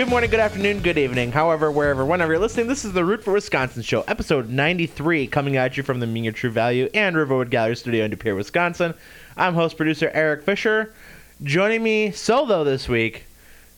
Good 0.00 0.08
morning, 0.08 0.30
good 0.30 0.40
afternoon, 0.40 0.80
good 0.80 0.96
evening. 0.96 1.30
However, 1.30 1.70
wherever, 1.70 2.06
whenever 2.06 2.32
you're 2.32 2.40
listening, 2.40 2.68
this 2.68 2.86
is 2.86 2.94
the 2.94 3.04
Root 3.04 3.22
for 3.22 3.34
Wisconsin 3.34 3.82
show, 3.82 4.00
episode 4.08 4.48
93, 4.48 5.26
coming 5.26 5.58
at 5.58 5.76
you 5.76 5.82
from 5.82 6.00
the 6.00 6.06
Mean 6.06 6.24
Your 6.24 6.32
True 6.32 6.48
Value 6.48 6.88
and 6.94 7.14
Riverwood 7.14 7.50
Gallery 7.50 7.76
Studio 7.76 8.06
in 8.06 8.10
De 8.10 8.16
Pere, 8.16 8.34
Wisconsin. 8.34 8.94
I'm 9.36 9.52
host 9.52 9.76
producer 9.76 10.10
Eric 10.14 10.42
Fisher. 10.42 10.94
Joining 11.42 11.82
me 11.82 12.12
solo 12.12 12.64
this 12.64 12.88
week, 12.88 13.26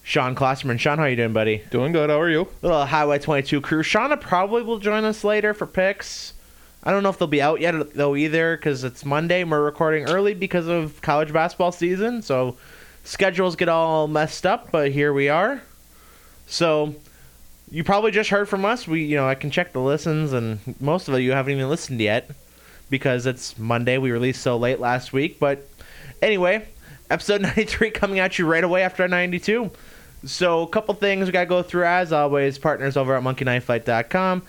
Sean 0.05 0.37
Klosterman. 0.37 0.79
Sean, 0.79 0.99
how 0.99 1.07
you 1.07 1.17
doing, 1.17 1.33
buddy? 1.33 1.65
Doing 1.73 1.91
good. 1.91 2.09
How 2.09 2.21
are 2.21 2.31
you? 2.31 2.47
Little 2.63 2.87
Highway 2.87 3.19
22 3.19 3.61
crew. 3.61 3.83
Shauna 3.83 4.13
uh, 4.13 4.17
probably 4.17 4.63
will 4.63 4.79
join 4.79 5.03
us 5.03 5.25
later 5.25 5.53
for 5.53 5.67
picks. 5.67 6.35
I 6.85 6.93
don't 6.93 7.03
know 7.03 7.11
if 7.11 7.19
they'll 7.19 7.27
be 7.27 7.43
out 7.43 7.61
yet 7.61 7.95
though 7.95 8.15
either 8.15 8.57
because 8.57 8.85
it's 8.85 9.05
Monday. 9.05 9.41
and 9.41 9.51
We're 9.51 9.65
recording 9.65 10.09
early 10.09 10.35
because 10.35 10.69
of 10.69 11.03
college 11.03 11.33
basketball 11.33 11.73
season, 11.73 12.23
so 12.23 12.57
schedules 13.03 13.57
get 13.57 13.69
all 13.69 14.07
messed 14.07 14.47
up. 14.47 14.71
But 14.71 14.93
here 14.93 15.13
we 15.13 15.29
are. 15.29 15.63
So 16.53 16.95
you 17.71 17.83
probably 17.83 18.11
just 18.11 18.29
heard 18.29 18.47
from 18.47 18.67
us. 18.67 18.87
We, 18.87 19.05
you 19.05 19.17
know, 19.17 19.27
I 19.27 19.35
can 19.35 19.51
check 19.51 19.73
the 19.73 19.81
listens, 19.81 20.35
and 20.35 20.59
most 20.79 21.09
of 21.09 21.19
you 21.19 21.33
haven't 21.33 21.55
even 21.55 21.71
listened 21.71 21.99
yet 21.99 22.31
because 22.91 23.25
it's 23.25 23.59
Monday. 23.59 23.97
We 23.97 24.11
released 24.11 24.43
so 24.43 24.59
late 24.59 24.79
last 24.79 25.15
week, 25.15 25.41
but 25.41 25.67
anyway, 26.21 26.69
episode 27.09 27.41
93 27.57 27.91
coming 27.91 28.19
at 28.19 28.39
you 28.39 28.47
right 28.47 28.63
away 28.63 28.83
after 28.83 29.09
92. 29.09 29.71
So 30.27 30.63
a 30.63 30.67
couple 30.69 30.95
things 30.95 31.25
we 31.25 31.33
got 31.33 31.41
to 31.41 31.47
go 31.47 31.63
through 31.63 31.87
as 31.87 32.13
always. 32.13 32.59
Partners 32.59 32.99
over 32.99 33.17
at 33.17 33.23
monkeyknifefight.com 33.23 34.43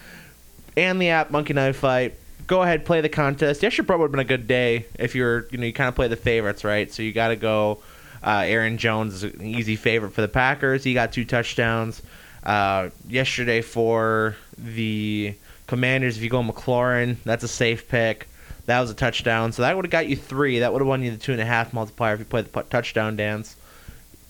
and 0.75 1.01
the 1.01 1.07
app 1.07 1.31
Monkey 1.31 1.53
Knife 1.53 1.77
Fight. 1.77 2.15
Go 2.47 2.63
ahead, 2.63 2.83
play 2.83 2.99
the 2.99 3.07
contest. 3.07 3.63
Yesterday 3.63 3.87
probably 3.87 4.01
would 4.01 4.07
have 4.07 4.27
been 4.27 4.35
a 4.35 4.37
good 4.37 4.47
day 4.47 4.87
if 4.99 5.15
you're, 5.15 5.47
you 5.51 5.57
know, 5.57 5.65
you 5.65 5.71
kind 5.71 5.87
of 5.87 5.95
play 5.95 6.09
the 6.09 6.17
favorites, 6.17 6.65
right? 6.65 6.91
So 6.91 7.01
you 7.01 7.13
got 7.13 7.29
to 7.29 7.37
go. 7.37 7.79
Uh, 8.23 8.43
Aaron 8.45 8.77
Jones 8.77 9.15
is 9.15 9.23
an 9.23 9.45
easy 9.45 9.75
favorite 9.75 10.11
for 10.11 10.21
the 10.21 10.27
Packers. 10.27 10.83
He 10.83 10.93
got 10.93 11.11
two 11.11 11.25
touchdowns. 11.25 12.01
Uh, 12.43 12.89
yesterday 13.07 13.61
for 13.61 14.35
the 14.57 15.35
Commanders, 15.67 16.17
if 16.17 16.23
you 16.23 16.29
go 16.29 16.41
McLaurin, 16.41 17.17
that's 17.23 17.43
a 17.43 17.47
safe 17.47 17.87
pick. 17.87 18.27
That 18.65 18.79
was 18.79 18.89
a 18.89 18.93
touchdown. 18.93 19.51
So 19.51 19.61
that 19.63 19.75
would 19.75 19.85
have 19.85 19.91
got 19.91 20.07
you 20.07 20.15
three. 20.15 20.59
That 20.59 20.71
would 20.71 20.81
have 20.81 20.87
won 20.87 21.03
you 21.03 21.11
the 21.11 21.17
two 21.17 21.33
and 21.33 21.41
a 21.41 21.45
half 21.45 21.73
multiplier 21.73 22.13
if 22.13 22.19
you 22.19 22.25
played 22.25 22.45
the 22.45 22.61
touchdown 22.63 23.17
dance. 23.17 23.57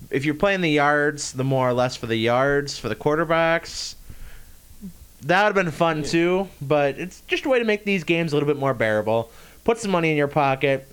If 0.10 0.26
you're 0.26 0.36
playing 0.36 0.62
the 0.62 0.72
yards, 0.72 1.34
the 1.34 1.44
more 1.44 1.70
or 1.70 1.74
less 1.74 1.96
for 1.96 2.08
the 2.08 2.16
yards 2.16 2.78
for 2.78 2.90
the 2.90 2.96
quarterbacks, 2.96 3.96
that 5.22 5.44
would 5.44 5.56
have 5.56 5.66
been 5.66 5.72
fun 5.72 6.04
too. 6.04 6.48
But 6.62 6.98
it's 6.98 7.22
just 7.22 7.46
a 7.46 7.50
way 7.50 7.60
to 7.60 7.66
make 7.66 7.86
these 7.86 8.04
games 8.04 8.34
a 8.34 8.36
little 8.36 8.48
bit 8.48 8.58
more 8.58 8.74
bearable. 8.74 9.32
Put 9.64 9.78
some 9.78 9.92
money 9.92 10.10
in 10.12 10.18
your 10.18 10.28
pocket, 10.28 10.88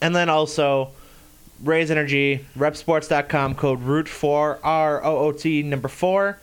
and 0.00 0.14
then 0.14 0.28
also 0.28 0.92
Raze 1.62 1.90
energy. 1.90 2.46
Reppsports.com 2.56 3.54
code 3.54 3.82
root 3.82 4.08
four 4.08 4.58
R 4.62 5.04
O 5.04 5.18
O 5.18 5.32
T 5.32 5.62
number 5.62 5.88
four. 5.88 6.38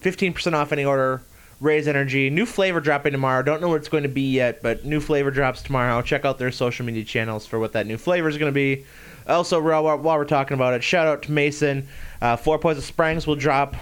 Fifteen 0.00 0.32
percent 0.32 0.54
off 0.54 0.72
any 0.72 0.84
order. 0.84 1.22
Raze 1.60 1.88
Energy. 1.88 2.28
New 2.30 2.44
flavor 2.44 2.80
dropping 2.80 3.12
tomorrow. 3.12 3.42
Don't 3.42 3.60
know 3.60 3.68
what 3.68 3.76
it's 3.76 3.88
going 3.88 4.02
to 4.02 4.08
be 4.08 4.32
yet, 4.32 4.60
but 4.62 4.84
new 4.84 5.00
flavor 5.00 5.30
drops 5.30 5.62
tomorrow. 5.62 6.02
Check 6.02 6.24
out 6.24 6.36
their 6.36 6.50
social 6.50 6.84
media 6.84 7.04
channels 7.04 7.46
for 7.46 7.58
what 7.58 7.72
that 7.72 7.86
new 7.86 7.96
flavor 7.96 8.28
is 8.28 8.36
going 8.36 8.52
to 8.52 8.54
be. 8.54 8.84
Also, 9.26 9.62
while 9.62 10.02
we're 10.02 10.24
talking 10.26 10.54
about 10.56 10.74
it, 10.74 10.84
shout 10.84 11.06
out 11.06 11.22
to 11.22 11.32
Mason. 11.32 11.88
Uh, 12.20 12.36
Four 12.36 12.58
Poison 12.58 12.82
Springs 12.82 13.26
will 13.26 13.36
drop 13.36 13.76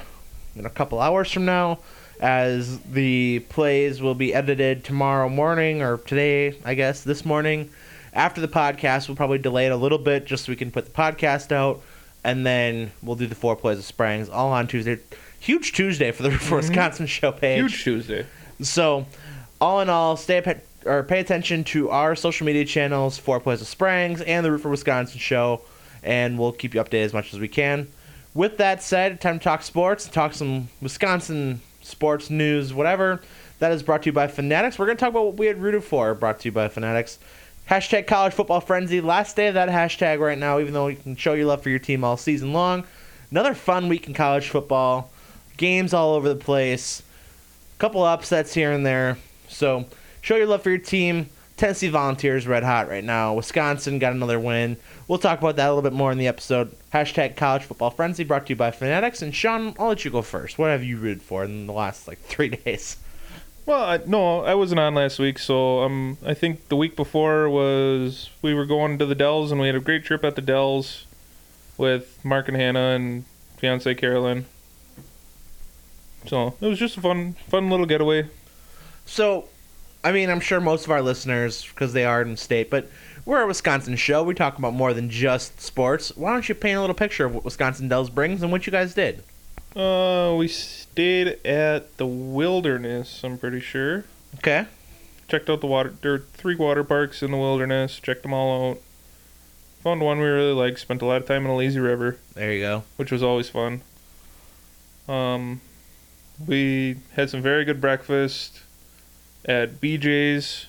in 0.55 0.65
a 0.67 0.71
couple 0.71 1.01
hours 1.01 1.33
from 1.33 1.45
now, 1.45 1.81
as 2.21 2.79
the 2.81 3.41
plays 3.49 4.01
will 4.01 4.15
be 4.15 4.33
edited 4.33 4.85
tomorrow 4.85 5.29
morning 5.29 5.83
or 5.83 5.97
today, 5.97 6.57
I 6.65 6.75
guess, 6.75 7.03
this 7.03 7.25
morning. 7.25 7.71
After 8.13 8.41
the 8.41 8.49
podcast, 8.49 9.09
we'll 9.09 9.17
probably 9.17 9.39
delay 9.39 9.67
it 9.67 9.73
a 9.73 9.77
little 9.77 9.99
bit 9.99 10.27
just 10.27 10.45
so 10.45 10.53
we 10.53 10.57
can 10.57 10.71
put 10.71 10.85
the 10.85 10.91
podcast 10.91 11.51
out, 11.51 11.81
and 12.23 12.45
then 12.45 12.93
we'll 13.03 13.17
do 13.17 13.27
the 13.27 13.35
Four 13.35 13.57
Plays 13.57 13.79
of 13.79 13.85
Springs 13.85 14.29
all 14.29 14.53
on 14.53 14.67
Tuesday. 14.67 14.99
Huge 15.41 15.73
Tuesday 15.73 16.13
for 16.13 16.23
the 16.23 16.31
for 16.31 16.57
Wisconsin 16.59 17.07
mm-hmm. 17.07 17.11
show 17.11 17.33
page. 17.33 17.61
Huge 17.61 17.83
Tuesday. 17.85 18.27
So, 18.61 19.07
all 19.61 19.81
in 19.81 19.89
all, 19.89 20.17
stay 20.17 20.43
pa- 20.43 20.55
or 20.85 21.03
pay 21.03 21.21
attention 21.21 21.65
to 21.65 21.89
our 21.91 22.15
social 22.15 22.45
media 22.45 22.65
channels, 22.65 23.17
Four 23.19 23.41
Plays 23.41 23.61
of 23.61 23.67
Springs 23.67 24.21
and 24.21 24.45
the 24.45 24.53
Root 24.53 24.61
for 24.61 24.69
Wisconsin 24.69 25.19
show, 25.19 25.63
and 26.03 26.39
we'll 26.39 26.53
keep 26.53 26.75
you 26.75 26.83
updated 26.83 27.05
as 27.05 27.13
much 27.15 27.33
as 27.33 27.41
we 27.41 27.49
can. 27.49 27.89
With 28.35 28.59
that 28.59 28.83
said, 28.83 29.21
time 29.21 29.39
to 29.39 29.45
talk 29.45 29.63
sports, 29.63 30.07
talk 30.07 30.35
some 30.35 30.69
Wisconsin 30.81 31.61
sports 31.83 32.31
news, 32.31 32.73
whatever. 32.75 33.23
That 33.59 33.73
is 33.73 33.83
brought 33.83 34.03
to 34.03 34.09
you 34.09 34.13
by 34.13 34.27
Fanatics. 34.27 34.79
We're 34.79 34.87
going 34.87 34.97
to 34.97 35.01
talk 35.01 35.11
about 35.11 35.25
what 35.25 35.37
we 35.37 35.47
had 35.47 35.61
rooted 35.61 35.85
for, 35.85 36.15
brought 36.15 36.41
to 36.41 36.49
you 36.49 36.53
by 36.53 36.69
Fanatics. 36.69 37.19
Hashtag 37.73 38.07
college 38.07 38.35
football 38.35 38.61
frenzy. 38.61 39.01
Last 39.01 39.35
day 39.35 39.47
of 39.47 39.55
that 39.55 39.71
hashtag 39.71 40.19
right 40.19 40.37
now, 40.37 40.59
even 40.59 40.75
though 40.75 40.89
you 40.89 40.97
can 40.97 41.17
show 41.17 41.33
your 41.33 41.47
love 41.47 41.63
for 41.63 41.71
your 41.71 41.79
team 41.79 42.05
all 42.05 42.19
season 42.19 42.53
long. 42.53 42.85
Another 43.31 43.55
fun 43.55 43.89
week 43.89 44.07
in 44.07 44.13
college 44.13 44.51
football. 44.51 45.11
Games 45.57 45.95
all 45.95 46.13
over 46.13 46.29
the 46.29 46.37
place. 46.37 47.03
Couple 47.79 48.03
upsets 48.03 48.53
here 48.53 48.73
and 48.73 48.85
there. 48.85 49.17
So 49.49 49.87
show 50.21 50.37
your 50.37 50.49
love 50.49 50.63
for 50.63 50.69
your 50.69 50.81
team. 50.81 51.31
Tennessee 51.57 51.89
Volunteers 51.89 52.47
red 52.47 52.63
hot 52.63 52.91
right 52.91 53.05
now. 53.05 53.33
Wisconsin 53.33 53.99
got 53.99 54.13
another 54.13 54.39
win. 54.39 54.77
We'll 55.09 55.19
talk 55.19 55.39
about 55.39 55.57
that 55.57 55.69
a 55.69 55.73
little 55.73 55.81
bit 55.81 55.97
more 55.97 56.13
in 56.13 56.19
the 56.19 56.29
episode. 56.29 56.77
Hashtag 56.93 57.37
college 57.37 57.63
football 57.63 57.89
frenzy 57.89 58.23
brought 58.23 58.45
to 58.49 58.51
you 58.51 58.57
by 58.57 58.71
Fanatics. 58.71 59.23
And 59.23 59.35
Sean, 59.35 59.75
I'll 59.79 59.89
let 59.89 60.05
you 60.05 60.11
go 60.11 60.21
first. 60.21 60.59
What 60.59 60.69
have 60.69 60.85
you 60.85 60.99
rooted 60.99 61.23
for 61.23 61.43
in 61.43 61.67
the 61.67 61.73
last 61.73 62.07
like 62.07 62.19
three 62.19 62.49
days? 62.67 62.99
Well, 63.65 63.83
I, 63.85 64.01
no, 64.07 64.41
I 64.41 64.55
wasn't 64.55 64.81
on 64.81 64.97
last 64.97 65.21
week, 65.21 65.39
so 65.39 65.83
um, 65.83 66.19
I 66.27 66.35
think 66.35 66.69
the 66.69 66.75
week 66.75 66.97
before 66.97 67.49
was 67.49 68.31
we 68.43 68.55
were 68.55 68.67
going 68.67 68.99
to 68.99 69.07
the 69.07 69.15
Dells, 69.15 69.53
and 69.53 69.61
we 69.61 69.69
had 69.69 69.77
a 69.77 69.81
great 69.81 70.05
trip 70.05 70.25
at 70.25 70.35
the 70.35 70.43
Dells 70.43 71.07
with 71.79 72.19
Mark 72.25 72.49
and 72.49 72.57
Hannah 72.57 72.91
and 72.91 73.25
fiance 73.59 73.95
Carolyn. 73.95 74.47
So 76.27 76.55
it 76.61 76.67
was 76.67 76.79
just 76.79 76.97
a 76.97 77.01
fun, 77.01 77.35
fun 77.49 77.71
little 77.71 77.87
getaway. 77.87 78.27
So, 79.07 79.49
I 80.03 80.11
mean, 80.11 80.29
I'm 80.29 80.41
sure 80.41 80.61
most 80.61 80.85
of 80.85 80.91
our 80.91 81.03
listeners, 81.03 81.65
because 81.65 81.93
they 81.93 82.05
are 82.05 82.23
in 82.23 82.37
state, 82.37 82.69
but 82.69 82.89
we're 83.25 83.43
a 83.43 83.47
Wisconsin 83.47 83.95
show. 83.95 84.25
We 84.25 84.35
talk 84.35 84.59
about 84.59 84.75
more 84.75 84.93
than 84.93 85.09
just 85.09 85.61
sports. 85.61 86.17
Why 86.17 86.33
don't 86.33 86.49
you 86.49 86.57
paint 86.57 86.79
a 86.79 86.81
little 86.81 86.95
picture 86.95 87.27
of 87.27 87.35
what 87.35 87.45
Wisconsin 87.45 87.89
Dells 87.89 88.11
brings 88.11 88.43
and 88.43 88.51
what 88.51 88.67
you 88.67 88.73
guys 88.73 88.95
did? 88.95 89.23
Uh, 89.75 90.35
we 90.37 90.49
stayed 90.49 91.45
at 91.47 91.97
the 91.97 92.07
Wilderness. 92.07 93.23
I'm 93.25 93.39
pretty 93.39 93.61
sure. 93.61 94.05
Okay. 94.39 94.67
Checked 95.29 95.49
out 95.49 95.61
the 95.61 95.67
water. 95.67 95.95
There 96.03 96.15
are 96.15 96.19
three 96.35 96.55
water 96.57 96.85
parks 96.85 97.23
in 97.23 97.31
the 97.31 97.39
Wilderness. 97.39 97.99
Checked 97.99 98.23
them 98.23 98.35
all 98.35 98.71
out. 98.73 98.79
Found 99.83 100.01
one 100.03 100.19
we 100.19 100.27
really 100.27 100.53
liked. 100.53 100.79
Spent 100.81 101.03
a 101.03 101.07
lot 101.07 101.23
of 101.23 101.27
time 101.27 101.45
in 101.45 101.51
a 101.51 101.57
lazy 101.57 101.81
river. 101.81 102.19
There 102.35 102.53
you 102.53 102.61
go. 102.61 102.85
which 102.97 103.11
was 103.11 103.23
always 103.23 103.49
fun. 103.49 103.81
Um, 105.09 105.61
we 106.47 106.97
had 107.15 107.31
some 107.31 107.43
very 107.43 107.65
good 107.65 107.81
breakfast 107.81 108.61
at 109.45 109.81
BJ's, 109.81 110.67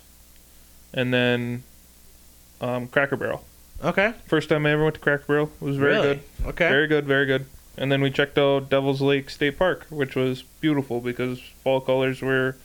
and 0.93 1.13
then 1.13 1.63
um, 2.59 2.87
Cracker 2.87 3.15
Barrel. 3.17 3.43
Okay. 3.83 4.13
First 4.25 4.49
time 4.49 4.65
I 4.65 4.71
ever 4.71 4.83
went 4.83 4.95
to 4.95 5.01
Cracker 5.01 5.25
Barrel. 5.27 5.51
It 5.61 5.65
was 5.65 5.77
very 5.77 5.93
Really? 5.93 6.07
good. 6.15 6.47
Okay. 6.47 6.69
Very 6.69 6.87
good, 6.87 7.05
very 7.05 7.25
good. 7.25 7.45
And 7.77 7.91
then 7.91 8.01
we 8.01 8.11
checked 8.11 8.37
out 8.37 8.69
Devil's 8.69 9.01
Lake 9.01 9.29
State 9.29 9.57
Park, 9.57 9.87
which 9.89 10.15
was 10.15 10.43
beautiful 10.61 11.01
because 11.01 11.39
fall 11.63 11.81
colors 11.81 12.21
were 12.21 12.55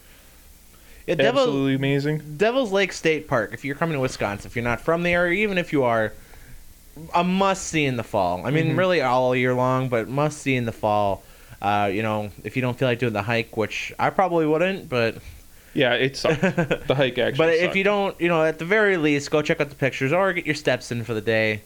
yeah, 1.07 1.15
Devil, 1.15 1.41
absolutely 1.45 1.75
amazing. 1.75 2.37
Devil's 2.37 2.71
Lake 2.73 2.93
State 2.93 3.27
Park. 3.27 3.55
If 3.55 3.65
you're 3.65 3.75
coming 3.77 3.95
to 3.95 4.01
Wisconsin, 4.01 4.47
if 4.51 4.55
you're 4.55 4.63
not 4.65 4.81
from 4.83 5.03
the 5.03 5.11
area, 5.11 5.43
even 5.43 5.57
if 5.57 5.73
you 5.73 5.85
are, 5.85 6.13
a 7.15 7.25
must 7.25 7.67
see 7.69 7.87
in 7.87 7.97
the 7.97 8.03
fall. 8.03 8.45
I 8.45 8.51
mean, 8.51 8.75
Mhm. 8.75 8.77
really 8.77 9.01
all 9.01 9.35
year 9.35 9.55
long, 9.55 9.89
but 9.89 10.09
must 10.09 10.43
see 10.43 10.55
in 10.55 10.67
the 10.67 10.73
fall. 10.73 11.23
Uh, 11.63 11.89
you 11.93 12.03
know, 12.03 12.31
if 12.45 12.55
you 12.57 12.63
don't 12.63 12.79
feel 12.79 12.87
like 12.89 12.99
doing 12.99 13.15
the 13.15 13.23
hike, 13.23 13.57
which 13.57 13.93
I 13.99 14.11
probably 14.11 14.45
wouldn't, 14.47 14.91
but 14.91 15.17
Yeah, 15.73 15.95
it 15.95 16.17
sucked. 16.19 16.41
the 16.87 16.95
hike 16.95 17.17
actually. 17.17 17.39
but 17.39 17.55
if 17.55 17.75
you 17.75 17.85
don't, 17.85 18.21
you 18.21 18.29
know, 18.29 18.45
at 18.45 18.59
the 18.59 18.65
very 18.67 18.99
least, 18.99 19.31
go 19.31 19.41
check 19.41 19.61
out 19.63 19.71
the 19.71 19.75
pictures 19.77 20.13
or 20.13 20.33
get 20.35 20.45
your 20.45 20.55
steps 20.55 20.93
in 20.93 21.05
for 21.05 21.15
the 21.15 21.21
day, 21.23 21.63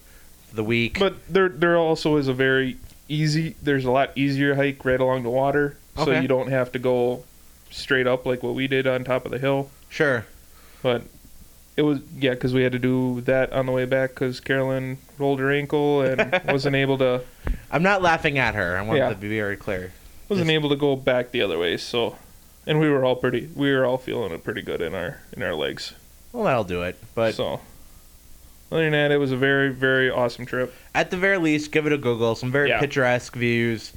for 0.50 0.56
the 0.56 0.64
week. 0.64 0.98
But 1.00 1.14
there, 1.28 1.48
there 1.48 1.76
also 1.76 2.16
is 2.16 2.28
a 2.28 2.32
very 2.32 2.76
easy. 3.12 3.54
There's 3.62 3.84
a 3.84 3.90
lot 3.90 4.10
easier 4.16 4.54
hike 4.54 4.84
right 4.84 5.00
along 5.00 5.22
the 5.22 5.30
water, 5.30 5.76
so 5.96 6.10
you 6.12 6.28
don't 6.28 6.48
have 6.50 6.72
to 6.72 6.78
go 6.78 7.24
straight 7.70 8.06
up 8.06 8.26
like 8.26 8.42
what 8.42 8.54
we 8.54 8.66
did 8.66 8.86
on 8.86 9.04
top 9.04 9.24
of 9.24 9.30
the 9.30 9.38
hill. 9.38 9.70
sure. 9.88 10.26
But 10.82 11.02
it 11.76 11.82
was 11.82 12.00
yeah, 12.18 12.30
because 12.30 12.52
we 12.52 12.62
had 12.62 12.72
to 12.72 12.78
do 12.78 13.20
that 13.22 13.52
on 13.52 13.66
the 13.66 13.72
way 13.72 13.84
back 13.84 14.10
because 14.10 14.40
Carolyn 14.40 14.98
rolled 15.18 15.38
her 15.40 15.50
ankle 15.52 16.02
and 16.02 16.40
wasn't 16.48 16.74
able 16.76 16.98
to 16.98 17.22
I'm 17.70 17.82
not 17.82 18.02
laughing 18.02 18.36
at 18.38 18.54
her. 18.54 18.76
I 18.76 18.82
want 18.82 18.98
Yeah. 18.98 19.08
to 19.10 19.14
be 19.14 19.28
very 19.28 19.56
clear. 19.56 19.92
wasn't 20.28 20.48
Just- 20.48 20.54
able 20.54 20.68
to 20.70 20.76
go 20.76 20.96
back 20.96 21.30
the 21.30 21.40
other 21.42 21.58
way. 21.58 21.76
So, 21.76 22.16
and 22.66 22.78
we 22.80 22.88
were 22.90 23.04
all 23.04 23.16
pretty. 23.16 23.48
We 23.54 23.72
were 23.72 23.84
all 23.86 23.96
feeling 23.98 24.32
it 24.32 24.42
pretty 24.44 24.62
good 24.62 24.80
in 24.82 24.94
our 24.94 25.20
in 25.32 25.42
our 25.42 25.54
legs. 25.54 25.94
Well, 26.32 26.44
that'll 26.44 26.64
do 26.64 26.82
it. 26.82 26.96
But 27.14 27.34
so, 27.34 27.60
other 28.72 28.82
than 28.84 28.92
that, 28.92 29.10
it 29.12 29.18
was 29.18 29.30
a 29.32 29.36
very 29.36 29.70
very 29.72 30.10
awesome 30.10 30.46
trip. 30.46 30.74
at 30.94 31.10
the 31.10 31.16
very 31.16 31.38
least, 31.38 31.70
give 31.72 31.86
it 31.86 31.92
a 31.92 31.98
Google. 31.98 32.34
Some 32.34 32.50
very 32.50 32.68
Yeah. 32.70 32.80
picturesque 32.80 33.34
views. 33.36 33.92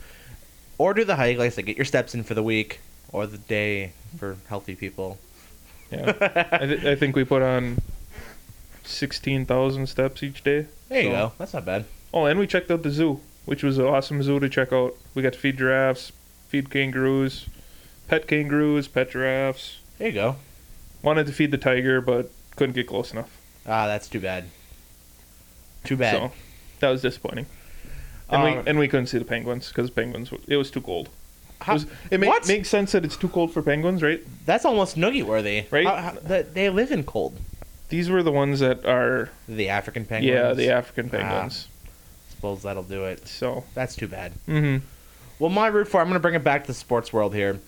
Or 0.77 0.93
do 0.93 1.03
the 1.05 1.15
hike. 1.15 1.37
Like 1.37 1.47
I 1.47 1.49
said, 1.49 1.65
get 1.65 1.77
your 1.77 1.85
steps 1.85 2.13
in 2.13 2.23
for 2.23 2.33
the 2.33 2.43
week 2.43 2.79
or 3.11 3.25
the 3.27 3.37
day 3.37 3.93
for 4.17 4.35
healthy 4.49 4.75
people. 4.75 5.17
Yeah, 5.91 6.13
I, 6.51 6.65
th- 6.65 6.83
I 6.85 6.95
think 6.95 7.15
we 7.15 7.23
put 7.23 7.41
on 7.41 7.77
sixteen 8.83 9.45
thousand 9.45 9.87
steps 9.87 10.21
each 10.23 10.43
day. 10.43 10.67
There 10.89 11.01
you 11.01 11.09
So- 11.09 11.11
go. 11.11 11.31
That's 11.37 11.53
not 11.53 11.65
bad. 11.65 11.85
Oh, 12.13 12.25
and 12.25 12.39
we 12.39 12.47
checked 12.47 12.71
out 12.71 12.83
the 12.83 12.91
zoo. 12.91 13.19
which 13.45 13.61
was 13.63 13.77
an 13.77 13.85
awesome 13.85 14.23
zoo 14.23 14.39
to 14.39 14.49
check 14.49 14.73
out. 14.73 14.95
We 15.13 15.21
got 15.21 15.33
to 15.33 15.39
feed 15.39 15.57
giraffes, 15.59 16.11
feed 16.49 16.69
kangaroos, 16.71 17.45
pet 18.07 18.27
kangaroos, 18.27 18.87
pet 18.87 19.11
giraffes. 19.11 19.77
There 19.99 20.07
you 20.07 20.13
go. 20.15 20.35
Wanted 21.03 21.27
to 21.27 21.31
feed 21.31 21.51
the 21.51 21.57
tiger, 21.59 22.01
but 22.01 22.31
couldn't 22.55 22.73
get 22.73 22.87
close 22.87 23.11
enough. 23.13 23.29
Ah, 23.67 23.85
that's 23.85 24.07
too 24.07 24.19
bad. 24.19 24.45
Too 25.85 25.97
bad. 25.97 26.13
So 26.13 26.31
that 26.79 26.89
was 26.89 27.01
disappointing. 27.01 27.45
And 28.29 28.41
Uh, 28.41 28.45
we 28.63 28.69
and 28.69 28.79
we 28.79 28.87
couldn't 28.87 29.07
see 29.07 29.17
the 29.19 29.25
penguins 29.25 29.67
because 29.69 29.89
penguins 29.89 30.31
it 30.47 30.57
was 30.57 30.71
too 30.71 30.81
cold. 30.81 31.09
How- 31.61 31.73
it 31.73 31.75
was, 31.75 31.85
it 32.11 32.19
ma- 32.19 32.37
makes 32.47 32.69
sense 32.69 32.91
that 32.91 33.05
it's 33.05 33.15
too 33.15 33.29
cold 33.29 33.53
for 33.53 33.61
penguins, 33.61 34.03
right? 34.03 34.21
That's 34.45 34.65
almost 34.65 34.97
noogie 34.97 35.23
worthy. 35.23 35.65
Right? 35.71 35.85
How- 35.85 35.95
how- 35.95 36.43
they 36.53 36.69
live 36.69 36.91
in 36.91 37.03
cold. 37.03 37.39
These 37.89 38.09
were 38.09 38.23
the 38.23 38.31
ones 38.31 38.59
that 38.59 38.85
are 38.85 39.29
The 39.47 39.69
African 39.69 40.05
penguins. 40.05 40.35
yeah 40.35 40.53
the 40.53 40.69
African 40.71 41.07
Ah. 41.13 41.17
penguins. 41.17 41.67
Suppose 42.31 42.63
that'll 42.63 42.83
do 42.83 43.05
it. 43.05 43.27
So 43.27 43.63
That's 43.73 43.95
too 43.95 44.07
bad. 44.07 44.33
Mm-hmm. 44.47 44.83
Well, 45.39 45.49
my 45.51 45.67
root 45.67 45.87
for 45.87 45.99
I'm 46.01 46.07
going 46.07 46.15
to 46.15 46.19
bring 46.19 46.33
it 46.35 46.43
back 46.43 46.63
to 46.63 46.67
the 46.67 46.73
sports 46.73 47.13
world 47.13 47.33
here. 47.35 47.59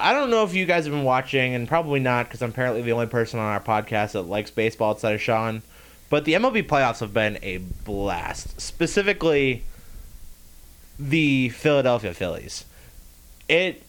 I 0.00 0.12
don't 0.12 0.30
know 0.30 0.44
if 0.44 0.54
you 0.54 0.64
guys 0.64 0.84
have 0.84 0.94
been 0.94 1.02
watching, 1.04 1.54
and 1.54 1.66
probably 1.66 1.98
not, 1.98 2.26
because 2.26 2.40
I'm 2.40 2.50
apparently 2.50 2.82
the 2.82 2.92
only 2.92 3.06
person 3.06 3.40
on 3.40 3.46
our 3.46 3.60
podcast 3.60 4.12
that 4.12 4.22
likes 4.22 4.50
baseball 4.50 4.90
outside 4.90 5.14
of 5.14 5.20
Sean. 5.20 5.62
But 6.10 6.24
the 6.24 6.34
MLB 6.34 6.66
playoffs 6.66 7.00
have 7.00 7.12
been 7.12 7.38
a 7.42 7.58
blast. 7.58 8.60
Specifically, 8.60 9.64
the 10.98 11.50
Philadelphia 11.50 12.14
Phillies. 12.14 12.64
It 13.48 13.82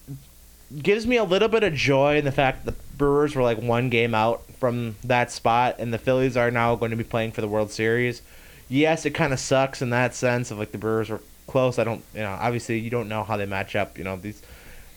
gives 0.77 1.07
me 1.07 1.17
a 1.17 1.23
little 1.23 1.47
bit 1.47 1.63
of 1.63 1.73
joy 1.73 2.17
in 2.17 2.25
the 2.25 2.31
fact 2.31 2.65
that 2.65 2.77
the 2.77 2.97
Brewers 2.97 3.35
were 3.35 3.43
like 3.43 3.61
one 3.61 3.89
game 3.89 4.13
out 4.13 4.43
from 4.59 4.95
that 5.03 5.31
spot, 5.31 5.77
and 5.79 5.93
the 5.93 5.97
Phillies 5.97 6.35
are 6.35 6.51
now 6.51 6.75
going 6.75 6.91
to 6.91 6.97
be 6.97 7.03
playing 7.03 7.31
for 7.31 7.41
the 7.41 7.47
World 7.47 7.71
Series. 7.71 8.21
Yes, 8.67 9.05
it 9.05 9.11
kind 9.11 9.33
of 9.33 9.39
sucks 9.39 9.81
in 9.81 9.89
that 9.89 10.13
sense 10.13 10.51
of 10.51 10.59
like 10.59 10.71
the 10.71 10.77
Brewers 10.77 11.09
were 11.09 11.21
close. 11.47 11.79
I 11.79 11.83
don't, 11.83 12.03
you 12.13 12.21
know, 12.21 12.37
obviously 12.39 12.79
you 12.79 12.89
don't 12.89 13.09
know 13.09 13.23
how 13.23 13.37
they 13.37 13.45
match 13.45 13.75
up. 13.75 13.97
You 13.97 14.03
know, 14.03 14.17
these 14.17 14.41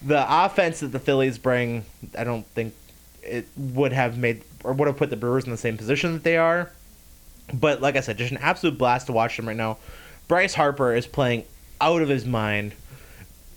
the 0.05 0.27
offense 0.29 0.81
that 0.81 0.89
the 0.89 0.99
Phillies 0.99 1.39
bring, 1.39 1.85
I 2.19 2.25
don't 2.25 2.47
think 2.49 2.75
it 3.23 3.47
would 3.57 3.93
have 3.93 4.19
made 4.19 4.43
or 4.65 4.73
would 4.73 4.89
have 4.89 4.97
put 4.97 5.11
the 5.11 5.17
Brewers 5.17 5.45
in 5.45 5.51
the 5.51 5.57
same 5.57 5.77
position 5.77 6.13
that 6.13 6.25
they 6.25 6.37
are. 6.37 6.71
But 7.53 7.81
like 7.81 7.97
I 7.97 8.01
said, 8.01 8.19
just 8.19 8.33
an 8.33 8.39
absolute 8.39 8.79
blast 8.79 9.07
to 9.07 9.13
watch 9.13 9.37
them 9.37 9.47
right 9.47 9.57
now. 9.57 9.79
Bryce 10.29 10.55
Harper 10.55 10.95
is 10.95 11.07
playing 11.07 11.45
out 11.81 12.03
of 12.03 12.09
his 12.09 12.25
mind. 12.25 12.75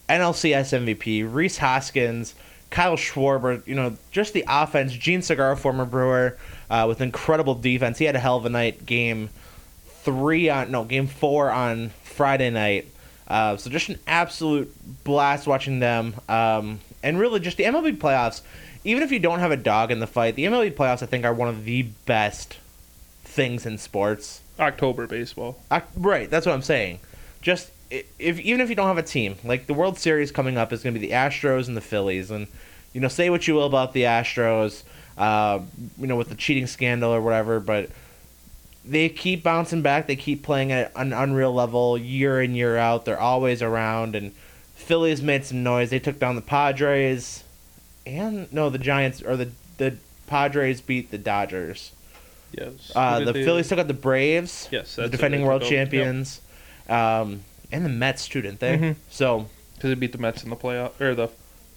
NLCS 0.09 0.97
MVP, 0.97 1.31
Rhys 1.31 1.57
Hoskins, 1.57 2.35
Kyle 2.69 2.97
Schwarber, 2.97 3.65
you 3.65 3.75
know, 3.75 3.97
just 4.11 4.33
the 4.33 4.43
offense. 4.47 4.93
Jean 4.93 5.21
Segura, 5.21 5.55
former 5.55 5.85
Brewer, 5.85 6.37
uh, 6.69 6.85
with 6.87 7.01
incredible 7.01 7.55
defense. 7.55 7.97
He 7.97 8.05
had 8.05 8.15
a 8.15 8.19
hell 8.19 8.37
of 8.37 8.45
a 8.45 8.49
night 8.49 8.85
game 8.85 9.29
three 10.03 10.49
on, 10.49 10.71
no, 10.71 10.83
game 10.83 11.07
four 11.07 11.49
on 11.49 11.89
Friday 12.03 12.49
night. 12.49 12.87
Uh, 13.27 13.57
so 13.57 13.69
just 13.69 13.89
an 13.89 13.99
absolute 14.05 14.71
blast 15.03 15.47
watching 15.47 15.79
them. 15.79 16.13
Um, 16.29 16.79
and 17.01 17.19
really 17.19 17.39
just 17.39 17.57
the 17.57 17.63
MLB 17.63 17.97
playoffs, 17.97 18.41
even 18.83 19.01
if 19.01 19.11
you 19.11 19.19
don't 19.19 19.39
have 19.39 19.51
a 19.51 19.57
dog 19.57 19.91
in 19.91 19.99
the 19.99 20.07
fight, 20.07 20.35
the 20.35 20.45
MLB 20.45 20.73
playoffs, 20.73 21.01
I 21.01 21.07
think, 21.07 21.25
are 21.25 21.33
one 21.33 21.47
of 21.47 21.65
the 21.65 21.83
best 22.05 22.57
things 23.35 23.65
in 23.65 23.77
sports. 23.77 24.41
October 24.59 25.05
baseball. 25.05 25.57
Uh, 25.69 25.81
right, 25.97 26.29
that's 26.29 26.45
what 26.45 26.53
I'm 26.53 26.61
saying. 26.61 26.99
Just 27.41 27.69
if 27.91 28.39
even 28.39 28.61
if 28.61 28.69
you 28.69 28.75
don't 28.75 28.87
have 28.87 28.97
a 28.97 29.03
team, 29.03 29.35
like 29.43 29.67
the 29.67 29.73
World 29.73 29.99
Series 29.99 30.31
coming 30.31 30.57
up 30.57 30.73
is 30.73 30.81
going 30.81 30.93
to 30.93 30.99
be 30.99 31.05
the 31.05 31.13
Astros 31.13 31.67
and 31.67 31.77
the 31.77 31.81
Phillies, 31.81 32.31
and 32.31 32.47
you 32.93 33.01
know, 33.01 33.07
say 33.07 33.29
what 33.29 33.47
you 33.47 33.53
will 33.53 33.65
about 33.65 33.93
the 33.93 34.03
Astros, 34.03 34.83
uh, 35.17 35.59
you 35.99 36.07
know, 36.07 36.15
with 36.15 36.29
the 36.29 36.35
cheating 36.35 36.65
scandal 36.65 37.11
or 37.11 37.21
whatever, 37.21 37.59
but 37.59 37.89
they 38.85 39.09
keep 39.09 39.43
bouncing 39.43 39.81
back. 39.81 40.07
They 40.07 40.15
keep 40.15 40.43
playing 40.43 40.71
at 40.71 40.91
an 40.95 41.11
unreal 41.11 41.53
level 41.53 41.97
year 41.97 42.41
in 42.41 42.55
year 42.55 42.77
out. 42.77 43.05
They're 43.05 43.19
always 43.19 43.61
around, 43.61 44.15
and 44.15 44.33
Phillies 44.75 45.21
made 45.21 45.45
some 45.45 45.61
noise. 45.61 45.89
They 45.89 45.99
took 45.99 46.19
down 46.19 46.35
the 46.35 46.41
Padres, 46.41 47.43
and 48.05 48.51
no, 48.53 48.69
the 48.69 48.77
Giants 48.77 49.21
or 49.21 49.35
the 49.35 49.49
the 49.77 49.97
Padres 50.27 50.81
beat 50.81 51.11
the 51.11 51.17
Dodgers. 51.17 51.91
Yes. 52.57 52.91
Uh, 52.95 53.19
the 53.19 53.33
they- 53.33 53.43
Phillies 53.43 53.67
took 53.67 53.79
out 53.79 53.87
the 53.87 53.93
Braves, 53.93 54.67
Yes, 54.71 54.95
the 54.95 55.07
defending 55.09 55.41
world 55.45 55.61
took 55.61 55.67
out. 55.67 55.71
Yep. 55.73 55.89
champions, 55.91 56.41
um, 56.89 57.41
and 57.71 57.83
the 57.85 57.89
Mets 57.89 58.27
too, 58.27 58.41
didn't 58.41 58.59
they? 58.59 58.77
Mhm. 58.77 58.95
So 59.09 59.47
Because 59.75 59.91
it 59.91 59.99
beat 59.99 60.11
the 60.13 60.17
Mets 60.17 60.43
in 60.43 60.49
the 60.49 60.55
playoff 60.55 60.99
or 61.01 61.13
the 61.15 61.27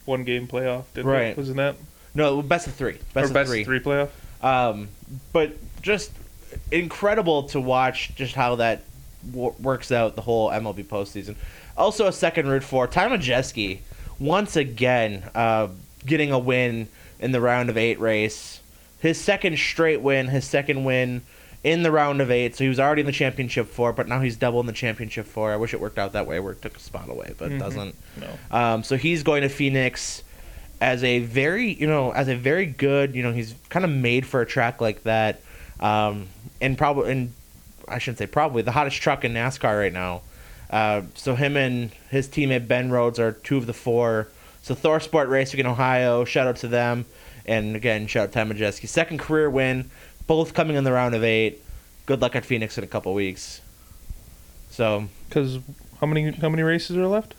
one 0.04 0.22
game 0.24 0.46
playoff. 0.46 0.84
Didn't 0.94 1.10
Right. 1.10 1.26
It? 1.28 1.36
Wasn't 1.36 1.56
that 1.56 1.74
no, 2.14 2.40
best 2.42 2.66
of 2.68 2.74
three, 2.74 2.98
best 3.12 3.24
or 3.24 3.26
of 3.26 3.32
best 3.32 3.50
three. 3.50 3.64
three 3.64 3.80
playoff? 3.80 4.08
Um, 4.42 4.88
but 5.32 5.56
just 5.82 6.12
incredible 6.70 7.44
to 7.44 7.60
watch 7.60 8.12
just 8.14 8.34
how 8.34 8.54
that 8.56 8.82
w- 9.30 9.54
works 9.60 9.90
out 9.92 10.14
the 10.16 10.22
whole 10.22 10.50
MLB 10.50 10.84
postseason. 10.84 11.34
Also, 11.76 12.06
a 12.06 12.12
second 12.12 12.48
root 12.48 12.62
for 12.64 12.86
Ty 12.86 13.08
Majeski 13.08 13.78
once 14.18 14.56
again 14.56 15.24
uh, 15.34 15.68
getting 16.06 16.32
a 16.32 16.38
win 16.38 16.88
in 17.20 17.32
the 17.32 17.40
round 17.40 17.68
of 17.70 17.76
eight 17.76 17.98
race. 18.00 18.60
His 19.00 19.20
second 19.20 19.58
straight 19.58 20.00
win, 20.00 20.28
his 20.28 20.44
second 20.44 20.84
win 20.84 21.22
in 21.64 21.82
the 21.82 21.90
round 21.90 22.20
of 22.20 22.30
eight. 22.30 22.54
So 22.56 22.64
he 22.64 22.68
was 22.68 22.80
already 22.80 23.00
in 23.00 23.06
the 23.06 23.12
championship 23.12 23.68
four, 23.68 23.92
but 23.92 24.08
now 24.08 24.20
he's 24.20 24.36
double 24.36 24.60
in 24.60 24.66
the 24.66 24.72
championship 24.72 25.26
four. 25.26 25.52
I 25.52 25.56
wish 25.56 25.74
it 25.74 25.80
worked 25.80 25.98
out 25.98 26.12
that 26.12 26.26
way 26.26 26.40
where 26.40 26.52
it 26.52 26.62
took 26.62 26.76
a 26.76 26.80
spot 26.80 27.08
away, 27.08 27.34
but 27.38 27.50
it 27.52 27.54
Mhm. 27.56 27.58
doesn't. 27.60 27.94
No. 28.20 28.28
Um, 28.56 28.82
so 28.84 28.96
he's 28.96 29.22
going 29.22 29.42
to 29.42 29.48
Phoenix 29.48 30.22
as 30.80 31.02
a 31.02 31.18
very, 31.20 31.72
you 31.72 31.86
know, 31.86 32.12
as 32.12 32.28
a 32.28 32.36
very 32.36 32.66
good, 32.66 33.14
you 33.14 33.22
know, 33.22 33.32
he's 33.32 33.54
kind 33.68 33.84
of 33.84 33.90
made 33.90 34.24
for 34.26 34.40
a 34.40 34.46
track 34.46 34.80
like 34.80 35.02
that, 35.02 35.40
um, 35.80 36.26
and 36.60 36.78
probably, 36.78 37.10
and 37.10 37.32
I 37.88 37.98
shouldn't 37.98 38.18
say 38.18 38.26
probably 38.26 38.62
the 38.62 38.72
hottest 38.72 39.00
truck 39.02 39.24
in 39.24 39.34
NASCAR 39.34 39.78
right 39.78 39.92
now. 39.92 40.22
Uh, 40.70 41.02
so 41.14 41.34
him 41.34 41.56
and 41.56 41.90
his 42.10 42.28
teammate 42.28 42.68
Ben 42.68 42.90
Rhodes 42.90 43.18
are 43.18 43.32
two 43.32 43.56
of 43.56 43.66
the 43.66 43.72
four. 43.72 44.28
So 44.62 44.74
ThorSport 44.74 45.28
Racing 45.28 45.58
in 45.60 45.66
Ohio, 45.66 46.24
shout 46.24 46.46
out 46.46 46.56
to 46.56 46.68
them, 46.68 47.06
and 47.48 47.74
again 47.74 48.06
shout 48.06 48.24
out 48.24 48.32
to 48.48 48.54
Majeski. 48.54 48.86
Second 48.88 49.18
career 49.18 49.48
win, 49.50 49.90
both 50.26 50.54
coming 50.54 50.76
in 50.76 50.84
the 50.84 50.92
round 50.92 51.14
of 51.14 51.24
eight. 51.24 51.62
Good 52.06 52.20
luck 52.22 52.36
at 52.36 52.44
Phoenix 52.44 52.78
in 52.78 52.84
a 52.84 52.86
couple 52.86 53.12
weeks. 53.14 53.60
So 54.70 55.08
Because 55.28 55.58
how 56.00 56.06
many 56.06 56.30
how 56.32 56.48
many 56.48 56.62
races 56.62 56.96
are 56.96 57.06
left? 57.06 57.34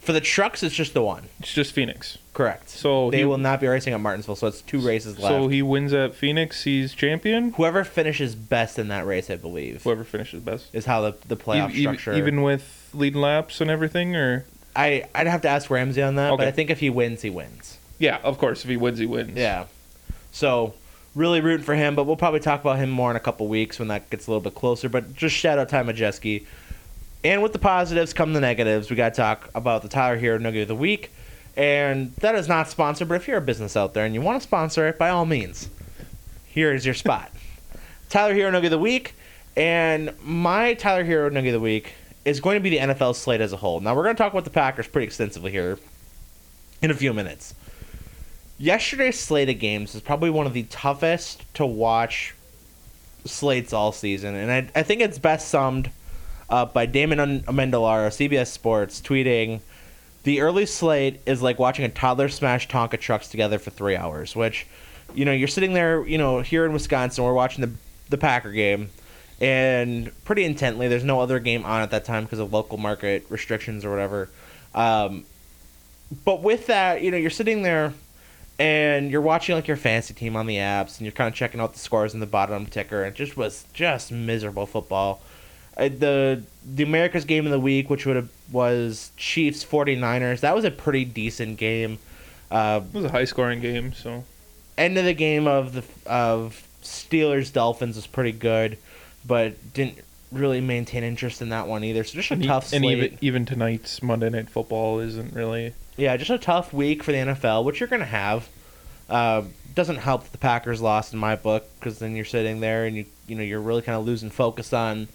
for 0.00 0.12
the 0.12 0.20
trucks, 0.22 0.62
it's 0.62 0.74
just 0.74 0.94
the 0.94 1.02
one. 1.02 1.24
It's 1.40 1.52
just 1.52 1.72
Phoenix. 1.72 2.16
Correct. 2.32 2.70
So 2.70 3.10
they 3.10 3.18
he- 3.18 3.24
will 3.26 3.36
not 3.36 3.60
be 3.60 3.66
racing 3.66 3.92
at 3.92 4.00
Martinsville, 4.00 4.36
so 4.36 4.46
it's 4.46 4.62
two 4.62 4.78
races 4.80 5.18
left. 5.18 5.34
So 5.34 5.48
he 5.48 5.60
wins 5.60 5.92
at 5.92 6.14
Phoenix. 6.14 6.62
He's 6.62 6.94
champion. 6.94 7.52
Whoever 7.54 7.84
finishes 7.84 8.34
best 8.34 8.78
in 8.78 8.88
that 8.88 9.04
race, 9.06 9.28
I 9.28 9.36
believe, 9.36 9.82
Whoever 9.82 10.04
finishes 10.04 10.40
best. 10.42 10.68
is 10.72 10.86
how 10.86 11.02
the 11.02 11.16
the 11.26 11.36
playoff 11.36 11.74
E- 11.74 11.80
structure. 11.80 12.14
even 12.14 12.42
with 12.42 12.88
leading 12.94 13.20
laps 13.20 13.60
and 13.60 13.70
everything, 13.70 14.16
or 14.16 14.46
I 14.74 15.04
I'd 15.14 15.26
have 15.26 15.42
to 15.42 15.48
ask 15.48 15.68
Ramsey 15.68 16.00
on 16.02 16.14
that, 16.14 16.36
but 16.38 16.46
I 16.46 16.52
think 16.52 16.70
if 16.70 16.80
he 16.80 16.88
wins, 16.90 17.20
he 17.22 17.28
wins. 17.30 17.77
Yeah, 17.98 18.18
of 18.22 18.38
course, 18.38 18.64
if 18.64 18.70
he 18.70 18.76
wins, 18.76 18.98
he 18.98 19.06
wins. 19.06 19.36
Yeah. 19.36 19.66
So 20.30 20.74
really 21.14 21.40
rooting 21.40 21.64
for 21.64 21.74
him, 21.74 21.94
but 21.94 22.04
we'll 22.04 22.16
probably 22.16 22.40
talk 22.40 22.60
about 22.60 22.78
him 22.78 22.90
more 22.90 23.10
in 23.10 23.16
a 23.16 23.20
couple 23.20 23.48
weeks 23.48 23.78
when 23.78 23.88
that 23.88 24.08
gets 24.10 24.26
a 24.26 24.30
little 24.30 24.42
bit 24.42 24.54
closer. 24.54 24.88
But 24.88 25.14
just 25.14 25.34
shout 25.34 25.58
out 25.58 25.68
Ty 25.68 25.82
Majeski. 25.82 26.46
And 27.24 27.42
with 27.42 27.52
the 27.52 27.58
positives 27.58 28.12
come 28.12 28.32
the 28.32 28.40
negatives. 28.40 28.90
We 28.90 28.96
got 28.96 29.14
to 29.14 29.20
talk 29.20 29.50
about 29.54 29.82
the 29.82 29.88
Tyler 29.88 30.18
Herro 30.18 30.40
Nugget 30.40 30.62
of 30.62 30.68
the 30.68 30.76
Week. 30.76 31.10
And 31.56 32.14
that 32.16 32.36
is 32.36 32.46
not 32.46 32.68
sponsored, 32.68 33.08
but 33.08 33.14
if 33.14 33.26
you're 33.26 33.38
a 33.38 33.42
business 33.42 33.76
out 33.76 33.92
there 33.92 34.04
and 34.04 34.14
you 34.14 34.20
want 34.20 34.40
to 34.40 34.46
sponsor 34.46 34.86
it, 34.86 34.96
by 34.96 35.08
all 35.08 35.26
means, 35.26 35.68
here 36.46 36.72
is 36.72 36.86
your 36.86 36.94
spot. 36.94 37.32
Tyler 38.08 38.34
Herro 38.34 38.52
Nugget 38.52 38.66
of 38.66 38.70
the 38.70 38.78
Week. 38.78 39.14
And 39.56 40.14
my 40.22 40.74
Tyler 40.74 41.04
Herro 41.04 41.32
Nugget 41.32 41.48
of 41.48 41.60
the 41.60 41.64
Week 41.64 41.94
is 42.24 42.38
going 42.38 42.54
to 42.54 42.60
be 42.60 42.70
the 42.70 42.78
NFL 42.78 43.16
slate 43.16 43.40
as 43.40 43.52
a 43.52 43.56
whole. 43.56 43.80
Now, 43.80 43.96
we're 43.96 44.04
going 44.04 44.14
to 44.14 44.22
talk 44.22 44.32
about 44.32 44.44
the 44.44 44.50
Packers 44.50 44.86
pretty 44.86 45.06
extensively 45.06 45.50
here 45.50 45.78
in 46.80 46.92
a 46.92 46.94
few 46.94 47.12
minutes. 47.12 47.54
Yesterday's 48.58 49.18
slate 49.18 49.48
of 49.48 49.60
games 49.60 49.94
is 49.94 50.00
probably 50.00 50.30
one 50.30 50.46
of 50.46 50.52
the 50.52 50.64
toughest 50.64 51.44
to 51.54 51.64
watch 51.64 52.34
slates 53.24 53.72
all 53.72 53.92
season, 53.92 54.34
and 54.34 54.50
I, 54.50 54.80
I 54.80 54.82
think 54.82 55.00
it's 55.00 55.18
best 55.18 55.48
summed 55.48 55.90
up 56.50 56.74
by 56.74 56.86
Damon 56.86 57.42
Amendolara, 57.42 58.08
CBS 58.08 58.48
Sports, 58.48 59.00
tweeting, 59.00 59.60
"The 60.24 60.40
early 60.40 60.66
slate 60.66 61.20
is 61.24 61.40
like 61.40 61.60
watching 61.60 61.84
a 61.84 61.88
toddler 61.88 62.28
smash 62.28 62.66
Tonka 62.66 62.98
trucks 62.98 63.28
together 63.28 63.60
for 63.60 63.70
three 63.70 63.94
hours." 63.94 64.34
Which, 64.34 64.66
you 65.14 65.24
know, 65.24 65.32
you're 65.32 65.46
sitting 65.46 65.74
there, 65.74 66.04
you 66.04 66.18
know, 66.18 66.40
here 66.40 66.64
in 66.64 66.72
Wisconsin, 66.72 67.22
we're 67.22 67.34
watching 67.34 67.60
the 67.62 67.70
the 68.08 68.18
Packer 68.18 68.50
game, 68.50 68.90
and 69.40 70.10
pretty 70.24 70.42
intently. 70.42 70.88
There's 70.88 71.04
no 71.04 71.20
other 71.20 71.38
game 71.38 71.64
on 71.64 71.82
at 71.82 71.92
that 71.92 72.04
time 72.04 72.24
because 72.24 72.40
of 72.40 72.52
local 72.52 72.78
market 72.78 73.24
restrictions 73.28 73.84
or 73.84 73.90
whatever. 73.90 74.28
Um, 74.74 75.24
but 76.24 76.42
with 76.42 76.66
that, 76.66 77.02
you 77.02 77.10
know, 77.12 77.18
you're 77.18 77.30
sitting 77.30 77.62
there 77.62 77.92
and 78.58 79.10
you're 79.10 79.20
watching 79.20 79.54
like 79.54 79.68
your 79.68 79.76
fantasy 79.76 80.14
team 80.14 80.34
on 80.36 80.46
the 80.46 80.56
apps 80.56 80.98
and 80.98 81.02
you're 81.06 81.12
kind 81.12 81.28
of 81.28 81.34
checking 81.34 81.60
out 81.60 81.72
the 81.72 81.78
scores 81.78 82.14
in 82.14 82.20
the 82.20 82.26
bottom 82.26 82.66
ticker 82.66 83.02
and 83.04 83.14
it 83.14 83.16
just 83.16 83.36
was 83.36 83.64
just 83.72 84.10
miserable 84.10 84.66
football 84.66 85.20
uh, 85.76 85.88
the 85.88 86.42
the 86.74 86.82
america's 86.82 87.24
game 87.24 87.44
of 87.46 87.52
the 87.52 87.60
week 87.60 87.88
which 87.88 88.04
would 88.06 88.16
have 88.16 88.28
was 88.50 89.12
chiefs 89.16 89.64
49ers 89.64 90.40
that 90.40 90.54
was 90.54 90.64
a 90.64 90.70
pretty 90.70 91.04
decent 91.04 91.56
game 91.56 91.98
uh, 92.50 92.80
It 92.92 92.94
was 92.94 93.04
a 93.04 93.10
high 93.10 93.24
scoring 93.26 93.60
game, 93.60 93.92
so 93.92 94.24
end 94.78 94.96
of 94.96 95.04
the 95.04 95.12
game 95.14 95.46
of 95.46 95.74
the 95.74 95.84
of 96.06 96.66
steelers 96.82 97.52
dolphins 97.52 97.96
was 97.96 98.06
pretty 98.06 98.32
good 98.32 98.78
but 99.26 99.74
didn't 99.74 99.98
really 100.32 100.60
maintain 100.60 101.02
interest 101.04 101.42
in 101.42 101.48
that 101.50 101.66
one 101.66 101.84
either. 101.84 102.04
So 102.04 102.14
just 102.14 102.30
a 102.30 102.34
And, 102.34 102.44
e- 102.44 102.46
tough 102.46 102.72
and 102.72 102.84
even 102.84 103.18
even 103.20 103.44
tonight's 103.46 104.02
Monday 104.02 104.30
Night 104.30 104.48
Football 104.48 105.00
isn't 105.00 105.34
really. 105.34 105.74
Yeah, 105.98 106.16
just 106.16 106.30
a 106.30 106.38
tough 106.38 106.72
week 106.72 107.02
for 107.02 107.12
the 107.12 107.18
NFL, 107.18 107.64
which 107.64 107.80
you're 107.80 107.88
going 107.88 108.00
to 108.00 108.06
have. 108.06 108.48
Uh, 109.10 109.42
doesn't 109.74 109.96
help 109.96 110.22
that 110.24 110.32
the 110.32 110.38
Packers 110.38 110.80
lost 110.80 111.12
in 111.12 111.18
my 111.18 111.36
book 111.36 111.66
because 111.78 111.98
then 111.98 112.14
you're 112.16 112.24
sitting 112.24 112.60
there 112.60 112.84
and 112.86 112.96
you 112.96 113.04
you 113.26 113.36
know 113.36 113.42
you're 113.42 113.60
really 113.60 113.82
kind 113.82 113.96
of 113.98 114.04
losing 114.06 114.30
focus 114.30 114.72
on 114.72 115.08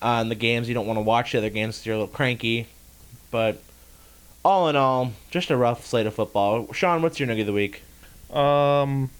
on 0.00 0.28
the 0.28 0.34
games. 0.34 0.68
You 0.68 0.74
don't 0.74 0.86
want 0.86 0.96
to 0.96 1.02
watch 1.02 1.32
the 1.32 1.38
other 1.38 1.50
games 1.50 1.78
'cause 1.78 1.86
you're 1.86 1.94
a 1.96 1.98
little 1.98 2.14
cranky. 2.14 2.66
But 3.30 3.62
all 4.44 4.68
in 4.68 4.76
all, 4.76 5.12
just 5.30 5.50
a 5.50 5.56
rough 5.56 5.86
slate 5.86 6.06
of 6.06 6.14
football. 6.14 6.72
Sean, 6.72 7.02
what's 7.02 7.18
your 7.20 7.26
nugget 7.28 7.42
of 7.42 7.46
the 7.48 7.52
week? 7.52 7.82
Um, 8.32 9.10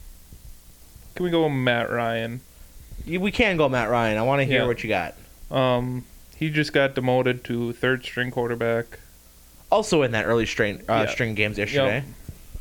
can 1.14 1.24
we 1.24 1.30
go 1.30 1.44
with 1.44 1.52
Matt 1.52 1.90
Ryan? 1.90 2.40
We 3.06 3.30
can 3.32 3.56
go 3.56 3.68
Matt 3.68 3.88
Ryan. 3.90 4.18
I 4.18 4.22
want 4.22 4.40
to 4.40 4.44
hear 4.44 4.60
Yeah. 4.62 4.66
what 4.66 4.82
you 4.82 4.88
got. 4.88 5.14
Um, 5.50 6.04
he 6.36 6.50
just 6.50 6.72
got 6.72 6.94
demoted 6.94 7.44
to 7.44 7.72
third 7.72 8.04
string 8.04 8.30
quarterback 8.30 8.98
Also 9.72 10.02
in 10.02 10.12
that 10.12 10.26
early 10.26 10.46
string 10.46 10.82
uh, 10.88 11.04
Yeah. 11.06 11.06
string 11.06 11.34
games 11.34 11.58
yesterday. 11.58 12.04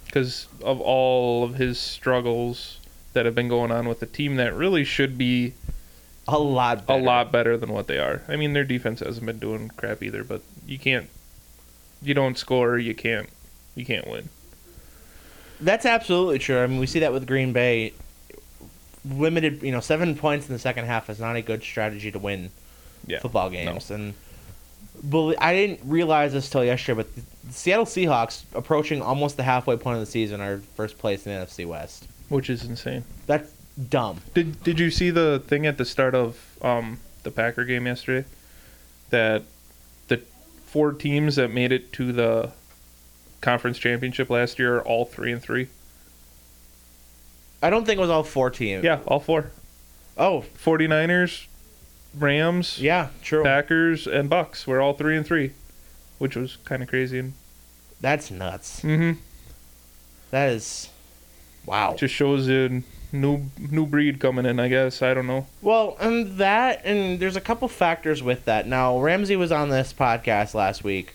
because 0.05 0.47
of 0.63 0.79
all 0.81 1.43
of 1.43 1.55
his 1.55 1.77
struggles 1.79 2.79
that 3.13 3.25
have 3.25 3.35
been 3.35 3.47
going 3.49 3.71
on 3.71 3.87
with 3.87 3.99
the 3.99 4.05
team 4.05 4.37
that 4.37 4.53
really 4.55 4.83
should 4.85 5.17
be 5.17 5.53
A 6.27 6.39
lot 6.39 6.79
a 6.79 6.81
better. 6.83 7.01
lot 7.03 7.31
better 7.31 7.57
than 7.57 7.69
what 7.71 7.87
they 7.87 7.97
are. 7.99 8.21
I 8.27 8.35
mean, 8.37 8.53
their 8.53 8.63
defense 8.63 9.01
hasn't 9.01 9.25
been 9.25 9.39
doing 9.39 9.69
crap 9.75 10.01
either, 10.01 10.23
but 10.23 10.41
you 10.65 10.79
can't, 10.79 11.09
you 12.01 12.13
don't 12.13 12.37
score, 12.37 12.77
you 12.77 12.93
can't, 12.95 13.29
you 13.75 13.85
can't 13.85 14.07
win. 14.07 14.29
That's 15.59 15.85
absolutely 15.85 16.39
true. 16.39 16.59
I 16.63 16.67
mean, 16.67 16.79
we 16.79 16.87
see 16.87 16.99
that 16.99 17.11
with 17.13 17.27
Green 17.27 17.51
Bay. 17.53 17.93
Limited, 19.03 19.63
you 19.63 19.71
know, 19.71 19.79
seven 19.79 20.15
points 20.15 20.47
in 20.47 20.53
the 20.53 20.59
second 20.59 20.85
half 20.85 21.09
is 21.09 21.19
not 21.19 21.35
a 21.35 21.41
good 21.41 21.63
strategy 21.63 22.11
to 22.11 22.19
win 22.19 22.51
Yeah, 23.07 23.19
football 23.19 23.49
games. 23.49 23.89
And 23.91 24.13
bel 25.03 25.33
I 25.39 25.53
didn't 25.53 25.81
realize 25.83 26.33
this 26.33 26.49
till 26.49 26.63
yesterday, 26.65 26.97
but 27.03 27.15
the 27.15 27.53
Seattle 27.53 27.85
Seahawks 27.85 28.43
approaching 28.53 29.01
almost 29.01 29.37
the 29.37 29.43
halfway 29.43 29.77
point 29.77 29.95
of 29.95 30.01
the 30.01 30.11
season 30.11 30.41
are 30.41 30.59
first 30.75 30.97
place 30.97 31.25
in 31.25 31.33
the 31.33 31.45
NFC 31.45 31.65
West. 31.65 32.07
which 32.29 32.49
is 32.49 32.63
insane. 32.63 33.03
That's 33.27 33.51
dumb. 33.89 34.21
Did 34.33 34.63
Did 34.63 34.79
you 34.79 34.89
see 34.91 35.09
the 35.09 35.41
thing 35.47 35.65
at 35.65 35.77
the 35.77 35.85
start 35.85 36.15
of 36.15 36.37
um, 36.61 36.99
the 37.23 37.31
Packer 37.31 37.65
game 37.65 37.85
yesterday? 37.85 38.27
That 39.09 39.43
the 40.07 40.21
four 40.65 40.93
teams 40.93 41.35
that 41.35 41.51
made 41.51 41.71
it 41.71 41.91
to 41.93 42.13
the 42.13 42.51
conference 43.41 43.77
championship 43.79 44.29
last 44.29 44.59
year 44.59 44.77
are 44.77 44.81
all 44.83 45.03
three 45.05 45.31
and 45.31 45.41
three. 45.41 45.67
I 47.63 47.69
don't 47.69 47.85
think 47.85 47.97
it 47.97 48.01
was 48.01 48.09
all 48.09 48.23
four 48.23 48.49
teams. 48.49 48.83
Yeah, 48.83 48.99
all 49.05 49.19
four. 49.19 49.51
Oh, 50.17 50.45
49ers, 50.63 51.45
Rams, 52.17 52.79
yeah, 52.79 53.09
true. 53.21 53.43
Packers, 53.43 54.07
and 54.07 54.29
Bucks 54.29 54.67
were 54.67 54.81
all 54.81 54.93
three 54.93 55.15
and 55.15 55.25
three, 55.25 55.51
which 56.17 56.35
was 56.35 56.57
kind 56.65 56.83
of 56.83 56.89
crazy. 56.89 57.19
And 57.19 57.33
That's 58.01 58.29
nuts. 58.29 58.81
mm-hmm. 58.81 59.19
That 60.31 60.49
is, 60.49 60.89
wow. 61.65 61.95
just 61.97 62.13
shows 62.13 62.49
a 62.49 62.81
new 63.11 63.43
new 63.57 63.85
breed 63.85 64.19
coming 64.19 64.45
in. 64.45 64.59
I 64.59 64.67
guess 64.69 65.01
I 65.01 65.13
don't 65.13 65.27
know. 65.27 65.47
Well, 65.61 65.97
and 65.99 66.37
that, 66.37 66.81
and 66.85 67.19
there's 67.19 67.35
a 67.35 67.41
couple 67.41 67.67
factors 67.67 68.23
with 68.23 68.45
that. 68.45 68.67
Now, 68.67 68.99
Ramsey 68.99 69.35
was 69.35 69.51
on 69.51 69.69
this 69.69 69.93
podcast 69.93 70.53
last 70.53 70.83
week 70.83 71.13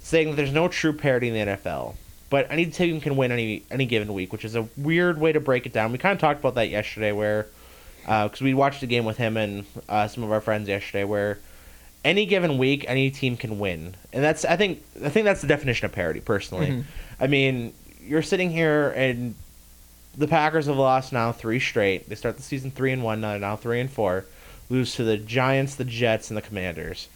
saying 0.00 0.30
that 0.30 0.36
there's 0.36 0.52
no 0.52 0.68
true 0.68 0.92
parity 0.92 1.28
in 1.28 1.34
the 1.34 1.52
NFL, 1.52 1.96
but 2.30 2.46
any 2.50 2.66
team 2.66 3.00
can 3.00 3.16
win 3.16 3.32
any 3.32 3.62
any 3.70 3.86
given 3.86 4.12
week, 4.14 4.32
which 4.32 4.44
is 4.44 4.54
a 4.54 4.68
weird 4.76 5.20
way 5.20 5.32
to 5.32 5.40
break 5.40 5.66
it 5.66 5.72
down. 5.72 5.92
We 5.92 5.98
kind 5.98 6.14
of 6.14 6.20
talked 6.20 6.40
about 6.40 6.54
that 6.54 6.70
yesterday, 6.70 7.12
where 7.12 7.46
because 8.06 8.40
we 8.40 8.54
watched 8.54 8.80
the 8.80 8.86
game 8.86 9.04
with 9.04 9.16
him 9.16 9.36
and 9.36 9.64
uh, 9.88 10.06
some 10.08 10.22
of 10.22 10.30
our 10.32 10.40
friends 10.40 10.68
yesterday, 10.68 11.04
where 11.04 11.38
any 12.04 12.24
given 12.24 12.56
week 12.56 12.84
any 12.86 13.10
team 13.10 13.36
can 13.36 13.58
win, 13.58 13.94
and 14.12 14.22
that's 14.22 14.44
I 14.44 14.56
think 14.56 14.82
I 15.04 15.08
think 15.08 15.24
that's 15.24 15.40
the 15.40 15.48
definition 15.48 15.86
of 15.86 15.92
parity. 15.92 16.20
Personally, 16.20 16.68
Mhm. 16.68 16.84
I 17.18 17.26
mean, 17.26 17.72
you're 18.00 18.22
sitting 18.22 18.50
here 18.50 18.90
and 18.90 19.34
the 20.16 20.28
Packers 20.28 20.66
have 20.66 20.76
lost 20.76 21.12
now 21.12 21.32
three 21.32 21.58
straight. 21.60 22.08
They 22.08 22.14
start 22.14 22.36
the 22.36 22.42
season 22.42 22.70
three 22.70 22.92
and 22.92 23.02
one, 23.02 23.20
now 23.20 23.36
now 23.38 23.56
three 23.56 23.80
and 23.80 23.90
four. 23.90 24.24
Lose 24.70 24.94
to 24.96 25.04
the 25.04 25.16
Giants, 25.16 25.74
the 25.74 25.84
Jets, 25.84 26.30
and 26.30 26.36
the 26.36 26.42
Commanders, 26.42 27.08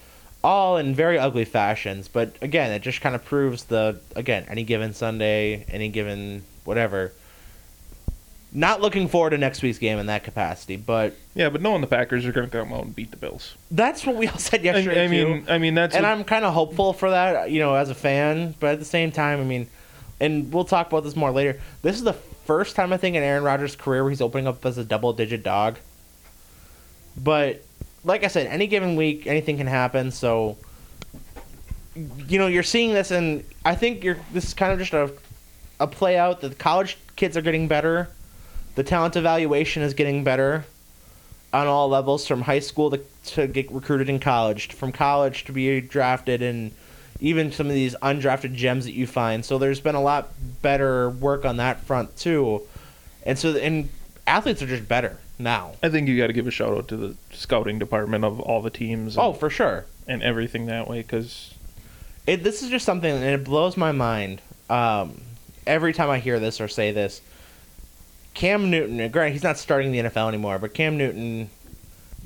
all 0.44 0.76
in 0.76 0.94
very 0.94 1.18
ugly 1.18 1.44
fashions. 1.44 2.08
But 2.08 2.34
again, 2.42 2.70
it 2.72 2.82
just 2.82 3.00
kind 3.00 3.14
of 3.14 3.24
proves 3.24 3.64
the 3.64 4.00
again 4.16 4.44
any 4.48 4.64
given 4.64 4.92
Sunday, 4.92 5.64
any 5.70 5.88
given 5.88 6.42
whatever. 6.64 7.12
Not 8.52 8.80
looking 8.80 9.06
forward 9.06 9.30
to 9.30 9.38
next 9.38 9.62
week's 9.62 9.78
game 9.78 9.98
in 9.98 10.06
that 10.06 10.24
capacity, 10.24 10.76
but 10.76 11.14
Yeah, 11.36 11.50
but 11.50 11.62
knowing 11.62 11.80
the 11.82 11.86
Packers 11.86 12.26
are 12.26 12.32
going 12.32 12.50
to 12.50 12.58
come 12.58 12.72
out 12.72 12.84
and 12.84 12.94
beat 12.96 13.10
the 13.12 13.16
Bills. 13.16 13.54
that's 13.70 14.04
what 14.04 14.16
we 14.16 14.26
all 14.26 14.38
said 14.38 14.64
yesterday 14.64 15.04
I 15.04 15.06
too. 15.06 15.26
mean, 15.34 15.46
I 15.48 15.58
mean 15.58 15.74
that's 15.74 15.94
and 15.94 16.02
what- 16.04 16.10
I'm 16.10 16.24
kind 16.24 16.44
of 16.44 16.52
hopeful 16.52 16.92
for 16.92 17.10
that, 17.10 17.50
you 17.52 17.60
know, 17.60 17.74
as 17.74 17.90
a 17.90 17.94
fan. 17.94 18.54
But 18.58 18.70
at 18.72 18.78
the 18.80 18.84
same 18.84 19.12
time, 19.12 19.40
I 19.40 19.44
mean, 19.44 19.68
and 20.18 20.52
we'll 20.52 20.64
talk 20.64 20.88
about 20.88 21.04
this 21.04 21.14
more 21.14 21.30
later. 21.30 21.60
This 21.82 21.94
is 21.96 22.02
the 22.02 22.12
first 22.12 22.74
time 22.74 22.92
I 22.92 22.96
think 22.96 23.14
in 23.16 23.22
Aaron 23.22 23.44
Rodgers' 23.44 23.76
career 23.76 24.02
where 24.02 24.10
he's 24.10 24.20
opening 24.20 24.48
up 24.48 24.66
as 24.66 24.76
a 24.78 24.84
double-digit 24.84 25.42
dog. 25.44 25.76
But 27.16 27.62
like 28.04 28.24
I 28.24 28.28
said, 28.28 28.46
any 28.48 28.66
given 28.66 28.96
week, 28.96 29.26
anything 29.26 29.56
can 29.58 29.66
happen. 29.68 30.10
So, 30.10 30.56
you 32.28 32.38
know, 32.38 32.46
you're 32.48 32.62
seeing 32.62 32.92
this, 32.94 33.10
and 33.10 33.44
I 33.64 33.74
think 33.74 34.02
you're. 34.04 34.16
This 34.32 34.44
is 34.46 34.54
kind 34.54 34.72
of 34.72 34.78
just 34.78 34.92
a 34.92 35.12
a 35.78 35.86
play 35.86 36.16
out 36.18 36.40
that 36.40 36.48
the 36.48 36.54
college 36.54 36.98
kids 37.16 37.36
are 37.36 37.42
getting 37.42 37.68
better. 37.68 38.08
The 38.80 38.84
talent 38.84 39.14
evaluation 39.14 39.82
is 39.82 39.92
getting 39.92 40.24
better 40.24 40.64
on 41.52 41.66
all 41.66 41.90
levels, 41.90 42.26
from 42.26 42.40
high 42.40 42.60
school 42.60 42.90
to, 42.92 43.00
to 43.26 43.46
get 43.46 43.70
recruited 43.70 44.08
in 44.08 44.20
college, 44.20 44.72
from 44.72 44.90
college 44.90 45.44
to 45.44 45.52
be 45.52 45.82
drafted, 45.82 46.40
and 46.40 46.72
even 47.20 47.52
some 47.52 47.66
of 47.66 47.74
these 47.74 47.94
undrafted 47.96 48.54
gems 48.54 48.86
that 48.86 48.94
you 48.94 49.06
find. 49.06 49.44
So 49.44 49.58
there's 49.58 49.80
been 49.80 49.96
a 49.96 50.00
lot 50.00 50.30
better 50.62 51.10
work 51.10 51.44
on 51.44 51.58
that 51.58 51.80
front 51.82 52.16
too, 52.16 52.62
and 53.26 53.38
so 53.38 53.54
and 53.54 53.90
athletes 54.26 54.62
are 54.62 54.66
just 54.66 54.88
better 54.88 55.18
now. 55.38 55.72
I 55.82 55.90
think 55.90 56.08
you 56.08 56.16
got 56.16 56.28
to 56.28 56.32
give 56.32 56.46
a 56.46 56.50
shout 56.50 56.74
out 56.74 56.88
to 56.88 56.96
the 56.96 57.16
scouting 57.32 57.78
department 57.78 58.24
of 58.24 58.40
all 58.40 58.62
the 58.62 58.70
teams. 58.70 59.14
And, 59.18 59.22
Oh, 59.26 59.34
for 59.34 59.50
sure. 59.50 59.84
and 60.08 60.22
everything 60.22 60.64
that 60.68 60.88
way 60.88 61.02
because 61.02 61.52
this 62.24 62.62
is 62.62 62.70
just 62.70 62.86
something, 62.86 63.12
and 63.12 63.24
it 63.24 63.44
blows 63.44 63.76
my 63.76 63.92
mind 63.92 64.40
um, 64.70 65.20
every 65.66 65.92
time 65.92 66.08
I 66.08 66.18
hear 66.18 66.40
this 66.40 66.62
or 66.62 66.68
say 66.68 66.92
this. 66.92 67.20
Cam 68.40 68.70
Newton, 68.70 69.06
granted, 69.10 69.34
he's 69.34 69.42
not 69.42 69.58
starting 69.58 69.92
the 69.92 69.98
NFL 69.98 70.26
anymore, 70.28 70.58
but 70.58 70.72
Cam 70.72 70.96
Newton 70.96 71.50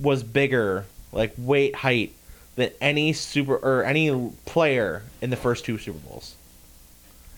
was 0.00 0.22
bigger, 0.22 0.84
like 1.10 1.34
weight, 1.36 1.74
height, 1.74 2.12
than 2.54 2.70
any 2.80 3.12
super 3.12 3.56
or 3.56 3.82
any 3.82 4.30
player 4.46 5.02
in 5.20 5.30
the 5.30 5.36
first 5.36 5.64
two 5.64 5.76
Super 5.76 5.98
Bowls. 5.98 6.36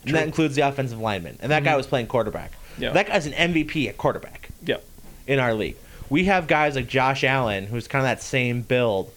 And 0.05 0.13
that 0.13 0.25
includes 0.27 0.53
the 0.53 0.61
offensive 0.61 0.99
lineman. 0.99 1.39
And 1.41 1.51
that 1.51 1.63
guy 1.63 1.73
Mhm. 1.73 1.77
was 1.77 1.87
playing 1.87 2.05
quarterback. 2.05 2.51
Yeah. 2.77 2.91
That 2.91 3.07
guy's 3.07 3.25
an 3.25 3.33
MVP 3.33 3.89
at 3.89 3.97
quarterback 3.97 4.49
yeah, 4.63 4.77
in 5.25 5.39
our 5.39 5.55
league. 5.55 5.75
We 6.07 6.25
have 6.25 6.45
guys 6.45 6.75
like 6.75 6.87
Josh 6.87 7.23
Allen, 7.23 7.65
who's 7.65 7.87
kind 7.87 8.05
of 8.05 8.09
that 8.09 8.21
same 8.21 8.61
build, 8.61 9.11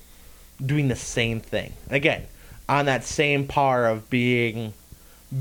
doing 0.64 0.88
the 0.88 0.96
same 0.96 1.38
thing. 1.38 1.74
Again, 1.90 2.22
on 2.66 2.86
that 2.86 3.04
same 3.04 3.46
par 3.46 3.86
of 3.86 4.08
being 4.08 4.72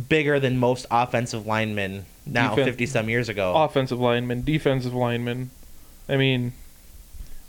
bigger 0.09 0.41
than 0.41 0.57
most 0.57 0.85
offensive 0.91 1.47
linemen 1.47 2.05
now, 2.25 2.55
50 2.55 2.85
some 2.85 3.09
years 3.09 3.29
ago. 3.29 3.53
offensive 3.55 3.99
linemen, 3.99 4.43
defensive 4.43 4.93
linemen. 4.93 5.49
I 6.07 6.17
mean, 6.17 6.53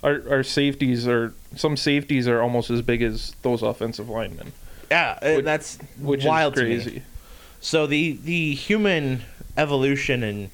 our 0.03 0.23
our 0.31 0.43
safeties 0.43 1.07
are 1.09 1.35
some 1.57 1.77
safeties 1.77 2.27
are 2.29 2.41
almost 2.41 2.71
as 2.71 2.83
big 2.83 3.03
as 3.03 3.35
those 3.43 3.63
offensive 3.63 4.09
linemen, 4.09 4.53
yeah, 4.91 5.19
uh, 5.23 5.35
which- 5.35 5.45
that's 5.45 5.79
which 5.99 6.25
wild 6.25 6.57
is 6.59 6.61
to 6.63 6.67
me. 6.69 6.75
crazy. 6.83 7.03
So 7.61 7.87
the 7.87 8.19
the 8.25 8.55
human 8.55 9.23
evolution 9.57 10.23
and 10.23 10.51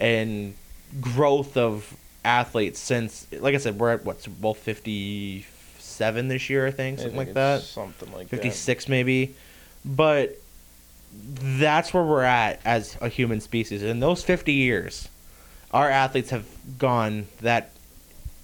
and 0.00 0.54
growth 1.00 1.56
of 1.56 1.94
athletes 2.24 2.78
since, 2.78 3.26
like 3.32 3.54
I 3.54 3.58
said, 3.58 3.78
we're 3.78 3.92
at 3.92 4.04
what 4.04 4.22
Super 4.22 4.40
Bowl 4.40 4.54
57 4.54 6.28
this 6.28 6.48
year, 6.50 6.66
I 6.66 6.70
think, 6.70 6.98
something 6.98 7.16
like 7.16 7.34
that. 7.34 7.62
Something 7.62 8.12
like 8.12 8.28
56 8.28 8.88
maybe 8.88 9.34
but 9.84 10.36
that's 11.24 11.92
where 11.94 12.02
we're 12.02 12.22
at 12.22 12.60
as 12.64 12.96
a 13.00 13.08
human 13.08 13.40
species. 13.40 13.82
In 13.82 14.00
those 14.00 14.22
50 14.22 14.52
years 14.52 15.08
our 15.72 15.90
athletes 15.90 16.30
have 16.30 16.46
gone 16.78 17.26
that 17.40 17.72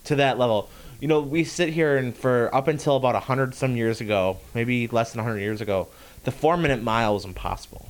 to 0.05 0.17
that 0.17 0.39
level. 0.39 0.69
You 1.01 1.09
know 1.09 1.21
we 1.21 1.45
sit 1.45 1.71
here 1.71 1.97
and 1.97 2.15
for 2.17 2.55
up 2.55 2.69
until 2.69 2.97
about 2.97 3.15
100 3.15 3.55
some 3.55 3.77
years 3.77 4.01
ago 4.01 4.39
maybe 4.55 4.87
less 4.89 5.13
than 5.13 5.19
100 5.25 5.41
years 5.41 5.61
ago 5.61 5.89
the 6.25 6.31
four 6.33 6.57
minute 6.57 6.83
mile 6.83 7.15
was 7.15 7.25
impossible. 7.25 7.89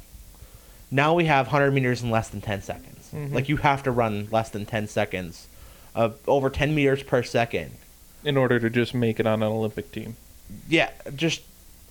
Now 0.91 1.15
we 1.15 1.25
have 1.27 1.47
100 1.47 1.71
meters 1.73 2.03
in 2.03 2.11
less 2.11 2.29
than 2.29 2.41
10 2.41 2.63
seconds. 2.63 2.89
Mhm. 3.15 3.35
like 3.35 3.49
you 3.49 3.59
have 3.59 3.83
to 3.83 3.91
run 3.91 4.29
less 4.31 4.49
than 4.49 4.65
10 4.65 4.89
seconds 4.89 5.47
of 5.95 6.19
over 6.27 6.49
10 6.49 6.75
meters 6.75 7.03
per 7.03 7.23
second 7.23 7.73
In 8.25 8.39
order 8.39 8.59
to 8.59 8.71
just 8.71 8.95
make 8.95 9.21
it 9.21 9.27
on 9.27 9.43
an 9.43 9.49
Olympic 9.49 9.93
team, 9.93 10.17
yeah 10.69 10.91
just 11.15 11.43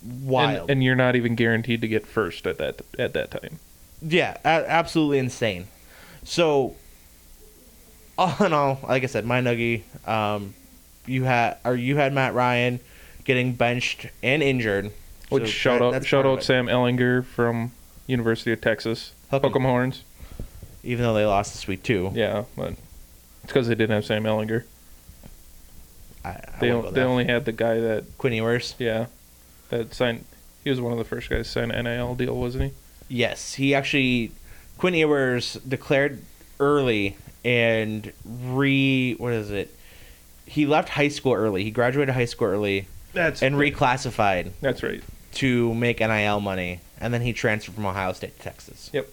wild 0.04 0.70
and, 0.70 0.82
you're 0.82 0.96
not 0.96 1.16
even 1.16 1.34
guaranteed 1.34 1.80
to 1.80 1.88
get 1.88 2.06
first 2.06 2.46
at 2.46 2.58
that 2.58 2.82
at 2.98 3.12
that 3.14 3.30
time. 3.30 3.58
Yeah, 4.00 4.36
a- 4.44 4.68
absolutely 4.70 5.18
insane. 5.18 5.66
So, 6.24 6.76
all 8.18 8.34
in 8.44 8.52
all, 8.52 8.80
like 8.88 9.02
I 9.02 9.06
said, 9.06 9.24
my 9.24 9.40
nuggy, 9.40 9.82
um, 10.08 10.54
you 11.06 11.24
had 11.24 11.56
or 11.64 11.74
you 11.74 11.96
had 11.96 12.12
Matt 12.12 12.34
Ryan 12.34 12.80
getting 13.24 13.54
benched 13.54 14.06
and 14.22 14.42
injured. 14.42 14.90
Which 15.28 15.44
So 15.44 15.48
shout 15.50 15.80
that- 15.92 15.94
out 16.02 16.04
shout 16.06 16.26
out. 16.26 16.42
Sam 16.42 16.66
Ehlinger 16.66 17.24
from 17.24 17.72
University 18.06 18.52
of 18.52 18.60
Texas. 18.60 19.12
Hook 19.30 19.44
'em 19.56 19.62
horns. 19.62 20.02
Even 20.84 21.04
though 21.04 21.14
they 21.14 21.24
lost 21.24 21.52
this 21.54 21.66
week 21.68 21.82
too. 21.84 22.10
Yeah, 22.14 22.44
but 22.56 22.70
it's 23.44 23.46
because 23.46 23.68
they 23.68 23.74
didn't 23.76 23.94
have 23.94 24.04
Sam 24.04 24.24
Ehlinger. 24.24 24.64
I, 26.24 26.28
I 26.30 26.40
They 26.60 26.68
they 26.92 27.00
only 27.02 27.24
had 27.24 27.44
the 27.44 27.52
guy 27.52 27.78
that 27.80 28.04
Quinn 28.18 28.32
Ewers. 28.34 28.74
yeah 28.78 29.06
that 29.72 29.94
signed. 29.94 30.24
He 30.64 30.70
was 30.70 30.80
one 30.80 30.92
of 30.92 30.98
the 30.98 31.04
first 31.04 31.28
guys 31.28 31.46
to 31.46 31.50
sign 31.52 31.70
an 31.72 31.84
NIL 31.84 32.14
deal, 32.14 32.36
wasn't 32.36 32.64
he? 32.64 32.70
Yes, 33.08 33.54
he 33.54 33.74
actually 33.74 34.30
Quinn 34.78 34.94
Ewers 34.94 35.54
declared 35.66 36.22
early 36.60 37.16
and 37.44 38.12
re 38.24 39.14
what 39.14 39.32
is 39.32 39.50
it? 39.50 39.74
He 40.46 40.66
left 40.66 40.90
high 40.90 41.08
school 41.08 41.32
early. 41.32 41.64
He 41.64 41.70
graduated 41.70 42.14
high 42.14 42.26
school 42.26 42.48
early 42.48 42.86
That's 43.12 43.42
and 43.42 43.56
reclassified 43.56 44.52
that's 44.60 44.82
right. 44.82 45.02
to 45.34 45.74
make 45.74 46.00
NIL 46.00 46.40
money, 46.40 46.80
and 47.00 47.12
then 47.12 47.22
he 47.22 47.32
transferred 47.32 47.74
from 47.74 47.86
Ohio 47.86 48.12
State 48.12 48.36
to 48.36 48.42
Texas. 48.42 48.90
Yep. 48.92 49.08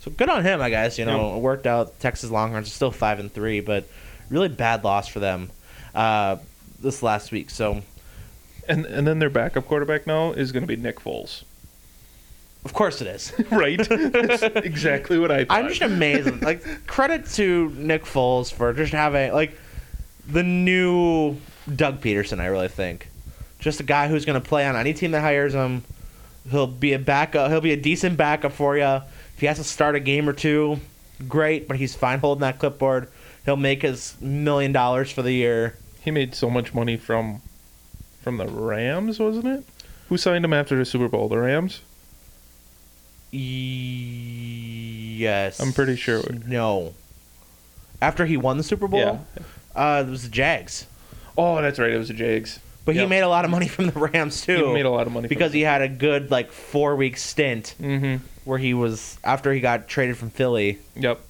So 0.00 0.10
good 0.10 0.28
on 0.30 0.42
him, 0.44 0.60
I 0.60 0.70
guess. 0.70 0.98
You 0.98 1.04
know, 1.04 1.28
Yep. 1.28 1.36
it 1.36 1.40
worked 1.42 1.66
out. 1.66 2.00
Texas 2.00 2.30
Longhorns 2.30 2.68
are 2.68 2.70
still 2.70 2.90
five 2.90 3.18
and 3.20 3.32
three, 3.32 3.60
but 3.60 3.84
really 4.30 4.48
bad 4.48 4.84
loss 4.84 5.06
for 5.08 5.20
them 5.20 5.50
uh, 5.94 6.36
this 6.80 7.02
last 7.02 7.30
week. 7.32 7.50
So 7.50 7.82
And 8.68 8.86
and 8.86 9.06
then 9.06 9.18
their 9.18 9.30
backup 9.30 9.66
quarterback 9.66 10.06
now 10.06 10.32
is 10.32 10.52
going 10.52 10.62
to 10.62 10.66
be 10.66 10.76
Nick 10.76 11.00
Foles. 11.00 11.42
of 12.64 12.72
course 12.72 13.00
it 13.00 13.08
is. 13.08 13.32
right. 13.50 13.78
That's 13.88 14.42
exactly 14.42 15.18
what 15.18 15.30
I 15.30 15.44
thought. 15.44 15.58
I'm 15.58 15.68
just 15.68 15.82
amazed. 15.82 16.42
like 16.42 16.86
credit 16.86 17.26
to 17.34 17.70
Nick 17.70 18.04
Foles 18.04 18.52
for 18.52 18.72
just 18.72 18.92
having 18.92 19.32
like 19.32 19.58
the 20.28 20.42
new 20.42 21.36
Doug 21.74 22.00
Pederson. 22.00 22.40
I 22.40 22.46
really 22.46 22.68
think 22.68 23.08
just 23.58 23.80
a 23.80 23.84
guy 23.84 24.08
who's 24.08 24.24
going 24.24 24.40
to 24.40 24.46
play 24.46 24.66
on 24.66 24.76
any 24.76 24.92
team 24.92 25.12
that 25.12 25.20
hires 25.20 25.54
him. 25.54 25.84
He'll 26.50 26.66
be 26.66 26.92
a 26.92 26.98
backup. 26.98 27.50
He'll 27.50 27.60
be 27.60 27.72
a 27.72 27.76
decent 27.76 28.16
backup 28.16 28.52
for 28.52 28.76
you. 28.76 28.84
If 29.34 29.36
he 29.38 29.46
has 29.46 29.58
to 29.58 29.64
start 29.64 29.94
a 29.94 30.00
game 30.00 30.28
or 30.28 30.32
two, 30.32 30.80
great. 31.28 31.68
But 31.68 31.76
he's 31.76 31.94
fine 31.94 32.18
holding 32.18 32.40
that 32.40 32.58
clipboard. 32.58 33.08
He'll 33.44 33.56
make 33.56 33.82
his 33.82 34.16
million 34.20 34.72
dollars 34.72 35.10
for 35.12 35.22
the 35.22 35.32
year. 35.32 35.76
He 36.00 36.10
made 36.10 36.34
so 36.34 36.50
much 36.50 36.74
money 36.74 36.96
from 36.96 37.40
from 38.22 38.36
the 38.38 38.46
Rams, 38.46 39.18
wasn't 39.18 39.46
it? 39.46 39.64
Who 40.08 40.16
signed 40.16 40.44
him 40.44 40.52
after 40.52 40.76
the 40.76 40.84
Super 40.84 41.08
Bowl? 41.08 41.28
The 41.28 41.38
Rams? 41.38 41.80
Yes, 45.18 45.58
I'm 45.60 45.72
pretty 45.72 45.96
sure 45.96 46.22
No. 46.46 46.94
After 48.00 48.26
he 48.26 48.36
won 48.36 48.56
the 48.56 48.62
Super 48.64 48.88
Bowl, 48.88 49.00
Yeah. 49.00 49.18
uh, 49.76 50.04
it 50.06 50.10
was 50.10 50.24
the 50.24 50.28
Jags. 50.28 50.86
Oh, 51.38 51.62
that's 51.62 51.78
right. 51.78 51.90
It 51.92 51.98
was 51.98 52.08
the 52.08 52.14
Jags. 52.14 52.58
But 52.84 52.96
he 52.96 53.06
made 53.06 53.20
a 53.20 53.28
lot 53.28 53.44
of 53.44 53.50
money 53.52 53.68
from 53.68 53.86
the 53.86 53.98
Rams 53.98 54.40
too. 54.42 54.66
He 54.66 54.72
made 54.74 54.86
a 54.86 54.90
lot 54.90 55.06
of 55.06 55.12
money 55.12 55.28
from 55.28 55.34
because 55.34 55.52
he 55.52 55.60
had 55.62 55.82
a 55.82 55.88
good 55.88 56.30
like 56.32 56.50
four 56.50 56.96
week 56.96 57.16
stint 57.16 57.74
Mm-hmm. 57.80 58.24
where 58.44 58.58
he 58.58 58.74
was 58.74 59.18
after 59.22 59.52
he 59.52 59.60
got 59.60 59.86
traded 59.88 60.16
from 60.16 60.30
Philly. 60.30 60.78
Yep. 60.96 61.20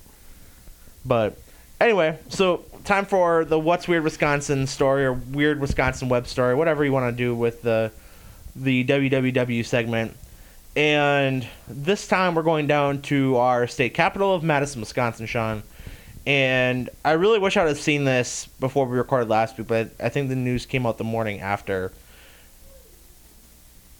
But 1.05 1.37
anyway, 1.81 2.19
so 2.31 2.65
time 2.85 3.07
for 3.07 3.45
the 3.45 3.59
what's 3.59 3.89
weird 3.89 4.05
Wisconsin 4.05 4.67
story 4.67 5.05
or 5.05 5.12
weird 5.12 5.61
Wisconsin 5.61 6.09
web 6.09 6.27
story, 6.27 6.55
whatever 6.55 6.85
you 6.85 6.93
want 6.93 7.12
to 7.12 7.17
do 7.17 7.35
with 7.35 7.62
the 7.62 7.93
the 8.54 8.85
WWW 8.85 9.65
segment. 9.65 10.17
And 10.75 11.47
this 11.69 12.06
time 12.06 12.35
we're 12.35 12.43
going 12.43 12.67
down 12.67 13.02
to 13.02 13.37
our 13.37 13.67
state 13.67 13.95
capital 13.95 14.35
of 14.35 14.43
Madison, 14.43 14.80
Wisconsin, 14.80 15.26
Sean. 15.26 15.63
And 16.26 16.89
I 17.04 17.13
really 17.13 17.39
wish 17.39 17.56
I 17.56 17.65
would 17.65 17.71
have 17.71 17.80
seen 17.80 18.04
this 18.04 18.47
before 18.61 18.87
we 18.87 18.97
recorded 18.97 19.28
last 19.28 19.59
week, 19.59 19.67
but 19.67 19.91
I 19.99 20.09
think 20.09 20.28
the 20.28 20.37
news 20.37 20.67
came 20.67 20.87
out 20.87 20.99
the 20.99 21.04
morning 21.04 21.41
after. 21.41 21.93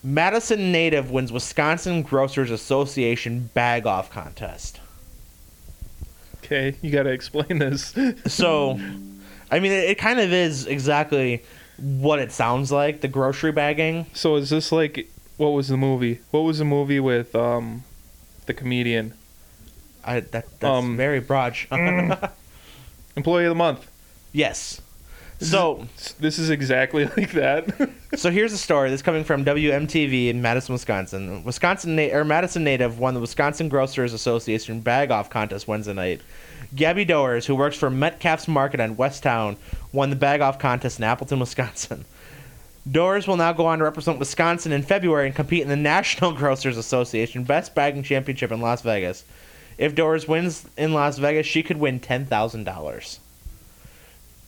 Madison 0.05 0.73
native 0.73 1.11
wins 1.11 1.33
Wisconsin 1.33 2.03
Grocers 2.03 2.51
Association 2.51 3.51
bag 3.55 3.87
off 3.87 4.11
contest. 4.11 4.81
Okay, 6.45 6.75
you 6.83 6.91
got 6.91 7.05
to 7.05 7.11
explain 7.11 7.59
this. 7.59 7.95
So, 8.27 8.79
I 9.51 9.61
mean, 9.61 9.73
it, 9.73 9.91
it 9.91 9.99
kind 9.99 10.19
of 10.21 10.33
is 10.33 10.67
exactly 10.67 11.43
what 11.79 12.19
it 12.19 12.31
sounds 12.33 12.71
like 12.71 13.01
the 13.01 13.09
grocery 13.09 13.53
bagging. 13.53 14.07
so 14.13 14.37
is 14.37 14.51
this 14.51 14.71
like 14.73 15.09
what 15.39 15.49
was 15.51 15.69
the 15.69 15.77
movie? 15.77 16.21
What 16.31 16.41
was 16.41 16.59
the 16.59 16.65
movie 16.65 17.01
with 17.01 17.35
um 17.35 17.85
the 18.47 18.55
comedian? 18.55 19.15
I, 20.05 20.21
that, 20.21 20.47
that's 20.61 20.65
Um, 20.65 20.97
very 20.97 21.21
broad. 21.21 21.57
Sean. 21.57 22.17
Employee 23.17 23.45
of 23.47 23.51
the 23.51 23.55
month. 23.55 23.89
yes. 24.33 24.81
So, 25.43 25.87
This 26.21 26.39
is 26.39 26.51
exactly 26.51 27.05
like 27.17 27.33
that. 27.33 27.91
so 28.17 28.31
here's 28.31 28.53
the 28.53 28.59
story. 28.59 28.91
This 28.91 28.99
is 28.99 29.03
coming 29.03 29.25
from 29.25 29.45
WMTV 29.45 30.29
in 30.29 30.41
Madison, 30.43 30.73
Wisconsin. 30.75 31.43
Wisconsin 31.45 31.97
na- 31.97 32.11
or 32.13 32.25
Madison 32.25 32.65
native 32.65 32.99
won 32.99 33.15
the 33.15 33.21
Wisconsin 33.21 33.69
Grocers 33.69 34.13
Association 34.13 34.81
bag 34.81 35.11
off 35.11 35.31
contest 35.31 35.67
Wednesday 35.69 35.93
night. 35.95 36.21
Gabby 36.75 37.05
Doers, 37.05 37.45
who 37.47 37.55
works 37.55 37.77
for 37.77 37.91
Metcalfe's 37.91 38.49
Market 38.49 38.81
on 38.81 38.97
West 38.97 39.23
Towne, 39.23 39.57
won 39.93 40.11
the 40.11 40.17
bag 40.17 40.41
off 40.41 40.59
contest 40.59 40.99
in 40.99 41.05
Appleton, 41.05 41.41
Wisconsin. 41.41 42.05
Doers 42.91 43.27
will 43.29 43.37
now 43.37 43.53
go 43.53 43.67
on 43.67 43.79
to 43.79 43.85
represent 43.85 44.19
Wisconsin 44.19 44.73
in 44.73 44.83
February 44.83 45.27
and 45.27 45.35
compete 45.37 45.63
in 45.63 45.69
the 45.69 45.77
National 45.77 46.33
Grocers 46.37 46.77
Association 46.77 47.45
Best 47.45 47.75
Bagging 47.75 48.03
Championship 48.03 48.51
in 48.51 48.61
Las 48.61 48.83
Vegas. 48.83 49.25
If 49.79 49.95
Doers 49.95 50.27
wins 50.27 50.67
in 50.77 50.93
Las 50.93 51.19
Vegas, 51.19 51.47
she 51.47 51.63
could 51.63 51.77
win 51.79 52.01
ten 52.01 52.27
thousand 52.27 52.65
dollars. 52.65 53.21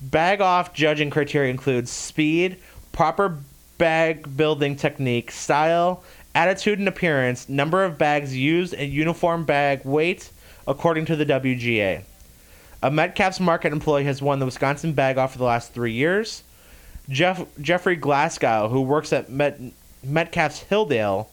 Bag 0.00 0.40
off 0.40 0.74
judging 0.74 1.10
criteria 1.10 1.50
includes 1.50 1.90
speed, 1.90 2.58
proper 2.92 3.38
bag 3.78 4.36
building 4.36 4.76
technique, 4.76 5.30
style, 5.30 6.02
attitude 6.34 6.78
and 6.78 6.88
appearance, 6.88 7.48
number 7.48 7.84
of 7.84 7.98
bags 7.98 8.36
used, 8.36 8.74
and 8.74 8.92
uniform 8.92 9.44
bag 9.44 9.84
weight, 9.84 10.30
according 10.66 11.06
to 11.06 11.16
the 11.16 11.26
WGA. 11.26 12.02
A 12.82 12.90
Metcalfe's 12.90 13.40
Market 13.40 13.72
employee 13.72 14.04
has 14.04 14.20
won 14.20 14.40
the 14.40 14.44
Wisconsin 14.44 14.92
Bag 14.92 15.16
Off 15.16 15.32
for 15.32 15.38
the 15.38 15.44
last 15.44 15.72
three 15.72 15.92
years. 15.92 16.42
Jeff 17.08 17.44
Jeffrey 17.60 17.96
Glasgow, 17.96 18.68
who 18.68 18.82
works 18.82 19.12
at 19.12 19.30
Met, 19.30 19.58
Metcalfe's 20.02 20.64
Hilldale, 20.64 21.26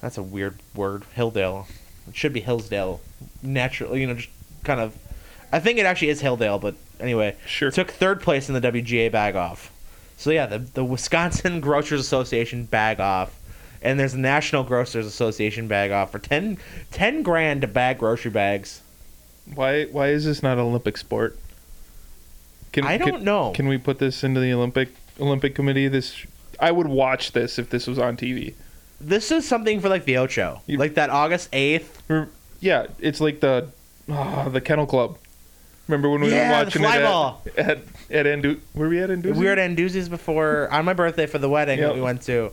that's 0.00 0.18
a 0.18 0.22
weird 0.22 0.58
word, 0.74 1.04
Hilldale. 1.16 1.66
It 2.08 2.16
should 2.16 2.32
be 2.32 2.40
Hillsdale. 2.40 3.00
Naturally, 3.42 4.00
you 4.00 4.06
know, 4.06 4.14
just 4.14 4.28
kind 4.62 4.80
of. 4.80 4.96
I 5.52 5.58
think 5.58 5.78
it 5.78 5.86
actually 5.86 6.10
is 6.10 6.22
Hilldale, 6.22 6.60
but 6.60 6.74
anyway, 7.00 7.36
Sure. 7.46 7.70
took 7.70 7.90
third 7.90 8.20
place 8.20 8.48
in 8.48 8.54
the 8.54 8.60
WGA 8.60 9.10
Bag 9.10 9.36
Off. 9.36 9.72
So 10.16 10.30
yeah, 10.30 10.46
the 10.46 10.58
the 10.58 10.84
Wisconsin 10.84 11.60
Grocers 11.66 12.00
Association 12.00 12.64
Bag 12.64 13.00
Off, 13.00 13.38
and 13.82 13.98
there's 14.00 14.12
the 14.12 14.18
National 14.18 14.64
Grocers 14.64 15.06
Association 15.06 15.68
Bag 15.68 15.90
Off 15.90 16.10
for 16.12 16.18
10, 16.18 16.58
10 16.92 17.22
grand 17.22 17.60
to 17.62 17.66
bag 17.66 17.98
grocery 17.98 18.30
bags. 18.30 18.80
why 19.54 19.84
why 19.86 20.08
is 20.08 20.24
this 20.24 20.42
not 20.42 20.54
an 20.58 20.64
Olympic 20.64 20.96
sport? 20.96 21.38
Can, 22.72 22.84
I 22.84 22.98
don't 22.98 23.10
can- 23.16 23.24
know. 23.24 23.52
Can 23.52 23.68
we 23.68 23.78
put 23.78 23.98
this 23.98 24.22
into 24.24 24.40
the 24.40 24.52
Olympic 24.52 24.88
Olympic 25.20 25.54
committee? 25.54 25.88
This 25.88 26.24
I 26.60 26.70
would 26.70 26.86
watch 26.86 27.32
this 27.32 27.58
if 27.58 27.70
this 27.70 27.86
was 27.86 27.98
on 27.98 28.16
TV. 28.16 28.54
This 29.00 29.30
is 29.30 29.46
something 29.46 29.80
for 29.80 29.88
like 29.90 30.04
the 30.06 30.16
Ocho, 30.16 30.62
You- 30.66 30.78
like 30.78 30.94
that 30.94 31.10
August 31.10 31.48
eighth. 31.52 32.02
Yeah, 32.60 32.86
it's 32.98 33.20
like 33.20 33.40
the 33.40 33.68
ah, 34.10 34.48
the 34.48 34.60
Kennel 34.60 34.86
Club. 34.86 35.18
Remember 35.88 36.08
when 36.10 36.20
we 36.20 36.30
Yeah, 36.30 36.48
were 36.50 36.58
the 36.60 36.64
watching 36.66 36.82
fly 36.82 36.96
it 36.98 37.02
ball. 37.02 37.42
at 37.56 37.68
at, 37.68 37.78
at 38.10 38.26
Andu- 38.26 38.60
Were 38.74 38.88
we 38.88 38.98
at 39.00 39.10
Anduzzi? 39.10 39.36
We 39.36 39.46
were 39.46 39.52
at 39.52 39.58
Anduzzi's 39.58 40.08
before 40.08 40.68
on 40.72 40.84
my 40.84 40.92
birthday 40.94 41.26
for 41.26 41.38
the 41.38 41.48
wedding 41.48 41.78
Yep. 41.78 41.88
that 41.88 41.94
we 41.94 42.00
went 42.00 42.22
to. 42.22 42.50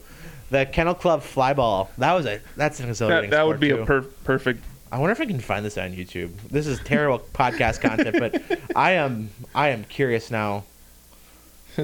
The 0.52 0.66
Kennel 0.68 0.94
Club 0.94 1.22
Flyball. 1.24 1.88
That 1.98 2.14
was 2.14 2.26
a 2.28 2.40
that's 2.56 2.80
an 2.80 2.86
that, 2.86 2.90
exhilarating. 2.92 3.30
that 3.32 3.46
would 3.48 3.54
sport, 3.58 3.60
be 3.62 3.70
too. 3.70 3.82
a 3.82 3.86
per- 3.86 4.02
perfect. 4.24 4.64
I 4.92 5.00
wonder 5.00 5.12
if 5.14 5.20
I 5.22 5.26
can 5.26 5.40
find 5.40 5.66
this 5.66 5.80
on 5.80 5.94
YouTube. 5.94 6.30
This 6.52 6.68
is 6.68 6.80
terrible 6.82 7.20
podcast 7.34 7.82
content, 7.82 8.16
but 8.20 8.60
I 8.76 8.92
am 8.92 9.30
I 9.56 9.70
am 9.70 9.84
curious 9.86 10.30
now. 10.30 10.64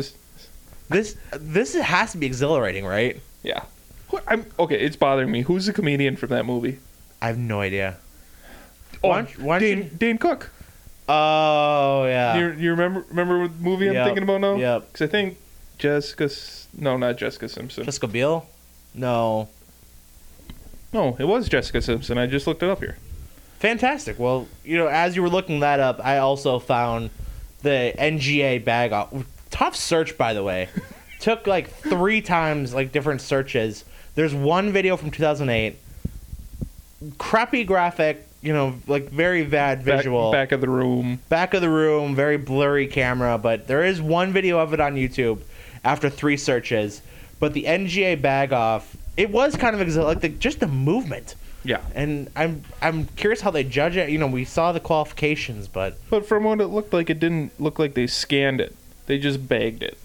This 0.89 1.15
this 1.31 1.75
has 1.75 2.13
to 2.13 2.17
be 2.17 2.25
exhilarating, 2.25 2.83
right? 2.85 3.19
yeah. 3.43 3.63
Who- 4.09 4.19
I'm 4.27 4.45
okay. 4.57 4.79
It's 4.79 4.95
bothering 4.95 5.29
me. 5.31 5.41
Who's 5.43 5.67
the 5.67 5.73
comedian 5.73 6.15
from 6.15 6.29
that 6.29 6.45
movie? 6.47 6.79
I 7.21 7.27
have 7.27 7.37
no 7.37 7.61
idea. 7.61 7.97
Oh, 9.03 9.09
Why 9.09 9.21
don't- 9.21 9.39
why 9.39 9.59
don't 9.59 9.69
Dane, 9.69 9.77
you- 9.77 9.89
Dane 9.97 10.17
Cook. 10.17 10.51
Oh 11.11 12.05
yeah. 12.05 12.37
you, 12.37 12.51
you 12.51 12.69
remember 12.71 13.03
remember 13.09 13.39
what 13.39 13.59
movie 13.59 13.87
I'm 13.87 13.95
Yep, 13.95 14.05
thinking 14.05 14.23
about 14.23 14.41
now? 14.41 14.55
yep. 14.55 14.91
Because 14.91 15.07
I 15.07 15.11
think 15.11 15.37
Jessica. 15.79 16.25
S- 16.25 16.67
No, 16.77 16.97
not 16.97 17.17
Jessica 17.17 17.49
Simpson. 17.49 17.83
Jessica 17.85 18.07
Biel? 18.07 18.47
No. 18.93 19.47
no, 20.93 21.15
it 21.19 21.25
was 21.25 21.49
Jessica 21.49 21.81
Simpson. 21.81 22.17
I 22.17 22.27
just 22.27 22.45
looked 22.47 22.61
it 22.63 22.69
up 22.69 22.79
here. 22.79 22.97
Fantastic. 23.59 24.19
Well, 24.19 24.47
you 24.63 24.77
know, 24.77 24.87
as 24.87 25.15
you 25.15 25.21
were 25.21 25.29
looking 25.29 25.59
that 25.61 25.79
up, 25.79 25.99
I 26.03 26.19
also 26.19 26.59
found 26.59 27.09
the 27.63 27.93
NGA 27.97 28.63
bag 28.63 28.93
off. 28.93 29.11
Tough 29.51 29.75
search, 29.75 30.17
by 30.17 30.33
the 30.33 30.43
way. 30.43 30.69
Took 31.19 31.47
like 31.47 31.69
three 31.69 32.21
times, 32.21 32.73
like 32.73 32.91
different 32.91 33.19
searches. 33.21 33.83
There's 34.15 34.33
one 34.33 34.71
video 34.71 34.95
from 34.95 35.11
2008. 35.11 35.75
Crappy 37.17 37.63
graphic, 37.63 38.25
you 38.41 38.53
know, 38.53 38.75
like 38.87 39.09
very 39.09 39.43
bad 39.43 39.83
visual. 39.83 40.31
back 40.31 40.51
of 40.51 40.61
the 40.61 40.69
room. 40.69 41.19
back 41.29 41.53
of 41.53 41.61
the 41.61 41.69
room, 41.69 42.15
very 42.15 42.37
blurry 42.37 42.87
camera, 42.87 43.37
but 43.37 43.67
there 43.67 43.83
is 43.83 44.01
one 44.01 44.31
video 44.33 44.59
of 44.59 44.73
it 44.73 44.79
on 44.79 44.95
YouTube 44.95 45.39
after 45.83 46.09
three 46.09 46.37
searches. 46.37 47.01
But 47.39 47.53
the 47.53 47.63
NGA 47.65 48.21
bag 48.21 48.51
off, 48.53 48.95
it 49.17 49.29
was 49.29 49.55
kind 49.55 49.79
of 49.79 49.95
like 49.95 50.21
the, 50.21 50.29
just 50.29 50.59
the 50.59 50.67
movement, 50.67 51.35
Yeah. 51.63 51.81
and 51.95 52.29
I'm 52.35 52.63
I'm 52.81 53.05
curious 53.15 53.41
how 53.41 53.51
they 53.51 53.63
judge 53.63 53.95
it. 53.97 54.09
You 54.09 54.17
know, 54.17 54.27
we 54.27 54.43
saw 54.45 54.71
the 54.71 54.79
qualifications, 54.81 55.67
but 55.67 55.97
But 56.09 56.25
from 56.25 56.43
what 56.43 56.59
it 56.61 56.67
looked 56.67 56.93
like, 56.93 57.09
it 57.09 57.19
didn't 57.19 57.57
look 57.59 57.79
like 57.79 57.93
they 57.93 58.07
scanned 58.07 58.59
it. 58.61 58.75
They 59.05 59.17
just 59.17 59.47
bagged 59.47 59.83
it. 59.83 59.97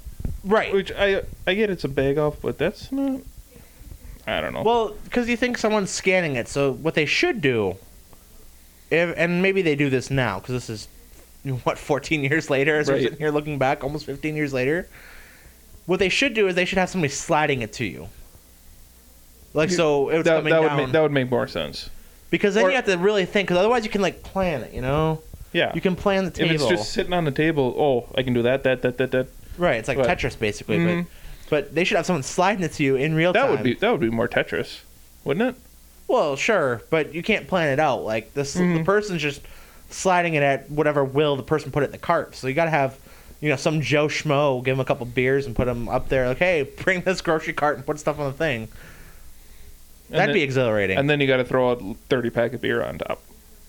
right. 0.45 0.73
Which 0.73 0.91
I 0.93 1.23
I 1.47 1.55
get 1.55 1.71
it's 1.71 1.85
a 1.85 1.89
bag 1.89 2.19
off, 2.19 2.37
but 2.41 2.57
that's 2.59 2.91
not. 2.93 3.21
I 4.27 4.41
don't 4.41 4.55
know. 4.55 4.63
Well, 4.63 4.95
because 5.05 5.29
you 5.29 5.37
think 5.37 5.59
someone's 5.59 5.91
scanning 5.91 6.37
it, 6.37 6.49
so 6.49 6.73
what 6.73 6.95
they 6.95 7.05
should 7.05 7.41
do, 7.43 7.77
if, 9.01 9.15
and 9.17 9.43
maybe 9.43 9.63
they 9.63 9.77
do 9.77 9.91
this 9.91 10.11
now, 10.11 10.39
because 10.41 10.55
this 10.67 10.71
is 10.71 10.89
what 11.65 11.79
14 11.79 12.23
years 12.25 12.51
later, 12.51 12.79
as 12.79 12.89
we're 12.89 13.01
sitting 13.01 13.19
here 13.19 13.31
looking 13.31 13.59
back, 13.59 13.85
almost 13.85 14.07
15 14.07 14.35
years 14.37 14.53
later. 14.53 14.89
What 15.87 15.99
they 15.99 16.09
should 16.09 16.33
do 16.33 16.49
is 16.49 16.55
they 16.55 16.65
should 16.65 16.79
have 16.79 16.89
somebody 16.89 17.13
sliding 17.13 17.61
it 17.61 17.73
to 17.75 17.85
you. 17.85 18.09
Like 19.53 19.71
so, 19.71 20.09
that, 20.11 20.25
coming 20.25 20.51
that 20.53 20.63
would 20.63 20.75
make, 20.77 20.93
that 20.93 21.01
would 21.03 21.13
make 21.13 21.31
more 21.31 21.47
sense. 21.47 21.91
because 22.31 22.55
then 22.55 22.65
or- 22.65 22.71
you 22.71 22.77
have 22.77 22.87
to 22.87 22.97
really 22.97 23.25
think, 23.27 23.49
because 23.49 23.59
otherwise 23.59 23.85
you 23.85 23.91
can 23.91 24.01
like 24.01 24.23
plan 24.23 24.63
it. 24.63 24.73
You 24.73 24.81
know, 24.81 25.21
Yeah. 25.53 25.73
you 25.75 25.81
can 25.81 25.95
plan 25.95 26.25
the 26.25 26.31
table. 26.31 26.51
if 26.55 26.61
it's 26.63 26.69
just 26.69 26.93
sitting 26.93 27.13
on 27.13 27.25
the 27.25 27.31
table, 27.31 27.75
oh, 27.79 28.13
I 28.19 28.23
can 28.23 28.33
do 28.35 28.43
that, 28.43 28.65
that, 28.65 28.83
that, 28.83 28.97
that, 28.99 29.11
that. 29.13 29.27
right, 29.59 29.77
it's 29.77 29.87
like 29.89 29.99
Right. 29.99 30.09
Tetris 30.19 30.39
basically, 30.39 30.79
Mhm. 30.79 31.07
but 31.07 31.11
but 31.51 31.75
they 31.75 31.85
should 31.85 31.97
have 31.99 32.07
someone 32.07 32.23
sliding 32.23 32.65
it 32.65 32.73
to 32.73 32.83
you 32.83 32.97
in 32.97 33.15
real 33.15 33.33
That 33.35 33.43
time. 33.43 33.51
would 33.51 33.63
be 33.63 33.75
that 33.75 33.91
would 33.91 34.01
be 34.01 34.11
more 34.11 34.27
Tetris, 34.27 34.81
wouldn't 35.23 35.51
it? 35.51 35.63
Well, 36.09 36.37
sure, 36.37 36.83
but 36.91 37.15
you 37.15 37.23
can't 37.23 37.49
plan 37.49 37.69
it 37.73 37.81
out. 37.81 38.05
Like 38.05 38.35
this, 38.35 38.55
the 38.55 38.61
Mhm. 38.61 38.85
person's 38.85 39.23
just 39.23 39.41
sliding 39.91 40.35
it 40.35 40.43
at 40.43 40.71
whatever 40.71 41.05
will 41.05 41.37
the 41.37 41.43
person 41.43 41.71
put 41.71 41.83
it 41.83 41.87
in 41.87 41.93
the 41.93 41.99
cart. 41.99 42.35
So 42.37 42.47
you 42.47 42.55
got 42.55 42.65
to 42.67 42.71
have, 42.71 42.97
you 43.41 43.49
know, 43.49 43.57
some 43.57 43.81
Joe 43.81 44.09
schmo 44.09 44.63
give 44.65 44.75
him 44.77 44.81
a 44.81 44.85
couple 44.85 45.07
beers 45.07 45.47
and 45.47 45.57
put 45.57 45.67
him 45.69 45.89
up 45.89 46.09
there. 46.09 46.29
Like, 46.29 46.39
hey, 46.39 46.63
bring 46.85 47.01
this 47.03 47.21
grocery 47.21 47.53
cart 47.55 47.77
and 47.77 47.87
put 47.87 47.99
stuff 47.99 48.19
on 48.19 48.27
the 48.27 48.37
thing. 48.37 48.69
And 50.11 50.19
That'd 50.21 50.29
then, 50.29 50.35
be 50.35 50.43
exhilarating. 50.43 50.99
And 50.99 51.09
then 51.09 51.21
you 51.21 51.27
got 51.27 51.39
to 51.39 51.45
throw 51.45 51.71
a 51.71 51.95
thirty 52.11 52.29
pack 52.31 52.53
of 52.53 52.61
beer 52.61 52.83
on 52.83 52.99
top. 52.99 53.23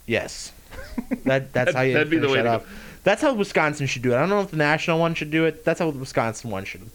yes, 0.05 0.51
that 1.25 1.53
that's 1.53 1.73
how 1.73 1.81
you 1.81 1.93
That'd 1.93 2.09
be 2.09 2.17
the 2.17 2.29
way 2.29 2.41
that. 2.41 2.63
That's 3.05 3.21
how 3.21 3.33
Wisconsin 3.33 3.85
should 3.87 4.01
do 4.01 4.11
it. 4.13 4.15
I 4.15 4.19
don't 4.19 4.29
know 4.29 4.41
if 4.41 4.49
the 4.51 4.57
national 4.57 4.99
one 4.99 5.13
should 5.13 5.29
do 5.31 5.45
it. 5.45 5.63
That's 5.63 5.79
how 5.79 5.91
the 5.91 5.99
Wisconsin 5.99 6.49
one 6.51 6.65
should 6.65 6.89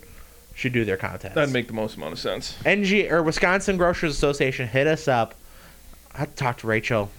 should 0.61 0.73
do 0.75 0.85
their 0.85 0.99
contest. 0.99 1.35
That'd 1.35 1.55
make 1.55 1.69
the 1.69 1.73
most 1.73 1.97
amount 1.97 2.13
of 2.13 2.19
sense. 2.19 2.55
NG 2.67 3.11
or 3.11 3.23
Wisconsin 3.23 3.79
Grocers 3.79 4.15
Association 4.15 4.69
hit 4.69 4.87
us 4.87 5.09
up. 5.09 5.35
I 6.15 6.19
have 6.19 6.31
to 6.31 6.37
talk 6.37 6.59
to 6.59 6.67
Rachel 6.67 7.11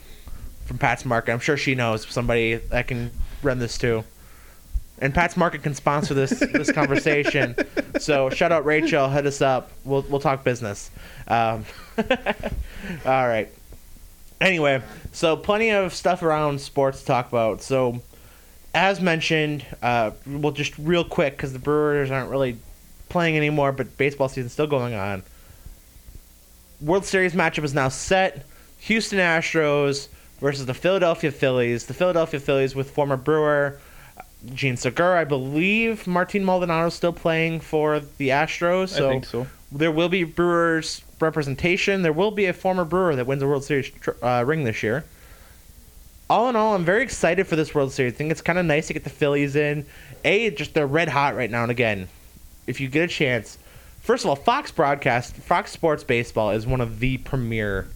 from 0.66 0.78
Pat's 0.78 1.06
Market. 1.06 1.32
I'm 1.32 1.40
sure 1.40 1.58
she 1.58 1.74
knows 1.74 2.06
somebody 2.08 2.56
that 2.56 2.88
can 2.88 3.10
run 3.42 3.58
this 3.58 3.80
too. 3.80 4.04
And 5.00 5.12
Pat's 5.12 5.36
Market 5.36 5.64
can 5.64 5.74
sponsor 5.74 6.14
this 6.14 6.30
this 6.54 6.72
conversation. 6.72 7.56
So 8.00 8.30
shout 8.30 8.52
out 8.52 8.64
Rachel, 8.64 9.10
hit 9.10 9.26
us 9.26 9.42
up. 9.42 9.72
We'll 9.84 10.04
we'll 10.04 10.20
talk 10.20 10.44
business. 10.44 10.92
Um, 11.28 11.66
all 11.98 13.28
right. 13.28 13.50
Anyway, 14.40 14.84
so 15.12 15.36
plenty 15.36 15.72
of 15.72 15.96
stuff 15.96 16.22
around 16.22 16.62
sports 16.62 17.00
to 17.00 17.06
talk 17.08 17.28
about. 17.30 17.64
So 17.64 18.02
as 18.76 19.02
mentioned, 19.02 19.66
uh, 19.82 20.12
well, 20.28 20.52
just 20.52 20.78
real 20.78 21.04
quick 21.04 21.38
because 21.38 21.54
the 21.54 21.60
Brewers 21.60 22.12
aren't 22.12 22.30
really 22.30 22.58
playing 23.12 23.38
anymore, 23.38 23.72
but 23.72 23.98
baseball 23.98 24.30
season's 24.30 24.54
still 24.54 24.68
going 24.68 24.94
on. 24.94 25.24
World 26.80 27.06
Series 27.06 27.34
matchup 27.34 27.64
is 27.64 27.74
now 27.74 27.90
set. 27.90 28.46
Houston 28.80 29.20
Astros 29.20 30.08
versus 30.40 30.66
the 30.66 30.74
Philadelphia 30.74 31.32
Phillies. 31.32 31.86
The 31.86 31.94
Philadelphia 31.94 32.40
Phillies 32.40 32.74
with 32.74 32.90
former 32.90 33.18
Brewer 33.18 33.80
Jean 34.54 34.76
Segura, 34.76 35.22
I 35.22 35.24
believe 35.24 36.08
Martin 36.08 36.44
Maldonado 36.44 36.88
is 36.88 36.96
still 36.96 37.14
playing 37.14 37.60
for 37.60 38.00
the 38.00 38.30
Astros. 38.30 38.90
So, 38.90 39.22
so. 39.22 39.48
there 39.72 39.92
will 39.92 40.10
be 40.10 40.24
Brewers 40.24 41.04
representation. 41.20 42.02
There 42.02 42.14
will 42.14 42.32
be 42.32 42.46
a 42.46 42.54
former 42.54 42.84
Brewer 42.86 43.16
that 43.16 43.28
wins 43.28 43.44
a 43.44 43.48
World 43.48 43.64
Series 43.64 43.92
tr- 43.92 44.12
uh, 44.24 44.44
ring 44.44 44.64
this 44.64 44.82
year. 44.82 45.06
All 46.30 46.50
in 46.50 46.56
all, 46.56 46.74
I'm 46.74 46.86
very 46.86 47.04
excited 47.04 47.46
for 47.46 47.56
this 47.56 47.76
World 47.76 47.92
Series. 47.92 48.14
I 48.14 48.16
think 48.16 48.32
it's 48.32 48.42
kind 48.42 48.58
of 48.58 48.66
nice 48.66 48.88
to 48.88 48.94
get 48.94 49.04
the 49.04 49.10
Phillies 49.10 49.56
in. 49.56 49.86
A, 50.24 50.50
just 50.52 50.74
they're 50.74 50.88
red 50.88 51.10
hot 51.10 51.36
right 51.36 51.52
now. 51.52 51.62
And 51.62 51.72
again, 51.72 52.08
if 52.72 52.80
you 52.80 52.88
get 52.88 53.04
a 53.04 53.08
chance, 53.08 53.60
first 54.00 54.24
of 54.24 54.30
all, 54.30 54.36
Fox 54.36 54.72
broadcast, 54.72 55.36
Fox 55.36 55.72
Sports 55.72 56.04
Baseball 56.04 56.52
is 56.52 56.66
one 56.66 56.82
of 56.82 57.00
the 57.00 57.18
premier, 57.18 57.88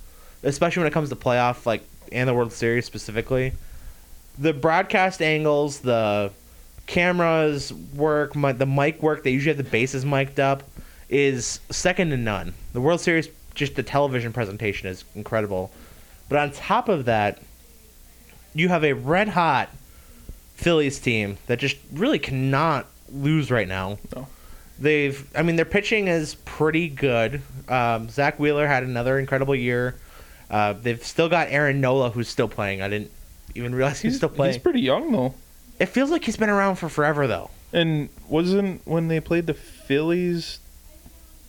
especially 0.43 0.81
when 0.81 0.87
it 0.87 0.93
comes 0.93 1.09
to 1.09 1.15
playoff, 1.15 1.65
like 1.65 1.81
and 2.11 2.29
the 2.29 2.33
World 2.33 2.53
Series 2.53 2.85
specifically. 2.85 3.53
The 4.37 4.53
broadcast 4.53 5.21
angles, 5.21 5.79
the 5.79 6.31
cameras 6.85 7.73
work, 7.73 8.35
mi- 8.35 8.51
the 8.51 8.65
mic 8.65 9.01
work. 9.01 9.23
They 9.23 9.31
usually 9.31 9.55
have 9.55 9.63
the 9.63 9.71
bases 9.71 10.05
mic'd 10.05 10.39
up, 10.39 10.61
is 11.09 11.61
second 11.71 12.11
to 12.11 12.17
none. 12.17 12.53
The 12.73 12.81
World 12.81 12.99
Series, 12.99 13.29
just 13.55 13.75
the 13.75 13.83
television 13.83 14.33
presentation 14.33 14.89
is 14.89 15.05
incredible. 15.15 15.71
But 16.27 16.39
on 16.39 16.51
top 16.51 16.89
of 16.89 17.05
that, 17.05 17.39
you 18.53 18.69
have 18.69 18.83
a 18.83 18.93
red 18.93 19.29
hot 19.29 19.69
Phillies 20.55 20.99
team 20.99 21.37
that 21.47 21.59
just 21.59 21.77
really 21.93 22.19
cannot 22.19 22.87
lose 23.09 23.49
right 23.49 23.67
now. 23.67 23.97
No. 24.15 24.27
They've, 24.79 25.25
I 25.35 25.41
mean, 25.41 25.55
their 25.55 25.65
pitching 25.65 26.07
is 26.07 26.35
pretty 26.45 26.89
good. 26.89 27.41
Um, 27.69 28.09
Zack 28.09 28.39
Wheeler 28.39 28.67
had 28.67 28.83
another 28.83 29.17
incredible 29.19 29.55
year. 29.55 29.95
Uh, 30.49 30.73
they've 30.73 31.03
still 31.03 31.29
got 31.29 31.47
Aaron 31.49 31.79
Nola, 31.81 32.09
who's 32.11 32.27
still 32.27 32.49
playing. 32.49 32.81
I 32.81 32.89
didn't 32.89 33.11
even 33.55 33.73
realize 33.73 34.01
he's, 34.01 34.13
He's, 34.13 34.17
still 34.17 34.29
playing. 34.29 34.53
he's 34.53 34.61
pretty 34.61 34.81
young 34.81 35.11
though. 35.11 35.33
it 35.79 35.87
feels 35.87 36.11
like 36.11 36.23
he's 36.25 36.37
been 36.37 36.49
around 36.49 36.75
for 36.75 36.89
forever, 36.89 37.25
though. 37.25 37.49
And 37.73 38.09
wasn't 38.29 38.85
when 38.85 39.07
they 39.07 39.19
played 39.19 39.47
the 39.47 39.53
Phillies, 39.53 40.59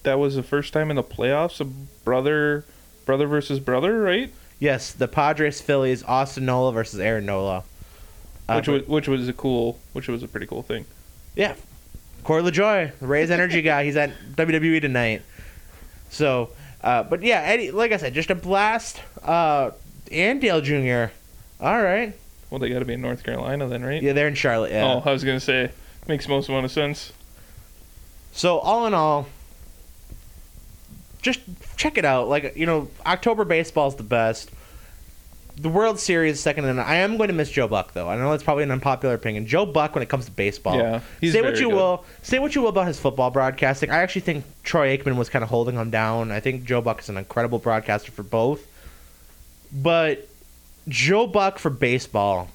that 0.04 0.18
was 0.18 0.36
the 0.36 0.42
first 0.42 0.72
time 0.72 0.90
in 0.90 0.96
the 0.96 1.02
playoffs, 1.02 1.60
a 1.60 1.64
brother, 2.04 2.64
brother 3.04 3.26
versus 3.26 3.58
brother, 3.60 4.00
right? 4.00 4.32
Yes, 4.58 4.92
the 4.92 5.08
Padres, 5.08 5.60
Phillies, 5.60 6.02
Austin 6.04 6.46
Nola 6.46 6.72
versus 6.72 7.00
Aaron 7.00 7.26
Nola. 7.26 7.64
Uh, 8.48 8.54
which 8.54 8.68
was 8.68 8.86
which 8.86 9.08
was 9.08 9.28
a 9.28 9.32
cool, 9.32 9.78
which 9.92 10.06
was 10.08 10.22
a 10.22 10.28
pretty 10.28 10.46
cool 10.46 10.62
thing. 10.62 10.86
Yeah. 11.34 11.54
Corey 12.26 12.42
LaJoie, 12.42 12.90
the 12.98 13.06
Raze 13.06 13.30
Energy 13.30 13.62
guy. 13.62 13.84
He's 13.84 13.96
at 13.96 14.10
WWE 14.34 14.80
tonight. 14.80 15.22
So, 16.10 16.50
uh, 16.82 17.04
but 17.04 17.22
yeah, 17.22 17.40
Eddie, 17.42 17.70
like 17.70 17.92
I 17.92 17.98
said, 17.98 18.14
just 18.14 18.30
a 18.30 18.34
blast. 18.34 19.00
Uh, 19.22 19.70
and 20.10 20.40
Dale 20.40 20.60
Jr. 20.60 21.12
All 21.60 21.80
right. 21.80 22.14
Well, 22.50 22.58
they 22.58 22.68
got 22.68 22.80
to 22.80 22.84
be 22.84 22.94
in 22.94 23.00
North 23.00 23.22
Carolina 23.22 23.68
then, 23.68 23.84
right? 23.84 24.02
Yeah, 24.02 24.12
they're 24.12 24.26
in 24.26 24.34
Charlotte. 24.34 24.72
Yeah. 24.72 24.84
Oh, 24.94 25.08
I 25.08 25.12
was 25.12 25.22
gonna 25.22 25.38
say 25.38 25.70
makes 26.08 26.26
most 26.26 26.48
amount 26.48 26.64
of 26.64 26.72
sense. 26.72 27.12
So 28.32 28.58
all 28.58 28.88
in 28.88 28.94
all, 28.94 29.28
just 31.22 31.40
check 31.76 31.96
it 31.96 32.04
out. 32.04 32.28
Like 32.28 32.56
you 32.56 32.66
know, 32.66 32.88
October 33.06 33.44
baseball 33.44 33.86
is 33.86 33.94
the 33.94 34.02
best. 34.02 34.50
The 35.58 35.70
World 35.70 35.98
Series 35.98 36.34
is 36.34 36.40
second, 36.40 36.66
and 36.66 36.78
I 36.78 36.96
am 36.96 37.16
going 37.16 37.28
to 37.28 37.34
miss 37.34 37.50
Joe 37.50 37.66
Buck 37.66 37.94
though. 37.94 38.08
I 38.10 38.16
know 38.16 38.30
that's 38.30 38.42
probably 38.42 38.64
an 38.64 38.70
unpopular 38.70 39.14
opinion. 39.14 39.46
Joe 39.46 39.64
Buck, 39.64 39.94
when 39.94 40.02
it 40.02 40.08
comes 40.10 40.26
to 40.26 40.30
baseball, 40.30 40.76
Yeah, 40.76 41.00
say 41.30 41.40
what 41.40 41.56
you 41.58 41.68
good. 41.70 41.74
will, 41.76 42.04
say 42.22 42.38
what 42.38 42.54
you 42.54 42.60
will 42.60 42.68
about 42.68 42.86
his 42.86 43.00
football 43.00 43.30
broadcasting. 43.30 43.90
I 43.90 43.96
actually 44.02 44.20
think 44.20 44.44
Troy 44.64 44.94
Aikman 44.96 45.16
was 45.16 45.30
kind 45.30 45.42
of 45.42 45.48
holding 45.48 45.76
him 45.76 45.90
down. 45.90 46.30
I 46.30 46.40
think 46.40 46.64
Joe 46.64 46.82
Buck 46.82 47.00
is 47.00 47.08
an 47.08 47.16
incredible 47.16 47.58
broadcaster 47.58 48.12
for 48.12 48.22
both, 48.22 48.66
but 49.72 50.28
Joe 50.88 51.26
Buck 51.26 51.58
for 51.58 51.70
baseball 51.70 52.48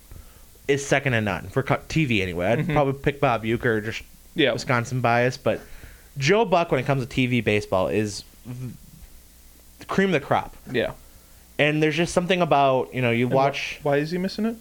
is 0.67 0.85
second 0.85 1.13
to 1.13 1.21
none 1.21 1.47
for 1.49 1.63
TV 1.63 2.21
anyway. 2.21 2.47
I'd 2.51 2.59
Mhm. 2.67 2.73
probably 2.73 2.93
pick 2.93 3.19
Bob 3.19 3.43
Uecker 3.43 3.83
just 3.83 4.03
Yeah, 4.35 4.53
Wisconsin 4.53 5.01
bias, 5.01 5.37
but 5.37 5.59
Joe 6.19 6.45
Buck, 6.45 6.69
when 6.71 6.79
it 6.79 6.85
comes 6.85 7.03
to 7.03 7.09
TV 7.09 7.41
baseball, 7.43 7.87
is 7.87 8.23
cream 9.87 10.09
of 10.09 10.13
the 10.13 10.19
crop. 10.25 10.55
yeah. 10.71 10.91
And 11.61 11.81
there's 11.83 11.95
just 11.95 12.13
something 12.13 12.41
about 12.41 12.93
you 12.93 13.01
know 13.01 13.11
you 13.11 13.25
And 13.27 13.35
watch. 13.35 13.79
why 13.83 13.97
is 13.97 14.11
he 14.11 14.17
missing 14.17 14.45
it? 14.45 14.55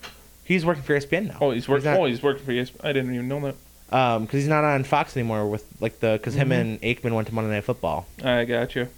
He's 0.45 0.67
working 0.67 0.83
for 0.83 0.95
ESPN 0.99 1.29
now. 1.29 1.39
Oh, 1.41 1.51
he's 1.53 1.69
working. 1.69 1.91
not- 1.91 1.99
oh, 2.01 2.05
he's 2.07 2.23
working 2.23 2.45
for 2.45 2.53
ESPN. 2.53 2.85
I 2.85 2.93
didn't 2.93 3.15
even 3.15 3.29
know 3.29 3.41
that. 3.41 3.55
Um, 3.97 4.23
because 4.25 4.41
he's 4.41 4.49
not 4.49 4.63
on 4.65 4.85
Fox 4.85 5.17
anymore 5.17 5.47
with 5.49 5.65
like 5.81 6.01
the 6.01 6.13
because 6.13 6.35
him 6.35 6.51
Mhm. 6.51 6.61
and 6.61 6.83
Aikman 6.83 7.13
went 7.15 7.29
to 7.29 7.35
Monday 7.35 7.51
Night 7.53 7.65
Football. 7.65 8.07
I 8.23 8.45
got 8.45 8.75
you. 8.75 8.89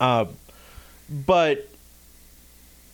Um, 0.00 0.28
but 1.10 1.68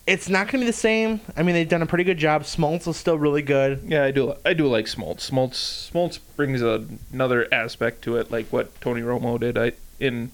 it's 0.07 0.29
not 0.29 0.43
going 0.47 0.51
to 0.53 0.57
be 0.59 0.65
the 0.65 0.73
same. 0.73 1.19
I 1.35 1.43
mean, 1.43 1.55
they've 1.55 1.67
done 1.67 1.81
a 1.81 1.85
pretty 1.87 2.03
good 2.03 2.17
job. 2.17 2.43
Smoltz 2.43 2.87
is 2.87 2.95
still 2.97 3.17
really 3.17 3.41
good. 3.41 3.81
Yeah, 3.87 4.03
I 4.03 4.11
do. 4.11 4.35
I 4.45 4.53
do 4.53 4.67
like 4.67 4.85
Smoltz. 4.85 5.29
Smoltz. 5.31 5.91
Smoltz 5.91 6.19
brings 6.35 6.61
a, 6.61 6.85
another 7.11 7.47
aspect 7.51 8.01
to 8.03 8.17
it, 8.17 8.31
like 8.31 8.47
what 8.47 8.79
Tony 8.81 9.01
Romo 9.01 9.39
did. 9.39 9.57
I 9.57 9.71
in 9.99 10.31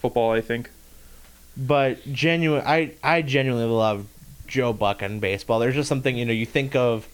football, 0.00 0.30
I 0.32 0.40
think. 0.40 0.70
But 1.58 1.98
genuine 2.12 2.62
I 2.64 2.92
I 3.02 3.22
genuinely 3.22 3.68
love 3.68 4.06
Joe 4.46 4.72
Buck 4.72 5.02
and 5.02 5.20
baseball. 5.20 5.58
There's 5.58 5.74
just 5.74 5.88
something 5.88 6.16
you 6.16 6.24
know 6.24 6.32
you 6.32 6.46
think 6.46 6.74
of 6.76 7.06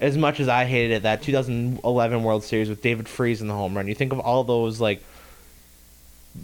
as 0.00 0.16
much 0.18 0.40
as 0.40 0.48
I 0.48 0.64
hated 0.64 0.92
it 0.96 1.02
that 1.04 1.22
2011 1.22 2.24
World 2.24 2.42
Series 2.42 2.68
with 2.68 2.82
David 2.82 3.08
Freese 3.08 3.40
in 3.40 3.46
the 3.46 3.54
home 3.54 3.76
run. 3.76 3.86
You 3.86 3.94
think 3.94 4.12
of 4.12 4.18
all 4.20 4.42
those 4.42 4.80
like 4.80 5.02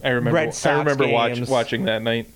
I 0.04 0.10
remember. 0.10 0.36
Red 0.36 0.54
Sox 0.54 0.66
I 0.74 0.78
remember 0.78 1.08
watch, 1.08 1.40
watching 1.48 1.84
that 1.86 2.02
night. 2.02 2.28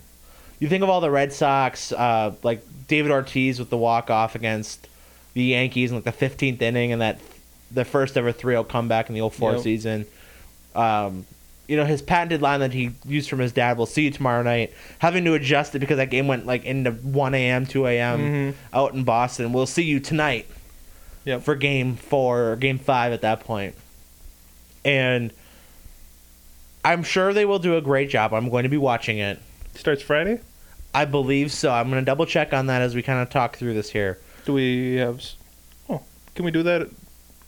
you 0.59 0.69
think 0.69 0.83
of 0.83 0.91
all 0.91 1.01
the 1.01 1.11
Red 1.11 1.33
Sox, 1.33 1.93
uh, 1.93 2.35
like 2.43 2.63
David 2.89 3.13
Ortiz 3.13 3.59
with 3.61 3.71
the 3.71 3.77
walk 3.77 4.11
off 4.11 4.35
against 4.35 4.89
the 5.35 5.43
Yankees 5.43 5.91
in 5.93 5.97
like 5.97 6.05
the 6.05 6.27
15th 6.27 6.61
inning 6.63 6.93
and 6.93 7.01
that 7.01 7.21
the 7.71 7.85
first 7.85 8.17
ever 8.17 8.33
3-0 8.33 8.69
comeback 8.69 9.09
in 9.09 9.15
the 9.15 9.21
old 9.21 9.35
04 9.35 9.53
Yep. 9.53 9.61
season. 9.63 10.07
Um, 10.75 11.27
you 11.67 11.77
know 11.77 11.85
his 11.85 12.03
patented 12.03 12.43
line 12.43 12.61
that 12.61 12.73
he 12.73 12.91
used 13.07 13.29
from 13.31 13.39
his 13.39 13.53
dad. 13.53 13.77
We'll 13.77 13.87
see 13.87 14.03
you 14.03 14.11
tomorrow 14.11 14.43
night. 14.43 14.73
Having 14.99 15.25
to 15.25 15.35
adjust 15.35 15.75
it 15.75 15.79
because 15.79 15.97
that 15.97 16.11
game 16.11 16.27
went 16.29 16.45
like 16.47 16.65
into 16.65 16.91
1 16.93 17.35
a.m., 17.35 17.67
2 17.67 17.87
a.m. 17.87 18.21
Mhm. 18.21 18.55
out 18.73 18.95
in 18.95 19.05
Boston. 19.05 19.53
We'll 19.53 19.67
see 19.67 19.83
you 19.85 20.01
tonight 20.01 20.47
Yep. 21.25 21.43
for 21.43 21.55
game 21.55 21.97
four 21.97 22.53
or 22.53 22.57
game 22.57 22.79
five 22.79 23.13
at 23.13 23.23
that 23.23 23.41
point. 23.41 23.75
And 24.85 25.33
I'm 26.85 27.03
sure 27.03 27.33
they 27.33 27.45
will 27.47 27.59
do 27.59 27.77
a 27.77 27.81
great 27.81 28.11
job. 28.11 28.35
I'm 28.35 28.51
going 28.51 28.65
to 28.65 28.69
be 28.69 28.77
watching 28.77 29.19
it. 29.19 29.41
Starts 29.75 30.03
Friday. 30.03 30.41
I 30.95 31.07
believe 31.07 31.51
so. 31.51 31.73
I'm 31.73 31.89
going 31.91 32.01
to 32.01 32.05
double 32.05 32.27
check 32.27 32.53
on 32.53 32.67
that 32.67 32.83
as 32.83 32.95
we 32.95 33.03
kind 33.03 33.21
of 33.21 33.31
talk 33.31 33.57
through 33.57 33.75
this 33.75 33.91
here. 33.91 34.19
Do 34.45 34.53
we 34.53 34.97
have? 34.97 35.23
Oh, 35.89 36.03
can 36.35 36.45
we 36.45 36.51
do 36.51 36.63
that? 36.65 36.83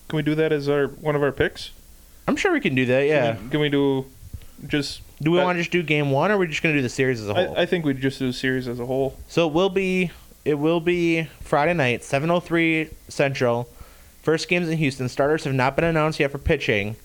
Can 0.09 0.17
we 0.17 0.23
do 0.23 0.35
that 0.37 0.53
as 0.53 0.69
our 0.69 0.87
one 0.87 1.15
of 1.15 1.23
our 1.23 1.33
picks? 1.33 1.71
I'm 2.29 2.37
sure 2.37 2.53
we 2.53 2.61
can 2.61 2.75
do 2.75 2.87
that. 2.87 3.07
Yeah. 3.07 3.35
Can 3.35 3.45
we, 3.45 3.51
can 3.51 3.61
we 3.61 3.69
do 3.69 4.07
just? 4.67 5.03
Do 5.23 5.31
we 5.31 5.39
want 5.39 5.57
to 5.57 5.61
just 5.63 5.73
do 5.73 5.83
game 5.83 6.11
one, 6.11 6.31
or 6.31 6.35
are 6.35 6.39
we 6.39 6.47
just 6.47 6.63
going 6.63 6.75
to 6.75 6.79
do 6.79 6.83
the 6.83 6.89
series 6.91 7.23
as 7.23 7.29
a 7.29 7.35
whole? 7.35 7.57
I, 7.57 7.63
I 7.63 7.67
think 7.67 7.85
we 7.85 7.95
just 7.95 8.19
do 8.19 8.29
a 8.29 8.33
series 8.33 8.69
as 8.69 8.81
a 8.81 8.87
whole. 8.87 9.17
so 9.29 9.47
it 9.49 9.53
will 9.55 9.71
be 9.71 10.11
it 10.45 10.55
will 10.55 10.81
be 10.81 11.25
Friday 11.41 11.75
night, 11.75 12.03
7:03 12.03 12.93
Central. 13.09 13.69
First 14.23 14.49
games 14.49 14.69
in 14.69 14.77
Houston. 14.79 15.09
Starters 15.09 15.45
have 15.45 15.55
not 15.55 15.77
been 15.77 15.85
announced 15.85 16.19
yet 16.21 16.33
for 16.33 16.39
pitching. 16.39 16.97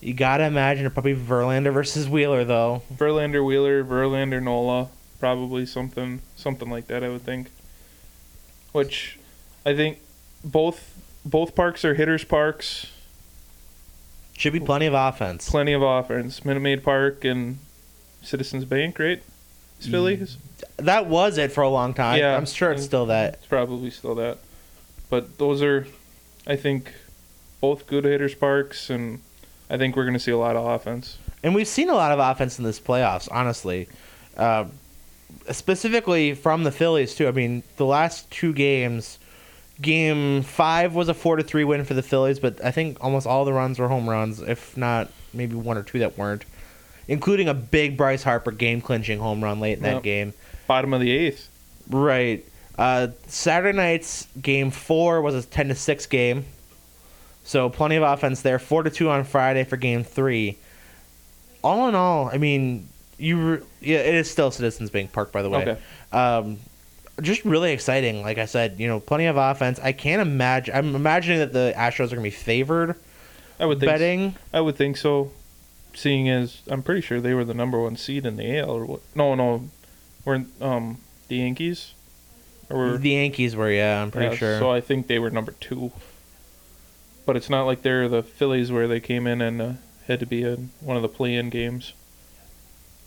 You 0.00 0.14
gotta 0.14 0.44
imagine 0.44 0.86
it 0.86 0.90
probably 0.90 1.14
Verlander 1.14 1.72
versus 1.72 2.08
Wheeler 2.08 2.44
though. 2.44 2.82
Verlander, 2.94 3.44
Wheeler, 3.44 3.84
Verlander, 3.84 4.42
Nola, 4.42 4.88
probably 5.20 5.66
something 5.66 6.20
something 6.36 6.68
like 6.70 6.86
that. 6.88 7.02
I 7.04 7.08
would 7.08 7.22
think. 7.22 7.50
Which, 8.72 9.18
I 9.64 9.74
think, 9.74 9.98
both 10.44 10.98
both 11.24 11.54
parks 11.54 11.84
are 11.84 11.94
hitters 11.94 12.24
parks. 12.24 12.88
Should 14.36 14.52
be 14.52 14.60
plenty 14.60 14.86
of 14.86 14.94
offense. 14.94 15.48
Plenty 15.48 15.72
of 15.72 15.82
offense. 15.82 16.44
Minute 16.44 16.60
Maid 16.60 16.84
Park 16.84 17.24
and 17.24 17.58
Citizens 18.22 18.64
Bank, 18.64 18.98
right? 18.98 19.22
It's 19.78 19.88
Phillies. 19.88 20.36
That 20.76 21.06
was 21.06 21.38
it 21.38 21.52
for 21.52 21.62
a 21.62 21.68
long 21.68 21.94
time. 21.94 22.18
Yeah. 22.18 22.36
I'm 22.36 22.46
sure 22.46 22.72
it's 22.72 22.84
still 22.84 23.06
that. 23.06 23.34
It's 23.34 23.46
probably 23.46 23.90
still 23.90 24.14
that. 24.16 24.38
But 25.08 25.38
those 25.38 25.62
are, 25.62 25.86
I 26.46 26.56
think, 26.56 26.92
both 27.60 27.86
good 27.86 28.04
hitters 28.04 28.34
parks, 28.34 28.90
and 28.90 29.20
I 29.70 29.78
think 29.78 29.96
we're 29.96 30.04
going 30.04 30.14
to 30.14 30.20
see 30.20 30.32
a 30.32 30.38
lot 30.38 30.56
of 30.56 30.66
offense. 30.66 31.18
And 31.42 31.54
we've 31.54 31.68
seen 31.68 31.88
a 31.88 31.94
lot 31.94 32.12
of 32.12 32.18
offense 32.18 32.58
in 32.58 32.64
this 32.64 32.80
playoffs, 32.80 33.28
honestly. 33.30 33.88
Uh, 34.36 34.66
specifically 35.50 36.34
from 36.34 36.64
the 36.64 36.72
Phillies 36.72 37.14
too. 37.14 37.28
I 37.28 37.32
mean, 37.32 37.62
the 37.76 37.86
last 37.86 38.30
two 38.30 38.52
games, 38.52 39.18
game 39.80 40.42
five 40.42 40.94
was 40.94 41.08
a 41.08 41.14
four 41.14 41.36
to 41.36 41.42
three 41.42 41.64
win 41.64 41.84
for 41.84 41.94
the 41.94 42.02
Phillies, 42.02 42.38
but 42.38 42.64
I 42.64 42.70
think 42.70 43.02
almost 43.02 43.26
all 43.26 43.44
the 43.44 43.52
runs 43.52 43.78
were 43.78 43.88
home 43.88 44.08
runs, 44.08 44.40
if 44.40 44.76
not 44.76 45.10
maybe 45.34 45.54
one 45.54 45.76
or 45.76 45.82
two 45.82 45.98
that 45.98 46.16
weren't, 46.16 46.44
including 47.08 47.48
a 47.48 47.54
big 47.54 47.96
Bryce 47.96 48.22
Harper 48.22 48.52
game 48.52 48.80
clinching 48.80 49.18
home 49.18 49.42
run 49.42 49.60
late 49.60 49.76
in 49.76 49.82
that 49.82 50.02
game. 50.02 50.32
Bottom 50.66 50.92
of 50.94 51.00
the 51.00 51.10
eighth. 51.10 51.48
Right. 51.90 52.44
Uh, 52.78 53.08
Saturday 53.26 53.76
night's 53.76 54.26
game 54.40 54.70
four 54.70 55.22
was 55.22 55.34
a 55.34 55.42
ten 55.42 55.68
to 55.68 55.74
six 55.74 56.06
game, 56.06 56.44
so 57.44 57.70
plenty 57.70 57.96
of 57.96 58.02
offense 58.02 58.42
there. 58.42 58.58
Four 58.58 58.82
to 58.82 58.90
two 58.90 59.08
on 59.08 59.24
Friday 59.24 59.64
for 59.64 59.76
game 59.76 60.04
three. 60.04 60.58
All 61.64 61.88
in 61.88 61.94
all, 61.94 62.28
I 62.28 62.36
mean, 62.38 62.88
you 63.18 63.36
re- 63.38 63.62
yeah, 63.80 63.98
it 63.98 64.14
is 64.14 64.30
still 64.30 64.50
Citizens 64.50 64.90
Bank 64.90 65.12
Park, 65.12 65.32
by 65.32 65.42
the 65.42 65.48
way. 65.48 65.62
Okay. 65.62 65.80
Um, 66.12 66.58
just 67.20 67.44
really 67.44 67.72
exciting. 67.72 68.22
Like 68.22 68.38
I 68.38 68.44
said, 68.44 68.78
you 68.78 68.86
know, 68.88 69.00
plenty 69.00 69.26
of 69.26 69.36
offense. 69.36 69.78
I 69.82 69.92
can't 69.92 70.22
imagine. 70.22 70.74
I'm 70.74 70.94
imagining 70.94 71.38
that 71.38 71.52
the 71.52 71.72
Astros 71.76 72.06
are 72.06 72.16
going 72.16 72.18
to 72.18 72.22
be 72.22 72.30
favored 72.30 72.96
I 73.58 73.66
would 73.66 73.80
think. 73.80 73.90
betting. 73.90 74.34
I 74.52 74.60
would 74.60 74.76
think 74.76 74.96
so. 74.96 75.32
Seeing 75.94 76.28
as 76.28 76.60
I'm 76.68 76.82
pretty 76.82 77.00
sure 77.00 77.20
they 77.22 77.32
were 77.32 77.44
the 77.44 77.54
number 77.54 77.80
one 77.80 77.96
seed 77.96 78.26
in 78.26 78.36
the 78.36 78.58
AL, 78.58 78.70
or 78.70 78.84
what? 78.84 79.00
No, 79.14 79.34
no, 79.34 79.70
were 80.26 80.44
um 80.60 80.98
the 81.28 81.36
Yankees, 81.36 81.94
or 82.68 82.76
were 82.76 82.98
The 82.98 83.10
Yankees 83.10 83.56
were, 83.56 83.70
yeah, 83.70 84.02
I'm 84.02 84.10
pretty 84.10 84.32
yeah, 84.32 84.36
sure. 84.36 84.58
So 84.58 84.70
I 84.70 84.82
think 84.82 85.06
they 85.06 85.18
were 85.18 85.30
number 85.30 85.52
two. 85.52 85.92
But 87.24 87.36
it's 87.36 87.48
not 87.48 87.64
like 87.64 87.80
they're 87.82 88.08
the 88.08 88.22
Phillies 88.22 88.70
where 88.70 88.86
they 88.86 89.00
came 89.00 89.26
in 89.26 89.40
and 89.40 89.60
uh, 89.62 89.72
had 90.06 90.20
to 90.20 90.26
be 90.26 90.42
in 90.42 90.70
one 90.80 90.96
of 90.96 91.02
the 91.02 91.08
play-in 91.08 91.48
games. 91.50 91.94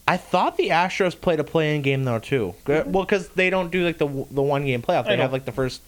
I 0.09 0.17
thought 0.17 0.57
the 0.57 0.69
Astros 0.69 1.19
played 1.19 1.39
a 1.39 1.43
play-in 1.43 1.81
game 1.83 2.03
though 2.03 2.19
too. 2.19 2.55
Good- 2.65 2.91
Well, 2.91 3.03
because 3.05 3.29
they 3.29 3.49
don't 3.49 3.69
do 3.71 3.85
like 3.85 3.97
the 3.99 4.07
the 4.31 4.41
one 4.41 4.65
game 4.65 4.81
playoff. 4.81 5.05
They 5.05 5.17
have 5.17 5.31
like 5.31 5.45
the 5.45 5.51
first, 5.51 5.81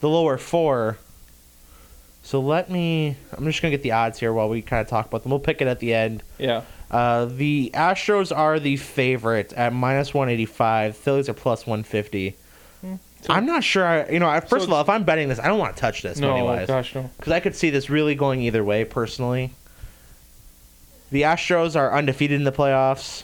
the 0.00 0.08
lower 0.08 0.36
four. 0.38 0.98
So 2.22 2.40
let 2.40 2.70
me. 2.70 3.16
I'm 3.36 3.44
just 3.46 3.62
gonna 3.62 3.70
get 3.72 3.82
the 3.82 3.92
odds 3.92 4.18
here 4.20 4.32
while 4.32 4.48
we 4.48 4.62
kind 4.62 4.80
of 4.80 4.88
talk 4.88 5.06
about 5.06 5.22
them. 5.22 5.30
We'll 5.30 5.40
pick 5.40 5.60
it 5.60 5.66
at 5.68 5.80
the 5.80 5.92
end. 5.94 6.22
Yeah. 6.38 6.62
Uh, 6.90 7.24
the 7.24 7.70
Astros 7.74 8.36
are 8.36 8.60
the 8.60 8.76
favorite 8.76 9.52
at 9.54 9.72
minus 9.72 10.12
185. 10.12 10.94
Phillies 10.96 11.28
are 11.30 11.34
plus 11.34 11.66
150. 11.66 12.36
so- 12.82 12.98
I'm 13.32 13.46
not 13.46 13.64
sure. 13.64 13.84
I, 13.86 14.08
you 14.10 14.18
know, 14.18 14.28
I, 14.28 14.40
first 14.40 14.64
so 14.66 14.70
of 14.70 14.72
all, 14.74 14.80
if 14.82 14.88
I'm 14.90 15.04
betting 15.04 15.28
this, 15.30 15.38
I 15.38 15.46
don't 15.48 15.58
want 15.58 15.74
to 15.76 15.80
touch 15.80 16.02
this 16.02 16.18
No, 16.18 16.44
wise 16.44 16.66
gosh, 16.68 16.94
no. 16.94 17.08
because 17.16 17.32
I 17.32 17.40
could 17.40 17.56
see 17.56 17.70
this 17.70 17.88
really 17.88 18.14
going 18.14 18.42
either 18.42 18.62
way 18.62 18.84
personally. 18.84 19.52
The 21.10 21.22
Astros 21.22 21.74
are 21.76 21.92
undefeated 21.96 22.36
in 22.36 22.44
the 22.44 22.52
playoffs, 22.52 23.22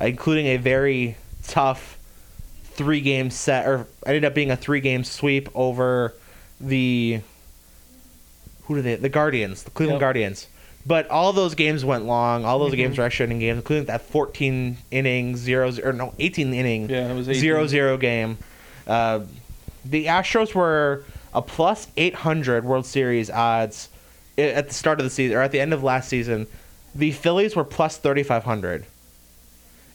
including 0.00 0.46
a 0.46 0.56
very 0.56 1.16
tough 1.46 1.98
three 2.64 3.00
game 3.00 3.30
set, 3.30 3.66
or 3.66 3.86
ended 4.04 4.24
up 4.24 4.34
being 4.34 4.50
a 4.50 4.56
three 4.56 4.80
game 4.80 5.04
sweep 5.04 5.48
over 5.54 6.14
the 6.60 7.20
who 8.64 8.74
do 8.76 8.82
they? 8.82 8.96
The 8.96 9.08
Guardians, 9.08 9.62
the 9.62 9.70
Cleveland 9.70 9.96
Yep. 9.96 10.00
Guardians. 10.00 10.46
But 10.84 11.08
all 11.10 11.32
those 11.32 11.54
games 11.54 11.84
went 11.84 12.04
long. 12.04 12.44
All 12.44 12.58
those 12.60 12.72
Mhm. 12.72 12.76
games 12.76 12.98
were 12.98 13.04
extra 13.04 13.26
inning 13.26 13.40
games, 13.40 13.58
including 13.58 13.86
that 13.86 14.02
14 14.02 14.76
inning 14.90 15.36
zero 15.36 15.72
or 15.82 15.92
no 15.92 16.14
18 16.18 16.52
inning 16.54 16.88
Yeah, 16.88 17.10
it 17.10 17.14
was 17.14 17.28
18. 17.28 17.40
zero 17.40 17.66
zero 17.66 17.96
game. 17.96 18.38
Uh, 18.86 19.20
the 19.84 20.06
Astros 20.06 20.54
were 20.54 21.02
a 21.34 21.42
plus 21.42 21.88
800 21.96 22.64
World 22.64 22.86
Series 22.86 23.30
odds 23.30 23.88
at 24.38 24.68
the 24.68 24.74
start 24.74 25.00
of 25.00 25.04
the 25.04 25.10
season 25.10 25.36
or 25.36 25.42
at 25.42 25.50
the 25.52 25.60
end 25.60 25.72
of 25.72 25.82
last 25.82 26.08
season. 26.08 26.46
The 26.94 27.10
Phillies 27.12 27.56
were 27.56 27.64
plus 27.64 27.96
3500. 27.96 28.84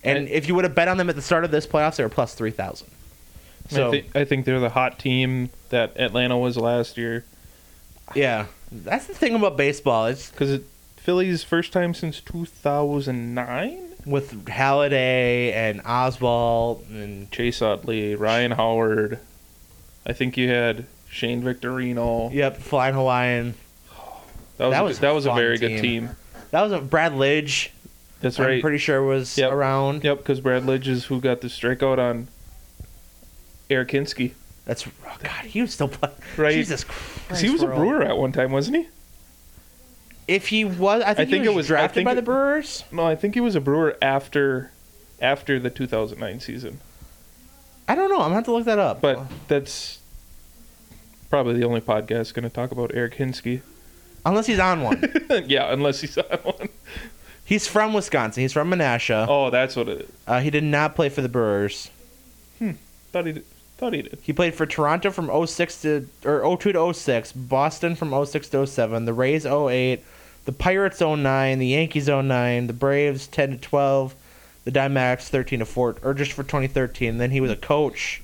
And 0.04 0.28
if 0.30 0.48
you 0.48 0.56
would 0.56 0.64
have 0.64 0.74
bet 0.76 0.88
on 0.88 0.98
them 0.98 1.10
at 1.10 1.16
the 1.16 1.22
start 1.22 1.44
of 1.44 1.52
this 1.52 1.68
playoffs, 1.68 1.98
they 1.98 2.04
were 2.04 2.10
plus 2.10 2.34
3000. 2.34 2.88
So, 3.70 3.88
I, 3.88 3.92
think, 3.92 4.16
I 4.16 4.26
think 4.26 4.46
they're 4.46 4.60
the 4.60 4.70
hot 4.70 4.98
team 5.00 5.50
that 5.70 5.96
Atlanta 5.98 6.38
was 6.38 6.58
last 6.58 6.98
year. 6.98 7.24
yeah. 8.16 8.46
That's 8.72 9.06
the 9.06 9.14
thing 9.14 9.36
about 9.36 9.58
baseball. 9.58 10.06
It's 10.08 10.32
Because 10.32 10.62
Phillies 10.98 11.44
first 11.44 11.72
time 11.74 11.94
since 11.94 12.22
2009. 12.22 13.80
with 14.06 14.46
Halladay 14.46 15.54
and 15.54 15.84
Oswalt 15.84 16.90
and 16.90 17.30
Chase 17.32 17.62
Utley, 17.62 18.16
Ryan 18.16 18.52
Howard. 18.52 19.20
I 20.06 20.14
think 20.14 20.38
you 20.38 20.50
had 20.50 20.86
Shane 21.10 21.44
Victorino. 21.44 22.34
yep, 22.34 22.58
Flying 22.58 22.96
Hawaiian. 22.96 23.54
That 24.58 24.66
was 24.68 24.72
That 24.74 24.80
a, 24.80 24.84
was 24.84 24.98
good- 25.00 25.08
that 25.08 25.14
was 25.14 25.26
a 25.26 25.34
very 25.34 25.58
team. 25.60 25.70
good 25.70 25.82
team. 25.82 26.10
That 26.52 26.62
was 26.62 26.72
a 26.72 26.80
Brad 26.80 27.12
Lidge. 27.14 27.70
That's 28.22 28.40
I'm 28.40 28.46
right. 28.46 28.62
pretty 28.62 28.78
sure 28.78 28.98
it 28.98 29.06
was 29.06 29.38
Yep. 29.38 29.52
around. 29.52 30.04
Yep, 30.04 30.18
because 30.20 30.40
Brad 30.40 30.64
Lidge 30.64 30.88
is 30.88 31.06
who 31.06 31.20
got 31.20 31.42
the 31.42 31.48
strikeout 31.48 31.98
on 31.98 32.28
Eric 33.70 33.90
Hinske. 33.90 34.34
That's 34.66 34.86
oh 34.88 35.18
God. 35.24 35.46
He 35.46 35.62
was 35.62 35.74
still 35.74 35.88
playing. 35.88 36.16
Right. 36.38 36.54
Jesus 36.54 36.84
Christ. 36.84 37.42
he 37.42 37.50
was 37.50 37.64
a. 37.64 37.68
Brewer 37.68 38.04
at 38.04 38.18
one 38.18 38.32
time, 38.32 38.52
wasn't 38.52 38.78
he? 38.78 38.88
If 40.28 40.48
he 40.50 40.64
was, 40.64 41.02
I 41.02 41.14
think, 41.16 41.30
think 41.32 41.44
he 41.44 41.48
it 41.48 41.50
was, 41.50 41.58
was- 41.64 41.68
drafted 41.68 42.06
by 42.06 42.14
the 42.14 42.22
Brewers. 42.22 42.84
No, 42.92 43.06
I 43.06 43.16
think 43.16 43.34
he 43.34 43.42
was 43.42 43.56
a 43.56 43.62
Brewer 43.62 43.98
after 44.02 44.72
after 45.20 45.60
the 45.60 45.70
2009 45.70 46.40
season. 46.40 46.80
I 47.88 47.96
don't 47.96 48.10
know. 48.10 48.18
I'm 48.18 48.26
gonna 48.26 48.36
have 48.36 48.46
to 48.46 48.52
look 48.54 48.66
that 48.66 48.80
up. 48.80 49.02
But 49.02 49.20
that's 49.48 50.00
probably 51.30 51.56
the 51.56 51.64
only 51.66 51.82
podcast 51.82 52.34
going 52.34 52.44
to 52.44 52.50
talk 52.50 52.72
about 52.72 52.92
Eric 52.94 53.16
Hinske. 53.16 53.62
unless 54.26 54.46
he's 54.46 54.60
on 54.60 54.82
one, 54.84 55.04
yeah, 55.48 55.72
unless 55.74 56.02
he's 56.02 56.18
on 56.18 56.38
one. 56.44 56.70
He's 57.52 57.68
from 57.68 57.92
Wisconsin. 57.92 58.44
He's 58.44 58.54
from 58.54 58.72
Menasha. 58.72 59.26
Oh, 59.28 59.50
that's 59.50 59.76
what 59.76 59.90
it 59.90 60.04
is. 60.04 60.12
Uh, 60.26 60.40
he 60.40 60.50
did 60.50 60.64
not 60.64 60.96
play 60.96 61.10
for 61.10 61.22
the 61.22 61.28
Brewers. 61.28 61.92
Thought 63.12 63.26
he 63.26 63.34
did. 63.34 63.46
Thought 63.76 63.92
he 63.92 64.04
did. 64.04 64.20
He 64.22 64.32
played 64.32 64.54
for 64.54 64.66
Toronto 64.66 65.12
from 65.12 65.46
06 65.46 65.82
to 65.82 66.08
or 66.24 66.58
02 66.58 66.72
to 66.72 66.94
06, 66.94 67.34
Boston 67.34 67.96
from 67.96 68.26
06 68.26 68.48
to 68.48 68.66
07, 68.66 69.04
the 69.04 69.12
Rays 69.12 69.46
08, 69.46 70.02
the 70.46 70.54
Pirates 70.54 71.02
09, 71.02 71.60
the 71.60 71.68
Yankees 71.68 72.08
09, 72.08 72.68
the 72.68 72.74
Braves 72.74 73.28
10 73.28 73.52
to 73.52 73.58
12, 73.58 74.16
the 74.64 74.72
Diamondbacks 74.72 75.28
13 75.28 75.60
to 75.60 75.66
4 75.66 75.98
or 76.04 76.14
just 76.14 76.32
for 76.32 76.44
2013. 76.44 77.18
Then 77.18 77.32
he 77.32 77.42
was 77.42 77.52
a 77.52 77.58
coach 77.58 78.22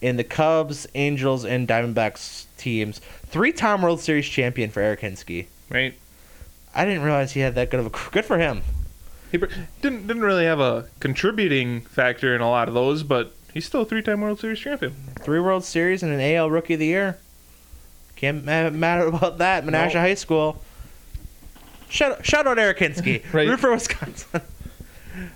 in 0.00 0.16
the 0.16 0.24
Cubs, 0.24 0.88
Angels 0.96 1.44
and 1.44 1.68
Diamondbacks 1.68 2.46
teams. 2.56 3.00
Three-time 3.26 3.82
World 3.82 4.00
Series 4.00 4.26
champion 4.26 4.70
for 4.70 4.80
Eric 4.80 5.02
Hinske. 5.02 5.46
Right. 5.70 5.94
I 6.74 6.84
didn't 6.84 7.02
realize 7.02 7.32
he 7.32 7.40
had 7.40 7.54
that 7.54 7.70
good 7.70 7.80
of 7.80 7.86
a 7.86 8.10
good 8.10 8.24
for 8.24 8.38
him. 8.38 8.62
He 9.30 9.38
didn't 9.82 10.06
didn't 10.06 10.22
really 10.22 10.44
have 10.44 10.60
a 10.60 10.86
contributing 11.00 11.80
factor 11.82 12.34
in 12.34 12.40
a 12.40 12.48
lot 12.50 12.68
of 12.68 12.74
those, 12.74 13.02
but 13.02 13.32
he's 13.52 13.64
still 13.64 13.82
a 13.82 13.84
three-time 13.84 14.20
World 14.20 14.40
Series 14.40 14.58
champion. 14.58 14.94
Three 15.20 15.40
World 15.40 15.64
Series 15.64 16.02
and 16.02 16.12
an 16.12 16.20
AL 16.20 16.50
Rookie 16.50 16.74
of 16.74 16.80
the 16.80 16.86
Year. 16.86 17.18
Can't 18.16 18.44
ma- 18.44 18.70
matter 18.70 19.06
about 19.08 19.38
that. 19.38 19.64
Menasha 19.64 19.94
No. 19.94 20.00
High 20.00 20.14
School. 20.14 20.62
Shout, 21.88 22.24
shout 22.24 22.46
out 22.46 22.58
Eric 22.58 22.78
Kinsky. 22.78 23.22
Right. 23.32 23.48
Root 23.48 23.60
for 23.60 23.70
Wisconsin. 23.70 24.40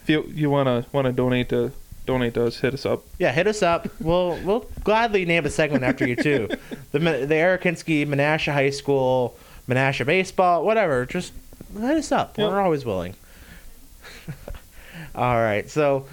If 0.03 0.09
you 0.11 0.25
you 0.35 0.51
wanna 0.51 0.87
wanna 0.93 1.13
donate 1.13 1.51
to 1.51 1.71
donate 2.05 2.35
to 2.35 2.47
us, 2.47 2.59
hit 2.59 2.75
us 2.75 2.85
up. 2.85 3.05
yeah, 3.21 3.31
hit 3.31 3.47
us 3.47 3.63
up. 3.63 3.87
We'll 4.01 4.37
we'll 4.43 4.67
gladly 4.83 5.25
name 5.25 5.47
a 5.47 5.51
segment 5.51 5.85
after 5.85 6.05
you 6.05 6.17
too. 6.17 6.49
The 6.91 6.99
the 6.99 7.37
Eric 7.37 7.63
Kinsky 7.63 8.05
Menasha 8.05 8.53
High 8.53 8.71
School, 8.71 9.37
Menasha 9.69 10.07
baseball, 10.07 10.65
whatever. 10.65 11.05
Just 11.07 11.33
hit 11.75 11.83
us 11.97 12.11
up. 12.13 12.39
Yep. 12.39 12.51
We're 12.51 12.61
always 12.61 12.85
willing. 12.85 13.15
All 15.15 15.37
right. 15.37 15.69
So, 15.69 16.07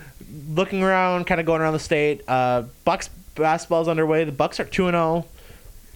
looking 0.50 0.84
around, 0.84 1.26
kind 1.26 1.40
of 1.40 1.46
going 1.46 1.62
around 1.62 1.74
the 1.74 1.80
state. 1.80 2.22
Uh, 2.28 2.64
Bucks 2.84 3.10
basketball's 3.36 3.88
underway. 3.88 4.24
The 4.24 4.32
Bucks 4.32 4.60
are 4.60 4.66
two 4.66 4.88
and 4.88 4.94
zero. 4.96 5.26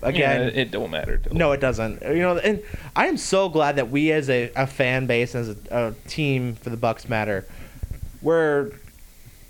Again, 0.02 0.42
Yeah, 0.54 0.62
it, 0.62 0.72
don't 0.72 0.92
matter. 0.92 1.22
No, 1.30 1.52
it 1.52 1.60
doesn't. 1.60 2.02
You 2.04 2.20
know, 2.20 2.38
and 2.38 2.64
I 2.96 3.08
am 3.08 3.18
so 3.18 3.50
glad 3.50 3.76
that 3.76 3.90
we, 3.90 4.12
as 4.14 4.30
a, 4.30 4.50
a 4.56 4.66
fan 4.66 5.08
base, 5.08 5.36
as 5.36 5.50
a, 5.50 5.56
a 5.70 5.94
team 6.10 6.56
for 6.56 6.70
the 6.70 6.78
Bucks, 6.78 7.10
matter. 7.10 7.46
Where 8.22 8.68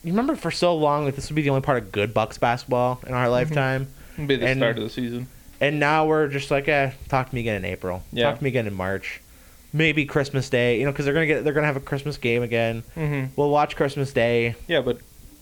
you 0.04 0.12
remember 0.12 0.36
for 0.36 0.50
so 0.50 0.76
long 0.76 1.06
that 1.06 1.16
this 1.16 1.30
would 1.30 1.36
be 1.36 1.44
the 1.44 1.50
only 1.52 1.62
part 1.62 1.78
of 1.84 1.92
good 1.92 2.14
Bucks 2.16 2.40
basketball 2.40 3.00
in 3.06 3.14
our 3.14 3.30
lifetime, 3.30 3.88
It'll 4.16 4.26
be 4.28 4.38
the 4.38 4.48
and- 4.48 4.60
start 4.60 4.78
of 4.78 4.84
the 4.84 4.90
season. 4.90 5.28
And 5.62 5.80
now 5.80 6.06
we're 6.06 6.28
just 6.28 6.52
like, 6.52 6.68
eh, 6.68 6.92
talk 7.08 7.30
to 7.30 7.36
me 7.36 7.42
again 7.42 7.58
in 7.58 7.66
April. 7.66 8.04
Yeah. 8.12 8.26
Talk 8.26 8.38
to 8.40 8.44
me 8.44 8.50
again 8.50 8.68
in 8.68 8.74
March. 8.74 9.22
Maybe 9.74 10.06
Christmas 10.06 10.50
Day. 10.50 10.80
You 10.80 10.86
know, 10.86 10.92
because 10.92 11.06
they're 11.06 11.14
gonna 11.14 11.28
get 11.28 11.44
they're 11.44 11.54
gonna 11.54 11.68
have 11.68 11.76
a 11.78 11.82
Christmas 11.82 12.18
game 12.18 12.42
again. 12.44 12.84
hmm 12.96 13.26
We'll 13.36 13.50
watch 13.52 13.76
Christmas 13.76 14.12
Day. 14.14 14.56
Yeah, 14.68 14.82
but 14.82 15.00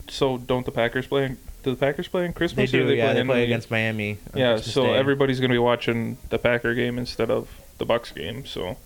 so 0.10 0.38
don't 0.38 0.66
the 0.66 0.72
Packers 0.72 1.08
play? 1.08 1.36
Do 1.64 1.72
the 1.72 1.78
Packers 1.78 2.08
play 2.08 2.24
on 2.24 2.28
They 2.30 2.34
Christmas? 2.34 2.72
do. 2.72 2.88
or 2.88 2.94
yeah, 2.94 3.14
they 3.14 3.24
play 3.24 3.44
against 3.44 3.72
Miami. 3.72 4.18
Yeah, 4.36 4.54
Christmas 4.54 4.74
so 4.74 4.84
Day. 4.84 4.96
everybody's 4.98 5.40
gonna 5.40 5.54
be 5.54 5.58
watching 5.60 6.18
the 6.30 6.38
Packer 6.40 6.74
game 6.74 6.98
instead 6.98 7.32
of 7.32 7.50
the 7.78 7.86
Bucks 7.86 8.12
game. 8.12 8.46
So 8.46 8.78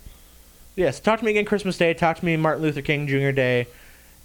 Yes, 0.75 0.99
talk 0.99 1.19
to 1.19 1.25
me 1.25 1.31
again 1.31 1.45
Christmas 1.45 1.77
Day. 1.77 1.93
Talk 1.93 2.19
to 2.19 2.25
me 2.25 2.37
Martin 2.37 2.61
Luther 2.63 2.81
King 2.81 3.07
Jr. 3.07 3.31
Day, 3.31 3.67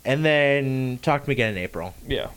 and 0.05 0.25
then 0.25 0.99
talk 1.03 1.23
to 1.25 1.29
me 1.29 1.33
again 1.33 1.53
in 1.53 1.59
April. 1.59 1.95
yeah, 2.07 2.29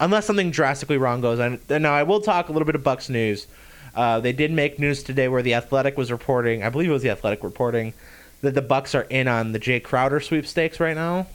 unless 0.00 0.26
something 0.26 0.50
drastically 0.50 0.96
wrong 0.96 1.20
goes 1.20 1.38
on. 1.38 1.60
And 1.68 1.82
now 1.82 1.92
I 1.94 2.02
will 2.02 2.20
talk 2.20 2.48
a 2.48 2.52
little 2.52 2.66
bit 2.66 2.74
of 2.74 2.82
Bucks 2.82 3.08
news. 3.08 3.46
Uh, 3.94 4.20
they 4.20 4.32
did 4.32 4.50
make 4.50 4.78
news 4.78 5.02
today 5.02 5.28
where 5.28 5.42
the 5.42 5.54
Athletic 5.54 5.96
was 5.96 6.10
reporting. 6.10 6.62
I 6.62 6.68
believe 6.68 6.90
it 6.90 6.92
was 6.92 7.02
the 7.02 7.10
Athletic 7.10 7.42
reporting 7.44 7.92
that 8.40 8.54
the 8.54 8.62
Bucks 8.62 8.94
are 8.94 9.02
in 9.02 9.28
on 9.28 9.52
the 9.52 9.60
Jae 9.60 9.82
Crowder 9.82 10.20
sweepstakes 10.20 10.80
right 10.80 10.96
now, 10.96 11.26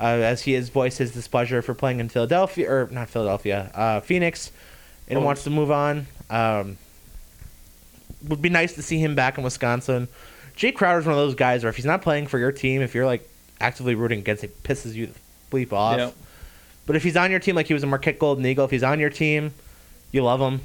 uh, 0.00 0.04
as 0.04 0.42
he 0.42 0.52
has 0.54 0.68
voiced 0.68 0.98
his 0.98 1.12
displeasure 1.12 1.62
for 1.62 1.72
playing 1.74 2.00
in 2.00 2.08
Philadelphia 2.08 2.70
or 2.70 2.88
not 2.90 3.08
Philadelphia, 3.08 3.70
uh, 3.74 4.00
Phoenix, 4.00 4.50
and 5.08 5.18
Oh. 5.18 5.22
wants 5.22 5.44
to 5.44 5.50
move 5.50 5.70
on. 5.70 6.06
Um, 6.28 6.76
would 8.28 8.42
be 8.42 8.50
nice 8.50 8.74
to 8.74 8.82
see 8.82 8.98
him 8.98 9.14
back 9.14 9.38
in 9.38 9.44
Wisconsin. 9.44 10.08
Jae 10.56 10.74
Crowder's 10.74 11.06
one 11.06 11.14
of 11.14 11.18
those 11.20 11.34
guys 11.34 11.62
where 11.62 11.70
if 11.70 11.76
he's 11.76 11.86
not 11.86 12.02
playing 12.02 12.26
for 12.26 12.38
your 12.38 12.52
team, 12.52 12.82
if 12.82 12.94
you're 12.94 13.06
like 13.06 13.26
actively 13.60 13.94
rooting 13.94 14.18
against, 14.18 14.44
it 14.44 14.62
pisses 14.62 14.94
you 14.94 15.06
the 15.06 15.14
bleep 15.50 15.72
off. 15.72 15.96
yeah. 15.98 16.10
But 16.86 16.96
if 16.96 17.02
he's 17.02 17.16
on 17.16 17.30
your 17.30 17.40
team, 17.40 17.54
like 17.54 17.66
he 17.68 17.74
was 17.74 17.82
a 17.82 17.86
Marquette 17.86 18.18
Golden 18.18 18.44
Eagle, 18.44 18.64
if 18.64 18.70
he's 18.70 18.82
on 18.82 18.98
your 19.00 19.10
team, 19.10 19.54
you 20.12 20.22
love 20.24 20.40
him. 20.40 20.60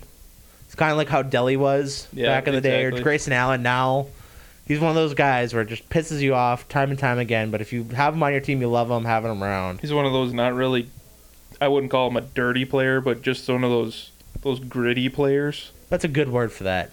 It's 0.76 0.80
kind 0.82 0.92
of 0.92 0.98
like 0.98 1.08
how 1.08 1.24
Delly 1.24 1.56
was 1.56 2.06
Yeah, 2.12 2.26
back 2.26 2.50
in 2.50 2.54
the 2.54 2.60
day, 2.60 2.84
or. 2.84 2.92
Grayson 3.02 3.32
Allen 3.32 3.64
now. 3.64 4.08
He's 4.68 4.82
one 4.82 4.90
of 4.90 4.96
those 4.96 5.14
guys 5.14 5.54
where 5.54 5.64
it 5.64 5.70
just 5.70 5.88
pisses 5.88 6.20
you 6.20 6.36
off 6.36 6.68
time 6.68 6.90
and 6.90 7.00
time 7.00 7.18
again. 7.18 7.50
But 7.50 7.62
if 7.62 7.72
you 7.72 7.86
have 7.96 8.14
him 8.14 8.22
on 8.22 8.34
your 8.34 8.42
team, 8.42 8.60
you 8.60 8.68
love 8.68 8.92
him 8.92 9.06
having 9.06 9.32
him 9.32 9.42
around. 9.42 9.80
He's 9.80 9.94
one 9.94 10.06
of 10.06 10.12
those 10.12 10.34
not 10.34 10.54
really. 10.54 10.90
I 11.62 11.70
wouldn't 11.70 11.94
call 11.94 12.10
him 12.10 12.18
a 12.18 12.22
dirty 12.22 12.66
player, 12.66 13.00
but 13.00 13.22
just 13.22 13.48
one 13.48 13.64
of 13.64 13.70
those 13.70 14.12
those 14.42 14.60
gritty 14.60 15.08
players. 15.08 15.72
That's 15.88 16.04
a 16.04 16.10
good 16.10 16.28
word 16.28 16.52
for 16.52 16.66
that. 16.66 16.92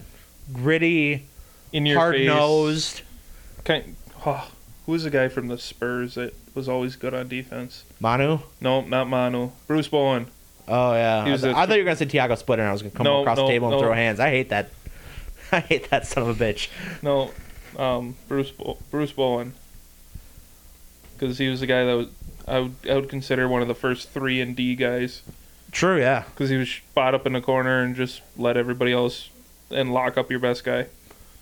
Gritty, 0.53 1.25
In 1.73 1.85
your 1.85 1.99
hard 1.99 2.21
nosed. 2.21 3.01
Kind. 3.65 3.97
Oh, 4.25 4.49
who 4.85 4.93
was 4.93 5.03
the 5.03 5.09
guy 5.09 5.27
from 5.27 5.49
the 5.49 5.57
Spurs 5.57 6.15
that 6.15 6.33
was 6.55 6.69
always 6.69 6.95
good 6.95 7.13
on 7.13 7.27
defense? 7.27 7.83
Manu. 7.99 8.39
No, 8.61 8.79
not 8.79 9.09
Manu. 9.09 9.49
Bruce 9.67 9.89
Bowen. 9.89 10.27
Oh 10.67 10.93
yeah, 10.93 11.23
I, 11.25 11.29
a- 11.29 11.33
I 11.33 11.37
thought 11.65 11.69
you 11.71 11.77
were 11.79 11.83
gonna 11.85 11.95
say 11.95 12.05
Tiago 12.05 12.35
Splitter, 12.35 12.61
and 12.61 12.69
I 12.69 12.71
was 12.73 12.81
gonna 12.81 12.93
come 12.95 13.03
No, 13.03 13.21
across 13.21 13.37
no, 13.37 13.45
the 13.45 13.51
table 13.51 13.67
and 13.69 13.77
no. 13.77 13.81
throw 13.81 13.93
hands. 13.93 14.19
I 14.19 14.29
hate 14.29 14.49
that. 14.49 14.69
I 15.51 15.59
hate 15.59 15.89
that 15.89 16.07
son 16.07 16.27
of 16.27 16.41
a 16.41 16.43
bitch. 16.45 16.69
No, 17.01 17.31
um, 17.77 18.15
Bruce 18.27 18.51
Bo- 18.51 18.77
Bruce 18.91 19.11
Bowen. 19.11 19.53
Because 21.17 21.37
he 21.37 21.47
was 21.47 21.59
the 21.59 21.67
guy 21.67 21.83
that 21.85 21.93
was 21.95 22.07
I 22.47 22.59
would 22.59 22.75
I 22.89 22.95
would 22.95 23.09
consider 23.09 23.47
one 23.47 23.61
of 23.61 23.67
the 23.67 23.75
first 23.75 24.09
three 24.09 24.41
and 24.41 24.55
D 24.55 24.75
guys. 24.75 25.21
True, 25.71 25.99
yeah. 25.99 26.23
Because 26.29 26.49
he 26.49 26.57
was 26.57 26.69
spot 26.69 27.15
up 27.15 27.25
in 27.25 27.33
the 27.33 27.41
corner 27.41 27.81
and 27.81 27.95
just 27.95 28.21
let 28.37 28.57
everybody 28.57 28.91
else 28.93 29.29
and 29.71 29.91
lock 29.93 30.17
up 30.17 30.29
your 30.29 30.39
best 30.39 30.63
guy. 30.63 30.85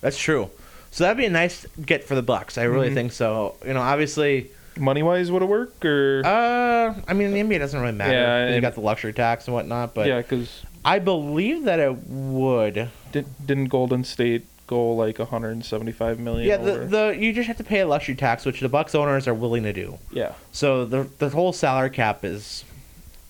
That's 0.00 0.18
true. 0.18 0.50
So 0.90 1.04
that'd 1.04 1.16
be 1.18 1.26
a 1.26 1.30
nice 1.30 1.66
get 1.84 2.04
for 2.04 2.14
the 2.14 2.22
Bucks. 2.22 2.56
I 2.58 2.62
really 2.64 2.90
Mhm. 2.90 2.94
think 2.94 3.12
so. 3.12 3.56
You 3.66 3.74
know, 3.74 3.80
obviously, 3.80 4.50
Money 4.78 5.02
wise, 5.02 5.30
would 5.30 5.42
it 5.42 5.46
work 5.48 5.84
or? 5.84 6.22
uh, 6.24 6.94
I 7.06 7.12
mean, 7.12 7.32
the 7.32 7.40
NBA 7.40 7.58
doesn't 7.58 7.78
really 7.80 7.92
matter. 7.92 8.12
Yeah, 8.12 8.24
'cause 8.44 8.48
you 8.50 8.54
and- 8.56 8.62
got 8.62 8.74
the 8.74 8.80
luxury 8.80 9.12
tax 9.12 9.46
and 9.46 9.54
whatnot, 9.54 9.94
but 9.94 10.06
yeah, 10.06 10.18
because 10.22 10.62
I 10.84 10.98
believe 10.98 11.64
that 11.64 11.78
it 11.78 11.94
would. 12.08 12.88
did, 13.12 13.26
didn't 13.46 13.66
Golden 13.66 14.02
State 14.04 14.46
go 14.66 14.92
like 14.92 15.18
175 15.18 16.18
million? 16.18 16.48
Yeah, 16.48 16.56
the, 16.56 16.72
over? 16.72 16.84
the 16.86 17.16
you 17.18 17.32
just 17.34 17.48
have 17.48 17.58
to 17.58 17.64
pay 17.64 17.80
a 17.80 17.86
luxury 17.86 18.14
tax, 18.14 18.44
which 18.46 18.60
the 18.60 18.68
Bucks 18.68 18.94
owners 18.94 19.28
are 19.28 19.34
willing 19.34 19.62
to 19.64 19.72
do. 19.72 19.98
yeah. 20.10 20.32
So 20.52 20.84
the 20.86 21.06
the 21.18 21.28
whole 21.28 21.52
salary 21.52 21.90
cap 21.90 22.24
is 22.24 22.64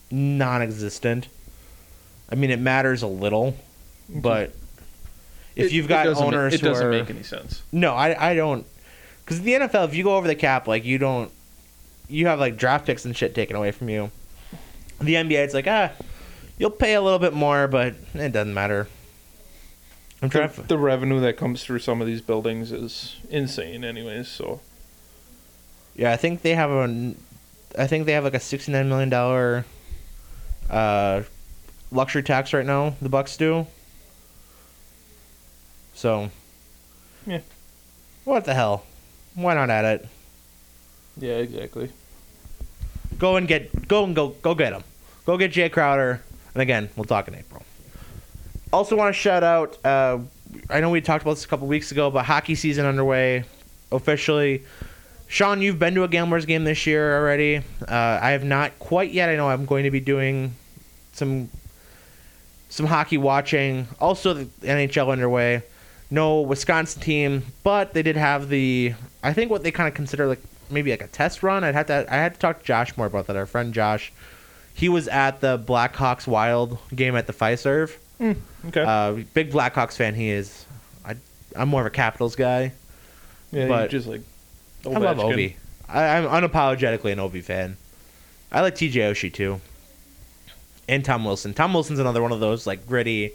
non-existent. 0.09 1.27
I 2.31 2.35
mean, 2.35 2.49
it 2.51 2.59
matters 2.59 3.01
a 3.03 3.07
little, 3.07 3.55
but 4.09 4.53
if 5.55 5.67
It- 5.67 5.71
you've 5.73 5.87
got 5.87 6.05
doesn't 6.05 6.21
ma- 6.21 6.27
owners 6.27 6.53
it 6.53 6.61
who 6.61 6.67
doesn't 6.69 6.87
are 6.87 6.89
make 6.91 7.09
any 7.09 7.23
sense. 7.23 7.61
No, 7.71 7.93
I 7.93 8.31
I 8.31 8.35
don't. 8.35 8.65
Because 9.23 9.41
the 9.41 9.53
NFL, 9.53 9.85
if 9.85 9.95
you 9.95 10.03
go 10.03 10.17
over 10.17 10.27
the 10.27 10.35
cap, 10.35 10.67
like 10.67 10.83
you 10.83 10.97
don't, 10.97 11.31
you 12.09 12.27
have 12.27 12.39
like 12.39 12.57
draft 12.57 12.85
picks 12.85 13.05
and 13.05 13.15
shit 13.15 13.33
taken 13.33 13.55
away 13.55 13.71
from 13.71 13.89
you. 13.89 14.11
The 14.99 15.15
NBA, 15.15 15.43
it's 15.43 15.53
like 15.53 15.67
ah, 15.67 15.91
you'll 16.57 16.69
pay 16.69 16.93
a 16.93 17.01
little 17.01 17.19
bit 17.19 17.33
more, 17.33 17.67
but 17.67 17.95
it 18.13 18.31
doesn't 18.31 18.53
matter. 18.53 18.87
I'm 20.21 20.29
trying. 20.29 20.49
The, 20.49 20.61
To, 20.61 20.67
the 20.67 20.77
revenue 20.77 21.19
that 21.21 21.37
comes 21.37 21.63
through 21.63 21.79
some 21.79 22.01
of 22.01 22.07
these 22.07 22.21
buildings 22.21 22.71
is 22.71 23.17
insane, 23.29 23.83
anyways. 23.83 24.27
So 24.27 24.61
yeah, 25.95 26.11
I 26.11 26.17
think 26.17 26.41
they 26.41 26.55
have 26.55 26.71
a, 26.71 27.13
I 27.77 27.87
think 27.87 28.05
they 28.05 28.13
have 28.13 28.23
like 28.23 28.33
a 28.33 28.39
sixty 28.39 28.71
nine 28.71 28.89
million 28.89 29.09
dollar, 29.09 29.65
uh, 30.69 31.23
luxury 31.91 32.23
tax 32.23 32.53
right 32.53 32.65
now. 32.65 32.95
The 33.01 33.09
Bucks 33.09 33.37
do. 33.37 33.67
So. 35.93 36.29
Yeah. 37.25 37.39
What 38.25 38.45
the 38.45 38.53
hell? 38.53 38.85
Why 39.35 39.53
not 39.53 39.69
at 39.69 39.85
it? 39.85 40.07
yeah, 41.17 41.37
exactly. 41.37 41.89
Go 43.17 43.35
and 43.35 43.47
get 43.47 43.87
go 43.87 44.03
and 44.03 44.15
go 44.15 44.29
go 44.41 44.55
get 44.55 44.73
him. 44.73 44.83
Go 45.25 45.37
get 45.37 45.51
Jae 45.51 45.71
Crowder. 45.71 46.21
And 46.53 46.61
again, 46.61 46.89
we'll 46.95 47.05
talk 47.05 47.27
in 47.27 47.35
April. 47.35 47.63
Also 48.71 48.95
want 48.95 49.13
to 49.13 49.19
shout 49.19 49.43
out 49.43 49.83
uh, 49.85 50.19
I 50.69 50.79
know 50.79 50.89
we 50.89 51.01
talked 51.01 51.23
about 51.23 51.35
this 51.35 51.45
a 51.45 51.47
couple 51.47 51.67
weeks 51.67 51.91
ago, 51.91 52.09
but 52.09 52.25
hockey 52.25 52.55
season 52.55 52.85
underway 52.85 53.43
officially. 53.91 54.63
Sean, 55.27 55.61
you've 55.61 55.79
been 55.79 55.95
to 55.95 56.03
a 56.03 56.07
Gamblers 56.07 56.45
game 56.45 56.63
this 56.63 56.85
year 56.85 57.17
already. 57.17 57.57
Uh, 57.57 58.19
I 58.21 58.31
have 58.31 58.43
not 58.43 58.77
quite 58.79 59.11
yet. 59.11 59.29
I 59.29 59.35
know 59.35 59.49
I'm 59.49 59.65
going 59.65 59.83
to 59.83 59.91
be 59.91 59.99
doing 59.99 60.53
some 61.13 61.49
some 62.69 62.85
hockey 62.85 63.17
watching. 63.17 63.87
Also, 63.99 64.33
the 64.33 64.45
NHL 64.61 65.09
underway. 65.09 65.63
No 66.11 66.41
Wisconsin 66.41 67.01
team, 67.01 67.43
but 67.63 67.93
they 67.93 68.03
did 68.03 68.15
have 68.15 68.49
the 68.49 68.93
I 69.23 69.33
think 69.33 69.49
what 69.49 69.63
they 69.63 69.71
kind 69.71 69.87
of 69.87 69.93
consider 69.95 70.27
like 70.27 70.41
maybe 70.69 70.91
like 70.91 71.01
a 71.01 71.07
test 71.07 71.41
run. 71.43 71.63
I'd 71.63 71.73
have 71.75 71.87
to 71.87 72.05
I 72.09 72.15
had 72.17 72.33
to 72.35 72.39
talk 72.39 72.59
to 72.59 72.65
Josh 72.65 72.95
more 72.97 73.07
about 73.07 73.27
that. 73.27 73.35
Our 73.35 73.45
friend 73.45 73.73
Josh, 73.73 74.11
he 74.73 74.89
was 74.89 75.07
at 75.07 75.39
the 75.41 75.57
Blackhawks 75.57 76.27
Wild 76.27 76.77
game 76.93 77.15
at 77.15 77.25
the 77.27 77.33
Fiserv. 77.33 77.95
Okay. 78.21 78.81
Uh, 78.81 79.23
big 79.33 79.51
Blackhawks 79.51 79.93
fan 79.95 80.13
he 80.13 80.29
is. 80.29 80.65
I 81.05 81.15
I'm 81.55 81.69
more 81.69 81.81
of 81.81 81.87
a 81.87 81.89
Capitals 81.91 82.35
guy. 82.35 82.73
yeah, 83.51 83.67
but- 83.67 83.89
just 83.89 84.07
like. 84.07 84.21
I 84.85 84.89
love. 84.89 85.17
Ovi. 85.17 85.55
I, 85.87 86.17
I'm 86.17 86.25
unapologetically 86.25 87.13
an 87.13 87.19
Ovi 87.19 87.41
fan. 87.41 87.77
I 88.51 88.59
like 88.61 88.75
TJ 88.75 88.93
Oshie 88.95 89.33
too, 89.33 89.61
and 90.89 91.03
Tom 91.05 91.23
Wilson. 91.23 91.53
Tom 91.53 91.73
Wilson's 91.73 91.99
another 91.99 92.21
one 92.21 92.31
of 92.33 92.39
those 92.41 92.67
like 92.67 92.85
gritty, 92.85 93.31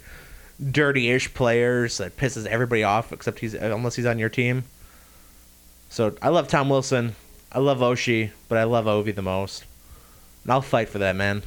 dirty-ish 0.71 1.33
players 1.35 1.99
that 1.99 2.17
pisses 2.17 2.47
everybody 2.47 2.85
off 2.85 3.13
except 3.13 3.39
he's 3.39 3.55
unless 3.55 3.97
he's 3.97 4.07
on 4.07 4.19
your 4.19 4.29
team. 4.29 4.65
So 5.89 6.15
I 6.21 6.29
love 6.29 6.49
Tom 6.49 6.69
Wilson. 6.69 7.15
I 7.51 7.61
love 7.61 7.79
Oshie, 7.79 8.31
but 8.49 8.59
I 8.59 8.65
love 8.65 8.85
Ovi 8.85 9.15
the 9.15 9.23
most. 9.23 9.65
And 10.45 10.53
I'll 10.53 10.61
fight 10.61 10.89
for 10.89 10.99
that 10.99 11.17
man. 11.17 11.43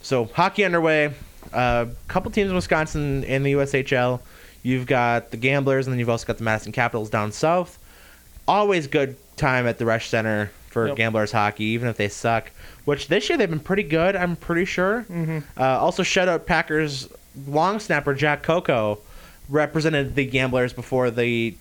So 0.00 0.26
hockey 0.26 0.64
underway. 0.64 1.12
A 1.52 1.56
uh, 1.56 1.86
couple 2.08 2.30
teams 2.30 2.48
in 2.50 2.54
Wisconsin 2.56 3.24
in 3.24 3.42
the 3.42 3.52
USHL. 3.54 4.20
You've 4.62 4.86
got 4.86 5.32
the 5.32 5.36
Gamblers, 5.36 5.86
and 5.86 5.92
then 5.92 5.98
you've 5.98 6.08
also 6.08 6.26
got 6.26 6.38
the 6.38 6.44
Madison 6.44 6.72
Capitals 6.72 7.10
down 7.10 7.32
south. 7.32 7.78
always 8.46 8.86
good 8.86 9.16
time 9.36 9.66
at 9.66 9.78
the 9.78 9.84
Resch 9.84 10.06
Center 10.08 10.50
for 10.68 10.88
Yep. 10.88 10.96
Gamblers 10.96 11.32
hockey, 11.32 11.64
even 11.64 11.88
if 11.88 11.96
they 11.96 12.08
suck. 12.08 12.50
Which 12.84 13.08
this 13.08 13.28
year 13.28 13.36
they've 13.38 13.50
been 13.50 13.60
pretty 13.60 13.82
good. 13.82 14.16
I'm 14.16 14.36
pretty 14.36 14.64
sure. 14.64 15.04
Mm-hmm. 15.08 15.38
Uh, 15.60 15.64
also, 15.64 16.02
shout 16.02 16.28
out 16.28 16.46
Packers 16.46 17.08
long 17.46 17.80
snapper 17.80 18.14
Jack 18.14 18.42
Coco 18.42 18.98
represented 19.48 20.14
the 20.14 20.24
Gamblers 20.26 20.72
before 20.72 21.10
the 21.10 21.54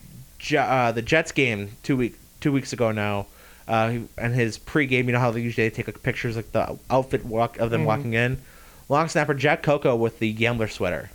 uh, 0.58 0.92
the 0.92 1.02
Jets 1.02 1.32
game 1.32 1.72
two 1.84 1.98
week 1.98 2.16
two 2.40 2.52
weeks 2.52 2.74
ago 2.74 2.92
now. 2.92 3.28
Uh, 3.68 4.00
and 4.18 4.34
his 4.36 4.58
pregame, 4.58 5.06
you 5.06 5.12
know 5.14 5.20
how 5.20 5.32
they 5.32 5.40
usually 5.42 5.70
take 5.70 5.88
like 5.88 6.02
pictures 6.04 6.36
like 6.36 6.52
the 6.52 6.78
outfit 6.90 7.24
walk 7.26 7.58
of 7.60 7.70
them 7.70 7.84
Mhm. 7.84 7.86
walking 7.86 8.14
in. 8.14 8.42
Long 8.90 9.08
snapper 9.08 9.34
Jack 9.34 9.64
Coco 9.64 9.96
with 9.96 10.20
the 10.20 10.34
Gambler 10.34 10.68
sweater 10.68 11.10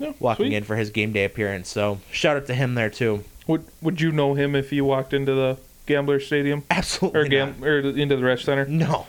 Yeah, 0.00 0.12
walking 0.18 0.46
sweet. 0.46 0.56
in 0.56 0.64
for 0.64 0.74
his 0.76 0.90
game 0.90 1.12
day 1.12 1.24
appearance. 1.24 1.68
So 1.68 2.00
shout 2.10 2.36
out 2.36 2.46
to 2.46 2.54
him 2.54 2.74
there 2.74 2.90
too. 2.90 3.22
Would 3.46 3.64
Would 3.82 4.00
you 4.00 4.10
know 4.10 4.34
him 4.34 4.56
if 4.56 4.72
you 4.72 4.84
walked 4.84 5.12
into 5.12 5.34
the 5.34 5.58
Gambler 5.86 6.18
Stadium 6.18 6.64
Absolutely 6.70 7.36
or 7.38 7.46
not. 7.46 7.62
or 7.62 7.78
into 7.80 8.16
the 8.16 8.22
Resch 8.22 8.42
Center? 8.44 8.64
No. 8.64 9.06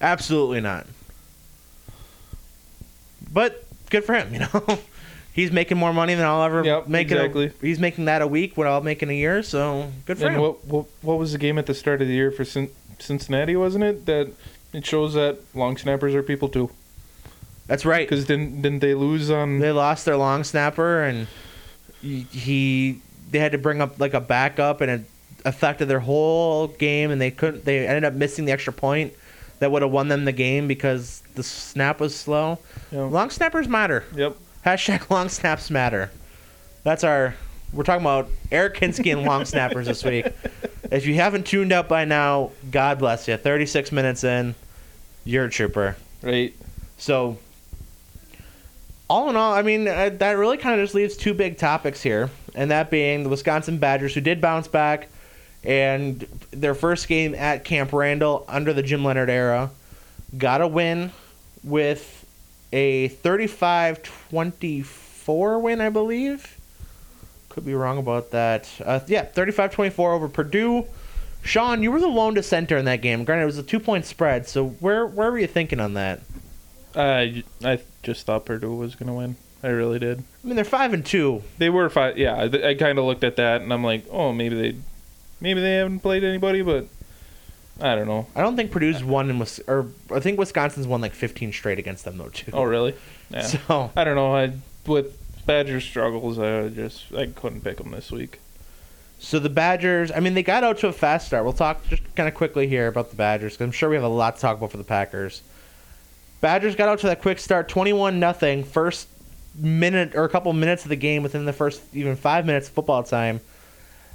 Absolutely 0.00 0.60
not. 0.60 0.86
But 3.32 3.64
good 3.90 4.04
for 4.04 4.14
him, 4.14 4.32
you 4.32 4.40
know. 4.40 4.78
he's 5.38 5.52
making 5.52 5.78
more 5.78 5.92
money 5.92 6.14
than 6.14 6.26
I'll 6.26 6.42
ever 6.42 6.64
Yep, 6.64 6.88
make. 6.88 7.10
in 7.12 7.16
a- 7.16 7.20
exactly. 7.20 7.52
he's 7.60 7.78
making 7.78 8.06
that 8.06 8.22
a 8.22 8.26
week, 8.26 8.56
what 8.56 8.66
I'll 8.66 8.80
make 8.80 9.02
in 9.04 9.08
a 9.10 9.12
year. 9.14 9.42
So 9.42 9.92
good 10.04 10.18
for 10.18 10.26
And 10.26 10.34
him. 10.36 10.42
what, 10.42 10.64
what 10.66 10.86
what 11.02 11.18
was 11.18 11.30
the 11.32 11.38
game 11.38 11.58
at 11.58 11.66
the 11.66 11.74
start 11.74 12.02
of 12.02 12.08
the 12.08 12.14
year 12.14 12.30
for 12.32 12.44
Cin- 12.44 12.70
Cincinnati? 12.98 13.54
Wasn't 13.56 13.84
it 13.84 14.04
that 14.06 14.32
it 14.72 14.84
shows 14.84 15.14
that 15.14 15.38
long 15.54 15.76
snappers 15.78 16.14
are 16.14 16.22
people 16.22 16.48
too? 16.48 16.70
That's 17.68 17.84
right. 17.84 18.08
Because 18.08 18.24
didn't 18.26 18.62
didn't 18.62 18.80
they 18.80 18.94
lose 18.94 19.30
on? 19.30 19.60
They 19.60 19.70
lost 19.72 20.04
their 20.06 20.16
long 20.16 20.42
snapper, 20.42 21.02
and 21.04 21.26
he, 22.02 22.20
he 22.32 23.00
they 23.30 23.38
had 23.38 23.52
to 23.52 23.58
bring 23.58 23.80
up 23.80 24.00
like 24.00 24.14
a 24.14 24.20
backup, 24.20 24.80
and 24.80 24.90
it 24.90 25.00
affected 25.44 25.86
their 25.86 26.00
whole 26.00 26.66
game, 26.68 27.10
and 27.10 27.20
they 27.20 27.30
couldn't. 27.30 27.64
They 27.64 27.86
ended 27.86 28.04
up 28.04 28.14
missing 28.14 28.44
the 28.46 28.52
extra 28.52 28.72
point 28.72 29.12
that 29.60 29.70
would 29.70 29.82
have 29.82 29.90
won 29.90 30.08
them 30.08 30.24
the 30.24 30.32
game 30.32 30.66
because 30.66 31.22
the 31.34 31.42
snap 31.42 32.00
was 32.00 32.14
slow. 32.16 32.58
Yeah. 32.90 33.02
Long 33.02 33.28
snappers 33.30 33.68
matter. 33.68 34.04
Yep. 34.14 34.36
Hashtag 34.68 35.08
long 35.08 35.30
snaps 35.30 35.70
matter. 35.70 36.10
That's 36.84 37.02
our. 37.02 37.34
We're 37.72 37.84
talking 37.84 38.02
about 38.02 38.28
Eric 38.52 38.76
Hinske 38.76 39.10
and 39.10 39.24
long 39.24 39.46
snappers 39.46 39.86
this 39.86 40.04
week. 40.04 40.26
If 40.90 41.06
you 41.06 41.14
haven't 41.14 41.46
tuned 41.46 41.72
up 41.72 41.88
by 41.88 42.04
now, 42.04 42.50
God 42.70 42.98
bless 42.98 43.28
you. 43.28 43.38
36 43.38 43.92
minutes 43.92 44.24
in, 44.24 44.54
you're 45.24 45.46
a 45.46 45.50
trooper. 45.50 45.96
Right. 46.22 46.54
So, 46.98 47.38
all 49.08 49.30
in 49.30 49.36
all, 49.36 49.54
I 49.54 49.62
mean, 49.62 49.88
uh, 49.88 50.10
that 50.18 50.32
really 50.32 50.58
kind 50.58 50.78
of 50.78 50.84
just 50.84 50.94
leaves 50.94 51.16
two 51.16 51.32
big 51.32 51.56
topics 51.56 52.02
here, 52.02 52.28
and 52.54 52.70
that 52.70 52.90
being 52.90 53.22
the 53.22 53.30
Wisconsin 53.30 53.78
Badgers, 53.78 54.14
who 54.14 54.20
did 54.20 54.40
bounce 54.40 54.68
back, 54.68 55.08
and 55.64 56.26
their 56.50 56.74
first 56.74 57.08
game 57.08 57.34
at 57.34 57.64
Camp 57.64 57.94
Randall 57.94 58.44
under 58.48 58.74
the 58.74 58.82
Jim 58.82 59.02
Leonhard 59.02 59.30
era, 59.30 59.70
got 60.36 60.60
a 60.60 60.68
win 60.68 61.12
with 61.64 62.17
a 62.72 63.08
35 63.08 64.02
24 64.02 65.58
win, 65.58 65.80
I 65.80 65.88
believe. 65.88 66.58
Could 67.48 67.64
be 67.64 67.74
wrong 67.74 67.98
about 67.98 68.30
that. 68.30 68.68
Uh, 68.84 69.00
yeah, 69.06 69.24
35 69.24 69.72
24 69.72 70.12
over 70.12 70.28
Purdue. 70.28 70.86
Sean, 71.42 71.82
you 71.82 71.90
were 71.90 72.00
the 72.00 72.08
lone 72.08 72.34
dissenter 72.34 72.76
in 72.76 72.84
that 72.84 73.00
game. 73.00 73.24
Granted, 73.24 73.44
it 73.44 73.46
was 73.46 73.58
a 73.58 73.62
two 73.62 73.80
point 73.80 74.04
spread, 74.04 74.48
so 74.48 74.68
where, 74.68 75.06
where 75.06 75.30
were 75.30 75.38
you 75.38 75.46
thinking 75.46 75.80
on 75.80 75.94
that? 75.94 76.20
I 76.94 77.44
I 77.64 77.80
just 78.02 78.26
thought 78.26 78.44
Purdue 78.44 78.74
was 78.74 78.94
gonna 78.94 79.14
win. 79.14 79.36
I 79.62 79.68
really 79.68 79.98
did. 79.98 80.20
I 80.20 80.46
mean, 80.46 80.56
they're 80.56 80.64
five 80.64 80.92
and 80.92 81.04
two. 81.04 81.42
They 81.58 81.68
were 81.70 81.88
five. 81.88 82.16
Yeah, 82.16 82.34
I, 82.34 82.70
I 82.70 82.74
kind 82.74 82.98
of 82.98 83.04
looked 83.04 83.24
at 83.24 83.36
that 83.36 83.60
and 83.60 83.72
I'm 83.72 83.82
like, 83.82 84.04
oh, 84.10 84.32
maybe 84.32 84.54
they, 84.54 84.78
maybe 85.40 85.60
they 85.60 85.76
haven't 85.76 86.00
played 86.00 86.22
anybody, 86.22 86.62
but 86.62 86.86
I 87.80 87.94
don't 87.94 88.06
know. 88.08 88.26
I 88.34 88.40
don't 88.42 88.56
think 88.56 88.70
Purdue's 88.72 89.04
won 89.04 89.30
in 89.30 89.38
Wis- 89.38 89.60
or 89.68 89.86
I 90.12 90.20
think 90.20 90.38
Wisconsin's 90.38 90.86
won 90.86 91.00
like 91.00 91.14
15 91.14 91.52
straight 91.52 91.78
against 91.78 92.04
them 92.04 92.18
though 92.18 92.28
too. 92.28 92.50
Oh, 92.52 92.64
really? 92.64 92.94
Yeah. 93.30 93.42
So 93.42 93.90
I 93.96 94.04
don't 94.04 94.16
know. 94.16 94.34
I 94.34 94.52
with 94.86 95.16
Badger 95.46 95.80
struggles, 95.80 96.38
I 96.38 96.68
just 96.68 97.12
I 97.14 97.26
couldn't 97.26 97.60
pick 97.62 97.76
them 97.78 97.90
this 97.92 98.10
week. 98.10 98.40
so 99.20 99.38
the 99.38 99.48
Badgers. 99.48 100.10
I 100.10 100.20
mean, 100.20 100.34
they 100.34 100.42
got 100.42 100.64
out 100.64 100.78
to 100.78 100.88
a 100.88 100.92
fast 100.92 101.26
start. 101.28 101.44
We'll 101.44 101.52
talk 101.52 101.86
just 101.88 102.02
kind 102.14 102.28
of 102.28 102.34
quickly 102.34 102.66
here 102.68 102.88
about 102.88 103.10
the 103.10 103.16
Badgers 103.16 103.52
because 103.54 103.64
I'm 103.66 103.72
sure 103.72 103.88
we 103.90 103.96
have 103.96 104.04
a 104.04 104.08
lot 104.08 104.36
to 104.36 104.40
talk 104.40 104.56
about 104.58 104.70
for 104.72 104.76
the 104.76 104.84
Packers. 104.84 105.42
Badgers 106.40 106.76
got 106.76 106.88
out 106.88 107.00
to 107.00 107.06
that 107.08 107.20
quick 107.20 107.38
start, 107.38 107.68
21 107.68 108.20
nothing. 108.20 108.62
First 108.64 109.08
minute 109.56 110.14
or 110.14 110.24
a 110.24 110.28
couple 110.28 110.52
minutes 110.52 110.84
of 110.84 110.88
the 110.88 110.96
game 110.96 111.22
within 111.22 111.44
the 111.44 111.52
first 111.52 111.82
even 111.92 112.14
five 112.16 112.46
minutes 112.46 112.68
of 112.68 112.74
football 112.74 113.02
time. 113.02 113.40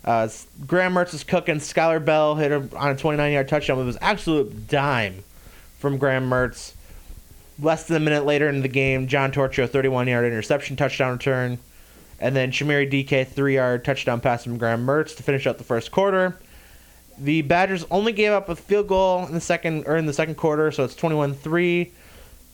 Uh, 0.06 0.28
Graham 0.68 0.94
Mertz 0.94 1.14
was 1.14 1.24
cooking. 1.24 1.56
Skyler 1.56 2.04
Bell 2.04 2.36
hit 2.36 2.52
her 2.52 2.68
on 2.76 2.92
a 2.92 2.96
29 2.96 3.32
yard 3.32 3.48
touchdown. 3.48 3.80
It 3.80 3.86
was 3.86 3.98
absolute 4.02 4.68
dime 4.68 5.24
from 5.80 5.98
Graham 5.98 6.30
Mertz. 6.30 6.74
Less 7.60 7.88
than 7.88 7.98
a 7.98 8.00
minute 8.00 8.26
later 8.26 8.50
in 8.50 8.62
the 8.62 8.68
game, 8.68 9.08
John 9.08 9.32
Torchio, 9.32 9.70
31 9.70 10.08
yard 10.08 10.26
interception 10.26 10.76
touchdown 10.76 11.14
return. 11.14 11.60
And 12.20 12.36
then 12.36 12.52
Chimere 12.52 12.90
Dike, 12.90 13.30
three 13.30 13.56
yard 13.56 13.86
touchdown 13.86 14.20
pass 14.20 14.44
from 14.44 14.58
Graham 14.58 14.86
Mertz 14.86 15.16
to 15.18 15.24
finish 15.24 15.48
out 15.48 15.58
the 15.58 15.64
first 15.64 15.92
quarter. 15.92 16.38
The 17.18 17.44
Badgers 17.44 17.86
only 17.92 18.12
gave 18.12 18.32
up 18.32 18.50
a 18.50 18.56
field 18.56 18.88
goal 18.88 19.26
in 19.26 19.34
the 19.34 19.42
second 19.42 19.86
or 19.88 19.96
in 19.98 20.06
the 20.06 20.14
second 20.14 20.36
quarter, 20.36 20.72
so 20.72 20.84
it's 20.84 20.96
21-3. 20.96 21.92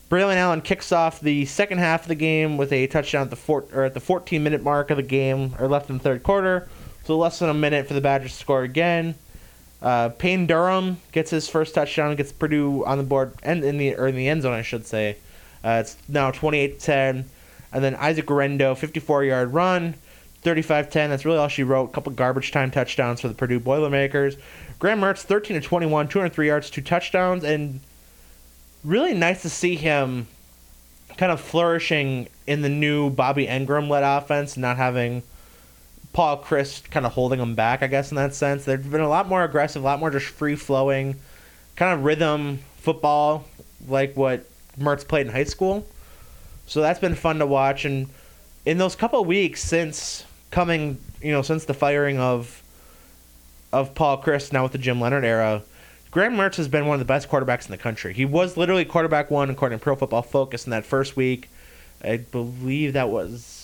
Braelon 0.10 0.36
Allen 0.36 0.62
kicks 0.62 0.92
off 0.92 1.22
the 1.22 1.46
second 1.46 1.78
half 1.78 2.02
of 2.02 2.08
the 2.08 2.16
game 2.16 2.58
with 2.58 2.74
a 2.74 2.88
touchdown 2.88 3.24
at 3.24 3.30
the 3.30 3.36
four, 3.36 3.66
or 3.72 3.84
at 3.84 3.94
the 3.94 4.00
14 4.00 4.44
minute 4.44 4.64
mark 4.64 4.90
of 4.90 4.98
the 4.98 5.04
game, 5.04 5.56
or 5.60 5.68
left 5.68 5.90
in 5.90 5.98
the 5.98 6.04
third 6.04 6.24
quarter. 6.24 6.68
So 7.10 7.18
less 7.18 7.40
than 7.40 7.50
a 7.50 7.56
minute 7.56 7.88
for 7.88 7.96
the 7.96 8.02
Badgers 8.02 8.34
to 8.34 8.38
score 8.38 8.62
again. 8.62 9.16
Uh, 9.82 10.10
Payne 10.10 10.46
Durham 10.46 11.02
gets 11.12 11.32
his 11.32 11.50
first 11.50 11.74
touchdown, 11.74 12.16
gets 12.16 12.32
Purdue 12.32 12.86
on 12.86 13.00
the 13.00 13.04
board 13.04 13.34
and 13.42 13.64
in 13.64 13.80
the 13.80 13.96
or 13.96 14.08
in 14.08 14.16
the 14.16 14.28
end 14.28 14.44
zone, 14.44 14.54
I 14.54 14.62
should 14.62 14.86
say. 14.86 15.18
Uh, 15.64 15.82
it's 15.82 15.98
now 16.08 16.30
28-10, 16.30 17.24
and 17.74 17.84
then 17.84 17.96
Isaac 17.96 18.28
Guerendo, 18.28 18.76
54-yard 18.76 19.52
run, 19.52 19.96
35-10. 20.44 20.92
That's 21.10 21.26
really 21.26 21.40
all 21.40 21.48
she 21.48 21.64
wrote. 21.64 21.86
A 21.86 21.94
couple 21.94 22.14
garbage 22.14 22.52
time 22.52 22.70
touchdowns 22.70 23.22
for 23.22 23.28
the 23.28 23.34
Purdue 23.34 23.60
Boilermakers. 23.60 24.38
Graham 24.78 25.02
Mertz, 25.02 25.24
13 25.24 25.60
to 25.60 25.68
21, 25.68 26.10
203 26.10 26.46
yards, 26.46 26.70
two 26.70 26.82
touchdowns, 26.82 27.44
and 27.44 27.80
really 28.84 29.16
nice 29.16 29.42
to 29.42 29.50
see 29.50 29.76
him 29.76 30.28
kind 31.18 31.32
of 31.32 31.42
flourishing 31.42 32.30
in 32.46 32.62
the 32.62 32.70
new 32.70 33.10
Bobby 33.10 33.48
Engram 33.48 33.90
led 33.90 34.04
offense, 34.04 34.56
not 34.56 34.78
having 34.78 35.24
Paul 36.14 36.44
Chryst 36.44 36.90
kind 36.90 37.06
of 37.06 37.14
holding 37.14 37.40
them 37.40 37.56
back, 37.56 37.84
I 37.84 37.88
guess, 37.88 38.12
in 38.12 38.16
that 38.16 38.34
sense. 38.34 38.66
They've 38.66 38.92
been 38.92 39.02
a 39.02 39.10
lot 39.10 39.28
more 39.28 39.44
aggressive, 39.44 39.84
a 39.84 39.86
lot 39.86 40.00
more 40.00 40.10
just 40.10 40.28
free 40.28 40.56
flowing, 40.56 41.16
kind 41.76 41.94
of 41.94 42.04
rhythm 42.04 42.60
football, 42.78 43.46
like 43.88 44.16
what 44.18 44.46
Mertz 44.78 45.08
played 45.08 45.28
in 45.28 45.34
high 45.34 45.44
school. 45.44 45.86
So 46.66 46.82
that's 46.82 47.00
been 47.00 47.16
fun 47.16 47.40
to 47.40 47.46
watch. 47.46 47.86
And 47.86 48.08
in 48.66 48.78
those 48.78 48.96
couple 48.96 49.24
weeks 49.26 49.62
since 49.62 50.26
coming, 50.52 51.00
you 51.22 51.32
know, 51.32 51.42
since 51.42 51.66
the 51.66 51.74
firing 51.74 52.20
of 52.20 52.64
of 53.72 53.94
Paul 53.94 54.22
Chryst, 54.22 54.52
now 54.52 54.64
with 54.64 54.72
the 54.72 54.80
Jim 54.80 55.00
Leonhard 55.00 55.24
era, 55.24 55.62
Graham 56.10 56.36
Mertz 56.36 56.56
has 56.56 56.68
been 56.68 56.88
one 56.88 56.96
of 56.96 57.00
the 57.00 57.06
best 57.06 57.30
quarterbacks 57.30 57.66
in 57.66 57.72
the 57.72 57.78
country. 57.78 58.14
He 58.14 58.26
was 58.26 58.58
literally 58.58 58.84
quarterback 58.84 59.30
one 59.30 59.52
according 59.52 59.78
to 59.78 59.84
Pro 59.84 59.96
Football 59.96 60.24
Focus 60.24 60.66
in 60.66 60.72
that 60.72 60.86
first 60.86 61.16
week. 61.16 61.50
I 62.04 62.18
believe 62.18 62.94
that 62.94 63.10
was 63.10 63.59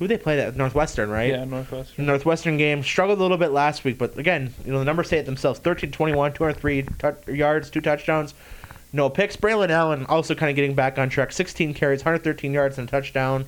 who 0.00 0.08
they 0.08 0.16
played 0.16 0.38
at 0.38 0.56
Northwestern, 0.56 1.10
right? 1.10 1.30
Yeah, 1.30 1.44
Northwestern. 1.44 2.06
Northwestern 2.06 2.56
game 2.56 2.82
struggled 2.82 3.18
a 3.18 3.22
little 3.22 3.36
bit 3.36 3.50
last 3.52 3.84
week, 3.84 3.98
but 3.98 4.16
again, 4.18 4.52
you 4.64 4.72
know 4.72 4.78
the 4.78 4.84
numbers 4.86 5.10
say 5.10 5.18
it 5.18 5.26
themselves: 5.26 5.60
13, 5.60 5.92
21, 5.92 6.32
203 6.32 6.82
tou- 6.98 7.32
yards, 7.34 7.68
two 7.68 7.82
touchdowns, 7.82 8.32
no 8.94 9.10
picks. 9.10 9.36
Braelon 9.36 9.68
Allen 9.68 10.06
also 10.06 10.34
kind 10.34 10.48
of 10.48 10.56
getting 10.56 10.74
back 10.74 10.98
on 10.98 11.10
track: 11.10 11.32
16 11.32 11.74
carries, 11.74 12.00
113 12.00 12.52
yards, 12.52 12.78
and 12.78 12.88
a 12.88 12.90
touchdown. 12.90 13.44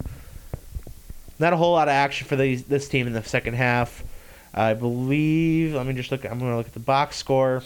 Not 1.39 1.55
a 1.55 1.57
whole 1.57 1.73
lot 1.73 1.89
of 1.89 1.93
action 1.93 2.29
for 2.29 2.37
these, 2.37 2.65
this 2.65 2.87
team 2.87 3.07
in 3.07 3.15
the 3.15 3.23
second 3.25 3.55
half. 3.55 4.05
I 4.53 4.75
believe. 4.75 5.73
Let 5.73 5.87
me 5.87 5.95
just 5.95 6.13
look. 6.13 6.27
I'm 6.27 6.39
going 6.39 6.51
to 6.51 6.59
look 6.59 6.67
at 6.67 6.75
the 6.75 6.81
box 6.81 7.17
score. 7.17 7.63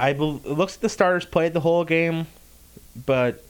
I 0.00 0.14
bel 0.14 0.40
it 0.44 0.50
looks 0.50 0.74
like 0.74 0.80
the 0.80 0.88
starters 0.88 1.24
played 1.24 1.52
the 1.52 1.60
whole 1.60 1.84
game, 1.84 2.26
but 3.06 3.44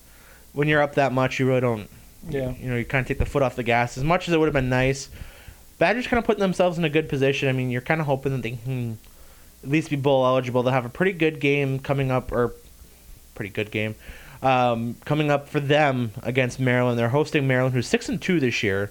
when 0.53 0.69
you're 0.69 0.83
up 0.83 0.97
that 0.97 1.15
much, 1.15 1.41
you 1.41 1.49
really 1.49 1.63
don't 1.63 1.89
Yeah. 2.29 2.55
you 2.61 2.71
know, 2.71 2.77
you 2.77 2.85
kind 2.85 3.03
of 3.03 3.09
take 3.09 3.19
the 3.19 3.27
foot 3.27 3.43
off 3.43 3.57
the 3.57 3.63
gas. 3.63 3.99
As 3.99 4.05
much 4.05 4.29
as 4.29 4.35
it 4.35 4.39
would 4.39 4.47
have 4.47 4.55
been 4.55 4.69
nice, 4.69 5.09
Badgers 5.79 6.07
kind 6.07 6.19
of 6.19 6.25
putting 6.25 6.41
themselves 6.41 6.79
in 6.79 6.85
a 6.85 6.91
good 6.91 7.09
position. 7.09 7.49
I 7.49 7.53
mean, 7.53 7.71
you're 7.71 7.81
kind 7.81 8.01
of 8.01 8.07
hoping 8.07 8.33
that 8.33 8.43
they 8.43 8.53
can 8.53 8.99
at 9.63 9.69
least 9.69 9.91
be 9.91 9.97
bowl 9.97 10.25
eligible. 10.25 10.63
They'll 10.63 10.73
have 10.73 10.87
a 10.87 10.91
pretty 10.91 11.13
good 11.13 11.41
game 11.41 11.79
coming 11.79 12.11
up, 12.11 12.31
or 12.31 12.55
pretty 13.35 13.51
good 13.51 13.71
game 13.71 13.95
um, 14.43 14.97
coming 15.05 15.31
up 15.31 15.49
for 15.49 15.61
them 15.61 16.13
against 16.23 16.59
Maryland. 16.61 16.99
They're 16.99 17.09
hosting 17.09 17.47
Maryland, 17.47 17.75
who's 17.75 17.87
six 17.87 18.09
and 18.09 18.21
two 18.21 18.41
this 18.41 18.63
year. 18.63 18.91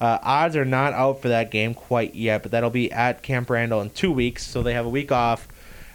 Uh, 0.00 0.18
odds 0.22 0.56
are 0.56 0.64
not 0.64 0.92
out 0.92 1.22
for 1.22 1.28
that 1.28 1.50
game 1.50 1.74
quite 1.74 2.14
yet, 2.14 2.42
but 2.42 2.52
that'll 2.52 2.70
be 2.70 2.90
at 2.92 3.22
Camp 3.22 3.48
Randall 3.48 3.80
in 3.80 3.90
two 3.90 4.12
weeks, 4.12 4.44
so 4.44 4.62
they 4.62 4.74
have 4.74 4.84
a 4.86 4.90
week 4.90 5.12
off. 5.12 5.48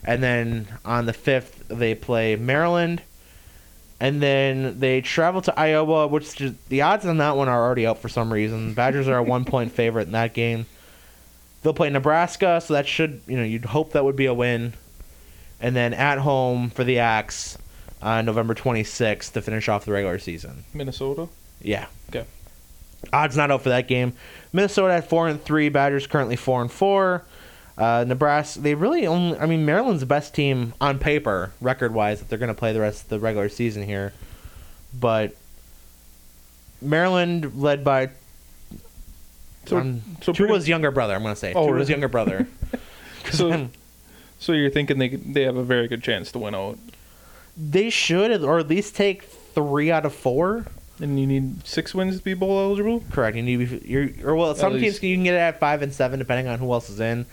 And 0.04 0.24
then 0.24 0.68
on 0.86 1.06
the 1.06 1.14
fifth, 1.14 1.68
they 1.68 1.94
play 1.94 2.36
Maryland 2.36 3.02
and 4.00 4.22
then 4.22 4.80
they 4.80 5.02
travel 5.02 5.42
to 5.42 5.60
Iowa, 5.60 6.08
which 6.08 6.36
just, 6.36 6.70
the 6.70 6.82
odds 6.82 7.06
on 7.06 7.18
that 7.18 7.36
one 7.36 7.50
are 7.50 7.64
already 7.64 7.88
out 7.88 8.00
for 8.00 8.10
some 8.10 8.32
reason. 8.32 8.74
Badgers 8.74 9.08
are 9.08 9.18
a 9.18 9.24
one 9.36 9.46
point 9.46 9.72
favorite 9.72 10.08
in 10.08 10.12
that 10.14 10.34
game. 10.34 10.66
They'll 11.64 11.74
play 11.74 11.90
Nebraska, 11.90 12.62
so 12.64 12.74
that 12.76 12.88
should 12.88 13.22
you 13.28 13.36
know 13.38 13.44
you'd 13.44 13.66
hope 13.66 13.94
that 13.94 14.04
would 14.04 14.16
be 14.16 14.28
a 14.28 14.34
win. 14.34 14.74
And 15.60 15.76
then 15.76 15.94
at 15.96 16.20
home 16.20 16.70
for 16.70 16.84
the 16.84 17.00
Axe, 17.00 17.58
uh, 18.02 18.22
November 18.22 18.54
26th 18.54 19.34
to 19.34 19.42
finish 19.42 19.68
off 19.68 19.86
the 19.86 19.92
regular 19.92 20.20
season. 20.20 20.66
Minnesota. 20.74 21.28
Yeah. 21.62 21.88
Okay. 22.10 22.26
Odds 23.12 23.36
not 23.36 23.50
out 23.50 23.64
for 23.64 23.70
that 23.70 23.88
game. 23.88 24.14
Minnesota 24.54 24.94
at 24.94 25.10
four 25.10 25.28
and 25.28 25.44
three. 25.44 25.70
Badgers 25.70 26.06
currently 26.06 26.36
four 26.36 26.62
and 26.62 26.72
four. 26.72 27.26
Uh, 27.78 28.04
Nebraska, 28.08 28.60
they 28.60 28.74
really 28.74 29.06
only. 29.06 29.38
I 29.38 29.46
mean, 29.46 29.66
Maryland's 29.66 30.00
the 30.00 30.08
best 30.08 30.34
team 30.34 30.74
on 30.82 30.98
paper, 30.98 31.52
record 31.62 31.94
wise, 31.94 32.20
that 32.20 32.30
they're 32.30 32.40
going 32.40 32.48
to 32.48 32.56
play 32.56 32.74
the 32.74 32.80
rest 32.82 33.04
of 33.04 33.10
the 33.10 33.20
regular 33.20 33.50
season 33.50 33.84
here. 33.84 34.14
But 35.00 35.36
Maryland, 36.82 37.54
led 37.62 37.84
by 37.84 38.10
So, 39.66 39.78
um, 39.78 40.02
so 40.22 40.34
pretty- 40.34 40.70
younger 40.70 40.92
brother, 40.92 41.14
I'm 41.16 41.22
going 41.24 41.34
to 41.36 41.40
say. 41.40 41.54
Oh, 41.54 41.68
Tua's 41.68 41.74
really? 41.74 41.92
younger 41.92 42.08
brother. 42.08 42.48
So, 43.34 43.68
so 44.40 44.54
you're 44.54 44.70
thinking 44.70 45.00
they 45.00 45.10
they 45.10 45.42
have 45.44 45.58
a 45.58 45.64
very 45.64 45.90
good 45.90 46.02
chance 46.02 46.32
to 46.32 46.40
win 46.40 46.56
out, 46.56 46.80
they 47.58 47.90
should, 47.90 48.42
or 48.42 48.58
at 48.58 48.70
least 48.70 48.96
take 48.96 49.24
three 49.24 49.92
out 49.92 50.06
of 50.06 50.14
four. 50.16 50.66
and 51.02 51.20
you 51.20 51.28
need 51.28 51.68
six 51.68 51.94
wins 51.94 52.18
to 52.20 52.24
be 52.24 52.34
bowl 52.36 52.58
eligible. 52.58 53.04
Correct. 53.12 53.36
You 53.36 53.44
need 53.44 53.70
to 53.70 53.80
be, 53.80 53.86
you're, 53.86 54.10
or 54.24 54.36
well, 54.38 54.56
some 54.56 54.80
teams 54.80 55.04
you 55.04 55.14
can 55.18 55.26
get 55.26 55.34
it 55.34 55.40
at 55.40 55.60
five 55.60 55.82
and 55.82 55.94
seven 55.94 56.20
depending 56.20 56.48
on 56.48 56.58
who 56.60 56.72
else 56.72 56.90
is 56.90 57.02
in. 57.02 57.26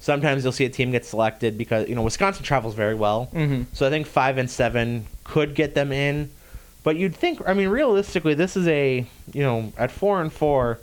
Sometimes 0.00 0.42
you'll 0.44 0.52
see 0.52 0.64
a 0.64 0.70
team 0.70 0.90
get 0.92 1.04
selected 1.04 1.58
because 1.58 1.88
you 1.88 1.94
know 1.94 2.02
Wisconsin 2.02 2.42
travels 2.42 2.74
very 2.74 2.94
well, 2.94 3.28
Mm-hmm. 3.34 3.64
so 3.74 3.86
I 3.86 3.90
think 3.90 4.06
five 4.06 4.38
and 4.38 4.50
seven 4.50 5.06
could 5.24 5.54
get 5.54 5.74
them 5.74 5.92
in. 5.92 6.30
But 6.82 6.96
you'd 6.96 7.14
think, 7.14 7.42
I 7.46 7.52
mean, 7.52 7.68
realistically, 7.68 8.32
this 8.34 8.56
is 8.56 8.66
a 8.66 9.06
you 9.32 9.42
know 9.42 9.72
at 9.76 9.90
four 9.90 10.22
and 10.22 10.32
four, 10.32 10.78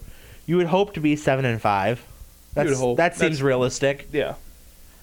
you 0.46 0.58
would 0.58 0.68
hope 0.68 0.94
to 0.94 1.00
be 1.00 1.16
seven 1.16 1.46
and 1.46 1.60
five. 1.62 2.06
That's. 2.54 2.70
That 2.96 3.14
seems 3.16 3.20
That's- 3.20 3.42
realistic. 3.42 4.08
Yeah. 4.12 4.36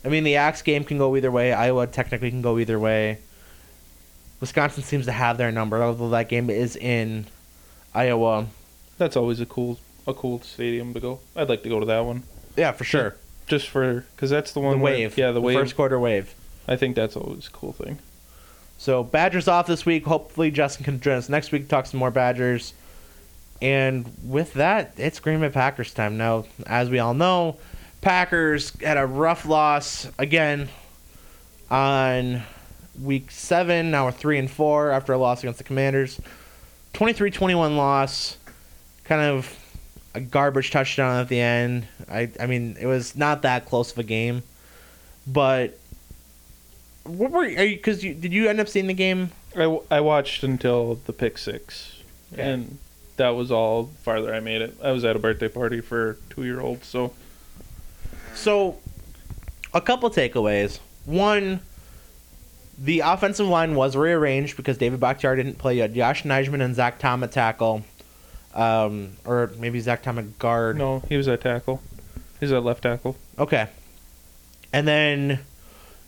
I 0.05 0.09
mean, 0.09 0.23
the 0.25 0.37
Axe 0.37 0.61
game 0.63 0.85
can 0.85 0.99
go 0.99 1.17
either 1.17 1.31
way. 1.31 1.53
Iowa 1.55 1.87
technically 1.87 2.31
can 2.31 2.43
go 2.43 2.59
either 2.59 2.79
way. 2.79 3.19
Wisconsin 4.41 4.83
seems 4.83 5.07
to 5.07 5.13
have 5.13 5.39
their 5.39 5.51
number, 5.51 5.83
although 5.83 6.11
that 6.11 6.29
game 6.29 6.51
is 6.51 6.77
in 6.77 7.25
Iowa. 7.95 8.47
That's 8.99 9.17
always 9.17 9.41
a 9.41 9.47
cool 9.47 9.79
a 10.07 10.13
cool 10.15 10.41
stadium 10.43 10.93
to 10.95 11.01
go. 11.01 11.21
I'd 11.35 11.49
like 11.49 11.63
to 11.63 11.69
go 11.71 11.81
to 11.81 11.87
that 11.87 12.05
one 12.05 12.23
Yeah, 12.57 12.73
for 12.73 12.85
sure. 12.85 13.17
Just 13.59 13.69
for 13.71 14.05
because 14.15 14.31
that's 14.31 14.53
the 14.53 14.61
one 14.61 14.79
the 14.79 14.85
where- 14.85 14.95
wave. 14.95 15.17
yeah, 15.17 15.31
the, 15.31 15.41
wave. 15.41 15.57
First 15.59 15.77
quarter 15.77 15.99
wave. 15.99 16.35
I 16.67 16.77
think 16.77 16.97
that's 16.97 17.17
always 17.17 17.47
a 17.47 17.51
cool 17.51 17.73
thing. 17.73 17.99
So 18.79 19.03
Badgers 19.03 19.49
off 19.49 19.67
this 19.67 19.87
week. 19.87 20.05
Hopefully 20.07 20.51
Justin 20.51 20.85
can 20.85 21.01
join 21.01 21.17
us 21.17 21.29
next 21.29 21.53
week 21.53 21.69
talk 21.69 21.87
some 21.87 22.01
more 22.01 22.11
Badgers. 22.11 22.75
And 23.63 24.13
with 24.25 24.55
that, 24.55 24.95
it's 24.97 25.21
Green 25.21 25.41
Bay 25.41 25.49
Packers 25.49 25.95
time. 25.95 26.17
Now, 26.17 26.45
as 26.67 26.91
we 26.91 26.99
all 26.99 27.15
know, 27.15 27.57
Packers 28.01 28.73
had 28.81 28.99
a 28.99 29.07
rough 29.07 29.47
loss 29.47 30.09
again 30.19 30.69
on 31.71 32.43
week 33.01 33.31
seven. 33.31 33.91
Now 33.91 34.07
we're 34.07 34.13
three 34.13 34.39
and 34.39 34.51
four 34.51 34.91
after 34.91 35.13
a 35.13 35.19
loss 35.19 35.43
against 35.43 35.59
the 35.59 35.65
Commanders. 35.65 36.21
23-21 36.95 37.77
loss. 37.77 38.37
Kind 39.05 39.23
of 39.23 39.59
a 40.15 40.21
garbage 40.21 40.71
touchdown 40.71 41.21
at 41.21 41.29
the 41.29 41.41
end. 41.41 41.87
I 42.11 42.31
I 42.41 42.47
mean, 42.47 42.77
it 42.81 42.87
was 42.87 43.17
not 43.17 43.43
that 43.43 43.67
close 43.67 43.93
of 43.93 43.99
a 43.99 44.03
game. 44.05 44.43
But 45.27 45.79
what 47.05 47.31
were 47.31 47.45
you? 47.45 47.57
Because 47.77 48.03
you, 48.05 48.15
did 48.15 48.33
you 48.33 48.49
end 48.49 48.61
up 48.61 48.69
seeing 48.69 48.87
the 48.87 48.95
game? 48.95 49.31
I, 49.57 49.79
I 49.91 50.01
watched 50.01 50.43
until 50.43 50.97
the 51.07 51.13
pick 51.13 51.39
six, 51.39 52.03
Yeah. 52.37 52.47
and 52.49 52.79
that 53.17 53.31
was 53.31 53.51
all 53.53 53.91
farther 54.03 54.35
I 54.35 54.41
made 54.41 54.63
it. 54.63 54.77
I 54.83 54.91
was 54.91 55.05
at 55.05 55.15
a 55.17 55.19
birthday 55.19 55.49
party 55.49 55.81
for 55.81 56.11
a 56.11 56.17
two 56.35 56.45
year 56.45 56.61
old, 56.61 56.85
so 56.85 57.13
So, 58.35 58.79
a 59.73 59.81
couple 59.81 60.11
takeaways. 60.11 60.81
One, 61.05 61.61
the 62.79 63.01
offensive 63.01 63.47
line 63.47 63.75
was 63.77 63.95
rearranged 63.97 64.57
because 64.57 64.77
David 64.79 64.99
Bakhtiari 64.99 65.37
didn't 65.37 65.59
play 65.59 65.77
yet. 65.77 65.95
Yosh 65.95 66.25
Nijman 66.25 66.61
and 66.63 66.75
Zach 66.75 66.99
Tom 66.99 67.23
at 67.23 67.31
tackle, 67.31 67.85
um, 68.55 69.13
or 69.25 69.51
maybe 69.59 69.81
Zach 69.81 70.03
Tom 70.03 70.19
at 70.19 70.39
guard. 70.39 70.79
no, 70.79 71.01
he 71.09 71.17
was 71.17 71.29
at 71.29 71.41
tackle. 71.41 71.83
He's 72.41 72.53
at 72.53 72.65
left 72.65 72.83
tackle. 72.83 73.17
Okay. 73.39 73.69
And 74.73 74.89
then 74.89 75.41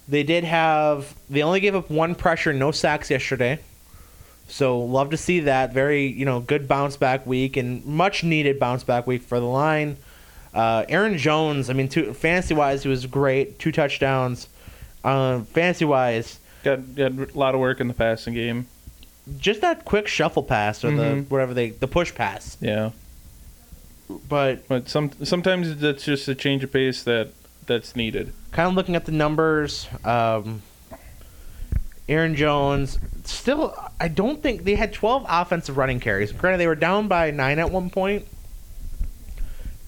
they 0.08 0.22
did 0.22 0.44
have 0.44 1.14
they 1.28 1.42
only 1.42 1.60
gave 1.60 1.74
up 1.74 1.90
one 1.90 2.14
pressure, 2.14 2.52
no 2.52 2.70
sacks 2.70 3.10
yesterday. 3.10 3.58
So 4.48 4.78
love 4.80 5.10
to 5.10 5.16
see 5.16 5.40
that. 5.40 5.72
Very 5.72 6.06
you 6.06 6.24
know 6.24 6.40
good 6.40 6.68
bounce 6.68 6.96
back 6.96 7.26
week 7.26 7.56
and 7.56 7.84
much 7.84 8.22
needed 8.22 8.58
bounce 8.58 8.84
back 8.84 9.06
week 9.06 9.22
for 9.22 9.40
the 9.40 9.46
line. 9.46 9.96
Uh, 10.54 10.86
Aaron 10.88 11.18
Jones, 11.18 11.68
I 11.68 11.74
mean, 11.74 11.88
two, 11.88 12.14
fantasy 12.14 12.54
wise, 12.54 12.82
he 12.82 12.88
was 12.88 13.04
great. 13.04 13.58
Two 13.58 13.70
touchdowns. 13.70 14.48
Um, 15.04 15.44
fantasy 15.44 15.84
wise, 15.84 16.38
Got, 16.64 16.94
got 16.94 17.12
a 17.12 17.38
lot 17.38 17.54
of 17.54 17.60
work 17.60 17.78
in 17.78 17.88
the 17.88 17.94
passing 17.94 18.32
game. 18.32 18.66
Just 19.38 19.60
that 19.60 19.84
quick 19.84 20.06
shuffle 20.08 20.42
pass 20.42 20.84
or 20.84 20.90
the 20.90 21.02
Mhm. 21.02 21.30
whatever 21.30 21.52
they 21.54 21.70
the 21.70 21.88
push 21.88 22.14
pass. 22.14 22.56
Yeah, 22.60 22.90
But 24.28 24.66
but 24.68 24.88
some 24.88 25.10
sometimes 25.24 25.76
that's 25.78 26.04
just 26.04 26.28
a 26.28 26.34
change 26.34 26.62
of 26.64 26.72
pace 26.72 27.02
that 27.02 27.28
that's 27.66 27.96
needed. 27.96 28.32
kind 28.52 28.68
of 28.68 28.74
looking 28.74 28.94
at 28.94 29.04
the 29.04 29.12
numbers, 29.12 29.88
um, 30.04 30.62
Aaron 32.08 32.36
Jones 32.36 32.98
still. 33.24 33.74
I 34.00 34.06
don't 34.08 34.40
think 34.42 34.62
they 34.64 34.76
had 34.76 34.92
12 34.92 35.26
offensive 35.28 35.76
running 35.76 35.98
carries. 35.98 36.30
Granted, 36.30 36.58
they 36.58 36.68
were 36.68 36.76
down 36.76 37.08
by 37.08 37.30
nine 37.32 37.58
at 37.58 37.70
one 37.72 37.90
point. 37.90 38.26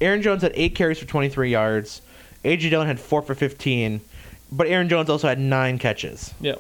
Aaron 0.01 0.23
Jones 0.23 0.43
had 0.43 0.53
eight 0.55 0.75
carries 0.75 0.99
for 0.99 1.07
23 1.07 1.51
yards. 1.51 2.03
AJ 2.45 2.71
Dillon 2.71 2.87
had 2.89 2.99
four 3.01 3.23
for 3.23 3.35
15, 3.35 4.01
but 4.51 4.67
Aaron 4.69 4.89
Jones 4.89 5.09
also 5.11 5.29
had 5.29 5.39
nine 5.39 5.79
catches. 5.79 6.33
Yeah, 6.41 6.55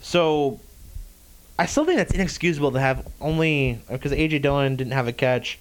So 0.00 0.60
I 1.58 1.66
still 1.66 1.84
think 1.84 1.98
that's 1.98 2.12
inexcusable 2.12 2.72
to 2.72 2.80
have 2.80 3.06
only 3.20 3.78
uh, 3.88 3.92
because 3.92 4.12
AJ 4.12 4.42
Dillon 4.42 4.76
didn't 4.76 4.92
have 4.94 5.06
a 5.08 5.12
catch. 5.12 5.58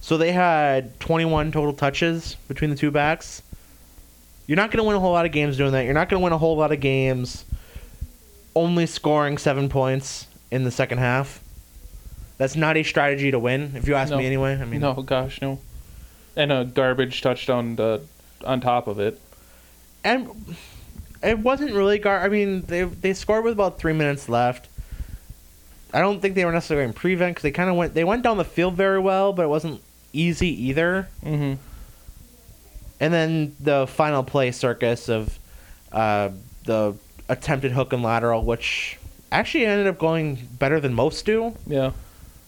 So 0.00 0.16
they 0.18 0.32
had 0.32 0.98
21 1.00 1.52
total 1.52 1.72
touches 1.72 2.36
between 2.48 2.70
the 2.70 2.76
two 2.76 2.90
backs. 2.90 3.42
You're 4.46 4.56
not 4.56 4.70
going 4.70 4.78
to 4.78 4.84
win 4.84 4.96
a 4.96 5.00
whole 5.00 5.12
lot 5.12 5.24
of 5.26 5.32
games 5.32 5.56
doing 5.56 5.72
that. 5.72 5.84
You're 5.84 5.94
not 5.94 6.08
going 6.08 6.20
to 6.20 6.24
win 6.24 6.32
a 6.32 6.38
whole 6.38 6.56
lot 6.56 6.72
of 6.72 6.80
games 6.80 7.44
only 8.54 8.84
scoring 8.86 9.38
seven 9.38 9.68
points 9.68 10.26
in 10.50 10.64
the 10.64 10.70
second 10.70 10.98
half. 10.98 11.40
That's 12.36 12.56
not 12.56 12.76
a 12.76 12.82
strategy 12.82 13.30
to 13.30 13.38
win, 13.38 13.72
if 13.76 13.86
you 13.86 13.94
ask 13.94 14.10
No. 14.10 14.18
me 14.18 14.26
anyway. 14.26 14.58
I 14.60 14.64
mean, 14.64 14.80
no, 14.80 14.94
gosh, 15.02 15.40
no. 15.40 15.60
And 16.34 16.50
a 16.50 16.64
garbage 16.64 17.22
touchdown 17.22 17.76
to, 17.76 18.00
on 18.44 18.60
top 18.60 18.88
of 18.88 18.98
it. 18.98 19.20
and 20.02 20.28
it 21.22 21.38
wasn't 21.38 21.72
really 21.72 21.98
gar. 21.98 22.20
I 22.20 22.28
mean, 22.28 22.62
they 22.62 22.82
they 22.82 23.14
scored 23.14 23.44
with 23.44 23.52
about 23.52 23.78
three 23.78 23.92
minutes 23.92 24.28
left. 24.28 24.68
I 25.92 26.00
don't 26.00 26.20
think 26.20 26.34
they 26.34 26.44
were 26.44 26.52
necessarily 26.52 26.86
in 26.86 26.92
prevent 26.92 27.32
because 27.32 27.42
they 27.42 27.50
kind 27.50 27.68
of 27.68 27.76
went 27.76 27.94
they 27.94 28.04
went 28.04 28.22
down 28.22 28.38
the 28.38 28.44
field 28.44 28.74
very 28.74 28.98
well, 28.98 29.32
but 29.32 29.42
it 29.42 29.48
wasn't 29.48 29.82
easy 30.12 30.68
either. 30.68 31.08
Mm-hmm. 31.24 31.54
And 33.00 33.14
then 33.14 33.56
the 33.58 33.86
final 33.86 34.22
play 34.22 34.52
circus 34.52 35.08
of 35.08 35.38
uh, 35.90 36.30
the 36.64 36.94
attempted 37.28 37.72
hook 37.72 37.92
and 37.92 38.02
lateral, 38.02 38.44
which 38.44 38.98
actually 39.30 39.66
ended 39.66 39.86
up 39.86 39.98
going 39.98 40.48
better 40.58 40.78
than 40.78 40.94
most 40.94 41.26
do. 41.26 41.56
Yeah. 41.66 41.92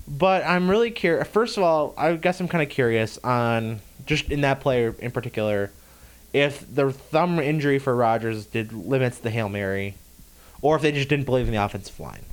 But 0.06 0.44
I'm 0.44 0.70
really 0.70 0.90
curious. 0.90 1.26
First 1.26 1.56
of 1.56 1.62
all, 1.62 1.94
I 1.96 2.14
guess 2.14 2.40
I'm 2.40 2.48
kind 2.48 2.62
of 2.62 2.68
curious 2.68 3.18
on 3.24 3.80
just 4.06 4.30
in 4.30 4.42
that 4.42 4.60
player 4.60 4.94
in 4.98 5.10
particular, 5.10 5.70
if 6.32 6.72
the 6.72 6.92
thumb 6.92 7.38
injury 7.40 7.78
for 7.78 7.94
Rodgers 7.96 8.46
did 8.46 8.72
limits 8.72 9.18
the 9.18 9.30
hail 9.30 9.48
mary, 9.48 9.94
or 10.60 10.76
if 10.76 10.82
they 10.82 10.92
just 10.92 11.08
didn't 11.08 11.24
believe 11.24 11.46
in 11.46 11.52
the 11.52 11.64
offensive 11.64 11.98
line. 11.98 12.24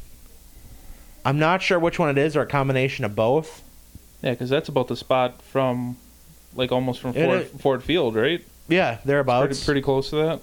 I'm 1.26 1.39
not 1.39 1.61
sure 1.61 1.78
which 1.80 1.99
one 1.99 2.09
it 2.09 2.17
is, 2.17 2.36
or 2.36 2.41
a 2.41 2.45
combination 2.47 3.05
of 3.05 3.15
both. 3.15 3.61
Yeah, 4.22 4.32
because 4.32 4.49
that's 4.49 4.69
about 4.69 4.88
the 4.88 4.95
spot 4.95 5.41
from, 5.41 5.97
like, 6.55 6.72
almost 6.72 6.99
from 7.01 7.15
It 7.15 7.26
Ford, 7.26 7.41
is- 7.41 7.61
Ford 7.61 7.84
Field, 7.84 8.15
right? 8.15 8.43
Yeah, 8.67 8.97
thereabouts. 9.05 9.47
Pretty, 9.47 9.65
pretty 9.65 9.82
close 9.82 10.09
to 10.11 10.15
that. 10.17 10.41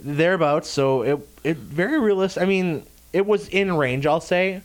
thereabouts. 0.00 0.68
So 0.68 1.02
it 1.02 1.28
it 1.44 1.56
very 1.56 1.98
realistic. 2.00 2.42
I 2.42 2.46
mean, 2.46 2.84
it 3.12 3.26
was 3.26 3.48
in 3.48 3.76
range. 3.76 4.06
I'll 4.06 4.20
say. 4.20 4.62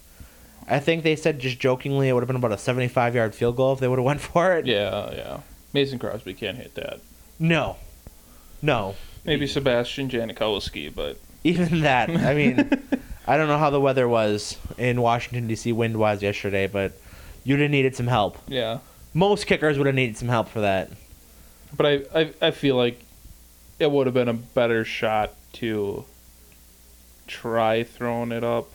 I 0.72 0.80
think 0.80 1.04
they 1.04 1.16
said 1.16 1.40
just 1.40 1.60
jokingly 1.60 2.10
it 2.10 2.14
would 2.14 2.22
have 2.22 2.28
been 2.28 2.36
about 2.36 2.52
a 2.52 2.58
75 2.58 3.16
yard 3.16 3.34
field 3.34 3.56
goal 3.56 3.74
if 3.74 3.80
they 3.80 3.88
would 3.88 3.98
have 4.00 4.06
went 4.12 4.22
for 4.22 4.54
it. 4.56 4.66
Yeah, 4.66 5.12
yeah. 5.14 5.40
Mason 5.74 5.98
Crosby 6.00 6.34
can't 6.34 6.58
hit 6.58 6.76
that. 6.76 7.00
No, 7.40 7.78
no. 8.62 8.96
Maybe 9.26 9.48
Sebastian 9.48 10.10
Janikowski, 10.10 10.94
but 10.94 11.18
Even 11.44 11.82
that. 11.82 12.10
I 12.10 12.34
mean, 12.34 12.70
I 13.30 13.38
don't 13.38 13.48
know 13.48 13.60
how 13.60 13.70
the 13.70 13.80
weather 13.80 14.10
was 14.10 14.58
in 14.80 15.00
Washington 15.04 15.48
D.C. 15.48 15.72
wind 15.72 15.98
wise 15.98 16.24
yesterday, 16.24 16.66
but 16.66 16.94
you'd 17.44 17.60
have 17.60 17.70
needed 17.70 17.96
some 17.96 18.08
help. 18.08 18.40
yeah. 18.48 18.80
Most 19.14 19.46
kickers 19.46 19.78
would 19.78 19.86
have 19.88 19.96
needed 19.96 20.18
some 20.18 20.30
help 20.30 20.50
for 20.50 20.62
that. 20.62 20.90
But 21.76 21.86
I, 21.86 22.20
I, 22.20 22.34
I 22.42 22.52
feel 22.52 22.76
like 22.76 23.00
it 23.80 23.90
would 23.90 24.08
have 24.08 24.14
been 24.14 24.30
a 24.30 24.34
better 24.34 24.84
shot 24.84 25.34
to 25.54 26.06
try 27.28 27.84
throwing 27.84 28.32
it 28.32 28.44
up. 28.44 28.68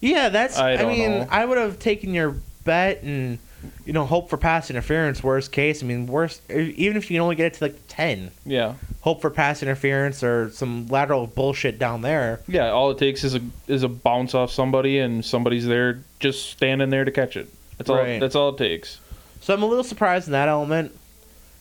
Yeah, 0.00 0.28
that's. 0.28 0.58
I 0.58 0.74
I, 0.74 0.84
mean, 0.84 1.10
know. 1.10 1.28
I 1.30 1.44
would 1.44 1.58
have 1.58 1.78
taken 1.78 2.14
your 2.14 2.36
bet 2.64 3.02
and 3.02 3.38
you 3.84 3.92
know, 3.92 4.04
hope 4.04 4.28
for 4.30 4.36
pass 4.36 4.70
interference. 4.70 5.22
Worst 5.22 5.52
case, 5.52 5.82
I 5.82 5.86
mean, 5.86 6.06
worst 6.06 6.42
even 6.50 6.96
if 6.96 7.10
you 7.10 7.16
can 7.16 7.22
only 7.22 7.36
get 7.36 7.46
it 7.46 7.54
to 7.54 7.64
like 7.64 7.76
ten, 7.88 8.30
Yeah. 8.44 8.74
hope 9.00 9.20
for 9.20 9.30
pass 9.30 9.62
interference 9.62 10.22
or 10.22 10.50
some 10.50 10.86
lateral 10.88 11.26
bullshit 11.26 11.78
down 11.78 12.02
there. 12.02 12.40
Yeah, 12.46 12.70
all 12.70 12.90
it 12.90 12.98
takes 12.98 13.24
is 13.24 13.34
a 13.34 13.40
is 13.66 13.82
a 13.82 13.88
bounce 13.88 14.34
off 14.34 14.50
somebody 14.50 14.98
and 14.98 15.24
somebody's 15.24 15.66
there 15.66 16.00
just 16.20 16.50
standing 16.50 16.90
there 16.90 17.04
to 17.04 17.10
catch 17.10 17.36
it. 17.36 17.48
That's 17.78 17.90
all 17.90 17.96
that's 18.04 18.34
all 18.34 18.50
it 18.50 18.58
takes. 18.58 19.00
So 19.40 19.54
I'm 19.54 19.62
a 19.62 19.66
little 19.66 19.84
surprised 19.84 20.26
in 20.28 20.32
that 20.32 20.48
element. 20.48 20.92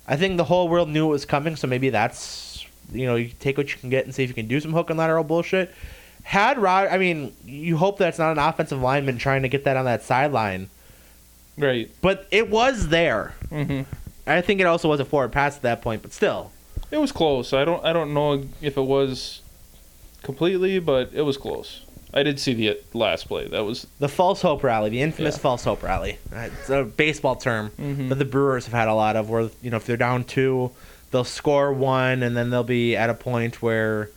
I 0.07 0.15
think 0.15 0.37
the 0.37 0.43
whole 0.45 0.67
world 0.69 0.89
knew 0.89 1.07
it 1.07 1.11
was 1.11 1.25
coming, 1.25 1.55
so 1.55 1.67
maybe 1.67 1.89
that's 1.89 2.65
you 2.91 3.05
know 3.05 3.15
you 3.15 3.31
take 3.39 3.57
what 3.57 3.71
you 3.71 3.77
can 3.79 3.89
get 3.89 4.05
and 4.05 4.13
see 4.15 4.23
if 4.23 4.29
you 4.29 4.35
can 4.35 4.47
do 4.47 4.59
some 4.59 4.73
hook 4.73 4.89
and 4.89 4.97
lateral 4.99 5.23
bullshit. 5.23 5.73
Had 6.23 6.57
Rod, 6.59 6.87
I 6.89 6.97
mean, 6.97 7.33
you 7.45 7.77
hope 7.77 7.97
that's 7.97 8.19
not 8.19 8.31
an 8.33 8.37
offensive 8.37 8.81
lineman 8.81 9.17
trying 9.17 9.43
to 9.43 9.47
get 9.49 9.63
that 9.63 9.77
on 9.77 9.85
that 9.85 10.03
sideline, 10.03 10.69
Right. 11.57 11.89
but 12.01 12.27
it 12.31 12.49
was 12.49 12.89
there. 12.89 13.33
hmm 13.49 13.81
I 14.27 14.41
think 14.41 14.59
it 14.59 14.65
also 14.65 14.89
was 14.89 14.99
a 14.99 15.05
forward 15.05 15.31
pass 15.31 15.55
at 15.55 15.61
that 15.61 15.81
point, 15.81 16.01
but 16.01 16.11
still, 16.13 16.51
It 16.91 16.97
was 16.97 17.11
close. 17.11 17.53
I 17.53 17.65
don't 17.65 17.83
I 17.85 17.93
don't 17.93 18.13
know 18.13 18.43
if 18.61 18.77
it 18.77 18.81
was 18.81 19.41
completely, 20.23 20.79
but 20.79 21.11
it 21.13 21.21
was 21.23 21.37
close. 21.37 21.83
I 22.13 22.23
did 22.23 22.39
see 22.39 22.53
the 22.53 22.77
last 22.93 23.27
play. 23.27 23.47
That 23.47 23.65
was 23.65 23.87
the 23.99 24.07
false 24.07 24.41
hope 24.41 24.63
rally, 24.63 24.89
the 24.89 25.01
infamous 25.01 25.35
Yeah. 25.35 25.41
false 25.41 25.63
hope 25.65 25.83
rally. 25.83 26.17
Uh, 26.33 26.47
It's 26.59 26.69
a 26.69 26.83
baseball 26.83 27.35
term 27.35 27.71
Mhm. 27.79 28.09
that 28.09 28.15
the 28.15 28.25
Brewers 28.25 28.65
have 28.65 28.73
had 28.73 28.87
a 28.87 28.93
lot 28.93 29.15
of, 29.15 29.29
where 29.29 29.49
you 29.61 29.69
know 29.69 29.77
if 29.77 29.85
they're 29.85 29.97
down 29.97 30.23
two, 30.23 30.71
they'll 31.11 31.23
score 31.23 31.71
one, 31.73 32.23
and 32.23 32.35
then 32.35 32.49
they'll 32.49 32.63
be 32.63 32.95
at 32.95 33.09
a 33.09 33.13
point 33.13 33.61
where, 33.61 34.09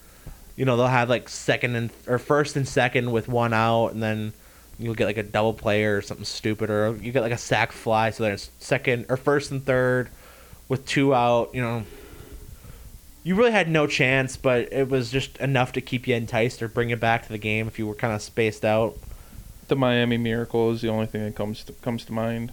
you 0.57 0.65
know, 0.65 0.77
they'll 0.77 0.87
have 0.87 1.09
like 1.11 1.29
second 1.29 1.75
and 1.77 1.91
or 2.07 2.19
first 2.19 2.57
and 2.57 2.67
second 2.67 3.11
with 3.13 3.29
one 3.29 3.53
out, 3.53 3.89
and 3.89 4.03
then 4.03 4.33
you'll 4.81 4.95
get 4.95 5.07
like 5.07 5.17
a 5.19 5.23
double 5.23 5.53
play 5.55 5.85
or 5.85 6.01
something 6.03 6.25
stupid, 6.25 6.71
or 6.71 6.97
you 6.97 7.13
get 7.13 7.23
like 7.23 7.33
a 7.33 7.39
sac 7.39 7.73
fly, 7.73 8.11
so 8.11 8.23
there's 8.23 8.51
second 8.59 9.07
or 9.09 9.17
first 9.17 9.51
and 9.51 9.65
third 9.65 10.09
with 10.69 10.87
two 10.87 11.15
out. 11.15 11.55
You 11.55 11.61
know, 11.61 11.83
you 13.23 13.35
really 13.35 13.53
had 13.53 13.69
no 13.69 13.87
chance, 13.87 14.37
but 14.37 14.73
it 14.73 14.89
was 14.89 15.11
just 15.11 15.37
enough 15.39 15.73
to 15.73 15.81
keep 15.81 16.09
you 16.09 16.15
enticed 16.15 16.63
or 16.63 16.69
bring 16.69 16.91
you 16.91 16.97
back 16.97 17.23
to 17.25 17.29
the 17.29 17.39
game 17.39 17.69
if 17.69 17.79
you 17.79 17.87
were 17.87 17.95
kind 17.95 18.15
of 18.15 18.23
spaced 18.23 18.65
out. 18.65 18.97
the 19.69 19.77
Miami 19.77 20.19
Miracle 20.19 20.71
is 20.73 20.83
the 20.83 20.89
only 20.89 21.07
thing 21.07 21.25
that 21.25 21.35
comes 21.35 21.65
to, 21.65 21.73
comes 21.75 22.05
to 22.05 22.13
mind. 22.13 22.53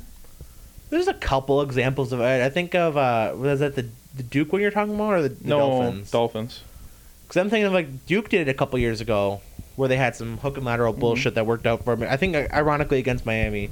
There's 0.89 1.07
a 1.07 1.13
couple 1.13 1.61
examples 1.61 2.13
of 2.13 2.21
it. 2.21 2.41
I 2.41 2.49
think 2.49 2.73
of 2.75 2.95
uh, 2.95 3.33
was 3.35 3.59
that 3.59 3.75
the 3.75 3.87
the 4.15 4.23
Duke 4.23 4.53
one 4.53 4.61
you're 4.61 4.71
talking 4.71 4.95
about, 4.95 5.13
or 5.13 5.21
the, 5.23 5.29
the 5.29 5.49
no 5.49 5.59
Dolphins? 5.59 6.11
Dolphins. 6.11 6.61
Because 7.23 7.37
I'm 7.37 7.49
thinking 7.49 7.65
of 7.65 7.73
like 7.73 8.05
Duke 8.05 8.29
did 8.29 8.47
it 8.47 8.51
a 8.51 8.53
couple 8.53 8.79
years 8.79 9.01
ago, 9.01 9.41
where 9.77 9.87
they 9.87 9.95
had 9.95 10.13
some 10.15 10.37
hook 10.39 10.57
and 10.57 10.65
lateral 10.65 10.91
Mm-hmm. 10.91 10.99
bullshit 10.99 11.35
that 11.35 11.45
worked 11.45 11.65
out 11.65 11.85
for 11.85 11.95
me. 11.95 12.05
I 12.07 12.17
think 12.17 12.35
uh, 12.35 12.47
ironically 12.51 12.97
against 12.99 13.25
Miami, 13.25 13.65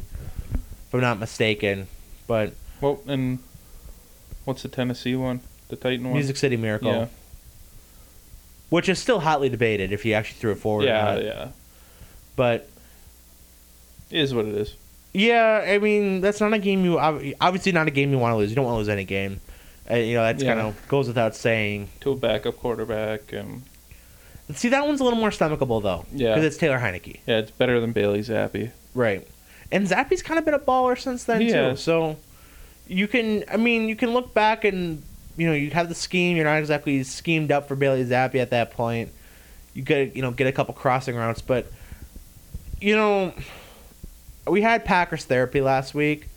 if 0.54 0.94
I'm 0.94 1.02
not 1.02 1.20
mistaken. 1.20 1.88
But 2.28 2.54
Well, 2.80 3.02
and 3.08 3.40
what's 4.46 4.62
the 4.64 4.70
Tennessee 4.70 5.16
one? 5.16 5.42
The 5.70 5.76
Titan 5.76 6.06
one. 6.06 6.14
Music 6.14 6.38
City 6.38 6.56
Miracle, 6.58 6.92
Yeah. 6.92 7.08
which 8.70 8.88
is 8.90 9.00
still 9.00 9.20
hotly 9.22 9.50
debated 9.50 9.92
if 9.92 10.06
you 10.06 10.14
actually 10.14 10.40
threw 10.40 10.52
it 10.52 10.58
forward. 10.60 10.86
or 10.86 10.88
Yeah, 10.88 11.04
not. 11.04 11.24
yeah. 11.24 11.48
But 12.36 12.70
It 14.12 14.20
is 14.22 14.34
what 14.34 14.46
it 14.46 14.56
is. 14.56 14.76
yeah, 15.14 15.64
I 15.68 15.80
mean 15.80 16.22
that's 16.22 16.40
not 16.40 16.54
a 16.54 16.60
game 16.60 16.86
you 16.86 17.00
obviously 17.00 17.72
not 17.72 17.88
a 17.88 17.92
game 17.92 18.12
you 18.12 18.20
want 18.20 18.34
to 18.34 18.38
lose. 18.38 18.50
You 18.50 18.56
don't 18.56 18.66
want 18.66 18.76
to 18.76 18.80
lose 18.80 18.90
any 18.90 19.06
game. 19.06 19.40
Uh, 19.90 19.96
you 19.96 20.14
know 20.16 20.24
that's 20.24 20.44
Yeah. 20.44 20.54
kind 20.56 20.68
of 20.68 20.88
goes 20.88 21.08
without 21.08 21.36
saying. 21.36 21.90
To 22.02 22.12
a 22.12 22.16
backup 22.16 22.58
quarterback, 22.58 23.32
and 23.34 23.64
See 24.54 24.70
that 24.70 24.86
one's 24.86 25.00
a 25.02 25.04
little 25.04 25.20
more 25.20 25.32
stomachable 25.32 25.82
though. 25.82 26.06
Yeah. 26.14 26.36
because 26.36 26.46
it's 26.46 26.58
Taylor 26.58 26.78
Heinicke. 26.80 27.20
yeah, 27.26 27.38
it's 27.40 27.52
better 27.52 27.80
than 27.80 27.92
Bailey 27.94 28.20
Zappe. 28.20 28.72
Right. 28.94 29.28
And 29.72 29.88
Zappe's 29.88 30.22
kind 30.22 30.38
of 30.38 30.46
been 30.46 30.54
a 30.54 30.60
baller 30.60 30.98
since 30.98 31.24
then 31.24 31.42
He 31.42 31.52
too. 31.52 31.76
So 31.76 32.18
you 32.88 33.08
can 33.08 33.44
I 33.52 33.58
mean, 33.58 33.90
you 33.90 33.96
can 33.96 34.14
look 34.14 34.34
back 34.34 34.64
and 34.64 35.02
you 35.38 35.48
know, 35.48 35.54
you 35.54 35.70
have 35.72 35.90
the 35.90 35.96
scheme, 35.96 36.38
you're 36.38 36.46
not 36.46 36.60
exactly 36.60 37.04
schemed 37.04 37.52
up 37.52 37.68
for 37.68 37.76
Bailey 37.76 38.06
Zappe 38.06 38.36
at 38.36 38.52
that 38.52 38.72
point. 38.72 39.12
You 39.74 39.82
get 39.82 40.16
you 40.16 40.22
know, 40.22 40.32
get 40.32 40.48
a 40.48 40.52
couple 40.52 40.74
crossing 40.74 41.16
routes, 41.16 41.42
but 41.42 41.72
you 42.80 42.96
know 42.96 43.34
we 44.48 44.62
had 44.62 44.86
Packers 44.86 45.26
therapy 45.26 45.60
last 45.60 45.96
week 45.96 46.28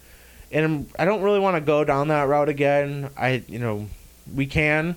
and 0.50 0.90
I 0.98 1.04
don't 1.04 1.22
really 1.22 1.40
want 1.40 1.56
to 1.56 1.60
go 1.60 1.84
down 1.84 2.08
that 2.08 2.22
route 2.22 2.48
again. 2.48 3.10
I 3.16 3.42
you 3.48 3.58
know, 3.58 3.86
we 4.34 4.46
can. 4.46 4.96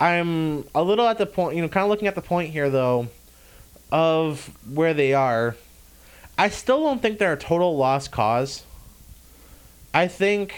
I'm 0.00 0.64
a 0.74 0.82
little 0.82 1.06
at 1.06 1.18
the 1.18 1.26
point, 1.26 1.56
you 1.56 1.62
know, 1.62 1.68
kind 1.68 1.84
of 1.84 1.90
looking 1.90 2.08
at 2.08 2.14
the 2.14 2.22
point 2.22 2.50
here 2.50 2.68
though 2.70 3.08
of 3.90 4.50
where 4.68 4.94
they 4.94 5.14
are. 5.14 5.56
I 6.38 6.48
still 6.50 6.82
don't 6.82 7.00
think 7.00 7.18
they're 7.18 7.32
a 7.32 7.38
total 7.38 7.76
lost 7.76 8.10
cause. 8.10 8.64
I 9.94 10.06
think 10.08 10.54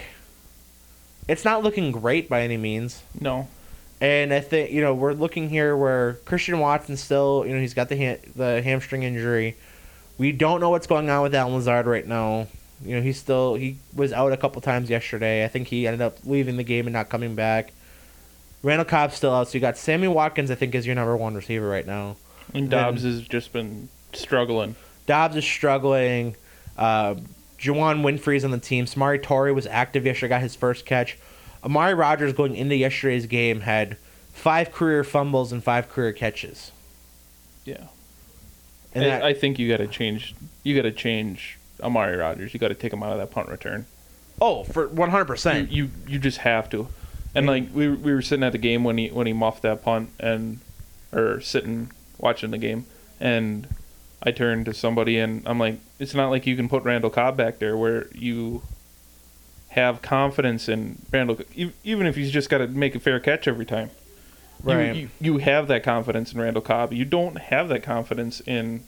it's 1.29 1.45
not 1.45 1.63
looking 1.63 1.93
great 1.93 2.29
by 2.29 2.43
any 2.43 2.57
means. 2.57 3.03
No. 3.21 3.47
And 4.01 4.33
I 4.33 4.41
think 4.41 4.73
you 4.73 4.81
know 4.81 4.95
we're 4.95 5.13
looking 5.13 5.49
here 5.49 5.77
where 5.77 6.15
Christian 6.25 6.59
Watson 6.59 6.97
still 6.97 7.45
you 7.47 7.55
know 7.55 7.61
he's 7.61 7.75
got 7.75 7.89
the 7.89 7.97
ha- 7.97 8.21
the 8.35 8.63
hamstring 8.63 9.03
injury. 9.03 9.57
We 10.19 10.33
don't 10.33 10.61
know 10.61 10.71
what's 10.71 10.89
going 10.89 11.09
on 11.11 11.23
with 11.23 11.35
Allen 11.35 11.55
Lazard 11.55 11.87
right 11.87 12.07
now. 12.07 12.49
You 12.85 12.97
know 12.97 13.03
he's 13.03 13.19
still 13.19 13.55
he 13.55 13.77
was 13.95 14.13
out 14.13 14.33
a 14.33 14.37
couple 14.37 14.61
times 14.63 14.91
yesterday. 14.91 15.45
I 15.45 15.49
think 15.49 15.69
he 15.69 15.87
ended 15.87 16.01
up 16.01 16.19
leaving 16.25 16.57
the 16.57 16.65
game 16.65 16.87
and 16.87 16.95
not 16.95 17.09
coming 17.09 17.35
back. 17.35 17.73
Randall 18.63 18.85
Cobb's 18.85 19.15
still 19.15 19.33
out, 19.35 19.49
so 19.49 19.55
you 19.55 19.61
got 19.61 19.77
Sammy 19.77 20.09
Watkins. 20.09 20.51
I 20.51 20.55
think 20.55 20.75
is 20.75 20.87
your 20.87 20.95
number 20.95 21.17
one 21.17 21.35
receiver 21.35 21.69
right 21.69 21.87
now. 21.87 22.17
And 22.55 22.71
Doubs 22.71 23.03
has 23.03 23.21
just 23.23 23.53
been 23.53 23.89
struggling. 24.13 24.75
Doubs 25.07 25.37
is 25.37 25.45
struggling. 25.45 26.35
Uh, 26.77 27.17
Juwann 27.59 28.03
Winfree's 28.03 28.45
on 28.45 28.51
the 28.51 28.59
team. 28.59 28.87
Samori 28.87 29.21
Toure 29.23 29.55
was 29.55 29.67
active 29.67 30.07
yesterday, 30.07 30.31
got 30.31 30.43
his 30.43 30.55
first 30.55 30.87
catch. 30.87 31.19
Amari 31.65 31.95
Rodgers 31.95 32.33
going 32.33 32.55
into 32.55 32.77
yesterday's 32.77 33.27
game 33.27 33.61
had 33.61 33.97
five 34.33 34.73
career 34.73 35.03
fumbles 35.03 35.53
and 35.53 35.63
five 35.63 35.89
career 35.89 36.13
catches. 36.13 36.71
Yeah. 37.65 37.89
And 38.95 39.05
I, 39.05 39.09
that, 39.09 39.23
I 39.25 39.35
think 39.35 39.59
you 39.59 39.69
got 39.69 39.79
to 39.79 39.89
change. 39.89 40.35
You 40.63 40.75
got 40.77 40.83
to 40.83 40.93
change 40.93 41.59
Amari 41.83 42.17
Rodgers. 42.17 42.55
You 42.55 42.61
got 42.61 42.69
to 42.69 42.75
take 42.75 42.93
him 42.93 43.03
out 43.03 43.13
of 43.13 43.19
that 43.19 43.31
punt 43.31 43.49
return. 43.49 43.87
oh, 44.41 44.65
for 44.65 44.89
one 44.89 45.11
hundred 45.11 45.27
percent. 45.27 45.71
you 45.71 45.91
you 46.07 46.19
just 46.19 46.39
have 46.39 46.71
to. 46.71 46.89
And 47.35 47.47
like 47.47 47.69
we 47.75 47.89
we 47.89 48.13
were 48.13 48.23
sitting 48.23 48.43
at 48.45 48.53
the 48.53 48.59
game 48.59 48.85
when 48.85 48.99
he 48.99 49.09
when 49.09 49.27
he 49.27 49.33
muffed 49.33 49.63
that 49.63 49.83
punt 49.83 50.11
and 50.19 50.61
or 51.13 51.41
sitting 51.41 51.91
watching 52.19 52.51
the 52.51 52.59
game 52.59 52.85
and 53.21 53.67
I 54.23 54.31
turned 54.33 54.65
to 54.67 54.75
somebody 54.75 55.19
and 55.19 55.43
I'm 55.47 55.59
like, 55.59 55.79
it's 55.99 56.15
not 56.15 56.31
like 56.31 56.47
you 56.47 56.57
can 56.57 56.69
put 56.69 56.83
Randall 56.83 57.11
Cobb 57.11 57.37
back 57.37 57.59
there 57.61 57.77
where 57.77 58.09
you 58.15 58.63
have 59.69 60.03
confidence 60.03 60.69
in 60.69 60.99
Randall, 61.13 61.39
even 61.85 62.07
if 62.07 62.17
he's 62.17 62.31
just 62.33 62.49
got 62.51 62.59
to 62.59 62.67
make 62.67 62.95
a 62.95 63.01
fair 63.01 63.21
catch 63.21 63.47
every 63.47 63.65
time. 63.67 63.91
You- 64.65 64.77
You, 64.97 65.11
you, 65.21 65.39
have 65.39 65.69
that 65.69 65.85
confidence 65.85 66.33
in 66.33 66.41
Randall 66.41 66.63
Cobb. 66.63 66.93
You 66.93 67.05
don't 67.05 67.39
have 67.39 67.69
that 67.69 67.85
confidence 67.85 68.41
in 68.45 68.83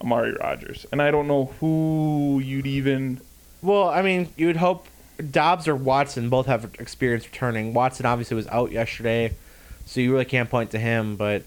Amari 0.00 0.32
Rodgers. 0.32 0.84
And 0.90 1.00
I 1.00 1.12
don't 1.12 1.28
know 1.28 1.46
who 1.60 2.40
you'd 2.44 2.66
even. 2.66 3.20
Well, 3.62 3.88
I 3.88 4.02
mean, 4.02 4.30
you 4.36 4.48
would 4.48 4.56
hope 4.56 4.86
Doubs 5.30 5.66
or 5.66 5.76
Watson 5.76 6.28
both 6.28 6.46
have 6.46 6.74
experience 6.78 7.24
returning. 7.26 7.72
Watson 7.72 8.06
obviously 8.06 8.34
was 8.34 8.46
out 8.48 8.72
yesterday, 8.72 9.34
so 9.86 10.00
you 10.00 10.12
really 10.12 10.24
can't 10.24 10.50
point 10.50 10.70
to 10.72 10.78
him. 10.78 11.16
But 11.16 11.44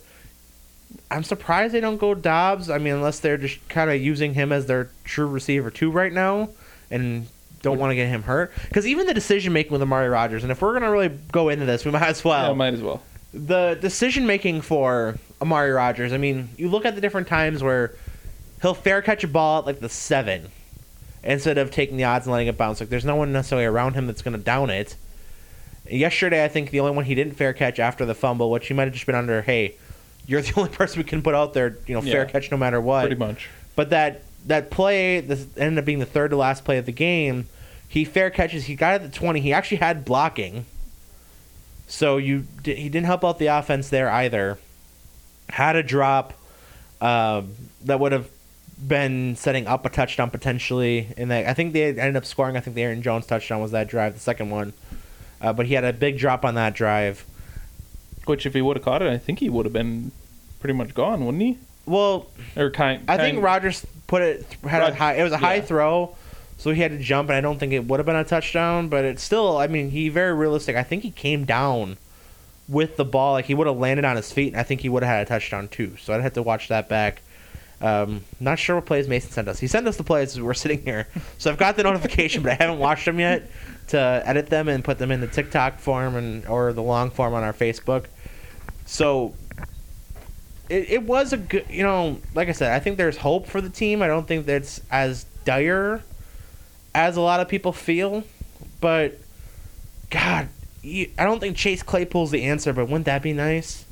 I'm 1.11 1.23
surprised 1.23 1.73
they 1.73 1.79
don't 1.79 1.97
go 1.97 2.15
Doubs. 2.15 2.69
I 2.69 2.77
mean, 2.77 2.93
unless 2.93 3.19
they're 3.19 3.37
just 3.37 3.67
kind 3.69 3.89
of 3.89 4.01
using 4.01 4.33
him 4.33 4.51
as 4.51 4.65
their 4.65 4.89
true 5.03 5.27
receiver 5.27 5.69
too 5.69 5.91
right 5.91 6.11
now, 6.11 6.49
and 6.89 7.27
don't 7.61 7.77
want 7.77 7.91
to 7.91 7.95
get 7.95 8.07
him 8.07 8.23
hurt. 8.23 8.51
Because 8.67 8.87
even 8.87 9.05
the 9.05 9.13
decision 9.13 9.53
making 9.53 9.71
with 9.71 9.81
Amari 9.81 10.09
Rodgers, 10.09 10.43
and 10.43 10.51
if 10.51 10.61
we're 10.61 10.73
gonna 10.73 10.91
really 10.91 11.09
go 11.31 11.49
into 11.49 11.65
this, 11.65 11.85
we 11.85 11.91
might 11.91 12.03
as 12.03 12.23
well 12.23 12.47
yeah, 12.47 12.53
might 12.53 12.73
as 12.73 12.81
well. 12.81 13.01
the 13.33 13.77
decision 13.79 14.25
making 14.25 14.61
for 14.61 15.17
Amari 15.41 15.71
Rodgers, 15.71 16.13
I 16.13 16.17
mean, 16.17 16.49
you 16.57 16.69
look 16.69 16.85
at 16.85 16.95
the 16.95 17.01
different 17.01 17.27
times 17.27 17.61
where 17.61 17.93
he'll 18.61 18.73
fair 18.73 19.01
catch 19.01 19.23
a 19.23 19.27
ball 19.27 19.59
at 19.59 19.65
like 19.65 19.79
the 19.79 19.89
seven 19.89 20.49
instead 21.23 21.57
of 21.57 21.71
taking 21.71 21.97
the 21.97 22.03
odds 22.05 22.25
and 22.25 22.31
letting 22.33 22.47
it 22.47 22.57
bounce. 22.57 22.79
Like 22.79 22.89
there's 22.89 23.05
no 23.05 23.15
one 23.15 23.31
necessarily 23.31 23.65
around 23.65 23.93
him 23.95 24.07
that's 24.07 24.21
going 24.21 24.37
to 24.37 24.43
down 24.43 24.69
it. 24.69 24.95
Yesterday, 25.89 26.43
I 26.43 26.47
think 26.47 26.69
the 26.69 26.79
only 26.81 26.91
one 26.95 27.05
he 27.05 27.15
didn't 27.15 27.33
fair 27.33 27.51
catch 27.53 27.79
after 27.79 28.05
the 28.05 28.13
fumble, 28.13 28.51
which 28.51 28.67
he 28.67 28.73
might 28.73 28.83
have 28.83 28.93
just 28.93 29.05
been 29.05 29.15
under, 29.15 29.41
hey, 29.41 29.75
you're 30.27 30.41
the 30.41 30.53
only 30.57 30.69
person 30.69 30.99
we 30.99 31.03
can 31.03 31.21
put 31.21 31.33
out 31.33 31.53
there, 31.53 31.77
you 31.87 31.95
know, 31.95 32.01
fair 32.01 32.23
Yeah. 32.23 32.25
catch 32.25 32.51
no 32.51 32.57
matter 32.57 32.79
what. 32.79 33.01
Pretty 33.01 33.15
much. 33.15 33.49
But 33.75 33.89
that 33.91 34.21
that 34.45 34.69
play 34.71 35.19
this 35.19 35.45
ended 35.57 35.79
up 35.79 35.85
being 35.85 35.99
the 35.99 36.05
third 36.05 36.31
to 36.31 36.37
last 36.37 36.63
play 36.63 36.77
of 36.77 36.85
the 36.85 36.91
game. 36.91 37.47
He 37.87 38.05
fair 38.05 38.29
catches. 38.29 38.65
He 38.65 38.75
got 38.75 38.93
at 38.95 39.01
the 39.03 39.09
twenty. 39.09 39.39
He 39.39 39.51
actually 39.51 39.77
had 39.77 40.05
blocking. 40.05 40.65
So 41.87 42.17
you 42.17 42.45
he 42.63 42.87
didn't 42.89 43.05
help 43.05 43.25
out 43.25 43.39
the 43.39 43.47
offense 43.47 43.89
there 43.89 44.09
either. 44.09 44.59
Had 45.49 45.75
a 45.75 45.81
drop 45.83 46.33
um, 47.01 47.55
that 47.85 47.99
would 47.99 48.11
have 48.11 48.29
been 48.87 49.35
setting 49.35 49.67
up 49.67 49.85
a 49.85 49.89
touchdown 49.89 50.29
potentially. 50.29 51.07
And 51.17 51.31
I 51.33 51.53
think 51.53 51.73
they 51.73 51.87
ended 51.87 52.15
up 52.15 52.25
scoring. 52.25 52.57
I 52.57 52.59
think 52.59 52.75
the 52.75 52.83
Aaron 52.83 53.01
Jones 53.01 53.25
touchdown 53.25 53.61
was 53.61 53.71
that 53.71 53.87
drive, 53.87 54.13
the 54.13 54.19
second 54.19 54.49
one. 54.49 54.73
Uh, 55.41 55.53
but 55.53 55.67
he 55.67 55.73
had 55.73 55.83
a 55.83 55.93
big 55.93 56.17
drop 56.17 56.43
on 56.43 56.55
that 56.55 56.73
drive. 56.73 57.25
Which, 58.25 58.45
if 58.45 58.53
he 58.53 58.61
would 58.61 58.77
have 58.77 58.83
caught 58.83 59.01
it, 59.01 59.09
I 59.09 59.17
think 59.17 59.39
he 59.39 59.49
would 59.49 59.65
have 59.65 59.73
been 59.73 60.11
pretty 60.59 60.73
much 60.73 60.93
gone, 60.93 61.25
wouldn't 61.25 61.41
he? 61.41 61.57
Well, 61.85 62.27
Or 62.55 62.69
kind. 62.69 63.03
I 63.07 63.17
think 63.17 63.41
Rodgers 63.41 63.85
put 64.05 64.21
it 64.21 64.45
had 64.63 64.83
a 64.83 64.93
high. 64.93 65.15
It 65.15 65.23
was 65.23 65.31
a 65.31 65.37
high 65.37 65.55
yeah. 65.55 65.61
throw, 65.61 66.15
so 66.57 66.71
he 66.71 66.81
had 66.81 66.91
to 66.91 66.99
jump, 66.99 67.29
and 67.29 67.37
I 67.37 67.41
don't 67.41 67.57
think 67.57 67.73
it 67.73 67.85
would 67.85 67.99
have 67.99 68.05
been 68.05 68.15
a 68.15 68.23
touchdown, 68.23 68.89
but 68.89 69.05
it's 69.05 69.23
still. 69.23 69.57
I 69.57 69.67
mean, 69.67 69.89
he 69.89 70.09
very 70.09 70.33
realistic. 70.33 70.75
I 70.75 70.83
think 70.83 71.01
he 71.03 71.11
came 71.11 71.45
down 71.45 71.97
with 72.67 72.97
the 72.97 73.05
ball, 73.05 73.33
like 73.33 73.45
he 73.45 73.55
would 73.55 73.65
have 73.65 73.77
landed 73.77 74.05
on 74.05 74.15
his 74.15 74.31
feet, 74.31 74.53
and 74.53 74.57
I 74.59 74.63
think 74.63 74.81
he 74.81 74.89
would 74.89 75.01
have 75.01 75.09
had 75.09 75.25
a 75.25 75.29
touchdown 75.29 75.67
too. 75.67 75.97
So 75.97 76.13
I'd 76.13 76.21
have 76.21 76.33
to 76.33 76.43
watch 76.43 76.67
that 76.67 76.87
back. 76.87 77.21
Um, 77.81 78.25
not 78.39 78.59
sure 78.59 78.75
what 78.75 78.85
plays 78.85 79.07
Mason 79.07 79.31
sent 79.31 79.47
us. 79.47 79.59
He 79.59 79.67
sent 79.67 79.87
us 79.87 79.95
the 79.95 80.03
plays 80.03 80.35
as 80.35 80.41
we're 80.41 80.53
sitting 80.53 80.81
here, 80.83 81.07
so 81.37 81.49
I've 81.49 81.57
got 81.57 81.77
the 81.77 81.83
notification, 81.83 82.43
but 82.43 82.51
I 82.51 82.55
haven't 82.55 82.79
watched 82.79 83.05
them 83.05 83.19
yet 83.19 83.49
to 83.87 84.21
edit 84.25 84.47
them 84.47 84.67
and 84.67 84.83
put 84.83 84.97
them 84.97 85.11
in 85.11 85.21
the 85.21 85.27
TikTok 85.27 85.79
form 85.79 86.15
and 86.15 86.45
or 86.47 86.73
the 86.73 86.83
long 86.83 87.09
form 87.09 87.33
on 87.33 87.43
our 87.43 87.53
Facebook. 87.53 88.05
So 88.85 89.33
it, 90.69 90.89
it 90.89 91.03
was 91.03 91.33
a 91.33 91.37
good, 91.37 91.65
you 91.69 91.83
know, 91.83 92.19
like 92.35 92.49
I 92.49 92.51
said, 92.51 92.71
I 92.71 92.79
think 92.79 92.97
there's 92.97 93.17
hope 93.17 93.47
for 93.47 93.61
the 93.61 93.69
team. 93.69 94.01
I 94.01 94.07
don't 94.07 94.27
think 94.27 94.45
that's 94.45 94.81
as 94.91 95.25
dire 95.45 96.03
as 96.93 97.17
a 97.17 97.21
lot 97.21 97.39
of 97.39 97.47
people 97.47 97.71
feel, 97.71 98.23
but 98.81 99.19
God, 100.09 100.49
you, 100.81 101.09
I 101.17 101.23
don't 101.23 101.39
think 101.39 101.57
Chase 101.57 101.83
Claypool's 101.83 102.31
the 102.31 102.43
answer. 102.43 102.73
But 102.73 102.85
wouldn't 102.85 103.05
that 103.05 103.23
be 103.23 103.33
nice? 103.33 103.85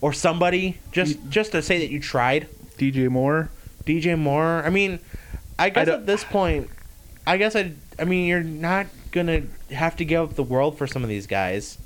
Or 0.00 0.12
somebody 0.12 0.78
just 0.92 1.18
just 1.28 1.52
to 1.52 1.62
say 1.62 1.78
that 1.80 1.90
you 1.90 2.00
tried. 2.00 2.48
DJ 2.80 3.08
Moore. 3.10 3.50
DJ 3.84 4.18
Moore. 4.18 4.62
I 4.64 4.70
mean, 4.70 4.98
I 5.58 5.68
guess 5.70 5.86
don't- 5.86 6.00
at 6.00 6.06
this 6.06 6.24
point, 6.24 6.70
I 7.26 7.36
guess 7.36 7.54
I. 7.54 7.72
I 7.98 8.04
mean, 8.04 8.26
you're 8.26 8.42
not 8.42 8.86
gonna 9.12 9.42
have 9.70 9.96
to 9.96 10.04
give 10.04 10.22
up 10.30 10.36
the 10.36 10.42
world 10.42 10.78
for 10.78 10.86
some 10.86 11.02
of 11.02 11.08
these 11.08 11.26
guys. 11.26 11.76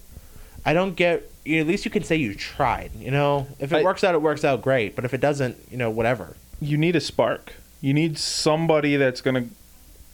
I 0.64 0.72
don't 0.72 0.95
get. 0.95 1.30
You 1.45 1.57
know, 1.57 1.61
at 1.62 1.66
least 1.66 1.84
you 1.84 1.90
can 1.90 2.05
say 2.05 2.16
you 2.16 2.34
tried. 2.34 2.90
You 2.99 3.11
know, 3.11 3.47
if 3.59 3.72
it 3.72 3.76
I- 3.78 3.82
works 3.82 4.05
out, 4.05 4.14
it 4.14 4.22
works 4.22 4.45
out 4.45 4.62
great. 4.62 4.95
But 4.97 5.05
if 5.05 5.12
it 5.12 5.20
doesn't, 5.20 5.57
you 5.70 5.76
know, 5.76 5.90
whatever. 5.90 6.36
You 6.61 6.78
need 6.78 6.97
a 6.97 7.01
spark. 7.01 7.55
You 7.82 7.92
need 7.92 8.16
somebody 8.18 8.97
that's 8.97 9.20
gonna 9.20 9.47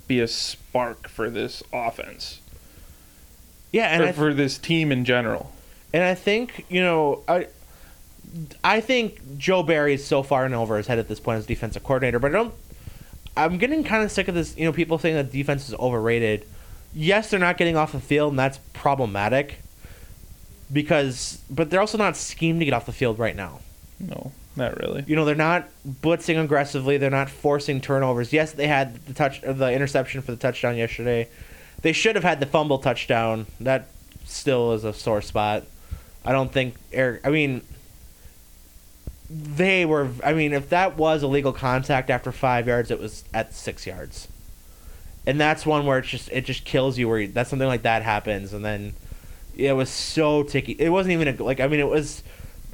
be 0.09 0.19
a 0.21 0.27
spark 0.27 1.09
for 1.09 1.31
this 1.31 1.63
offense 1.73 2.41
Yeah, 3.71 3.87
and 3.95 4.03
or 4.03 4.07
I, 4.09 4.13
for 4.13 4.35
this 4.35 4.59
team 4.59 4.91
in 4.91 5.05
general. 5.05 5.53
and 5.93 6.03
I 6.03 6.17
think 6.17 6.65
you 6.69 6.81
know, 6.83 7.23
I, 7.29 7.47
I 8.63 8.81
think 8.81 9.39
Joe 9.39 9.63
Barry 9.63 9.95
is 9.95 10.07
so 10.07 10.23
far 10.23 10.45
and 10.45 10.55
over 10.55 10.77
his 10.77 10.87
head 10.87 10.99
at 10.99 11.09
this 11.09 11.21
point 11.21 11.39
as 11.39 11.47
defensive 11.47 11.83
coordinator. 11.83 12.19
But 12.19 12.33
I 12.33 12.35
don't. 12.35 12.55
I'm 13.37 13.59
getting 13.59 13.85
kind 13.85 14.03
of 14.03 14.11
sick 14.11 14.29
of 14.29 14.35
this. 14.35 14.57
You 14.57 14.65
know, 14.65 14.73
people 14.73 14.99
saying 14.99 15.17
that 15.17 15.33
defense 15.33 15.69
is 15.69 15.75
overrated. 15.75 16.47
Yes, 16.93 17.31
they're 17.31 17.41
not 17.41 17.57
getting 17.57 17.77
off 17.77 17.93
the 17.93 18.01
field, 18.01 18.33
and 18.33 18.39
that's 18.39 18.59
problematic. 18.73 19.61
Because, 20.73 21.41
but 21.51 21.71
they're 21.71 21.81
also 21.81 21.99
not 21.99 22.17
schemed 22.17 22.61
to 22.61 22.65
get 22.65 22.75
off 22.75 22.87
the 22.87 22.93
field 22.93 23.19
right 23.19 23.35
now. 23.35 23.61
No, 23.99 24.33
not 24.57 24.79
really. 24.79 25.05
You 25.07 25.17
know, 25.17 25.25
they're 25.25 25.35
not 25.35 25.69
blitzing 25.85 26.43
aggressively. 26.43 26.97
They're 26.97 27.11
not 27.11 27.29
forcing 27.29 27.81
turnovers. 27.81 28.33
Yes, 28.33 28.53
they 28.53 28.69
had 28.69 29.05
the 29.07 29.15
touch, 29.15 29.41
the 29.41 29.73
interception 29.73 30.23
for 30.23 30.31
the 30.31 30.37
touchdown 30.37 30.77
yesterday. 30.77 31.29
They 31.83 31.93
should 31.93 32.15
have 32.15 32.25
had 32.25 32.41
the 32.41 32.47
fumble 32.47 32.79
touchdown. 32.79 33.47
That 33.59 33.89
still 34.25 34.73
is 34.73 34.85
a 34.85 34.93
sore 34.93 35.23
spot. 35.23 35.65
I 36.25 36.33
don't 36.33 36.53
think 36.53 36.75
Eric. 36.93 37.27
I 37.27 37.31
mean, 37.31 37.63
they 39.31 39.87
were. 39.87 40.09
I 40.25 40.33
mean, 40.33 40.53
if 40.53 40.71
that 40.71 40.97
was 40.97 41.23
illegal 41.23 41.53
contact 41.53 42.11
after 42.11 42.33
five 42.33 42.67
yards, 42.67 42.91
it 42.91 42.99
was 42.99 43.23
at 43.33 43.55
six 43.55 43.87
yards, 43.87 44.27
and 45.25 45.41
that's 45.41 45.65
one 45.65 45.87
where 45.87 45.99
it's 45.99 46.09
just 46.09 46.29
it 46.33 46.45
just 46.45 46.65
kills 46.65 46.99
you. 46.99 47.09
Where 47.09 47.21
you, 47.21 47.29
that 47.29 47.47
something 47.47 47.69
like 47.69 47.83
that 47.83 48.03
happens, 48.03 48.53
and 48.53 48.65
then 48.65 48.95
it 49.57 49.73
was 49.75 49.89
so 49.89 50.43
ticky. 50.43 50.73
It 50.73 50.89
wasn't 50.89 51.13
even 51.13 51.29
a, 51.29 51.43
like. 51.43 51.61
I 51.61 51.69
mean, 51.69 51.79
it 51.79 51.89
was 51.89 52.25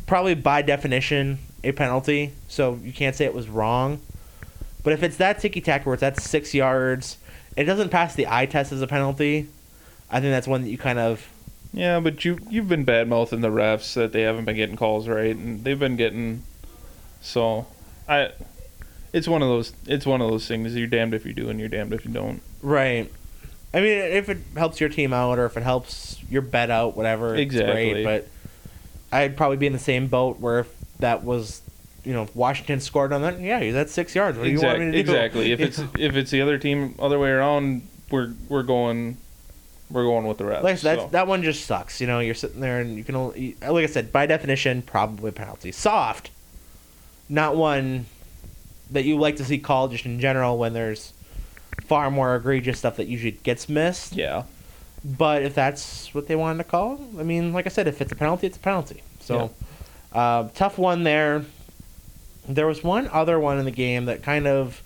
probably 0.06 0.34
by 0.34 0.62
definition 0.62 1.38
a 1.62 1.72
penalty, 1.72 2.32
so 2.48 2.78
you 2.82 2.92
can't 2.92 3.14
say 3.14 3.26
it 3.26 3.34
was 3.34 3.48
wrong. 3.48 4.00
But 4.82 4.94
if 4.94 5.02
it's 5.02 5.16
that 5.18 5.40
ticky 5.40 5.60
tack 5.60 5.84
where 5.84 5.94
it's 5.94 6.02
at 6.02 6.18
six 6.20 6.54
yards, 6.54 7.18
it 7.56 7.64
doesn't 7.64 7.90
pass 7.90 8.14
the 8.14 8.28
eye 8.28 8.46
test 8.46 8.72
as 8.72 8.80
a 8.80 8.86
penalty. 8.86 9.48
I 10.08 10.20
think 10.20 10.30
that's 10.30 10.46
one 10.46 10.62
that 10.62 10.70
you 10.70 10.78
kind 10.78 10.98
of 10.98 11.26
Yeah, 11.72 12.00
but 12.00 12.24
you 12.24 12.38
you've 12.48 12.68
been 12.68 12.84
bad 12.84 13.08
mouthing 13.08 13.40
the 13.42 13.48
refs 13.48 13.94
that 13.94 14.12
they 14.12 14.22
haven't 14.22 14.44
been 14.46 14.56
getting 14.56 14.76
calls 14.76 15.08
right, 15.08 15.34
and 15.36 15.62
they've 15.64 15.78
been 15.78 15.96
getting. 15.96 16.42
So, 17.20 17.66
I, 18.08 18.30
it's 19.12 19.26
one 19.28 19.42
of 19.42 19.48
those 19.48 19.72
it's 19.86 20.06
one 20.06 20.20
of 20.22 20.30
those 20.30 20.46
things. 20.48 20.74
You're 20.76 20.86
damned 20.86 21.12
if 21.14 21.26
you 21.26 21.32
do, 21.34 21.48
and 21.50 21.58
you're 21.60 21.68
damned 21.68 21.92
if 21.92 22.04
you 22.04 22.12
don't. 22.12 22.40
right. 22.62 23.10
I 23.74 23.80
mean, 23.80 23.98
if 23.98 24.30
it 24.30 24.38
helps 24.56 24.80
your 24.80 24.88
team 24.88 25.12
out 25.12 25.38
or 25.38 25.44
if 25.44 25.56
it 25.58 25.62
helps 25.62 26.18
your 26.30 26.40
bet 26.40 26.70
out, 26.70 26.96
whatever, 26.96 27.34
it's 27.34 27.42
Exactly. 27.42 27.92
great. 27.92 28.04
But 28.04 28.28
I'd 29.12 29.36
probably 29.36 29.58
be 29.58 29.66
in 29.66 29.74
the 29.74 29.78
same 29.78 30.06
boat 30.06 30.40
where 30.40 30.60
if 30.60 30.72
that 31.00 31.24
was, 31.24 31.60
you 32.02 32.14
know, 32.14 32.22
if 32.22 32.34
Washington 32.34 32.80
scored 32.80 33.12
on 33.12 33.20
that, 33.20 33.38
yeah, 33.38 33.72
that's 33.72 33.92
six 33.92 34.14
yards. 34.14 34.38
What 34.38 34.44
do 34.44 34.50
you 34.50 34.62
want 34.62 34.78
me 34.78 34.86
to 34.86 34.92
do? 34.92 34.98
exactly. 34.98 35.52
If 35.52 35.60
it's 35.60 35.78
if 35.98 36.16
it's 36.16 36.30
the 36.30 36.40
other 36.40 36.56
team 36.56 36.94
other 36.98 37.18
way 37.18 37.28
around, 37.28 37.86
we're 38.10 38.32
we're 38.48 38.62
going 38.62 39.18
we're 39.90 40.04
going 40.04 40.26
with 40.26 40.38
the 40.38 40.44
refs. 40.44 40.62
Like 40.62 40.78
said, 40.78 40.98
so. 40.98 41.08
that 41.08 41.26
one 41.26 41.42
just 41.42 41.64
sucks. 41.64 42.00
You 42.00 42.06
know, 42.06 42.20
you're 42.20 42.34
sitting 42.34 42.60
there 42.60 42.80
and 42.80 42.96
you 42.96 43.04
can 43.04 43.14
only, 43.14 43.56
like 43.60 43.84
I 43.84 43.86
said, 43.86 44.12
by 44.12 44.26
definition, 44.26 44.82
probably 44.82 45.30
penalty. 45.30 45.72
Soft, 45.72 46.30
not 47.28 47.56
one 47.56 48.06
that 48.90 49.04
you 49.04 49.18
like 49.18 49.36
to 49.36 49.44
see 49.44 49.58
called 49.58 49.92
just 49.92 50.06
in 50.06 50.20
general 50.20 50.58
when 50.58 50.72
there's 50.72 51.12
far 51.86 52.10
more 52.10 52.34
egregious 52.36 52.78
stuff 52.78 52.96
that 52.96 53.06
usually 53.06 53.32
gets 53.32 53.68
missed. 53.68 54.14
yeah. 54.14 54.44
But 55.04 55.42
if 55.42 55.54
that's 55.54 56.12
what 56.14 56.26
they 56.26 56.34
wanted 56.34 56.58
to 56.58 56.64
call, 56.64 56.98
I 57.16 57.22
mean, 57.22 57.52
like 57.52 57.66
I 57.66 57.68
said, 57.68 57.86
if 57.86 58.00
it's 58.00 58.10
a 58.10 58.16
penalty, 58.16 58.48
it's 58.48 58.56
a 58.56 58.60
penalty. 58.60 59.04
So, 59.20 59.52
uh, 60.12 60.48
tough 60.54 60.78
one 60.78 61.04
there. 61.04 61.44
There 62.48 62.66
was 62.66 62.82
one 62.82 63.06
other 63.08 63.38
one 63.38 63.58
in 63.58 63.64
the 63.66 63.70
game 63.70 64.06
that 64.06 64.24
kind 64.24 64.48
of 64.48 64.82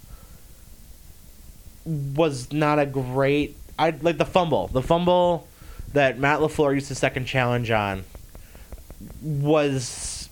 was 1.87 2.53
not 2.53 2.79
a 2.79 2.85
great. 2.85 3.57
I 3.81 3.91
like 4.03 4.18
the 4.18 4.24
fumble. 4.24 4.68
The 4.68 4.83
fumble 4.83 5.49
that 5.95 6.18
Matt 6.18 6.41
LaFleur 6.41 6.74
used 6.74 6.91
the 6.91 6.95
second 6.95 7.24
challenge 7.26 7.70
on 7.70 8.05
was 9.22 10.28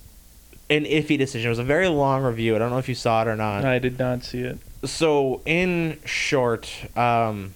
an 0.70 0.84
iffy 0.84 1.16
decision. 1.18 1.46
It 1.48 1.50
was 1.50 1.58
a 1.58 1.64
very 1.64 1.88
long 1.88 2.22
review. 2.22 2.54
I 2.54 2.58
don't 2.58 2.70
know 2.70 2.78
if 2.78 2.88
you 2.88 2.94
saw 2.94 3.22
it 3.22 3.28
or 3.28 3.36
not 3.36 3.64
I 3.64 3.78
did 3.78 3.98
not 3.98 4.22
see 4.24 4.40
it. 4.40 4.58
so 4.84 5.40
in 5.46 5.98
short, 6.04 6.70
um, 6.96 7.54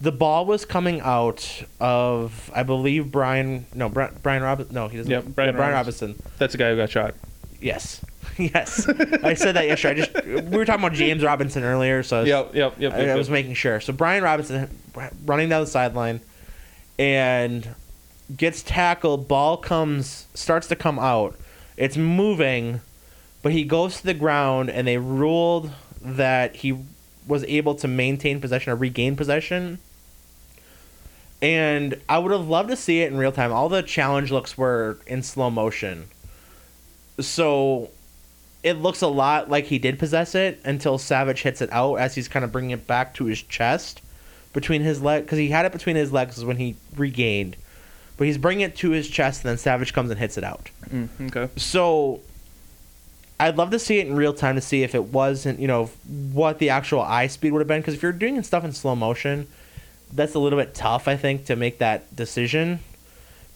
the 0.00 0.12
ball 0.12 0.46
was 0.46 0.64
coming 0.64 1.00
out 1.00 1.64
of 1.80 2.50
I 2.54 2.62
believe 2.62 3.10
Brian 3.10 3.66
no 3.74 3.88
Bri- 3.88 4.08
Brian 4.22 4.42
Robinson 4.42 4.74
no 4.74 4.86
he 4.88 4.96
doesn't 4.98 5.10
Yep, 5.10 5.24
Brian 5.34 5.56
Brian 5.56 5.72
Robinson. 5.72 6.10
Robinson 6.10 6.32
That's 6.38 6.52
the 6.52 6.58
guy 6.58 6.70
who 6.70 6.76
got 6.76 6.90
shot. 6.90 7.14
yes 7.60 8.00
yes 8.38 8.88
I 9.24 9.34
said 9.34 9.56
that 9.56 9.66
yesterday 9.66 10.02
I 10.02 10.06
just 10.06 10.24
we 10.50 10.56
were 10.56 10.64
talking 10.64 10.84
about 10.84 10.96
James 10.96 11.24
Robinson 11.24 11.64
earlier 11.64 12.04
so 12.04 12.18
I 12.18 12.20
was, 12.20 12.28
Yep, 12.28 12.54
yep, 12.54 12.74
yep. 12.78 12.92
I, 12.94 12.98
yep, 13.00 13.08
I 13.10 13.14
was 13.16 13.26
yep. 13.26 13.32
making 13.32 13.54
sure 13.54 13.80
so 13.80 13.92
Brian 13.92 14.22
Robinson 14.22 14.68
running 15.24 15.48
down 15.48 15.62
the 15.62 15.66
sideline 15.66 16.20
and 16.98 17.68
gets 18.36 18.62
tackled 18.62 19.28
ball 19.28 19.56
comes 19.56 20.26
starts 20.34 20.66
to 20.68 20.76
come 20.76 20.98
out. 20.98 21.36
It's 21.76 21.96
moving 21.96 22.80
but 23.42 23.52
he 23.52 23.64
goes 23.64 23.98
to 23.98 24.04
the 24.04 24.14
ground 24.14 24.70
and 24.70 24.86
they 24.86 24.98
ruled 24.98 25.70
that 26.02 26.56
he 26.56 26.76
was 27.26 27.44
able 27.44 27.74
to 27.76 27.88
maintain 27.88 28.40
possession 28.40 28.72
or 28.72 28.76
regain 28.76 29.16
possession. 29.16 29.78
And 31.40 32.00
i 32.08 32.18
would 32.18 32.32
have 32.32 32.48
loved 32.48 32.68
to 32.70 32.76
see 32.76 33.00
it 33.00 33.12
in 33.12 33.18
real 33.18 33.32
time. 33.32 33.52
All 33.52 33.68
the 33.68 33.82
challenge 33.82 34.32
looks 34.32 34.58
were 34.58 34.98
in 35.06 35.22
slow 35.22 35.50
motion. 35.50 36.08
So 37.20 37.90
it 38.62 38.74
looks 38.74 39.02
a 39.02 39.06
lot 39.06 39.48
like 39.48 39.66
he 39.66 39.78
did 39.78 39.98
possess 39.98 40.34
it 40.34 40.60
until 40.64 40.98
savage 40.98 41.42
hits 41.42 41.62
it 41.62 41.72
out 41.72 41.96
as 41.96 42.16
he's 42.16 42.28
kind 42.28 42.44
of 42.44 42.50
bringing 42.50 42.72
it 42.72 42.86
back 42.86 43.14
to 43.14 43.26
his 43.26 43.40
chest 43.42 44.00
between 44.52 44.82
his 44.82 45.00
leg 45.02 45.24
because 45.24 45.38
he 45.38 45.48
had 45.48 45.64
it 45.66 45.72
between 45.72 45.96
his 45.96 46.12
legs 46.12 46.44
when 46.44 46.56
he 46.56 46.74
regained 46.96 47.56
but 48.16 48.26
he's 48.26 48.38
bringing 48.38 48.64
it 48.64 48.74
to 48.76 48.90
his 48.90 49.08
chest 49.08 49.42
and 49.44 49.50
then 49.50 49.58
savage 49.58 49.92
comes 49.92 50.10
and 50.10 50.18
hits 50.18 50.36
it 50.38 50.44
out 50.44 50.70
Mm, 50.90 51.08
okay. 51.28 51.52
so 51.56 52.20
I'd 53.40 53.56
love 53.56 53.70
to 53.70 53.78
see 53.78 53.98
it 54.00 54.06
in 54.08 54.16
real 54.16 54.32
time 54.34 54.56
to 54.56 54.60
see 54.60 54.82
if 54.82 54.96
it 54.96 55.04
wasn't, 55.04 55.60
you 55.60 55.68
know, 55.68 55.86
what 56.32 56.58
the 56.58 56.70
actual 56.70 57.02
eye 57.02 57.28
speed 57.28 57.52
would 57.52 57.60
have 57.60 57.68
been. 57.68 57.80
Because 57.80 57.94
if 57.94 58.02
you're 58.02 58.10
doing 58.10 58.42
stuff 58.42 58.64
in 58.64 58.72
slow 58.72 58.96
motion, 58.96 59.46
that's 60.12 60.34
a 60.34 60.40
little 60.40 60.58
bit 60.58 60.74
tough, 60.74 61.06
I 61.06 61.16
think, 61.16 61.44
to 61.44 61.54
make 61.54 61.78
that 61.78 62.16
decision. 62.16 62.80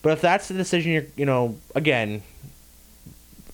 But 0.03 0.13
if 0.13 0.21
that's 0.21 0.47
the 0.47 0.55
decision, 0.55 0.93
you're, 0.93 1.07
you 1.17 1.27
know, 1.27 1.57
again, 1.75 2.23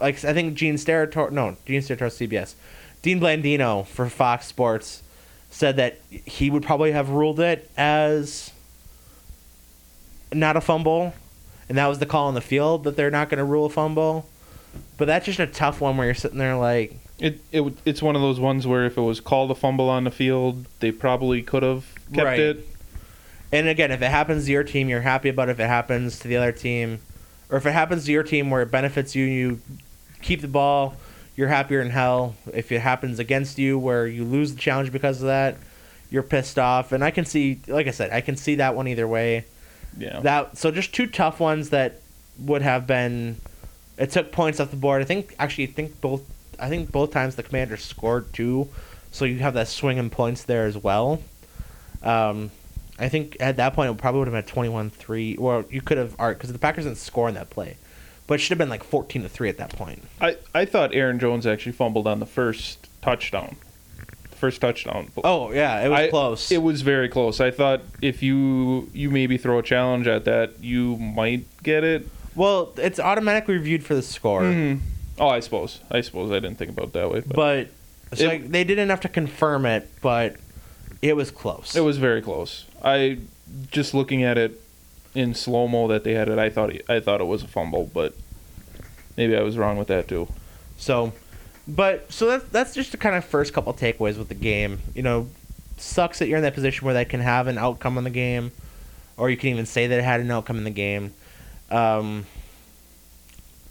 like 0.01 0.23
I 0.25 0.35
think 0.35 0.55
Gene 0.55 0.75
Steratore, 0.75 1.31
no, 1.31 1.57
Gene 1.65 1.81
Steratore, 1.81 2.11
CBS, 2.29 2.55
Dean 3.01 3.21
Blandino 3.21 3.87
for 3.87 4.09
Fox 4.11 4.47
Sports 4.47 5.03
said 5.51 5.77
that 5.77 5.99
he 6.11 6.51
would 6.51 6.63
probably 6.63 6.93
have 6.93 7.11
ruled 7.11 7.41
it 7.41 7.71
as 7.77 8.53
not 10.33 10.57
a 10.57 10.61
fumble, 10.61 11.15
and 11.69 11.79
that 11.79 11.87
was 11.87 11.99
the 11.99 12.07
call 12.07 12.29
on 12.29 12.35
the 12.35 12.41
field 12.41 12.85
that 12.85 12.97
they're 12.97 13.11
not 13.11 13.29
going 13.29 13.39
to 13.39 13.45
rule 13.45 13.67
a 13.67 13.71
fumble. 13.71 14.27
But 14.97 15.07
that's 15.07 15.25
just 15.27 15.39
a 15.39 15.47
tough 15.47 15.81
one 15.81 15.97
where 15.97 16.07
you're 16.07 16.15
sitting 16.15 16.39
there 16.39 16.57
like, 16.57 16.97
It, 17.19 17.41
it 17.53 17.73
it's 17.85 18.03
one 18.03 18.15
of 18.17 18.23
those 18.23 18.39
ones 18.39 18.67
where 18.67 18.85
if 18.85 18.99
it 18.99 19.01
was 19.03 19.21
called 19.21 19.51
a 19.51 19.55
fumble 19.55 19.89
on 19.89 20.05
the 20.05 20.11
field, 20.11 20.67
they 20.81 20.93
probably 20.93 21.43
could 21.43 21.63
have 21.63 21.85
kept 22.13 22.25
Right. 22.27 22.39
it. 22.39 22.67
and 23.51 23.67
again, 23.69 23.91
if 23.91 24.03
it 24.03 24.11
happens 24.11 24.45
to 24.47 24.53
your 24.53 24.65
team, 24.65 24.89
you're 24.89 25.01
happy 25.01 25.29
about 25.31 25.49
it. 25.49 25.53
If 25.53 25.61
it 25.61 25.67
happens 25.69 26.19
to 26.21 26.29
the 26.29 26.37
other 26.37 26.53
team, 26.53 27.01
or 27.51 27.57
if 27.57 27.65
it 27.67 27.73
happens 27.73 28.05
to 28.05 28.13
your 28.13 28.23
team 28.23 28.51
where 28.51 28.61
it 28.63 28.71
benefits 28.71 29.15
you, 29.17 29.25
you 29.25 29.61
keep 30.21 30.43
the 30.43 30.49
ball, 30.49 30.95
you're 31.39 31.47
happier 31.47 31.81
in 31.81 31.89
hell. 31.89 32.35
If 32.53 32.73
it 32.73 32.81
happens 32.81 33.21
against 33.21 33.59
you 33.59 33.79
where 33.79 34.09
you 34.09 34.25
lose 34.25 34.53
the 34.53 34.59
challenge 34.59 34.91
because 34.91 35.23
of 35.23 35.29
that, 35.29 35.57
you're 36.11 36.25
pissed 36.25 36.59
off, 36.59 36.91
and 36.91 37.05
I 37.05 37.13
can 37.13 37.25
see, 37.25 37.61
like 37.69 37.87
I 37.87 37.93
said, 37.93 38.11
I 38.11 38.23
can 38.23 38.37
see 38.37 38.57
that 38.57 38.75
one 38.75 38.89
either 38.89 39.07
way. 39.07 39.45
Yeah. 39.97 40.19
That 40.19 40.59
so 40.59 40.73
just 40.73 40.93
two 40.93 41.07
tough 41.07 41.39
ones 41.39 41.71
that 41.71 42.01
would 42.41 42.63
have 42.63 42.89
been. 42.89 43.37
It 43.97 44.11
took 44.11 44.33
points 44.33 44.59
off 44.59 44.71
the 44.73 44.77
board. 44.77 45.01
I 45.01 45.05
think 45.05 45.37
actually, 45.39 45.69
I 45.69 45.71
think 45.71 46.01
both. 46.01 46.23
I 46.59 46.69
think 46.69 46.91
both 46.91 47.13
times 47.13 47.37
the 47.37 47.45
Commanders 47.45 47.85
scored 47.85 48.33
two, 48.35 48.69
so 49.13 49.25
you 49.25 49.39
have 49.39 49.55
that 49.55 49.69
swing 49.69 49.97
in 49.97 50.11
points 50.11 50.43
there 50.43 50.67
as 50.67 50.77
well. 50.77 51.23
Um, 52.03 52.51
I 52.99 53.09
think 53.09 53.37
at 53.39 53.59
that 53.59 53.75
point 53.75 53.93
it 53.93 53.97
probably 53.97 54.19
would 54.19 54.29
have 54.29 54.45
been 54.45 54.53
twenty-one 54.53 54.91
three. 54.91 55.37
Well, 55.39 55.65
you 55.71 55.83
could 55.83 55.99
have 55.99 56.17
art 56.19 56.37
because 56.37 56.53
the 56.53 56.59
Packers 56.59 56.83
didn't 56.83 56.99
score 56.99 57.29
in 57.29 57.37
that 57.37 57.49
play, 57.49 57.77
but 58.29 58.35
it 58.35 58.39
should 58.39 58.51
have 58.51 58.59
been 58.59 58.69
like 58.69 58.85
fourteen 58.85 59.23
to 59.23 59.29
three 59.29 59.49
at 59.49 59.57
that 59.57 59.71
point. 59.75 60.05
I, 60.21 60.37
I 60.55 60.65
thought 60.65 60.95
Aaron 60.95 61.19
Jones 61.19 61.45
actually 61.49 61.73
fumbled 61.73 62.07
on 62.07 62.21
the 62.21 62.27
first 62.27 62.87
touchdown. 63.03 63.57
First 64.37 64.61
touchdown. 64.61 65.11
Oh 65.25 65.51
yeah, 65.51 65.85
it 65.85 65.89
was 65.89 65.99
I- 65.99 66.09
close. 66.11 66.53
It 66.53 66.63
was 66.63 66.83
very 66.83 67.09
close. 67.09 67.41
I 67.41 67.51
thought 67.51 67.81
if 68.01 68.23
you 68.23 68.89
you 68.95 69.11
maybe 69.11 69.37
throw 69.37 69.59
a 69.59 69.63
challenge 69.65 70.07
at 70.07 70.25
that, 70.27 70.63
you 70.63 70.97
might 70.99 71.45
get 71.65 71.83
it. 71.83 72.07
well, 72.37 72.73
it's 72.77 73.01
automatically 73.01 73.55
reviewed 73.55 73.83
for 73.85 73.97
the 73.97 74.03
score, 74.03 74.43
Mhm. 74.43 74.79
Oh, 75.19 75.27
I 75.27 75.41
suppose. 75.41 75.81
I 75.91 76.01
suppose 76.03 76.31
I 76.31 76.35
didn't 76.35 76.57
think 76.59 76.71
about 76.71 76.85
it 76.87 76.93
that 76.93 77.11
way. 77.11 77.21
But, 77.27 77.67
but 78.11 78.19
so 78.21 78.27
It- 78.27 78.29
like, 78.29 78.51
they 78.53 78.63
didn't 78.63 78.85
enough 78.85 79.01
to 79.01 79.09
confirm 79.09 79.67
it, 79.67 79.89
but 80.01 80.37
it 81.03 81.17
was 81.17 81.33
close. 81.33 81.75
it 81.75 81.81
was 81.81 81.99
very 81.99 82.23
close. 82.23 82.67
I 82.85 83.19
just 83.73 83.93
looking 83.95 84.23
at 84.23 84.39
it 84.39 84.61
in 85.15 85.35
slow 85.35 85.69
mo 85.69 85.89
that 85.89 86.05
they 86.05 86.15
had 86.15 86.29
it. 86.29 86.39
I 86.39 86.51
thought 86.51 86.73
I 86.89 87.01
thought 87.01 87.21
it 87.21 87.27
was 87.27 87.43
a 87.43 87.49
fumble, 87.49 87.91
but 87.93 88.15
maybe 89.17 89.37
I 89.37 89.43
was 89.43 89.59
wrong 89.59 89.77
with 89.77 89.89
that 89.89 90.09
too. 90.09 90.29
So, 90.77 91.13
but 91.67 92.11
so 92.13 92.27
that's 92.27 92.45
that's 92.51 92.75
just 92.75 92.93
the 92.93 92.99
kind 92.99 93.17
of 93.17 93.25
first 93.25 93.53
couple 93.53 93.73
takeaways 93.75 94.19
with 94.19 94.29
the 94.29 94.35
game. 94.35 94.81
You 94.95 95.03
know, 95.03 95.29
sucks 95.77 96.19
that 96.19 96.29
you're 96.29 96.39
in 96.39 96.43
that 96.43 96.55
position 96.55 96.85
where 96.85 96.95
that 96.95 97.09
can 97.09 97.21
have 97.21 97.47
an 97.47 97.59
outcome 97.59 97.99
in 97.99 98.05
the 98.05 98.11
game, 98.11 98.53
or 99.17 99.31
you 99.31 99.37
can 99.37 99.51
even 99.51 99.67
say 99.67 99.87
that 99.87 99.99
it 99.99 100.05
had 100.05 100.21
an 100.21 100.31
outcome 100.31 100.59
in 100.59 100.65
the 100.65 100.71
game. 100.71 101.15
Um, 101.71 102.27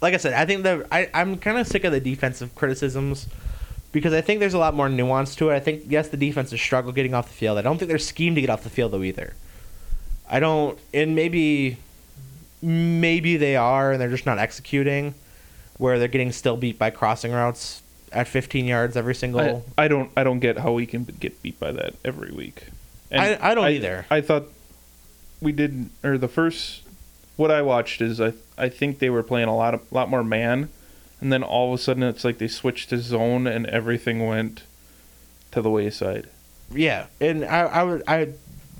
like 0.00 0.14
I 0.14 0.18
said, 0.18 0.34
I 0.34 0.46
think 0.46 0.62
the 0.62 0.86
I 0.92 1.08
I'm 1.14 1.38
kind 1.38 1.58
of 1.58 1.66
sick 1.66 1.84
of 1.84 1.92
the 1.92 2.00
defensive 2.00 2.54
criticisms 2.54 3.26
because 3.92 4.12
I 4.12 4.20
think 4.20 4.40
there's 4.40 4.54
a 4.54 4.58
lot 4.58 4.74
more 4.74 4.88
nuance 4.88 5.34
to 5.36 5.50
it. 5.50 5.54
I 5.54 5.60
think 5.60 5.84
yes, 5.88 6.08
the 6.08 6.16
defense 6.16 6.50
has 6.50 6.60
struggled 6.60 6.94
getting 6.94 7.14
off 7.14 7.28
the 7.28 7.34
field. 7.34 7.58
I 7.58 7.62
don't 7.62 7.78
think 7.78 7.88
they're 7.88 7.98
schemed 7.98 8.36
to 8.36 8.40
get 8.40 8.50
off 8.50 8.62
the 8.62 8.70
field 8.70 8.92
though 8.92 9.02
either. 9.02 9.34
I 10.30 10.40
don't, 10.40 10.78
and 10.92 11.14
maybe 11.14 11.78
maybe 12.62 13.36
they 13.36 13.56
are, 13.56 13.92
and 13.92 14.00
they're 14.00 14.10
just 14.10 14.26
not 14.26 14.38
executing 14.38 15.14
where 15.78 15.98
they're 15.98 16.08
getting 16.08 16.32
still 16.32 16.56
beat 16.56 16.78
by 16.78 16.90
crossing 16.90 17.30
routes 17.32 17.82
at 18.12 18.26
15 18.26 18.64
yards 18.64 18.96
every 18.96 19.14
single. 19.14 19.62
I, 19.78 19.84
I 19.84 19.88
don't 19.88 20.10
I 20.16 20.24
don't 20.24 20.40
get 20.40 20.58
how 20.58 20.72
we 20.72 20.86
can 20.86 21.04
get 21.04 21.40
beat 21.42 21.58
by 21.60 21.72
that 21.72 21.94
every 22.04 22.32
week. 22.32 22.64
I- 23.12 23.38
I 23.40 23.54
don't 23.54 23.64
either. 23.68 24.06
I 24.10 24.20
thought 24.20 24.44
we 25.40 25.52
did 25.52 25.88
or 26.02 26.18
the 26.18 26.28
first 26.28 26.82
what 27.36 27.50
I 27.50 27.62
watched 27.62 28.00
is 28.00 28.20
I 28.20 28.32
I 28.56 28.68
think 28.68 28.98
they 28.98 29.08
were 29.10 29.22
playing 29.22 29.48
a 29.48 29.56
lot 29.56 29.72
of 29.74 29.80
lot 29.92 30.08
more 30.10 30.24
man, 30.24 30.68
and 31.20 31.32
then 31.32 31.42
all 31.44 31.72
of 31.72 31.78
a 31.78 31.82
sudden 31.82 32.02
it's 32.02 32.24
like 32.24 32.38
they 32.38 32.48
switched 32.48 32.90
to 32.90 32.98
zone 32.98 33.46
and 33.46 33.66
everything 33.66 34.26
went 34.26 34.64
to 35.52 35.62
the 35.62 35.70
wayside. 35.70 36.28
yeah, 36.74 37.06
and 37.20 37.44
I, 37.44 37.60
I 37.60 37.82
would 37.84 38.02
I 38.08 38.28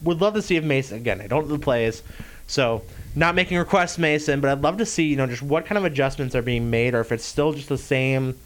would 0.02 0.20
love 0.20 0.34
to 0.34 0.42
see 0.42 0.56
if 0.56 0.64
Mason 0.64 0.96
again. 0.98 1.20
I 1.20 1.26
don't 1.26 1.48
know 1.48 1.56
the 1.56 1.62
plays, 1.62 2.02
so 2.46 2.82
not 3.14 3.34
making 3.34 3.58
requests, 3.58 3.98
Mason. 3.98 4.40
But 4.40 4.50
I'd 4.50 4.62
love 4.62 4.78
to 4.78 4.86
see 4.86 5.04
you 5.04 5.16
know 5.16 5.26
just 5.26 5.42
what 5.42 5.66
kind 5.66 5.78
of 5.78 5.84
adjustments 5.84 6.34
are 6.34 6.42
being 6.42 6.70
made, 6.70 6.94
or 6.94 7.00
if 7.00 7.12
it's 7.12 7.24
still 7.24 7.52
just 7.52 7.68
the 7.68 7.78
same. 7.78 8.38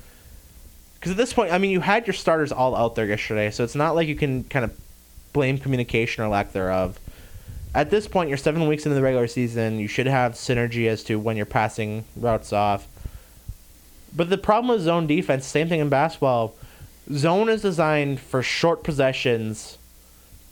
Because 0.94 1.12
at 1.12 1.16
this 1.16 1.32
point, 1.32 1.52
I 1.52 1.58
mean, 1.58 1.72
you 1.72 1.80
had 1.80 2.06
your 2.06 2.14
starters 2.14 2.52
all 2.52 2.76
out 2.76 2.94
there 2.94 3.06
yesterday, 3.06 3.50
so 3.50 3.64
it's 3.64 3.74
not 3.74 3.96
like 3.96 4.06
you 4.06 4.14
can 4.14 4.44
kind 4.44 4.64
of 4.64 4.72
blame 5.32 5.58
communication 5.58 6.22
or 6.22 6.28
lack 6.28 6.52
thereof. 6.52 6.98
At 7.74 7.90
this 7.90 8.06
point, 8.06 8.28
you're 8.28 8.38
seven 8.38 8.68
weeks 8.68 8.84
into 8.86 8.94
the 8.94 9.02
regular 9.02 9.26
season. 9.26 9.78
You 9.78 9.88
should 9.88 10.06
have 10.06 10.34
synergy 10.34 10.86
as 10.88 11.02
to 11.04 11.18
when 11.18 11.36
you're 11.36 11.46
passing 11.46 12.04
routes 12.16 12.52
off. 12.52 12.86
But 14.14 14.28
the 14.30 14.38
problem 14.38 14.68
with 14.68 14.82
zone 14.82 15.06
defense, 15.06 15.46
same 15.46 15.68
thing 15.68 15.80
in 15.80 15.88
basketball. 15.88 16.54
Zone 17.12 17.48
is 17.48 17.62
designed 17.62 18.20
for 18.20 18.42
short 18.42 18.84
possessions 18.84 19.78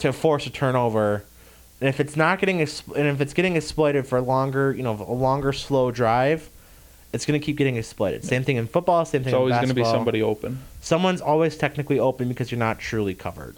to 0.01 0.13
force 0.13 0.47
a 0.47 0.51
turnover, 0.51 1.25
and 1.81 1.89
if 1.89 2.01
it's 2.01 2.17
not 2.17 2.41
getting 2.41 2.61
and 2.61 3.07
if 3.07 3.21
it's 3.21 3.33
getting 3.33 3.57
exploited 3.57 4.07
for 4.07 4.21
longer, 4.21 4.73
you 4.73 4.83
know, 4.83 4.93
a 4.93 5.13
longer 5.13 5.53
slow 5.53 5.91
drive, 5.91 6.51
it's 7.13 7.27
going 7.27 7.41
to 7.41 7.45
keep 7.45 7.57
getting 7.57 7.77
exploited. 7.77 8.25
Same 8.25 8.45
thing 8.45 8.57
in 8.57 8.67
football. 8.67 9.05
Same 9.05 9.23
thing. 9.23 9.31
It's 9.31 9.37
always 9.37 9.55
going 9.55 9.69
to 9.69 9.75
be 9.75 9.85
somebody 9.85 10.23
open. 10.23 10.61
Someone's 10.81 11.21
always 11.21 11.57
technically 11.57 11.99
open 11.99 12.29
because 12.29 12.51
you're 12.51 12.59
not 12.59 12.79
truly 12.79 13.15
covered. 13.15 13.57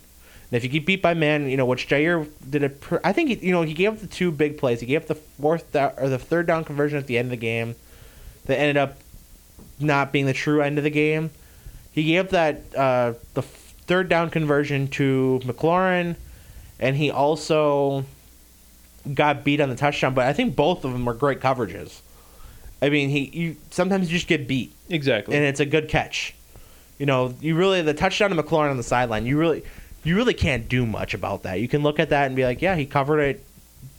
And 0.51 0.57
if 0.59 0.64
you 0.64 0.68
get 0.68 0.84
beat 0.84 1.01
by 1.01 1.14
man, 1.14 1.49
you 1.49 1.57
know 1.57 1.66
which 1.66 1.88
Jaire 1.88 2.28
did 2.49 2.62
it. 2.62 2.82
I 3.03 3.12
think 3.12 3.30
he, 3.30 3.47
you 3.47 3.53
know 3.53 3.62
he 3.62 3.74
gave 3.74 3.93
up 3.95 3.99
the 4.01 4.07
two 4.07 4.30
big 4.30 4.59
plays. 4.59 4.80
He 4.80 4.86
gave 4.86 5.03
up 5.03 5.09
the 5.09 5.14
fourth 5.14 5.74
or 5.74 6.09
the 6.09 6.18
third 6.18 6.47
down 6.47 6.64
conversion 6.64 6.99
at 6.99 7.07
the 7.07 7.18
end 7.18 7.26
of 7.26 7.30
the 7.30 7.36
game, 7.36 7.74
that 8.47 8.59
ended 8.59 8.76
up 8.76 8.99
not 9.80 10.12
being 10.12 10.26
the 10.26 10.32
true 10.32 10.61
end 10.61 10.78
of 10.78 10.84
the 10.84 10.90
game. 10.90 11.30
He 11.93 12.05
gave 12.05 12.26
up 12.26 12.30
that 12.30 12.76
uh, 12.76 13.14
the 13.34 13.43
third 13.43 14.09
down 14.09 14.30
conversion 14.30 14.88
to 14.88 15.40
McLaurin, 15.45 16.16
and 16.79 16.97
he 16.97 17.11
also 17.11 18.05
got 19.14 19.45
beat 19.45 19.61
on 19.61 19.68
the 19.68 19.77
touchdown. 19.77 20.14
But 20.14 20.27
I 20.27 20.33
think 20.33 20.55
both 20.57 20.85
of 20.85 20.93
them 20.93 21.05
were 21.05 21.14
great 21.14 21.41
coverages. 21.41 22.01
I 22.81 22.89
mean, 22.89 23.11
he 23.11 23.31
you 23.33 23.57
sometimes 23.70 24.11
you 24.11 24.16
just 24.18 24.29
get 24.29 24.49
beat 24.49 24.73
Exactly. 24.89 25.37
and 25.37 25.45
it's 25.45 25.61
a 25.61 25.66
good 25.66 25.89
catch. 25.89 26.35
You 26.99 27.07
know, 27.07 27.35
you 27.41 27.55
really 27.57 27.83
the 27.83 27.95
touchdown 27.95 28.31
to 28.31 28.43
McLaurin 28.43 28.70
on 28.70 28.77
the 28.77 28.83
sideline. 28.83 29.27
You 29.27 29.39
really, 29.39 29.64
you 30.05 30.16
really 30.16 30.35
can't 30.35 30.68
do 30.68 30.85
much 30.87 31.14
about 31.14 31.43
that. 31.45 31.61
You 31.61 31.68
can 31.68 31.83
look 31.83 31.99
at 31.99 32.11
that 32.11 32.27
and 32.27 32.37
be 32.37 32.45
like, 32.45 32.61
yeah, 32.62 32.77
he 32.77 32.87
covered 32.87 33.20
it, 33.20 33.45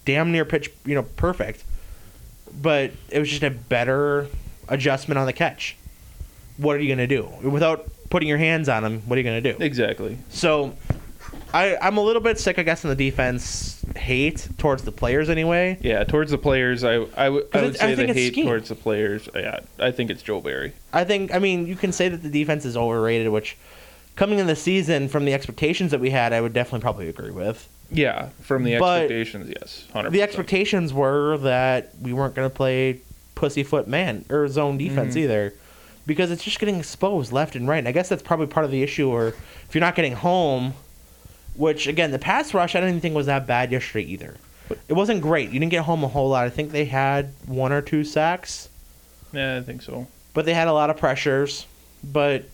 damn 0.06 0.32
near 0.32 0.46
pitch, 0.46 0.70
you 0.86 0.96
know, 0.96 1.04
perfect. 1.04 1.64
But 2.62 2.92
it 3.10 3.20
was 3.20 3.30
just 3.30 3.44
a 3.44 3.50
better 3.50 4.28
adjustment 4.70 5.18
on 5.18 5.26
the 5.26 5.34
catch. 5.34 5.76
What 6.58 6.76
are 6.76 6.80
you 6.80 6.90
gonna 6.94 7.08
do 7.08 7.24
without 7.42 7.88
putting 8.10 8.30
your 8.30 8.38
hands 8.38 8.70
on 8.70 8.84
him? 8.84 9.02
What 9.02 9.18
are 9.18 9.22
you 9.22 9.26
gonna 9.26 9.42
do? 9.42 9.58
exactly. 9.60 10.18
So, 10.30 10.74
I 11.54 11.78
I'm 11.82 11.98
a 11.98 12.02
little 12.02 12.22
bit 12.22 12.40
sick, 12.40 12.58
I 12.58 12.64
guess, 12.64 12.84
in 12.84 12.90
the 12.90 12.96
defense 12.96 13.84
hate 13.96 14.48
towards 14.58 14.84
the 14.84 14.92
players 14.92 15.30
anyway. 15.30 15.78
Yeah, 15.82 16.04
towards 16.04 16.32
the 16.32 16.38
players, 16.38 16.84
I 16.84 17.06
I 17.16 17.30
would 17.30 17.44
I 17.46 17.48
'Cause 17.48 17.62
would 17.62 17.76
it's- 17.76 17.82
I 17.84 17.96
say 17.96 18.06
the 18.08 18.14
hate 18.14 18.34
scheme. 18.34 18.46
towards 18.46 18.70
the 18.70 18.76
players. 18.76 19.30
Yeah, 19.36 19.60
I 19.80 19.92
think 19.92 20.10
it's 20.10 20.24
Joe 20.24 20.42
Barry. 20.42 20.74
I 20.92 21.04
think 21.04 21.34
I 21.34 21.40
mean 21.40 21.68
you 21.68 21.76
can 21.76 21.92
say 21.92 22.10
that 22.10 22.24
the 22.24 22.30
defense 22.30 22.66
is 22.66 22.76
overrated, 22.76 23.30
which 23.30 23.56
coming 24.16 24.40
in 24.40 24.48
the 24.48 24.56
season 24.56 25.08
from 25.08 25.26
the 25.26 25.34
expectations 25.34 25.92
that 25.92 26.00
we 26.00 26.10
had, 26.10 26.34
I 26.34 26.42
would 26.42 26.54
definitely 26.54 26.82
probably 26.82 27.08
agree 27.10 27.32
with. 27.32 27.68
Yeah, 27.92 28.30
from 28.42 28.64
the 28.64 28.78
But 28.80 29.04
expectations, 29.04 29.54
yes, 29.60 29.86
hundred. 29.94 30.12
The 30.14 30.22
expectations 30.24 30.92
were 30.94 31.38
that 31.40 31.92
we 32.02 32.14
weren't 32.14 32.34
going 32.34 32.50
to 32.50 32.56
play 32.56 33.00
pussyfoot 33.36 33.88
man 33.88 34.26
or 34.30 34.48
zone 34.48 34.78
defense 34.80 35.14
Mhm. 35.16 35.22
either, 35.22 35.54
because 36.08 36.32
it's 36.32 36.44
just 36.44 36.60
getting 36.60 36.80
exposed 36.80 37.32
left 37.32 37.56
and 37.56 37.68
right. 37.68 37.78
And 37.78 37.88
I 37.88 37.92
guess 37.92 38.10
that's 38.10 38.24
probably 38.24 38.48
part 38.48 38.66
of 38.66 38.72
the 38.72 38.82
issue. 38.82 39.10
Or 39.10 39.28
if 39.30 39.68
you're 39.74 39.82
not 39.82 39.96
getting 39.96 40.14
home, 40.14 40.74
which 41.56 41.88
again 41.88 42.12
the 42.12 42.20
pass 42.20 42.54
rush 42.54 42.76
I 42.76 42.80
don't 42.80 42.90
even 42.90 43.02
think 43.02 43.16
was 43.16 43.28
that 43.28 43.48
bad 43.48 43.72
yesterday 43.72 44.06
either. 44.06 44.38
It 44.88 44.94
wasn't 44.94 45.22
great. 45.22 45.50
You 45.52 45.60
didn't 45.60 45.72
get 45.72 45.84
home 45.84 46.04
a 46.04 46.08
whole 46.08 46.30
lot. 46.30 46.46
I 46.46 46.50
think 46.50 46.72
they 46.72 46.86
had 46.86 47.34
one 47.46 47.72
or 47.72 47.82
two 47.82 48.04
sacks. 48.04 48.70
Yeah, 49.32 49.58
I 49.58 49.62
think 49.62 49.82
so. 49.82 50.08
but 50.34 50.46
they 50.46 50.54
had 50.54 50.68
a 50.68 50.74
lot 50.74 50.90
of 50.90 50.98
pressures. 50.98 51.66
But 52.04 52.46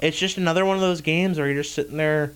it's 0.00 0.18
just 0.18 0.36
another 0.36 0.64
one 0.64 0.76
of 0.76 0.80
those 0.82 1.00
games 1.00 1.38
where 1.38 1.46
you're 1.46 1.62
just 1.62 1.74
sitting 1.74 1.96
there 1.96 2.32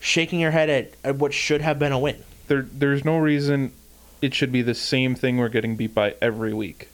shaking 0.00 0.40
your 0.40 0.50
head 0.50 0.70
at, 0.70 0.92
at 1.02 1.16
what 1.16 1.32
should 1.32 1.60
have 1.60 1.78
been 1.78 1.92
a 1.92 1.98
win. 1.98 2.22
There, 2.48 2.62
there's 2.62 3.04
no 3.04 3.18
reason 3.18 3.72
it 4.20 4.34
should 4.34 4.52
be 4.52 4.62
the 4.62 4.74
same 4.74 5.14
thing 5.14 5.38
we're 5.38 5.48
getting 5.48 5.76
beat 5.76 5.94
by 5.94 6.14
every 6.20 6.52
week. 6.54 6.88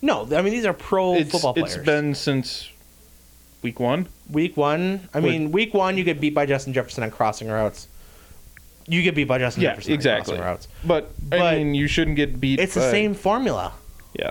No, 0.00 0.28
I 0.32 0.42
mean 0.42 0.52
these 0.52 0.64
are 0.64 0.72
pro 0.72 1.14
it's 1.14 1.30
football 1.30 1.54
players. 1.54 1.74
it's 1.74 1.84
been 1.84 2.14
since 2.14 2.68
week 3.62 3.80
one. 3.80 4.08
week 4.30 4.56
one. 4.56 5.08
I 5.14 5.20
mean, 5.20 5.52
week 5.52 5.74
one 5.74 5.96
you 5.96 6.04
get 6.04 6.20
beat 6.20 6.34
by 6.34 6.46
Justin 6.46 6.72
Jefferson 6.72 7.02
on 7.04 7.10
crossing 7.10 7.48
routes. 7.48 7.88
You 8.86 9.02
get 9.02 9.14
beat 9.14 9.24
by 9.24 9.38
Justin 9.38 9.62
Yeah, 9.64 9.70
Jefferson 9.70 9.92
exactly. 9.92 10.34
on 10.34 10.42
crossing 10.42 10.50
routes. 10.50 10.68
But, 10.84 11.30
But 11.30 11.40
I 11.40 11.56
mean, 11.56 11.74
you 11.74 11.86
shouldn't 11.88 12.16
get 12.16 12.40
beat. 12.40 12.58
It's 12.60 12.74
the 12.74 12.90
same 12.90 13.14
formula. 13.14 13.72
Yeah, 14.14 14.30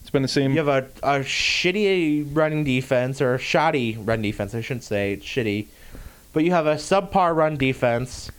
it's 0.00 0.10
been 0.10 0.22
the 0.22 0.28
same. 0.28 0.52
You 0.52 0.64
have 0.64 0.68
a, 0.68 0.88
a 1.02 1.20
shitty 1.20 2.28
running 2.32 2.64
defense 2.64 3.20
or 3.20 3.34
a 3.34 3.38
shoddy 3.38 3.96
run 3.96 4.22
defense. 4.22 4.54
I 4.54 4.60
shouldn't 4.60 4.84
say 4.84 5.12
it's 5.12 5.24
shitty, 5.24 5.66
but 6.32 6.42
you 6.44 6.50
have 6.50 6.66
a 6.66 6.74
subpar 6.74 7.34
run 7.34 7.56
defense 7.56 8.30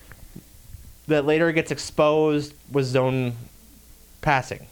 that 1.08 1.26
later 1.26 1.52
gets 1.52 1.72
exposed 1.72 2.54
with 2.72 2.86
zone 2.86 3.34
passing. 4.22 4.68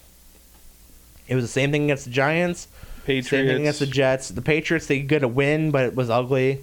It 1.26 1.34
was 1.34 1.44
the 1.44 1.48
same 1.48 1.70
thing 1.70 1.84
against 1.84 2.04
the 2.04 2.10
Giants. 2.10 2.68
Patriots. 3.00 3.28
Same 3.30 3.46
thing 3.46 3.60
against 3.60 3.80
the 3.80 3.86
Jets. 3.86 4.28
The 4.28 4.42
Patriots 4.42 4.86
they 4.86 5.00
get 5.00 5.22
a 5.22 5.28
win, 5.28 5.70
but 5.70 5.84
it 5.84 5.94
was 5.94 6.10
ugly, 6.10 6.60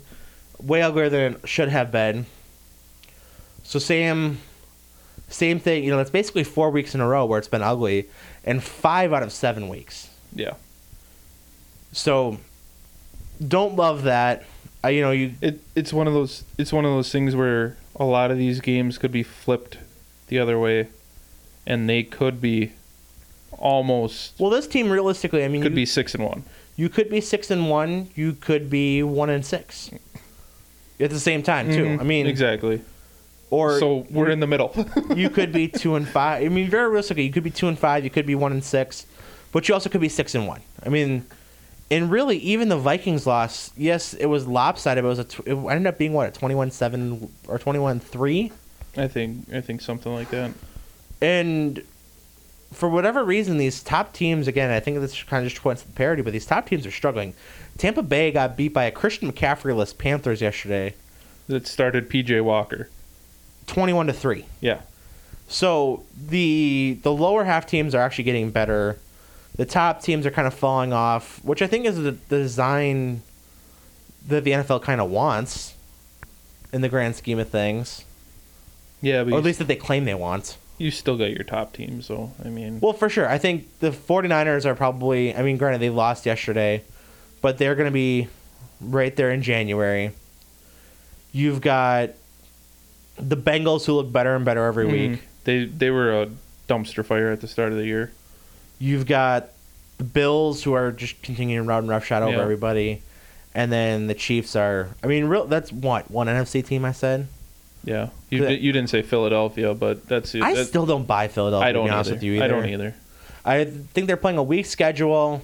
way 0.60 0.82
uglier 0.82 1.10
than 1.10 1.36
it 1.36 1.50
should 1.50 1.70
have 1.70 1.92
been. 1.92 2.26
So 3.64 3.80
same 3.80 4.40
same 5.30 5.60
thing. 5.60 5.84
You 5.84 5.92
know, 5.92 6.00
it's 6.00 6.10
basically 6.10 6.44
four 6.44 6.70
weeks 6.70 6.96
in 6.96 7.02
a 7.02 7.08
row 7.08 7.26
where 7.26 7.38
it's 7.40 7.48
been 7.48 7.62
ugly, 7.62 8.08
and 8.46 8.64
five 8.64 9.12
out 9.14 9.24
of 9.24 9.32
seven 9.32 9.68
weeks. 9.68 10.10
yeah, 10.34 10.54
So, 11.92 12.38
don't 13.46 13.76
love 13.76 14.04
that. 14.04 14.46
Uh, 14.84 14.90
you 14.90 15.02
know, 15.02 15.12
you 15.12 15.34
It 15.42 15.60
it's 15.76 15.92
one 15.92 16.08
of 16.08 16.14
those 16.14 16.44
it's 16.58 16.72
one 16.72 16.86
of 16.86 16.92
those 16.92 17.12
things 17.12 17.36
where 17.36 17.78
a 17.96 18.06
lot 18.06 18.32
of 18.32 18.38
these 18.38 18.62
games 18.62 18.98
could 18.98 19.12
be 19.12 19.24
flipped 19.24 19.80
the 20.28 20.40
other 20.40 20.58
way, 20.58 20.88
and 21.66 21.90
they 21.90 22.04
could 22.04 22.40
be 22.40 22.72
almost 23.58 24.40
well, 24.40 24.50
this 24.50 24.68
team 24.68 24.90
realistically, 24.90 25.44
I 25.44 25.48
mean, 25.48 25.62
could 25.62 25.72
you, 25.72 25.78
be 25.78 25.86
six 25.86 26.14
and 26.16 26.24
one. 26.24 26.44
you 26.76 26.90
could 26.90 27.10
be 27.10 27.22
six 27.22 27.50
and 27.52 27.70
one, 27.70 28.10
you 28.16 28.34
could 28.34 28.70
be 28.70 29.04
one 29.04 29.30
and 29.30 29.46
six 29.46 29.90
at 31.00 31.10
the 31.10 31.20
same 31.20 31.44
time 31.44 31.72
too. 31.72 31.86
Mhm, 31.86 32.00
I 32.00 32.04
mean, 32.04 32.28
exactly. 32.28 32.82
or 33.50 33.80
so 33.80 34.06
we're 34.10 34.30
in 34.30 34.40
the 34.40 34.48
middle. 34.48 34.74
you 35.16 35.30
could 35.30 35.52
be 35.52 35.68
two 35.68 35.96
and 35.96 36.08
five. 36.08 36.44
I 36.44 36.50
mean, 36.50 36.70
very 36.70 36.88
realistically, 36.88 37.24
you 37.24 37.32
could 37.32 37.44
be 37.44 37.52
two 37.52 37.68
and 37.68 37.78
five. 37.78 38.04
You 38.04 38.10
could 38.10 38.26
be 38.26 38.36
one 38.36 38.52
and 38.52 38.64
six, 38.64 39.06
but 39.52 39.68
you 39.68 39.74
also 39.74 39.90
could 39.90 40.02
be 40.02 40.10
six 40.10 40.36
and 40.36 40.48
one. 40.48 40.62
I 40.86 40.90
mean, 40.90 41.26
and 41.90 42.12
really, 42.12 42.38
even 42.38 42.68
the 42.70 42.78
Vikings 42.78 43.26
loss. 43.26 43.72
Yes, 43.78 44.14
it 44.14 44.26
was 44.26 44.46
lopsided, 44.48 45.04
but 45.04 45.08
it 45.08 45.10
was 45.10 45.20
a. 45.20 45.24
Tw- 45.24 45.48
it 45.48 45.56
ended 45.56 45.88
up 45.88 45.98
being 45.98 46.14
what 46.14 46.28
a 46.28 46.32
twenty-one 46.32 46.72
seven 46.72 47.32
or 47.48 47.58
twenty-one 47.58 48.00
three, 48.02 48.52
I 48.98 49.08
think 49.08 49.52
I 49.54 49.62
think 49.62 49.82
something 49.82 50.14
like 50.14 50.30
that. 50.32 50.52
and 51.22 51.82
for 52.74 52.90
whatever 52.90 53.24
reason, 53.24 53.58
these 53.58 53.82
top 53.82 54.14
teams 54.14 54.48
again. 54.48 54.72
I 54.72 54.80
think 54.80 55.00
this 55.00 55.24
kind 55.24 55.46
of 55.46 55.52
just 55.52 55.62
points 55.62 55.82
to 55.84 55.88
the 55.88 55.94
parity, 55.94 56.22
but 56.22 56.34
these 56.34 56.46
top 56.46 56.68
teams 56.68 56.86
are 56.86 56.92
struggling. 56.92 57.34
Tampa 57.78 58.02
Bay 58.04 58.32
got 58.32 58.58
beat 58.58 58.74
by 58.74 58.86
a 58.86 58.92
Christian 58.92 59.32
McCaffrey-less 59.32 59.94
Panthers 59.94 60.42
yesterday, 60.42 60.96
That 61.48 61.68
started 61.68 62.10
PJ 62.10 62.44
Walker. 62.44 62.90
twenty-one 63.68 64.08
to 64.08 64.14
three. 64.14 64.46
Yeah. 64.62 64.82
So 65.48 66.04
the 66.30 66.98
the 67.04 67.12
lower 67.14 67.46
half 67.46 67.66
teams 67.66 67.96
are 67.96 68.02
actually 68.02 68.26
getting 68.26 68.52
better. 68.52 68.98
The 69.56 69.66
top 69.66 70.02
teams 70.02 70.26
are 70.26 70.32
kind 70.32 70.46
of 70.48 70.54
falling 70.54 70.94
off, 70.94 71.44
which 71.44 71.62
I 71.62 71.68
think 71.68 71.86
is 71.86 71.96
the, 71.96 72.12
the 72.30 72.38
design 72.40 73.22
that 74.28 74.44
the 74.44 74.52
NFL 74.52 74.84
kind 74.84 75.00
of 75.02 75.10
wants 75.10 75.74
in 76.74 76.82
the 76.82 76.90
grand 76.90 77.16
scheme 77.16 77.40
of 77.40 77.50
things, 77.50 78.04
Yeah, 79.02 79.22
or 79.22 79.38
at 79.38 79.44
least 79.44 79.58
that 79.60 79.68
they 79.70 79.76
claim 79.78 80.04
they 80.06 80.14
want. 80.14 80.58
You 80.78 80.92
still 80.92 81.18
got 81.18 81.32
your 81.32 81.44
top 81.44 81.74
team, 81.74 82.02
so 82.02 82.32
I 82.44 82.50
mean 82.50 82.80
Well, 82.80 82.94
for 82.94 83.10
sure. 83.10 83.28
I 83.28 83.38
think 83.38 83.68
the 83.80 83.92
49ers 83.92 84.66
are 84.66 84.76
probably, 84.76 85.36
I 85.36 85.42
mean, 85.42 85.58
granted, 85.58 85.80
they 85.82 85.90
lost 85.90 86.26
yesterday, 86.26 86.84
but 87.42 87.58
they're 87.58 87.76
going 87.76 87.88
to 87.88 87.92
be 87.94 88.28
right 88.80 89.16
there 89.16 89.32
in 89.32 89.42
January. 89.42 90.12
You've 91.32 91.62
got 91.62 92.12
the 93.18 93.38
Bengals 93.38 93.86
who 93.86 93.94
look 93.94 94.12
better 94.12 94.36
and 94.36 94.46
better 94.46 94.66
every 94.66 94.86
mhm. 94.86 94.92
week. 95.12 95.22
They 95.44 95.66
they 95.66 95.90
were 95.90 96.24
a 96.24 96.30
dumpster 96.68 97.04
fire 97.04 97.32
at 97.32 97.42
the 97.42 97.48
start 97.48 97.72
of 97.72 97.78
the 97.78 97.86
year. 97.86 98.12
You've 98.80 99.06
got 99.06 99.50
the 99.98 100.04
Bills 100.04 100.64
who 100.64 100.74
are 100.74 100.92
just 100.92 101.22
continuing 101.24 101.64
to 101.64 101.68
run 101.68 101.88
roughshod 101.88 102.22
over 102.22 102.36
Yeah. 102.38 102.44
everybody, 102.44 103.02
and 103.56 103.72
then 103.72 104.08
the 104.08 104.14
Chiefs 104.14 104.56
are. 104.56 104.90
I 105.04 105.08
mean, 105.08 105.26
real. 105.26 105.46
That's 105.46 105.72
what 105.72 106.12
one 106.12 106.28
NFC 106.28 106.64
team 106.66 106.86
I 106.86 106.92
said. 106.92 107.28
Yeah. 107.88 108.10
You 108.30 108.46
The- 108.46 108.60
you 108.62 108.72
didn't 108.74 108.90
say 108.90 109.02
Philadelphia, 109.02 109.74
but 109.74 110.08
that's 110.08 110.36
I 110.36 110.54
that- 110.54 110.68
still 110.68 110.86
don't 110.86 111.08
buy 111.08 111.28
Philadelphia. 111.30 111.70
I 111.70 111.72
don't 111.72 111.86
to 111.86 111.90
be 111.92 111.94
honest 111.96 112.10
either. 112.10 112.16
with 112.18 112.24
you 112.24 112.34
either. 112.36 112.44
I 112.44 112.48
don't 112.48 112.66
either. 112.70 112.96
I 113.46 113.64
think 113.64 114.08
they're 114.08 114.18
playing 114.18 114.38
a 114.38 114.44
weak 114.44 114.66
schedule, 114.66 115.42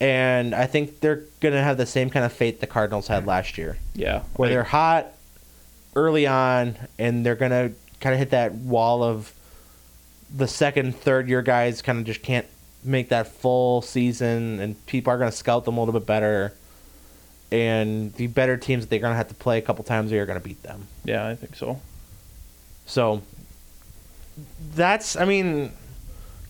and 0.00 0.52
I 0.54 0.66
think 0.66 1.00
they're 1.00 1.22
gonna 1.40 1.62
have 1.62 1.76
the 1.76 1.86
same 1.86 2.10
kind 2.10 2.24
of 2.26 2.32
fate 2.32 2.60
the 2.60 2.66
Cardinals 2.66 3.06
had 3.06 3.24
last 3.26 3.56
year, 3.56 3.78
Yeah. 3.94 4.22
where 4.36 4.48
I- 4.48 4.52
they're 4.52 4.64
hot 4.64 5.06
early 5.94 6.26
on, 6.26 6.74
and 6.98 7.24
they're 7.24 7.36
gonna 7.36 7.70
kind 8.00 8.14
of 8.14 8.18
hit 8.18 8.30
that 8.30 8.52
wall 8.54 9.04
of 9.04 9.32
the 10.34 10.48
second, 10.48 10.96
third 10.96 11.28
year 11.28 11.42
guys 11.42 11.80
kind 11.82 11.98
of 12.00 12.04
just 12.04 12.22
can't 12.22 12.46
make 12.82 13.08
that 13.10 13.28
full 13.28 13.80
season, 13.80 14.58
and 14.60 14.84
people 14.86 15.12
are 15.12 15.18
gonna 15.18 15.30
scout 15.30 15.64
them 15.64 15.76
a 15.76 15.80
little 15.80 15.98
bit 15.98 16.06
better. 16.06 16.52
And 17.54 18.12
the 18.14 18.26
better 18.26 18.56
teams 18.56 18.82
that 18.84 18.90
they're 18.90 18.98
gonna 18.98 19.14
have 19.14 19.28
to 19.28 19.34
play 19.34 19.58
a 19.58 19.62
couple 19.62 19.84
times 19.84 20.10
a 20.10 20.14
year 20.14 20.24
are 20.24 20.26
gonna 20.26 20.40
beat 20.40 20.62
them. 20.64 20.88
yeah, 21.04 21.26
I 21.26 21.36
think 21.36 21.54
so. 21.54 21.80
So 22.86 23.22
that's, 24.74 25.14
I 25.16 25.24
mean, 25.24 25.72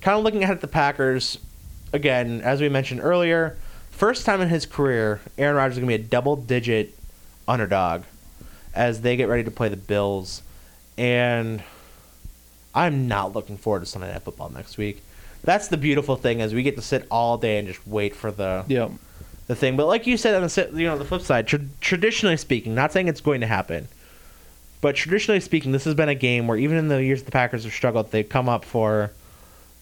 kind 0.01 0.17
of 0.17 0.25
looking 0.25 0.43
ahead 0.43 0.55
at 0.57 0.61
the 0.63 0.67
Packers. 0.69 1.39
Again, 1.93 2.41
as 2.41 2.61
we 2.61 2.69
mentioned 2.69 3.01
earlier, 3.03 3.57
first 3.91 4.25
time 4.25 4.41
in 4.41 4.49
his 4.49 4.65
career, 4.67 5.21
Aaron 5.37 5.57
Rodgers 5.57 5.77
is 5.77 5.81
going 5.85 5.91
to 5.93 5.99
be 5.99 6.03
a 6.05 6.09
double 6.09 6.37
digit 6.37 6.95
underdog 7.47 8.03
as 8.75 9.03
they 9.03 9.17
get 9.17 9.29
ready 9.29 9.45
to 9.45 9.51
play 9.51 9.69
the 9.69 9.77
Bills. 9.77 10.43
And 10.97 11.63
I'm 12.75 13.07
not 13.07 13.35
looking 13.35 13.57
forward 13.59 13.81
to 13.81 13.87
Sunday 13.87 14.11
Night 14.11 14.23
Football 14.23 14.51
next 14.51 14.79
week. 14.79 15.03
That's 15.45 15.69
the 15.69 15.77
beautiful 15.77 16.17
thing 16.17 16.41
is 16.41 16.55
we 16.55 16.63
get 16.63 16.77
to 16.77 16.83
sit 16.83 17.07
all 17.11 17.37
day 17.37 17.59
and 17.59 17.69
just 17.69 17.87
wait 17.87 18.17
for 18.17 18.33
the 18.33 18.65
Yeah. 18.67 18.89
The 19.47 19.55
thing. 19.55 19.77
But 19.77 19.87
like 19.87 20.07
you 20.07 20.17
said 20.17 20.35
on 20.35 20.43
the 20.43 20.71
you 20.75 20.87
know 20.87 20.97
the 20.99 21.05
flip 21.05 21.23
side, 21.23 21.47
tra- 21.47 21.61
traditionally 21.81 22.37
speaking, 22.37 22.75
not 22.75 22.93
saying 22.93 23.09
it's 23.09 23.21
going 23.21 23.41
to 23.41 23.47
happen, 23.47 23.89
but 24.81 24.97
traditionally 24.97 25.41
speaking, 25.41 25.73
this 25.73 25.85
has 25.85 25.95
been 25.95 26.09
a 26.09 26.15
game 26.15 26.47
where 26.47 26.57
even 26.59 26.77
in 26.77 26.89
the 26.89 27.03
years 27.03 27.23
the 27.23 27.31
Packers 27.31 27.65
have 27.65 27.73
struggled, 27.73 28.11
they 28.11 28.23
come 28.23 28.49
up 28.49 28.65
for, 28.65 29.11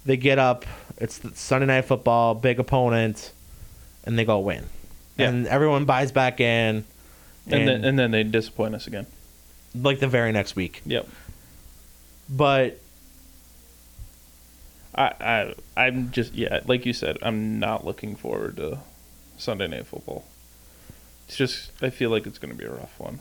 they 0.04 0.16
get 0.16 0.38
up. 0.38 0.64
It's 0.98 1.18
the 1.18 1.34
Sunday 1.34 1.66
night 1.66 1.84
football, 1.84 2.34
big 2.34 2.58
opponent, 2.60 3.32
and 4.04 4.18
they 4.18 4.24
go 4.24 4.38
win, 4.40 4.66
Yeah. 5.16 5.28
and 5.28 5.46
everyone 5.46 5.84
buys 5.84 6.12
back 6.12 6.38
in, 6.40 6.84
And, 7.48 7.68
then 7.68 7.84
and 7.84 7.98
then 7.98 8.10
they 8.12 8.22
disappoint 8.22 8.74
us 8.74 8.86
again. 8.86 9.06
like 9.74 9.98
the 10.00 10.06
very 10.08 10.30
next 10.32 10.54
week. 10.54 10.80
Yep. 10.86 11.08
But 12.28 12.78
I, 14.94 15.04
I 15.20 15.54
I'm 15.86 16.10
just 16.10 16.34
yeah, 16.34 16.60
like 16.66 16.84
you 16.86 16.92
said, 16.92 17.18
I'm 17.22 17.58
not 17.58 17.84
looking 17.84 18.14
forward 18.14 18.56
to 18.56 18.78
Sunday 19.42 19.68
night 19.68 19.86
football. 19.86 20.24
It's 21.28 21.36
just 21.36 21.70
I 21.82 21.90
feel 21.90 22.10
like 22.10 22.26
it's 22.26 22.38
going 22.38 22.52
to 22.52 22.58
be 22.58 22.64
a 22.64 22.70
rough 22.70 22.98
one. 22.98 23.18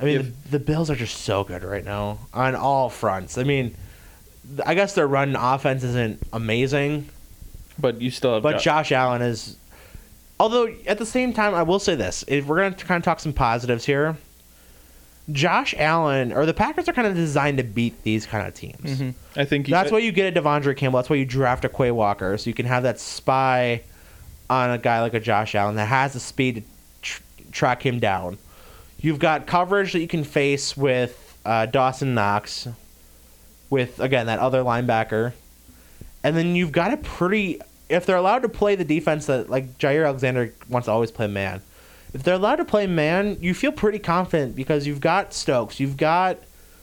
I 0.00 0.04
mean, 0.04 0.20
If- 0.20 0.42
the, 0.44 0.50
the 0.58 0.58
Bills 0.60 0.90
are 0.90 0.96
just 0.96 1.18
so 1.22 1.44
good 1.44 1.62
right 1.64 1.84
now 1.84 2.18
on 2.32 2.54
all 2.54 2.88
fronts. 2.88 3.36
I 3.36 3.42
mean, 3.44 3.74
I 4.64 4.74
guess 4.74 4.94
their 4.94 5.06
run 5.08 5.34
offense 5.36 5.82
isn't 5.82 6.22
amazing. 6.32 7.08
But 7.78 8.00
you 8.00 8.10
still 8.10 8.34
have 8.34 8.42
But 8.42 8.52
Jo- 8.52 8.58
Josh 8.58 8.92
Allen 8.92 9.22
is. 9.22 9.56
Although 10.40 10.72
at 10.86 10.98
the 10.98 11.06
same 11.06 11.32
time, 11.32 11.54
I 11.54 11.62
will 11.62 11.78
say 11.80 11.94
this: 11.96 12.24
if 12.28 12.46
we're 12.46 12.56
going 12.58 12.74
to 12.74 12.84
kind 12.84 12.98
of 13.00 13.04
talk 13.04 13.18
some 13.20 13.32
positives 13.32 13.84
here, 13.84 14.16
Josh 15.30 15.74
Allen 15.76 16.32
or 16.32 16.46
the 16.46 16.54
Packers 16.54 16.88
are 16.88 16.92
kind 16.92 17.06
of 17.06 17.14
designed 17.14 17.58
to 17.58 17.64
beat 17.64 18.02
these 18.04 18.24
kind 18.24 18.46
of 18.46 18.54
teams. 18.54 19.00
Mhm. 19.00 19.14
I 19.36 19.44
think 19.44 19.68
you, 19.68 19.72
That's 19.72 19.90
why 19.92 19.98
you 19.98 20.10
get 20.12 20.36
a 20.36 20.40
De'Vondre 20.40 20.76
Campbell. 20.76 20.98
That's 20.98 21.10
why 21.10 21.16
you 21.16 21.24
draft 21.26 21.64
a 21.64 21.68
Quay 21.68 21.90
Walker, 21.90 22.38
so 22.38 22.48
you 22.48 22.54
can 22.54 22.66
have 22.66 22.84
that 22.84 22.98
spy 22.98 23.82
on 24.50 24.70
a 24.70 24.78
guy 24.78 25.00
like 25.00 25.14
a 25.14 25.20
Josh 25.20 25.54
Allen 25.54 25.76
that 25.76 25.86
has 25.86 26.12
the 26.12 26.20
speed 26.20 26.56
to 26.56 26.62
tr- 27.02 27.22
track 27.52 27.84
him 27.84 27.98
down. 27.98 28.38
You've 29.00 29.18
got 29.18 29.46
coverage 29.46 29.92
that 29.92 30.00
you 30.00 30.08
can 30.08 30.24
face 30.24 30.76
with 30.76 31.38
uh, 31.44 31.66
Dawson 31.66 32.14
Knox, 32.14 32.68
with 33.70 34.00
again 34.00 34.26
that 34.26 34.38
other 34.38 34.62
linebacker, 34.62 35.32
and 36.24 36.36
then 36.36 36.56
you've 36.56 36.72
got 36.72 36.92
a 36.92 36.96
pretty. 36.96 37.60
If 37.88 38.04
they're 38.04 38.16
allowed 38.16 38.42
to 38.42 38.48
play 38.50 38.74
the 38.74 38.84
defense 38.84 39.26
that 39.26 39.48
like 39.48 39.78
Jaire 39.78 40.06
Alexander 40.06 40.52
wants 40.68 40.86
to 40.86 40.92
always 40.92 41.10
play 41.10 41.26
man, 41.26 41.62
if 42.12 42.22
they're 42.22 42.34
allowed 42.34 42.56
to 42.56 42.64
play 42.64 42.86
man, 42.86 43.38
you 43.40 43.54
feel 43.54 43.72
pretty 43.72 43.98
confident 43.98 44.56
because 44.56 44.86
you've 44.86 45.00
got 45.00 45.32
Stokes, 45.32 45.80
you've 45.80 45.96
got 45.96 46.38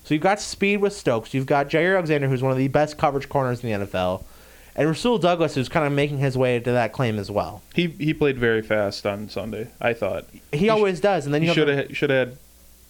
so 0.06 0.14
you've 0.14 0.24
got 0.24 0.40
speed 0.40 0.78
with 0.78 0.94
Stokes. 0.94 1.34
You've 1.34 1.48
got 1.48 1.68
Jaire 1.68 1.96
Alexander, 1.96 2.28
who's 2.30 2.44
one 2.44 2.52
of 2.52 2.60
the 2.60 2.68
best 2.68 2.96
coverage 2.96 3.28
corners 3.28 3.64
in 3.64 3.82
the 3.82 3.86
NFL, 3.86 4.24
and 4.76 4.88
Rasul 4.88 5.18
Douglas, 5.18 5.56
who's 5.56 5.70
kind 5.70 5.86
of 5.86 5.94
making 5.94 6.18
his 6.20 6.38
way 6.38 6.60
to 6.60 6.72
that 6.72 6.92
claim 6.94 7.18
as 7.20 7.30
well. 7.32 7.62
he 7.74 7.88
he 8.00 8.14
played 8.14 8.38
very 8.38 8.62
fast 8.62 9.06
on 9.06 9.30
Sunday. 9.30 9.68
I 9.80 9.94
thought 9.94 10.26
He, 10.32 10.42
He 10.60 10.66
sh- 10.68 10.70
always 10.70 11.00
does, 11.00 11.26
and 11.26 11.34
then 11.34 11.42
you 11.44 11.50
he 11.50 11.54
should 11.56 11.68
have 11.68 11.96
should 11.96 12.10
have 12.10 12.30
had 12.30 12.38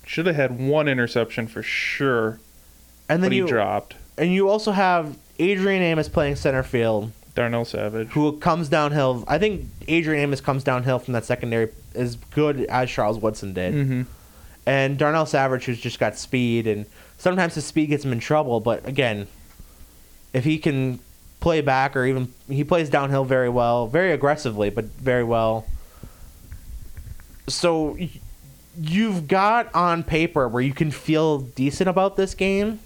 should 0.06 0.26
have 0.28 0.36
had 0.36 0.60
one 0.60 0.88
interception 0.88 1.48
for 1.48 1.64
sure, 1.64 2.40
and 3.10 3.24
then 3.24 3.30
but 3.30 3.34
he 3.36 3.42
dropped. 3.42 3.96
and 4.18 4.32
you 4.34 4.50
also 4.50 4.72
have 4.72 5.18
Adrian 5.40 5.82
Amos 5.84 6.08
playing 6.10 6.36
center 6.36 6.64
field, 6.64 7.12
Darnell 7.36 7.66
Savage. 7.66 8.10
who 8.10 8.38
comes 8.40 8.70
downhill. 8.70 9.24
I 9.28 9.38
think 9.40 9.66
Adrian 9.88 10.22
Amos 10.24 10.42
comes 10.42 10.64
downhill 10.64 11.00
from 11.00 11.14
that 11.14 11.26
secondary 11.26 11.70
as 11.94 12.16
good 12.16 12.62
as 12.66 12.90
Charles 12.90 13.18
Woodson 13.20 13.54
did. 13.54 13.74
hmm 13.74 14.02
and 14.68 14.98
Darnell 14.98 15.28
Savage, 15.28 15.66
who's 15.66 15.80
just 15.80 16.00
got 16.00 16.18
speed, 16.18 16.66
and 16.66 16.88
sometimes 17.20 17.54
his 17.54 17.66
speed 17.66 17.86
gets 17.90 18.04
him 18.04 18.12
in 18.12 18.20
trouble. 18.20 18.60
But 18.60 18.88
again, 18.88 19.28
if 20.34 20.44
he 20.44 20.58
can 20.58 21.00
play 21.46 21.62
back 21.62 21.96
or 21.96 22.08
even 22.08 22.34
he 22.48 22.64
plays 22.64 22.90
downhill 22.90 23.24
very 23.24 23.50
well, 23.50 23.86
very 23.86 24.12
aggressively, 24.12 24.72
but 24.72 24.86
very 24.86 25.24
well. 25.24 25.64
So 27.48 27.96
you've 28.76 29.28
got 29.28 29.74
on 29.76 30.02
paper 30.02 30.48
where 30.48 30.64
you 30.64 30.74
can 30.74 30.90
feel 30.90 31.42
decent 31.42 31.88
about 31.88 32.18
this 32.18 32.34
game. 32.34 32.80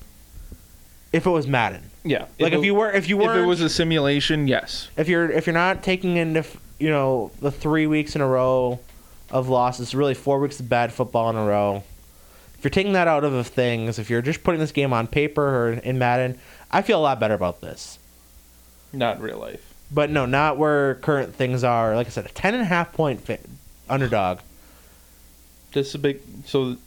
If 1.14 1.26
it 1.26 1.30
was 1.30 1.48
Madden, 1.48 1.90
Yeah, 2.04 2.26
like 2.38 2.52
if 2.52 2.66
you 2.66 2.76
were, 2.76 2.92
if 2.92 3.08
you 3.08 3.16
were 3.16 3.32
if 3.32 3.44
it 3.44 3.48
was 3.48 3.62
a 3.62 3.70
simulation, 3.70 4.46
yes. 4.46 4.90
if 4.98 5.08
you're 5.08 5.32
if 5.32 5.48
you're 5.48 5.54
not 5.54 5.82
taking 5.82 6.18
into 6.18 6.44
you 6.80 6.90
know 6.90 7.32
the 7.40 7.52
three 7.52 7.88
weeks 7.88 8.14
in 8.14 8.20
a 8.20 8.28
row 8.28 8.78
of 9.32 9.48
losses, 9.48 9.96
really 9.96 10.14
four 10.14 10.38
weeks 10.38 10.60
of 10.60 10.68
bad 10.68 10.92
football 10.92 11.30
in 11.30 11.38
a 11.38 11.46
row. 11.46 11.82
If 12.58 12.66
you're 12.66 12.72
taking 12.72 12.92
that 12.92 13.08
out 13.08 13.24
of 13.24 13.48
things, 13.48 14.00
if 14.00 14.10
you're 14.10 14.22
just 14.22 14.44
putting 14.44 14.60
this 14.60 14.74
game 14.74 14.92
on 14.92 15.08
paper 15.08 15.44
or 15.44 15.72
in 15.72 15.98
Madden, 15.98 16.38
I 16.70 16.82
feel 16.82 17.00
a 17.00 17.02
lot 17.02 17.22
better 17.22 17.34
about 17.34 17.62
this. 17.62 17.99
Not 18.94 19.18
in 19.18 19.22
real 19.24 19.38
life. 19.38 19.74
But 19.92 20.10
no, 20.10 20.26
not 20.26 20.58
where 20.58 20.96
current 20.96 21.34
things 21.36 21.64
are. 21.64 21.96
Like 21.96 22.08
I 22.08 22.10
said, 22.12 22.26
a 22.26 22.30
ten 22.30 22.54
and 22.54 22.62
a 22.62 22.66
half 22.66 22.94
point 22.94 23.22
fa- 23.26 23.40
underdog. 23.90 24.40
This 25.72 25.90
is 25.90 25.96
a 25.96 26.00
big. 26.00 26.22
So, 26.46 26.78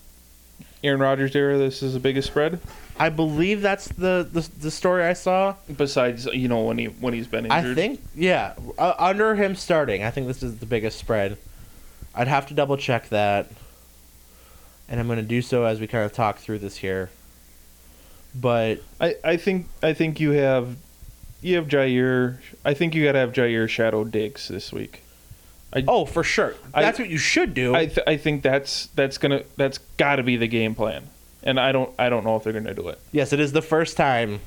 Aaron 0.85 1.01
Rodgers 1.01 1.35
era. 1.35 1.59
This 1.59 1.83
is 1.83 1.95
the 1.95 2.01
biggest 2.01 2.29
spread. 2.29 2.61
I 2.99 3.09
believe 3.09 3.63
that's 3.63 3.89
the, 3.89 4.29
the 4.31 4.49
the 4.61 4.71
story 4.71 5.05
I 5.05 5.15
saw. 5.15 5.57
Besides, 5.77 6.27
you 6.27 6.47
know, 6.49 6.63
when 6.63 6.79
he 6.79 6.87
when 6.87 7.15
he's 7.15 7.27
been 7.27 7.47
injured. 7.47 7.73
I 7.73 7.75
think, 7.75 8.01
yeah, 8.15 8.55
uh, 8.79 8.95
under 8.99 9.35
him 9.35 9.57
starting, 9.57 10.05
I 10.05 10.11
think 10.11 10.27
this 10.27 10.43
is 10.43 10.59
the 10.59 10.67
biggest 10.67 10.99
spread. 10.99 11.39
I'd 12.15 12.29
have 12.29 12.47
to 12.49 12.55
double 12.55 12.77
check 12.77 13.09
that, 13.09 13.49
and 14.89 15.01
I'm 15.01 15.07
going 15.07 15.19
to 15.19 15.25
do 15.25 15.43
so 15.43 15.65
as 15.65 15.81
we 15.81 15.87
kind 15.87 16.05
of 16.05 16.13
talk 16.13 16.39
through 16.39 16.59
this 16.59 16.77
here. 16.77 17.11
But 18.35 18.81
I, 19.01 19.17
I 19.25 19.37
think 19.37 19.67
I 19.83 19.95
think 19.95 20.21
you 20.21 20.33
have 20.33 20.77
you 21.43 21.57
have 21.57 21.69
Jaire. 21.69 22.39
I 22.65 22.73
think 22.75 22.95
you 22.95 23.05
got 23.05 23.13
to 23.13 23.19
have 23.19 23.33
Jaire 23.33 23.69
Shadow 23.69 24.05
Diggs 24.05 24.49
this 24.49 24.73
week. 24.73 25.03
I, 25.75 25.85
oh, 25.89 26.05
for 26.07 26.23
sure, 26.23 26.55
I- 26.75 26.83
that's 26.83 26.99
what 26.99 27.09
you 27.09 27.19
should 27.19 27.55
do. 27.55 27.75
I 27.75 27.87
th- 27.87 28.07
I 28.07 28.17
think 28.17 28.43
that's 28.43 28.87
that's 28.95 29.17
gonna 29.19 29.43
that's 29.57 29.79
got 29.97 30.17
to 30.17 30.23
be 30.23 30.37
the 30.37 30.47
game 30.47 30.75
plan, 30.75 31.09
and 31.43 31.59
I 31.59 31.73
don't 31.73 31.91
I 31.99 32.09
don't 32.11 32.25
know 32.25 32.37
if 32.37 32.45
they're 32.45 32.53
gonna 32.53 32.75
do 32.75 32.89
it. 32.89 32.99
yes, 33.11 33.33
it 33.33 33.41
is 33.41 33.53
the 33.53 33.63
first 33.63 33.97
time 33.97 34.41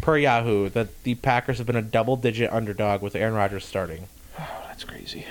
per 0.00 0.18
Yahoo 0.18 0.68
that 0.70 1.02
the 1.04 1.14
Packers 1.16 1.58
have 1.58 1.66
been 1.66 1.74
a 1.76 1.82
double-digit 1.82 2.52
underdog 2.52 3.00
with 3.02 3.14
Aaron 3.16 3.34
Rodgers 3.34 3.64
starting. 3.64 4.08
Oh, 4.38 4.64
that's 4.66 4.82
crazy. 4.84 5.24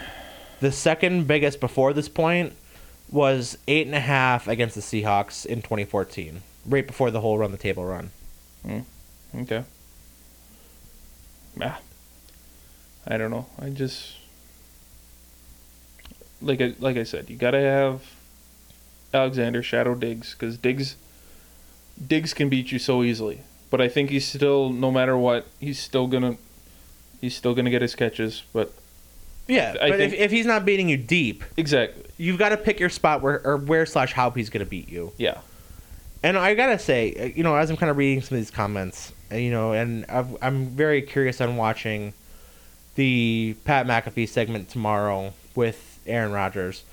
The 0.62 0.72
second 0.72 1.28
biggest 1.28 1.60
before 1.60 1.92
this 1.94 2.08
point 2.10 2.54
was 3.12 3.58
eight 3.68 3.86
and 3.88 3.96
a 3.96 4.00
half 4.00 4.48
against 4.48 4.76
the 4.76 4.82
Seahawks 4.82 5.46
in 5.46 5.62
2014, 5.62 6.42
right 6.66 6.88
before 6.88 7.12
the 7.12 7.20
whole 7.22 7.38
run 7.38 7.52
the 7.52 7.58
table 7.58 7.84
run. 7.86 8.12
Okay. 9.38 9.64
Yeah. 11.60 11.78
I 13.08 13.18
don't 13.18 13.32
know. 13.32 13.46
I 13.60 13.70
just 13.70 14.16
like 16.42 16.62
I 16.62 16.74
like 16.80 16.98
I 16.98 17.04
said, 17.04 17.30
you 17.30 17.36
gotta 17.38 17.60
have 17.62 18.02
Alexander 19.14 19.64
Shadow 19.64 19.96
Diggs 19.96 20.34
because 20.34 20.58
Diggs 20.58 20.96
Diggs 22.06 22.34
can 22.34 22.50
beat 22.50 22.72
you 22.72 22.80
so 22.80 23.04
easily. 23.04 23.42
But 23.72 23.82
I 23.82 23.88
think 23.90 24.10
he's 24.10 24.26
still, 24.28 24.70
no 24.70 24.92
matter 24.92 25.18
what, 25.18 25.48
he's 25.60 25.80
still 25.80 26.08
gonna 26.08 26.38
he's 27.22 27.36
still 27.36 27.54
gonna 27.56 27.70
get 27.70 27.82
his 27.82 27.96
catches. 27.96 28.44
But 28.54 28.72
Yeah, 29.48 29.76
I 29.82 29.90
but 29.90 29.98
think- 30.00 30.14
if, 30.14 30.20
if 30.20 30.32
he's 30.32 30.46
not 30.46 30.66
beating 30.66 30.90
you 30.90 30.98
deep, 30.98 31.44
exactly, 31.58 32.04
you've 32.18 32.38
got 32.40 32.50
to 32.50 32.58
pick 32.58 32.80
your 32.80 32.90
spot 32.90 33.22
where 33.22 33.46
or 33.46 33.58
where 33.58 33.86
slash 33.86 34.14
how 34.14 34.30
he's 34.32 34.50
going 34.50 34.66
to 34.66 34.70
beat 34.70 34.90
you. 34.90 35.14
yeah. 35.18 35.40
And 36.24 36.38
I 36.40 36.56
gotta 36.56 36.80
say, 36.80 37.14
uh, 37.14 37.26
you 37.26 37.44
know, 37.44 37.56
as 37.56 37.70
I'm 37.70 37.78
kind 37.78 37.90
of 37.92 37.98
reading 37.98 38.20
some 38.24 38.36
of 38.38 38.42
these 38.42 38.50
comments, 38.50 39.14
you 39.32 39.52
know, 39.52 39.74
and 39.74 40.06
I've, 40.08 40.38
I'm 40.42 40.68
very 40.68 41.02
curious 41.02 41.42
on 41.42 41.58
watching 41.58 42.14
the 42.96 43.56
Pat 43.66 43.86
McAfee 43.86 44.28
segment 44.28 44.70
tomorrow 44.70 45.34
with 45.56 46.00
Aaron 46.06 46.32
Rodgers. 46.32 46.84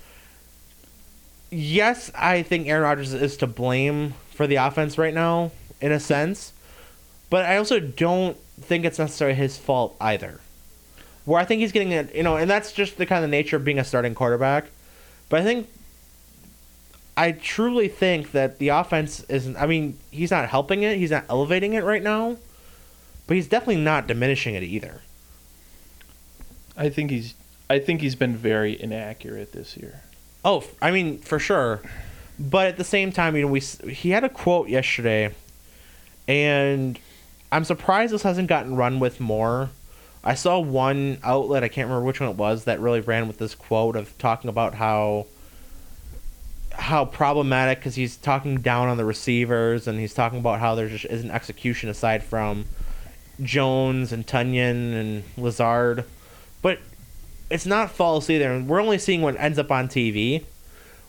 Yes, 1.49 2.11
I 2.15 2.41
think 2.41 2.67
Aaron 2.67 2.83
Rodgers 2.83 3.13
is 3.13 3.37
to 3.37 3.47
blame 3.47 4.15
for 4.31 4.47
the 4.47 4.55
offense 4.55 4.97
right 4.97 5.13
now, 5.13 5.51
in 5.79 5.91
a 5.91 5.99
sense, 5.99 6.53
but 7.29 7.45
I 7.45 7.57
also 7.57 7.79
don't 7.79 8.37
think 8.59 8.85
it's 8.85 8.99
necessarily 8.99 9.35
his 9.35 9.57
fault 9.57 9.95
either. 10.01 10.39
Where 11.25 11.39
I 11.39 11.45
think 11.45 11.61
he's 11.61 11.71
getting 11.71 11.91
it, 11.91 12.13
you 12.13 12.23
know, 12.23 12.37
and 12.37 12.49
that's 12.49 12.71
just 12.71 12.97
the 12.97 13.05
kind 13.05 13.23
of 13.23 13.29
nature 13.29 13.55
of 13.55 13.63
being 13.63 13.79
a 13.79 13.83
starting 13.83 14.15
quarterback. 14.15 14.65
But 15.29 15.41
I 15.41 15.43
think 15.43 15.69
I 17.15 17.31
truly 17.31 17.87
think 17.87 18.31
that 18.31 18.59
the 18.59 18.69
offense 18.69 19.23
isn't. 19.29 19.55
I 19.57 19.67
mean, 19.67 19.97
he's 20.09 20.31
not 20.31 20.49
helping 20.49 20.83
it. 20.83 20.97
He's 20.97 21.11
not 21.11 21.25
elevating 21.29 21.73
it 21.73 21.83
right 21.83 22.01
now, 22.01 22.37
but 23.27 23.35
he's 23.35 23.47
definitely 23.47 23.83
not 23.83 24.07
diminishing 24.07 24.55
it 24.55 24.63
either. 24.63 25.01
I 26.75 26.89
think 26.89 27.11
he's 27.11 27.35
I 27.69 27.79
think 27.79 28.01
he's 28.01 28.15
been 28.15 28.35
very 28.35 28.79
inaccurate 28.81 29.51
this 29.51 29.77
year. 29.77 30.01
Oh, 30.43 30.63
I 30.81 30.91
mean, 30.91 31.19
for 31.19 31.39
sure. 31.39 31.81
But 32.39 32.67
at 32.67 32.77
the 32.77 32.83
same 32.83 33.11
time, 33.11 33.35
you 33.35 33.43
know, 33.43 33.47
we 33.47 33.59
he 33.59 34.09
had 34.09 34.23
a 34.23 34.29
quote 34.29 34.69
yesterday, 34.69 35.33
and 36.27 36.99
I'm 37.51 37.63
surprised 37.63 38.13
this 38.13 38.23
hasn't 38.23 38.47
gotten 38.47 38.75
run 38.75 38.99
with 38.99 39.19
more. 39.19 39.69
I 40.23 40.35
saw 40.35 40.59
one 40.59 41.17
outlet, 41.21 41.63
I 41.63 41.67
can't 41.67 41.87
remember 41.87 42.05
which 42.05 42.21
one 42.21 42.29
it 42.29 42.37
was, 42.37 42.63
that 42.63 42.79
really 42.79 43.01
ran 43.01 43.27
with 43.27 43.39
this 43.39 43.55
quote 43.55 43.97
of 43.97 44.17
talking 44.17 44.49
about 44.49 44.75
how 44.75 45.27
how 46.73 47.05
problematic 47.05 47.79
because 47.79 47.95
he's 47.95 48.17
talking 48.17 48.61
down 48.61 48.87
on 48.87 48.97
the 48.97 49.05
receivers 49.05 49.87
and 49.87 49.99
he's 49.99 50.13
talking 50.13 50.39
about 50.39 50.59
how 50.59 50.75
there 50.75 50.89
just 50.89 51.05
isn't 51.05 51.31
execution 51.31 51.89
aside 51.89 52.23
from 52.23 52.65
Jones 53.41 54.11
and 54.11 54.25
Tonyan 54.25 54.93
and 54.93 55.23
Lazard, 55.37 56.05
but 56.61 56.79
it's 57.49 57.65
not 57.65 57.91
false 57.91 58.29
either. 58.29 58.59
We're 58.61 58.81
only 58.81 58.97
seeing 58.97 59.21
what 59.21 59.39
ends 59.39 59.59
up 59.59 59.71
on 59.71 59.87
TV. 59.87 60.43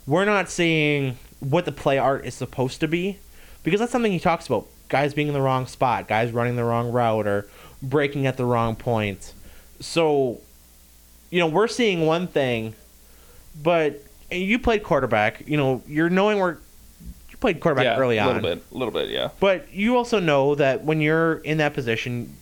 We're 0.07 0.25
not 0.25 0.51
seeing 0.51 1.19
what 1.41 1.65
the 1.65 1.73
play 1.73 1.99
art 1.99 2.27
is 2.27 2.35
supposed 2.35 2.81
to 2.81 2.89
be 2.89 3.19
because 3.63 3.81
that's 3.81 3.93
something 3.93 4.13
he 4.13 4.21
talks 4.21 4.47
about. 4.47 4.67
Guys 4.89 5.15
being 5.15 5.29
in 5.29 5.35
the 5.35 5.41
wrong 5.41 5.67
spot, 5.67 6.09
guys 6.09 6.31
running 6.33 6.57
the 6.57 6.65
wrong 6.65 6.93
route, 6.93 7.27
or 7.27 7.49
breaking 7.83 8.27
at 8.27 8.37
the 8.37 8.45
wrong 8.45 8.77
point. 8.77 9.33
So, 9.81 10.41
you 11.31 11.41
know, 11.41 11.47
we're 11.47 11.69
seeing 11.69 12.07
one 12.07 12.27
thing, 12.27 12.75
but 13.61 14.03
and 14.35 14.43
you 14.43 14.59
played 14.59 14.83
quarterback. 14.83 15.47
You 15.47 15.57
know, 15.57 15.83
you're 15.87 16.11
knowing 16.11 16.39
where 16.39 16.59
you 17.31 17.37
played 17.39 17.61
quarterback 17.61 17.85
yeah, 17.85 17.97
early 17.97 18.19
a 18.19 18.23
on. 18.23 18.27
little 18.35 18.43
bit, 18.43 18.65
a 18.73 18.77
little 18.77 18.93
bit, 18.93 19.09
yeah. 19.09 19.31
But 19.41 19.73
you 19.73 19.97
also 19.97 20.19
know 20.19 20.55
that 20.57 20.85
when 20.85 21.01
you're 21.01 21.37
in 21.37 21.59
that 21.59 21.75
position, 21.75 22.37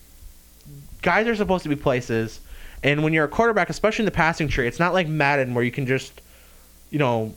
guys 1.03 1.27
are 1.27 1.37
supposed 1.37 1.63
to 1.65 1.69
be 1.69 1.77
places. 1.77 2.41
And 2.83 3.05
when 3.05 3.13
you're 3.13 3.27
a 3.27 3.29
quarterback, 3.29 3.71
especially 3.71 4.03
in 4.03 4.07
the 4.07 4.11
passing 4.11 4.49
tree, 4.49 4.67
it's 4.67 4.81
not 4.81 4.93
like 4.93 5.07
Madden 5.07 5.55
where 5.55 5.63
you 5.63 5.71
can 5.71 5.87
just, 5.87 6.21
you 6.91 6.99
know, 6.99 7.35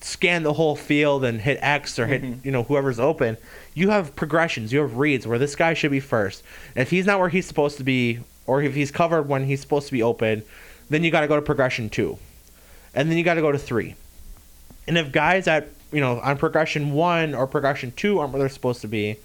scan 0.00 0.42
the 0.42 0.52
whole 0.52 0.76
field 0.76 1.24
and 1.24 1.40
hit 1.40 1.58
X 1.60 1.98
or 1.98 2.06
hit, 2.06 2.22
mm-hmm. 2.22 2.40
you 2.44 2.52
know, 2.52 2.62
whoever's 2.62 2.98
open. 2.98 3.36
You 3.74 3.90
have 3.90 4.16
progressions, 4.16 4.72
you 4.72 4.80
have 4.80 4.96
reads 4.96 5.26
where 5.26 5.38
this 5.38 5.54
guy 5.54 5.74
should 5.74 5.90
be 5.90 6.00
first. 6.00 6.42
And 6.74 6.82
if 6.82 6.90
he's 6.90 7.04
not 7.04 7.18
where 7.18 7.28
he's 7.28 7.46
supposed 7.46 7.76
to 7.76 7.84
be, 7.84 8.20
or 8.46 8.62
if 8.62 8.74
he's 8.74 8.90
covered 8.90 9.28
when 9.28 9.44
he's 9.44 9.60
supposed 9.60 9.86
to 9.86 9.92
be 9.92 10.02
open, 10.02 10.42
then 10.88 11.02
you 11.04 11.10
got 11.10 11.22
to 11.22 11.28
go 11.28 11.36
to 11.36 11.42
progression 11.42 11.90
two. 11.90 12.18
And 12.96 13.08
then 13.10 13.16
you 13.18 13.22
got 13.22 13.34
to 13.34 13.42
go 13.42 13.52
to 13.52 13.58
three. 13.58 13.94
And 14.88 14.98
if 14.98 15.12
guys 15.12 15.46
at 15.46 15.68
you 15.92 16.00
know 16.00 16.18
on 16.20 16.36
progression 16.38 16.92
one 16.92 17.34
or 17.34 17.46
progression 17.46 17.92
two 17.92 18.18
aren't 18.18 18.32
where 18.32 18.40
they're 18.40 18.48
supposed 18.48 18.80
to 18.80 18.88
be, 18.88 19.16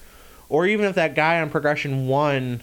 or 0.49 0.67
even 0.67 0.85
if 0.85 0.95
that 0.95 1.15
guy 1.15 1.41
on 1.41 1.49
progression 1.49 2.07
one 2.07 2.61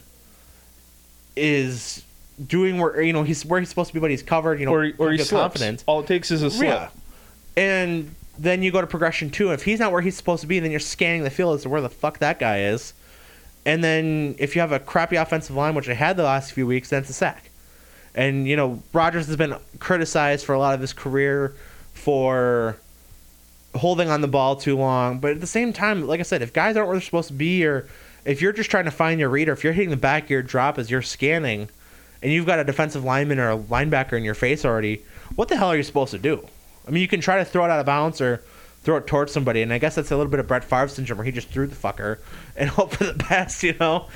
is 1.35 2.03
doing 2.47 2.77
where 2.77 3.01
you 3.01 3.11
know 3.11 3.23
he's 3.23 3.45
where 3.45 3.59
he's 3.59 3.69
supposed 3.69 3.89
to 3.89 3.93
be, 3.93 3.99
but 3.99 4.11
he's 4.11 4.23
covered, 4.23 4.59
you 4.59 4.65
know, 4.65 4.73
or 4.73 4.91
or 4.97 5.11
he 5.11 5.17
feel 5.17 5.25
slips. 5.25 5.31
confident. 5.31 5.83
All 5.87 5.99
it 5.99 6.07
takes 6.07 6.31
is 6.31 6.43
a 6.43 6.51
slip. 6.51 6.67
Yeah. 6.67 6.89
And 7.57 8.15
then 8.37 8.63
you 8.63 8.71
go 8.71 8.79
to 8.79 8.87
progression 8.87 9.29
two. 9.29 9.51
If 9.51 9.63
he's 9.63 9.79
not 9.79 9.91
where 9.91 10.01
he's 10.01 10.15
supposed 10.15 10.41
to 10.41 10.47
be, 10.47 10.59
then 10.59 10.71
you're 10.71 10.79
scanning 10.79 11.23
the 11.23 11.29
field 11.29 11.55
as 11.55 11.63
to 11.63 11.69
where 11.69 11.81
the 11.81 11.89
fuck 11.89 12.19
that 12.19 12.39
guy 12.39 12.61
is. 12.61 12.93
And 13.65 13.83
then 13.83 14.35
if 14.39 14.55
you 14.55 14.61
have 14.61 14.71
a 14.71 14.79
crappy 14.79 15.17
offensive 15.17 15.55
line, 15.55 15.75
which 15.75 15.89
I 15.89 15.93
had 15.93 16.15
the 16.15 16.23
last 16.23 16.53
few 16.53 16.65
weeks, 16.65 16.89
then 16.89 17.01
it's 17.01 17.09
a 17.09 17.13
sack. 17.13 17.48
And 18.19 18.45
you 18.45 18.57
know, 18.57 18.83
Rodgers 18.91 19.27
has 19.27 19.37
been 19.37 19.55
criticized 19.79 20.45
for 20.45 20.53
a 20.53 20.59
lot 20.59 20.75
of 20.75 20.81
his 20.81 20.91
career 20.91 21.55
for 21.93 22.75
holding 23.73 24.09
on 24.09 24.19
the 24.19 24.27
ball 24.27 24.57
too 24.57 24.77
long. 24.77 25.19
But 25.19 25.31
at 25.31 25.39
the 25.39 25.47
same 25.47 25.71
time, 25.71 26.05
like 26.05 26.19
I 26.19 26.23
said, 26.23 26.41
if 26.41 26.51
guys 26.51 26.75
aren't 26.75 26.89
where 26.89 26.97
they're 26.97 27.05
supposed 27.05 27.29
to 27.29 27.33
be, 27.33 27.65
or 27.65 27.87
if 28.25 28.41
you're 28.41 28.51
just 28.51 28.69
trying 28.69 28.83
to 28.83 28.91
find 28.91 29.21
your 29.21 29.29
reader, 29.29 29.53
if 29.53 29.63
you're 29.63 29.71
hitting 29.71 29.89
the 29.89 29.95
back 29.95 30.25
of 30.25 30.29
your 30.31 30.41
drop 30.41 30.77
as 30.77 30.91
you're 30.91 31.01
scanning, 31.01 31.69
and 32.21 32.33
you've 32.33 32.45
got 32.45 32.59
a 32.59 32.65
defensive 32.65 33.05
lineman 33.05 33.39
or 33.39 33.51
a 33.51 33.57
linebacker 33.57 34.17
in 34.17 34.25
your 34.25 34.35
face 34.35 34.65
already, 34.65 35.01
what 35.35 35.47
the 35.47 35.55
hell 35.55 35.69
are 35.69 35.77
you 35.77 35.83
supposed 35.83 36.11
to 36.11 36.19
do? 36.19 36.45
I 36.85 36.91
mean, 36.91 37.01
you 37.01 37.07
can 37.07 37.21
try 37.21 37.37
to 37.37 37.45
throw 37.45 37.63
it 37.63 37.71
out 37.71 37.79
of 37.79 37.85
bounds 37.85 38.19
or 38.19 38.43
throw 38.83 38.95
it 38.97 39.07
towards 39.07 39.31
somebody, 39.31 39.61
and 39.61 39.73
I 39.73 39.77
guess 39.77 39.95
that's 39.95 40.09
a 40.11 40.17
little 40.17 40.31
bit 40.31 40.39
of 40.39 40.47
Brett 40.47 40.63
Favre 40.63 40.87
syndrome 40.87 41.17
where 41.17 41.25
he 41.25 41.31
just 41.31 41.49
threw 41.49 41.67
the 41.67 41.75
fucker 41.75 42.19
and 42.55 42.69
hope 42.77 42.93
for 42.93 43.03
the 43.05 43.13
best, 43.13 43.61
you 43.63 43.75
know? 43.79 44.07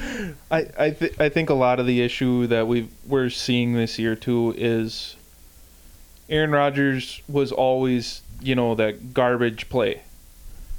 I 0.50 0.68
I, 0.78 0.90
th- 0.92 1.20
I 1.20 1.30
think 1.30 1.50
a 1.50 1.54
lot 1.54 1.80
of 1.80 1.86
the 1.86 2.02
issue 2.02 2.48
that 2.48 2.68
we 2.68 2.88
we're 3.06 3.30
seeing 3.30 3.74
this 3.74 4.00
year 4.00 4.16
too 4.16 4.54
is 4.58 5.16
Aaron 6.30 6.52
Rodgers 6.52 7.22
was 7.28 7.52
always 7.52 8.22
you 8.42 8.56
know 8.56 8.76
that 8.76 9.14
garbage 9.14 9.70
play 9.70 10.02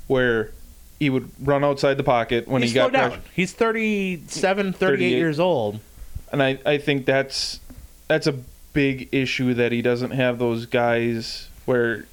where 0.06 0.50
he 0.98 1.10
would 1.10 1.30
run 1.40 1.64
outside 1.64 1.94
the 1.96 2.04
pocket 2.04 2.46
when 2.48 2.62
He's 2.62 2.70
he 2.70 2.74
got 2.74 2.92
down. 2.92 3.10
pressure. 3.10 3.24
He's 3.34 3.52
37, 3.52 4.72
38 4.72 4.78
38. 4.98 5.10
years 5.18 5.40
old. 5.40 5.80
and 6.32 6.42
I, 6.42 6.58
I 6.64 6.78
think 6.78 7.04
that's 7.06 7.60
that's 8.08 8.26
a 8.26 8.34
big 8.72 9.08
issue 9.12 9.54
that 9.54 9.72
he 9.72 9.82
doesn't 9.82 10.10
have 10.12 10.38
those 10.38 10.66
guys 10.66 11.48
where 11.64 12.06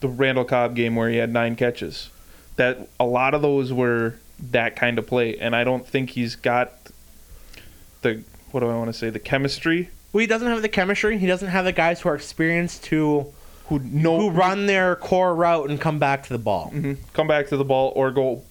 the 0.00 0.08
Randall 0.08 0.44
Cobb 0.44 0.74
game 0.74 0.96
where 0.96 1.08
he 1.08 1.16
had 1.16 1.32
nine 1.32 1.56
catches. 1.56 2.10
That 2.56 2.88
a 2.98 3.04
lot 3.04 3.34
of 3.34 3.42
those 3.42 3.72
were 3.72 4.14
that 4.50 4.76
kind 4.76 4.98
of 4.98 5.06
play, 5.06 5.36
and 5.38 5.54
I 5.54 5.64
don't 5.64 5.86
think 5.86 6.10
he's 6.10 6.36
got 6.36 6.72
the 8.02 8.22
what 8.50 8.60
do 8.60 8.66
I 8.68 8.74
want 8.76 8.88
to 8.88 8.92
say 8.92 9.10
the 9.10 9.18
chemistry 9.18 9.90
Well, 10.12 10.20
he 10.20 10.26
doesn't 10.26 10.48
have 10.48 10.62
the 10.62 10.68
chemistry. 10.68 11.18
He 11.18 11.26
doesn't 11.26 11.48
have 11.48 11.64
the 11.64 11.72
guys 11.72 12.00
who 12.00 12.08
are 12.08 12.14
experienced 12.14 12.84
to 12.84 13.26
who 13.66 13.78
know 13.80 14.18
who 14.18 14.30
run 14.30 14.66
their 14.66 14.96
core 14.96 15.34
route 15.34 15.68
and 15.68 15.80
come 15.80 15.98
back 15.98 16.22
to 16.24 16.28
the 16.30 16.38
ball. 16.38 16.70
Mhm. 16.74 16.96
come 17.12 17.26
back 17.26 17.48
to 17.48 17.56
the 17.56 17.64
ball 17.64 17.92
or 17.94 18.10
go 18.10 18.42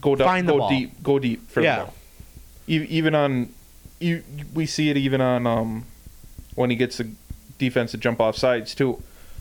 go 0.00 0.16
down, 0.16 0.46
go 0.46 0.58
ball. 0.58 0.68
deep 0.68 1.02
go 1.02 1.18
deep 1.18 1.48
for 1.48 1.60
Yeah. 1.62 1.76
the 1.76 1.82
ball. 1.84 1.94
E- 2.66 2.86
Even 2.88 3.14
on 3.14 3.48
you 4.00 4.22
we 4.54 4.66
see 4.66 4.90
it 4.90 4.96
even 4.96 5.20
on 5.20 5.46
um 5.46 5.84
when 6.56 6.70
he 6.70 6.76
gets 6.76 6.96
the 6.98 7.08
defense 7.58 7.92
to 7.92 7.96
jump 7.98 8.20
off 8.20 8.36
sides 8.36 8.74
too. 8.74 9.00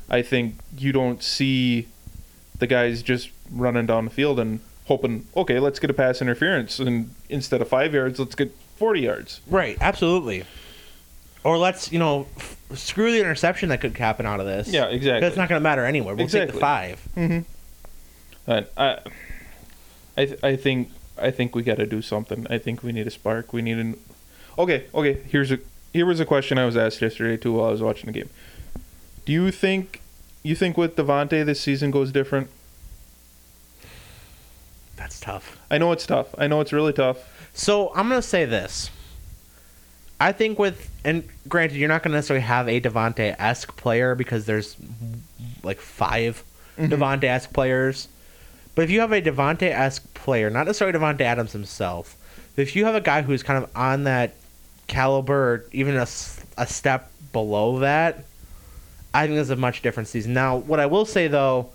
I 0.09 0.21
think 0.21 0.55
you 0.77 0.91
don't 0.91 1.21
see 1.23 1.87
the 2.59 2.67
guy's 2.67 3.01
just 3.01 3.29
running 3.51 3.85
down 3.85 4.05
the 4.05 4.11
field 4.11 4.39
and 4.39 4.59
hoping, 4.85 5.25
okay, 5.35 5.59
let's 5.59 5.79
get 5.79 5.89
a 5.89 5.93
pass 5.93 6.21
interference, 6.21 6.79
and 6.79 7.13
instead 7.29 7.61
of 7.61 7.67
five 7.69 7.93
yards, 7.93 8.19
let's 8.19 8.35
get 8.35 8.53
forty 8.75 9.01
yards. 9.01 9.41
Right, 9.47 9.77
absolutely. 9.81 10.43
Or 11.43 11.57
let's, 11.57 11.91
you 11.91 11.99
know, 11.99 12.27
f- 12.37 12.57
screw 12.73 13.11
the 13.11 13.19
interception 13.19 13.67
that 13.69 13.81
could 13.81 13.97
happen 13.97 14.25
out 14.25 14.39
of 14.39 14.45
this. 14.45 14.69
Yeah, 14.69 14.85
exactly. 14.85 15.27
It's 15.27 15.35
not 15.35 15.49
going 15.49 15.59
to 15.59 15.63
matter 15.63 15.83
anyway. 15.85 16.13
We'll 16.13 16.27
take 16.27 16.31
the 16.31 16.41
Exactly. 16.43 16.59
five. 16.61 17.07
Mm-hmm. 17.17 18.51
And 18.51 18.65
I, 18.77 18.99
I, 20.17 20.25
th- 20.25 20.39
I 20.43 20.55
think 20.55 20.89
I 21.17 21.31
think 21.31 21.53
we 21.55 21.63
got 21.63 21.77
to 21.77 21.85
do 21.85 22.01
something. 22.01 22.47
I 22.49 22.57
think 22.57 22.81
we 22.83 22.91
need 22.91 23.07
a 23.07 23.11
spark. 23.11 23.51
We 23.53 23.61
need 23.61 23.77
an. 23.77 23.97
Okay, 24.57 24.85
okay. 24.93 25.13
Here's 25.29 25.51
a 25.51 25.59
here 25.91 26.05
was 26.05 26.19
a 26.19 26.25
question 26.25 26.57
I 26.57 26.65
was 26.65 26.75
asked 26.77 27.01
yesterday 27.01 27.35
too 27.37 27.53
while 27.53 27.67
I 27.67 27.71
was 27.71 27.81
watching 27.81 28.07
the 28.11 28.17
game. 28.19 28.29
Do 29.25 29.31
you 29.31 29.51
think 29.51 30.01
you 30.43 30.55
think 30.55 30.77
with 30.77 30.95
Davante 30.95 31.45
this 31.45 31.61
season 31.61 31.91
goes 31.91 32.11
different? 32.11 32.49
That's 34.97 35.19
tough. 35.19 35.57
I 35.71 35.77
know 35.77 35.91
it's 35.91 36.05
tough. 36.05 36.35
I 36.37 36.47
know 36.47 36.61
it's 36.61 36.73
really 36.73 36.93
tough. 36.93 37.17
So 37.53 37.91
I'm 37.95 38.09
going 38.09 38.21
to 38.21 38.27
say 38.27 38.45
this. 38.45 38.89
I 40.19 40.31
think 40.31 40.59
with, 40.59 40.89
and 41.03 41.27
granted, 41.47 41.77
you're 41.77 41.89
not 41.89 42.03
going 42.03 42.11
to 42.11 42.17
necessarily 42.17 42.45
have 42.45 42.67
a 42.67 42.79
Davante 42.79 43.35
esque 43.39 43.75
player 43.75 44.15
because 44.15 44.45
there's 44.45 44.77
like 45.63 45.79
5 45.79 46.43
mm-hmm. 46.77 46.93
Davante 46.93 47.25
esque 47.25 47.51
players. 47.53 48.07
But 48.75 48.83
if 48.83 48.89
you 48.89 49.01
have 49.01 49.11
a 49.11 49.21
Davante 49.21 49.63
esque 49.63 50.13
player, 50.13 50.49
not 50.49 50.65
necessarily 50.65 50.97
Davante 50.97 51.21
Adams 51.21 51.51
himself, 51.51 52.15
but 52.55 52.61
if 52.61 52.75
you 52.75 52.85
have 52.85 52.95
a 52.95 53.01
guy 53.01 53.21
who's 53.21 53.43
kind 53.43 53.63
of 53.63 53.69
on 53.75 54.03
that 54.05 54.35
caliber, 54.87 55.53
or 55.53 55.65
even 55.71 55.95
a 55.95 56.05
step 56.05 57.11
below 57.31 57.79
that, 57.79 58.25
I 59.13 59.25
think 59.25 59.35
there's 59.35 59.49
a 59.49 59.55
much 59.55 59.81
different 59.81 60.09
season. 60.09 60.33
Now, 60.33 60.57
what 60.57 60.79
I 60.79 60.85
will 60.85 61.05
say 61.05 61.27
though 61.27 61.69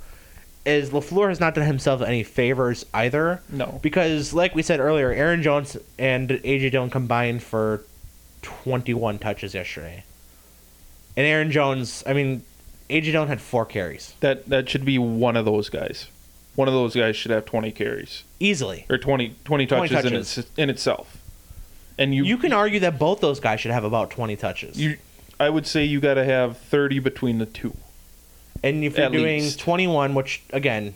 is 0.66 0.90
LaFleur 0.90 1.28
has 1.28 1.40
not 1.40 1.54
done 1.54 1.64
himself 1.64 2.02
any 2.02 2.22
favors 2.22 2.84
either. 2.92 3.40
No. 3.48 3.78
Because, 3.82 4.34
like 4.34 4.54
we 4.54 4.62
said 4.62 4.80
earlier, 4.80 5.10
Aaron 5.10 5.42
Jones 5.42 5.76
and 5.98 6.28
AJ 6.28 6.72
Dillon 6.72 6.90
combined 6.90 7.42
for 7.42 7.84
21 8.42 9.18
touches 9.18 9.54
yesterday. 9.54 10.04
And 11.16 11.26
Aaron 11.26 11.50
Jones, 11.50 12.04
I 12.06 12.12
mean, 12.12 12.42
AJ 12.90 13.12
Dillon 13.12 13.28
had 13.28 13.40
four 13.40 13.64
carries 13.66 14.14
That 14.20 14.46
that 14.46 14.68
should 14.68 14.84
be 14.84 14.98
one 14.98 15.36
of 15.36 15.44
those 15.44 15.68
guys. 15.68 16.08
One 16.54 16.68
of 16.68 16.74
those 16.74 16.94
guys 16.94 17.16
should 17.16 17.30
have 17.30 17.44
20 17.44 17.70
carries 17.72 18.24
easily. 18.40 18.84
or 18.90 18.98
20, 18.98 19.36
20 19.44 19.66
touches, 19.66 19.90
20 19.90 20.06
in 20.08 20.14
its 20.20 20.38
in 20.56 20.70
itself. 20.70 21.18
And 21.98 22.14
you 22.14 22.24
You 22.24 22.36
can 22.36 22.52
argue 22.52 22.80
that 22.80 22.98
both 22.98 23.20
those 23.20 23.40
guys 23.40 23.60
should 23.60 23.70
have 23.70 23.84
about 23.84 24.10
20 24.10 24.36
touches. 24.36 24.78
you 24.80 24.96
I 25.40 25.50
would 25.50 25.66
say 25.66 25.84
you 25.84 26.00
got 26.00 26.14
to 26.14 26.24
have 26.24 26.56
30 26.58 26.98
between 26.98 27.38
the 27.38 27.46
two. 27.46 27.76
and 28.62 28.82
if 28.82 28.96
you're 28.96 29.06
at 29.06 29.12
doing 29.12 29.42
least. 29.42 29.60
21, 29.60 30.14
which, 30.14 30.42
again, 30.52 30.94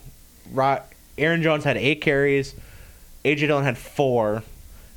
Ro- 0.53 0.83
Aaron 1.17 1.43
Jones 1.43 1.65
had 1.65 1.77
eight 1.77 2.01
carries, 2.01 2.55
AJ 3.25 3.47
Dillon 3.47 3.65
had 3.65 3.79
four, 3.79 4.43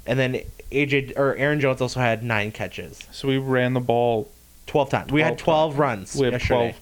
and 0.08 0.18
then 0.18 0.42
AJ 0.72 1.14
or 1.18 1.36
Aaron 1.36 1.60
Jones 1.60 1.80
also 1.82 2.00
had 2.00 2.24
nine 2.24 2.52
catches. 2.52 3.00
So 3.12 3.28
we 3.28 3.38
ran 3.38 3.74
the 3.74 3.80
ball 3.80 4.30
12 4.68 4.90
times. 4.90 5.12
We 5.12 5.22
had 5.22 5.38
12 5.38 5.74
12 5.76 5.80
runs 5.80 6.16
We 6.16 6.26
have 6.26 6.34
yesterday. 6.34 6.72
12. 6.72 6.76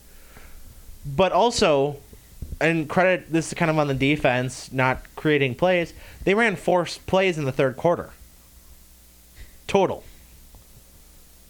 But 1.18 1.32
also, 1.34 1.98
and 2.62 2.88
credit 2.88 3.30
this 3.32 3.50
is 3.50 3.54
kind 3.56 3.70
of 3.70 3.78
on 3.78 3.88
the 3.88 3.94
defense, 3.94 4.72
not 4.72 5.02
creating 5.18 5.56
plays. 5.56 5.94
They 6.24 6.34
ran 6.34 6.56
four 6.56 6.86
plays 7.08 7.38
in 7.38 7.44
the 7.44 7.52
third 7.52 7.76
quarter. 7.76 8.12
Total. 9.68 10.04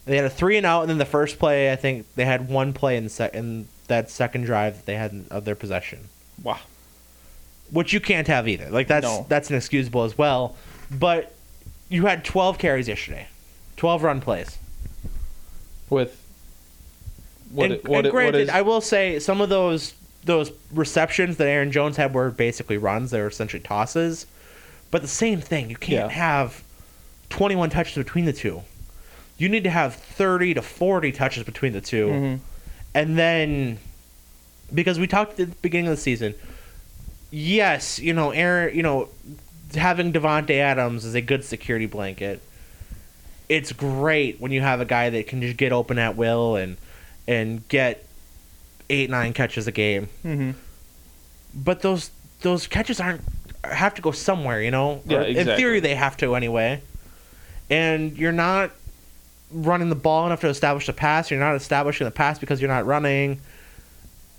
They 0.06 0.16
had 0.16 0.26
a 0.26 0.30
three 0.30 0.56
and 0.58 0.66
out, 0.66 0.82
and 0.82 0.90
then 0.90 0.98
the 0.98 1.04
first 1.06 1.38
play, 1.38 1.72
I 1.72 1.76
think 1.76 2.06
they 2.14 2.24
had 2.26 2.48
one 2.48 2.72
play 2.74 2.96
in, 2.96 3.08
sec- 3.08 3.34
in 3.34 3.68
that 3.88 4.10
second 4.10 4.44
drive 4.44 4.76
that 4.76 4.86
they 4.86 4.96
had 4.96 5.12
in- 5.12 5.26
of 5.30 5.44
their 5.44 5.54
possession, 5.54 6.08
Wow. 6.42 6.58
which 7.70 7.92
you 7.92 8.00
can't 8.00 8.28
have 8.28 8.46
either. 8.46 8.68
Like 8.70 8.86
that's 8.88 9.04
No. 9.04 9.24
that's 9.28 9.48
inexcusable 9.50 10.04
as 10.04 10.16
well. 10.18 10.56
But 10.90 11.34
you 11.88 12.04
had 12.06 12.24
12 12.24 12.58
carries 12.58 12.86
yesterday, 12.88 13.28
12 13.76 14.02
run 14.02 14.20
plays. 14.20 14.58
With 15.88 16.16
what 17.50 17.64
and, 17.64 17.72
it- 17.74 17.84
what 17.88 17.98
and 17.98 18.06
it- 18.06 18.12
what 18.12 18.14
granted, 18.14 18.40
is- 18.42 18.48
I 18.50 18.60
will 18.62 18.80
say 18.80 19.18
some 19.18 19.40
of 19.40 19.48
those 19.48 19.94
those 20.24 20.50
receptions 20.72 21.36
that 21.36 21.46
Aaron 21.46 21.70
Jones 21.70 21.96
had 21.98 22.14
were 22.14 22.30
basically 22.30 22.76
runs; 22.78 23.10
they 23.10 23.20
were 23.20 23.28
essentially 23.28 23.62
tosses. 23.62 24.24
But 24.90 25.02
the 25.02 25.08
same 25.08 25.40
thing, 25.40 25.68
you 25.70 25.76
can't 25.76 26.10
Yeah. 26.10 26.16
have 26.16 26.62
21 27.28 27.68
touches 27.70 27.94
between 27.94 28.24
the 28.26 28.32
two. 28.32 28.62
You 29.36 29.48
need 29.48 29.64
to 29.64 29.70
have 29.70 29.94
30 29.94 30.54
to 30.54 30.62
40 30.62 31.12
touches 31.12 31.42
between 31.44 31.72
the 31.72 31.80
2 31.80 32.06
Mhm. 32.08 32.38
and 32.94 33.18
then 33.18 33.78
because 34.72 34.98
we 34.98 35.06
talked 35.06 35.32
at 35.32 35.50
the 35.50 35.56
beginning 35.62 35.88
of 35.88 35.96
the 35.96 36.00
season, 36.02 36.34
yes, 37.30 37.98
you 37.98 38.12
know, 38.12 38.30
Aaron, 38.30 38.74
you 38.76 38.82
know, 38.82 39.08
having 39.74 40.12
Davante 40.12 40.56
Adams 40.58 41.04
is 41.04 41.14
a 41.14 41.20
good 41.20 41.44
security 41.44 41.86
blanket. 41.86 42.40
It's 43.48 43.72
great 43.72 44.40
when 44.40 44.52
you 44.52 44.60
have 44.62 44.80
a 44.80 44.84
guy 44.84 45.10
that 45.10 45.26
can 45.26 45.40
just 45.42 45.56
get 45.56 45.72
open 45.72 45.98
at 45.98 46.16
will 46.16 46.56
and 46.56 46.76
and 47.26 47.66
get 47.68 48.04
eight 48.90 49.10
nine 49.10 49.32
catches 49.32 49.66
a 49.66 49.72
game. 49.72 50.08
Mhm. 50.24 50.54
But 51.54 51.82
those 51.82 52.10
those 52.40 52.66
catches 52.66 53.00
aren't 53.00 53.22
have 53.64 53.94
to 53.94 54.02
go 54.02 54.12
somewhere, 54.12 54.62
you 54.62 54.70
know. 54.70 55.02
Yeah, 55.06 55.18
Or 55.18 55.22
In 55.24 55.46
theory, 55.46 55.80
they 55.80 55.94
have 55.94 56.16
to 56.18 56.34
anyway. 56.36 56.80
And 57.70 58.16
you're 58.16 58.32
not 58.32 58.70
running 59.54 59.88
the 59.88 59.94
ball 59.94 60.26
enough 60.26 60.40
to 60.40 60.48
establish 60.48 60.86
the 60.86 60.92
pass. 60.92 61.30
You're 61.30 61.40
not 61.40 61.54
establishing 61.54 62.04
the 62.04 62.10
pass 62.10 62.38
because 62.38 62.60
you're 62.60 62.70
not 62.70 62.84
running. 62.86 63.40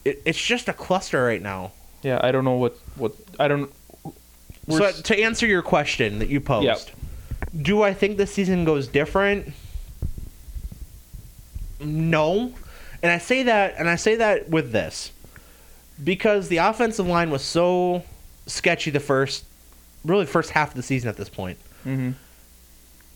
It, 0.04 0.22
it's 0.26 0.40
just 0.40 0.68
a 0.70 0.74
cluster 0.74 1.24
right 1.24 1.42
now. 1.42 1.72
Yeah, 2.04 2.20
I 2.22 2.32
don't 2.32 2.44
know 2.44 2.58
what 2.58 2.78
what 2.98 3.14
I 3.40 3.48
don't. 3.48 3.72
So 4.70 4.84
s- 4.84 5.02
to 5.04 5.20
answer 5.20 5.48
your 5.48 5.62
question 5.62 6.20
that 6.20 6.30
you 6.30 6.40
posed, 6.42 6.66
Yep. 6.66 6.80
do 7.64 7.82
I 7.82 7.94
think 7.94 8.18
the 8.18 8.28
season 8.28 8.66
goes 8.66 8.88
different? 8.88 9.54
No, 11.80 12.54
and 13.04 13.12
I 13.12 13.18
say 13.18 13.44
that, 13.44 13.76
and 13.78 13.90
I 13.90 13.96
say 13.96 14.16
that 14.16 14.50
with 14.50 14.72
this 14.72 15.12
because 16.04 16.48
the 16.48 16.58
offensive 16.58 17.08
line 17.08 17.30
was 17.30 17.44
so 17.44 18.04
sketchy 18.48 18.92
the 18.92 19.00
first, 19.00 19.44
really 20.04 20.26
first 20.26 20.52
half 20.52 20.70
of 20.70 20.76
the 20.76 20.84
season 20.84 21.10
at 21.10 21.18
this 21.18 21.30
point, 21.30 21.58
Mhm. 21.86 22.14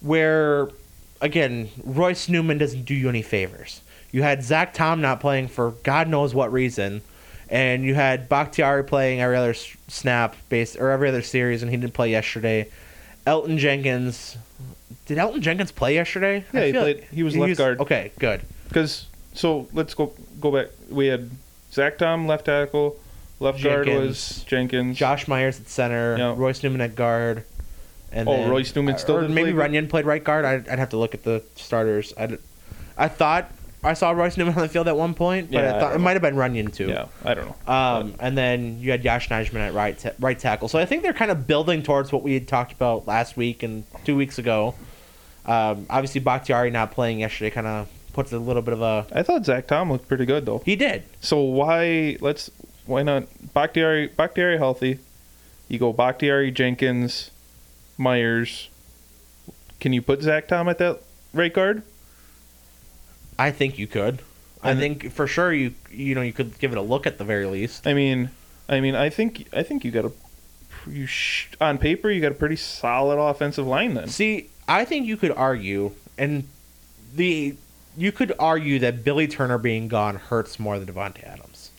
where 0.01 0.69
again 1.21 1.69
Royce 1.83 2.29
Newman 2.29 2.57
doesn't 2.57 2.83
do 2.83 2.93
you 2.93 3.09
any 3.09 3.21
favors. 3.21 3.81
You 4.11 4.23
had 4.23 4.43
Zach 4.43 4.73
Tom 4.73 5.01
not 5.01 5.19
playing 5.19 5.47
for 5.49 5.71
God 5.83 6.07
knows 6.07 6.33
what 6.33 6.51
reason, 6.51 7.01
and 7.49 7.83
you 7.83 7.93
had 7.95 8.27
Bakhtiari 8.29 8.83
playing 8.83 9.21
every 9.21 9.35
other 9.37 9.53
snap 9.53 10.35
based 10.49 10.77
or 10.77 10.89
every 10.91 11.09
other 11.09 11.21
series, 11.21 11.61
and 11.61 11.69
he 11.71 11.77
didn't 11.77 11.93
play 11.93 12.09
yesterday. 12.11 12.67
Elgton 13.27 13.57
Jenkins, 13.59 14.37
did 15.05 15.17
Elgton 15.19 15.41
Jenkins 15.41 15.71
play 15.71 15.93
yesterday? 15.93 16.43
Yeah, 16.53 16.65
he 16.65 16.71
played- 16.73 17.03
he 17.11 17.21
was 17.23 17.35
left 17.37 17.57
guard. 17.57 17.79
Okay, 17.81 18.11
good. 18.17 18.41
Because 18.67 19.05
so 19.33 19.67
let's 19.73 19.93
go 19.93 20.13
go 20.41 20.51
back. 20.51 20.67
We 20.89 21.07
had 21.07 21.29
Zach 21.71 21.97
Tom 21.99 22.25
left 22.27 22.45
tackle, 22.45 22.97
left 23.39 23.61
guard 23.63 23.87
was 23.87 23.95
Jenkins. 23.95 24.43
Jenkins. 24.45 24.97
Josh 24.97 25.27
Myers 25.27 25.59
at 25.59 25.69
center, 25.69 26.17
Yeah. 26.17 26.33
Royce 26.35 26.63
Newman 26.63 26.81
at 26.81 26.95
guard. 26.95 27.43
And 28.11 28.27
Oh, 28.27 28.33
then- 28.33 28.49
Royce 28.49 28.75
Newman 28.75 28.97
still 28.97 29.17
or 29.17 29.29
maybe 29.29 29.53
play? 29.53 29.67
Runyan 29.69 29.89
played 29.89 30.05
right 30.05 30.23
guard. 30.23 30.45
I'd, 30.45 30.67
I'd 30.67 30.79
have 30.79 30.89
to 30.89 30.97
look 30.97 31.13
at 31.13 31.23
the 31.23 31.43
starters. 31.55 32.13
I, 32.17 32.37
I 32.97 33.07
thought 33.07 33.51
I 33.83 33.93
saw 33.93 34.11
Royce 34.11 34.35
Newman 34.35 34.53
on 34.57 34.61
the 34.61 34.67
field 34.69 34.87
at 34.87 34.97
one 34.97 35.13
point, 35.13 35.51
but 35.51 35.63
Yeah, 35.63 35.75
I 35.77 35.91
I 35.91 35.95
it 35.95 35.99
might 35.99 36.13
have 36.13 36.21
been 36.21 36.35
Runyan 36.35 36.73
too. 36.73 36.87
Yeah, 36.87 37.05
I 37.23 37.33
don't 37.33 37.45
know. 37.67 37.73
Um, 37.73 38.15
and 38.19 38.37
then 38.37 38.79
you 38.79 38.91
had 38.91 39.03
Yosh 39.03 39.29
Nijman 39.29 39.59
at 39.59 39.73
right 39.73 39.97
ta- 39.97 40.11
right 40.19 40.37
tackle. 40.37 40.67
So 40.67 40.79
I 40.79 40.85
think 40.85 41.03
they're 41.03 41.13
kind 41.13 41.31
of 41.31 41.45
building 41.47 41.83
towards 41.83 42.11
what 42.11 42.23
we 42.23 42.33
had 42.33 42.47
talked 42.47 42.71
about 42.73 43.07
last 43.07 43.37
week 43.37 43.63
and 43.63 43.83
two 44.05 44.15
weeks 44.15 44.37
ago. 44.37 44.75
Um, 45.45 45.85
obviously, 45.89 46.19
Bakhtiari 46.21 46.71
not 46.71 46.91
playing 46.91 47.19
yesterday 47.19 47.49
kind 47.51 47.67
of 47.67 47.87
puts 48.13 48.31
a 48.33 48.39
little 48.39 48.61
bit 48.61 48.73
of 48.73 48.81
a. 48.81 49.05
I 49.13 49.23
thought 49.23 49.45
Zach 49.45 49.67
Tom 49.67 49.91
looked 49.91 50.07
pretty 50.07 50.25
good 50.25 50.45
though. 50.45 50.61
He 50.65 50.75
did. 50.75 51.03
So 51.21 51.39
why 51.41 52.17
let's 52.21 52.49
why 52.85 53.03
not 53.03 53.23
Bakhtiari 53.53 54.07
Bakhtiari 54.07 54.57
healthy? 54.57 54.99
You 55.69 55.77
go 55.79 55.93
Bakhtiari, 55.93 56.51
Jenkins, 56.51 57.29
Myers. 57.99 58.69
Can 59.79 59.93
you 59.93 60.01
put 60.01 60.21
Zach 60.21 60.47
Tom 60.47 60.67
at 60.69 60.77
that 60.79 60.99
right 61.33 61.53
guard? 61.53 61.83
I 63.37 63.51
think 63.51 63.77
you 63.77 63.87
could. 63.87 64.19
I 64.63 64.71
And- 64.71 64.79
think 64.79 65.11
for 65.11 65.27
sure 65.27 65.53
you 65.53 65.73
you 65.91 66.15
know 66.15 66.21
you 66.21 66.33
could 66.33 66.57
give 66.59 66.71
it 66.71 66.77
a 66.77 66.81
look 66.81 67.05
at 67.05 67.17
the 67.17 67.23
very 67.23 67.45
least. 67.45 67.85
I 67.87 67.93
mean, 67.93 68.29
I 68.67 68.79
mean, 68.81 68.95
I 68.95 69.09
think 69.09 69.47
I 69.53 69.63
think 69.63 69.85
you 69.85 69.91
got 69.91 70.05
a 70.05 70.11
you 70.89 71.05
sh- 71.05 71.47
on 71.61 71.77
paper 71.77 72.09
you 72.09 72.21
got 72.21 72.31
a 72.31 72.35
pretty 72.35 72.55
solid 72.55 73.17
offensive 73.19 73.67
line 73.67 73.93
then. 73.93 74.07
See, 74.07 74.49
I 74.67 74.85
think 74.85 75.05
you 75.07 75.17
could 75.17 75.31
argue, 75.31 75.91
and 76.17 76.47
the 77.15 77.55
you 77.97 78.11
could 78.11 78.33
argue 78.39 78.79
that 78.79 79.03
Billy 79.03 79.27
Turner 79.27 79.57
being 79.57 79.87
gone 79.87 80.15
hurts 80.15 80.59
more 80.59 80.77
than 80.79 80.93
Davante 80.93 81.23
Adams. 81.25 81.71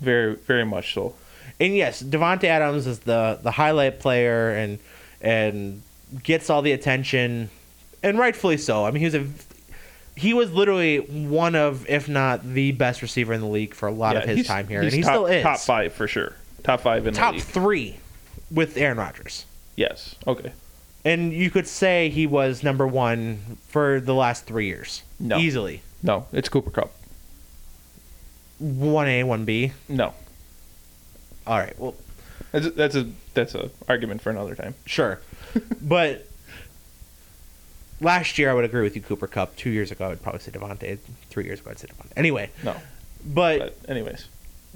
Very 0.00 0.34
very 0.36 0.64
much 0.64 0.94
so. 0.94 1.14
And 1.60 1.74
yes, 1.76 2.02
Davante 2.02 2.44
Adams 2.44 2.86
is 2.86 3.00
the 3.00 3.38
the 3.42 3.52
highlight 3.52 3.98
player 3.98 4.50
and 4.50 4.78
and 5.20 5.82
gets 6.22 6.48
all 6.50 6.62
the 6.62 6.72
attention, 6.72 7.50
and 8.02 8.18
rightfully 8.18 8.56
so. 8.56 8.84
I 8.84 8.90
mean, 8.90 9.00
he 9.00 9.04
was 9.06 9.14
a 9.14 9.26
he 10.16 10.34
was 10.34 10.50
literally 10.52 10.98
one 10.98 11.54
of, 11.54 11.88
if 11.88 12.08
not 12.08 12.42
the 12.44 12.72
best 12.72 13.02
receiver 13.02 13.32
in 13.32 13.40
the 13.40 13.46
league 13.46 13.72
for 13.74 13.86
a 13.88 13.92
lot 13.92 14.16
Yeah, 14.16 14.22
of 14.22 14.28
his 14.28 14.46
time 14.46 14.66
here, 14.66 14.80
and 14.82 14.92
he 14.92 15.02
top, 15.02 15.12
still 15.12 15.26
is. 15.26 15.42
top 15.42 15.58
five 15.60 15.92
for 15.92 16.08
sure. 16.08 16.34
top 16.64 16.80
five 16.80 17.06
in 17.06 17.14
top 17.14 17.34
the 17.34 17.38
league. 17.38 17.46
three 17.46 17.96
with 18.50 18.76
Aaron 18.76 18.98
Rodgers. 18.98 19.44
Yes. 19.76 20.16
Okay. 20.26 20.52
And 21.04 21.32
you 21.32 21.50
could 21.50 21.68
say 21.68 22.08
he 22.08 22.26
was 22.26 22.64
number 22.64 22.84
one 22.86 23.58
for 23.68 24.00
the 24.00 24.12
last 24.14 24.44
three 24.44 24.66
years. 24.66 25.02
No. 25.20 25.38
Easily. 25.38 25.82
No, 26.02 26.26
it's 26.32 26.48
Cooper 26.48 26.70
Kupp. 26.70 26.92
1A, 28.62 29.22
1B. 29.24 29.72
No, 29.88 30.12
All 31.46 31.58
right. 31.58 31.78
Well, 31.78 31.94
that's 32.50 32.66
a, 32.66 32.70
that's 32.70 32.94
a 32.96 33.08
that's 33.38 33.54
a 33.54 33.70
argument 33.88 34.20
for 34.20 34.30
another 34.30 34.54
time. 34.54 34.74
sure. 34.84 35.20
but 35.80 36.26
last 38.00 38.38
year, 38.38 38.50
I 38.50 38.54
would 38.54 38.64
agree 38.64 38.82
with 38.82 38.96
you, 38.96 39.02
Cooper 39.02 39.26
Kupp. 39.26 39.56
Two 39.56 39.70
years 39.70 39.90
ago, 39.90 40.06
I 40.06 40.08
would 40.08 40.22
probably 40.22 40.40
say 40.40 40.50
Davante. 40.52 40.98
Three 41.30 41.44
years 41.44 41.60
ago, 41.60 41.70
I'd 41.70 41.78
say 41.78 41.86
Davante. 41.88 42.12
Anyway, 42.16 42.50
No, 42.64 42.74
but 43.24 43.58
but 43.58 43.90
anyways, 43.90 44.28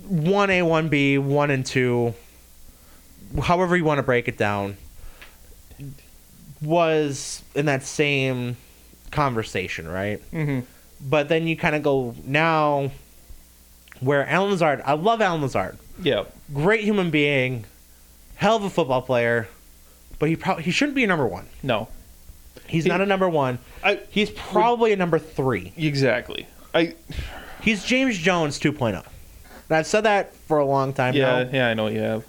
1A, 0.09 0.62
1B, 0.62 1.18
1 1.18 1.51
and 1.51 1.66
2, 1.66 2.14
however 3.43 3.76
you 3.76 3.84
want 3.84 3.98
to 3.98 4.02
break 4.02 4.28
it 4.28 4.39
down, 4.39 4.76
was 6.60 7.43
in 7.55 7.66
that 7.66 7.82
same 7.82 8.56
conversation, 9.10 9.89
right? 9.89 10.20
mm-hmm. 10.30 10.60
But 11.09 11.28
then 11.28 11.47
you 11.48 11.56
kind 11.56 11.74
of 11.74 11.82
go 11.82 12.14
now 12.24 12.93
where 14.01 14.26
Allen 14.28 14.52
Lazard, 14.52 14.82
I 14.84 14.93
love 14.94 15.20
Allen 15.20 15.43
Lazard. 15.43 15.76
yeah, 16.01 16.24
Great 16.52 16.84
human 16.84 17.10
being, 17.10 17.64
hell 18.43 18.56
of 18.56 18.64
a 18.64 18.70
football 18.70 19.01
player, 19.02 19.48
but 20.19 20.28
he 20.28 20.36
probably 20.36 20.64
he 20.64 20.70
shouldn't 20.70 20.94
be 20.97 21.05
a 21.05 21.06
number 21.06 21.27
1. 21.27 21.47
no, 21.62 21.89
He's 22.66 22.85
He- 22.85 22.89
not 22.90 23.01
a 23.01 23.06
number 23.06 23.28
1. 23.28 23.59
I 23.85 24.01
He's 24.10 24.31
probably 24.31 24.93
a 24.93 24.97
number 24.97 25.19
3. 25.19 25.73
exactly. 25.77 26.47
I 26.74 26.94
He's 27.62 27.85
James 27.85 28.19
Jones 28.19 28.59
2.0. 28.59 29.05
And 29.69 29.77
I've 29.78 29.86
said 29.86 30.02
that 30.02 30.35
for 30.48 30.59
a 30.59 30.64
long 30.66 30.93
time 30.93 31.14
yeah 31.14 31.44
now. 31.44 31.51
yeah 31.52 31.69
I 31.69 31.74
know 31.74 31.85
what 31.85 31.93
you 31.93 32.01
have. 32.01 32.24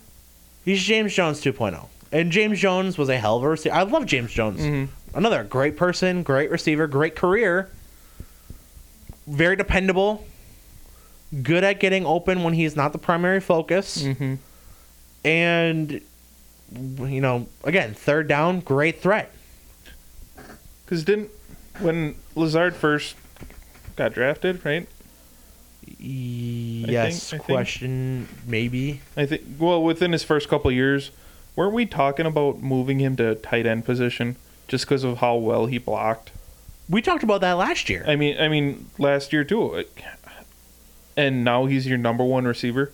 He's 0.64 0.81
James 0.84 1.14
Jones 1.14 1.41
2.0. 1.41 1.88
And 2.11 2.31
James 2.31 2.60
Jones 2.60 2.98
was 2.98 3.10
a 3.10 3.18
hell 3.18 3.38
of 3.38 3.44
a 3.44 3.49
receiver. 3.49 3.73
I 3.76 3.81
love 3.84 4.06
James 4.06 4.31
Jones. 4.31 4.61
Mhm. 4.61 4.88
Another 5.15 5.44
great 5.44 5.76
person, 5.77 6.22
great 6.23 6.49
receiver, 6.52 6.88
great 6.88 7.15
career. 7.15 7.69
Very 9.27 9.56
dependable. 9.56 10.26
Good 11.41 11.64
at 11.64 11.80
getting 11.80 12.06
open 12.06 12.44
when 12.44 12.53
he's 12.53 12.76
not 12.76 12.91
the 12.91 12.99
primary 12.99 13.40
focus. 13.40 14.03
Mm-hmm. 14.03 14.35
And, 15.26 16.02
you 16.72 17.22
know, 17.22 17.48
again, 17.64 17.94
third 17.94 18.28
down, 18.28 18.60
great 18.60 19.02
threat. 19.02 19.32
Because 20.86 21.04
didn't 21.04 21.30
when 21.80 22.16
Lazard 22.36 22.76
first 22.76 23.16
got 23.95 24.14
drafted, 24.14 24.64
right? 24.66 24.88
Yes, 26.00 27.34
I 27.34 27.38
think- 27.38 27.44
question, 27.44 28.28
maybe. 28.45 29.02
I 29.16 29.26
think 29.26 29.44
well 29.60 29.82
within 29.84 30.12
his 30.12 30.24
first 30.24 30.50
couple 30.50 30.72
years, 30.72 31.12
weren't 31.56 31.74
we 31.74 31.86
talking 31.86 32.26
about 32.26 32.62
moving 32.62 33.00
him 33.00 33.16
to 33.18 33.36
tight 33.36 33.66
end 33.66 33.86
position 33.86 34.36
just 34.68 34.86
because 34.86 35.04
of 35.04 35.18
how 35.20 35.36
well 35.36 35.66
he 35.68 35.78
blocked? 35.78 36.32
We 36.90 37.02
talked 37.02 37.24
about 37.24 37.41
that 37.41 37.54
last 37.54 37.90
year. 37.90 38.04
I 38.08 38.16
mean, 38.16 38.38
I 38.40 38.50
mean 38.50 38.90
last 38.98 39.32
year 39.32 39.44
too, 39.44 39.86
and 41.16 41.44
now 41.44 41.66
he's 41.66 41.88
your 41.88 41.98
number 41.98 42.24
one 42.24 42.45
receiver. 42.45 42.91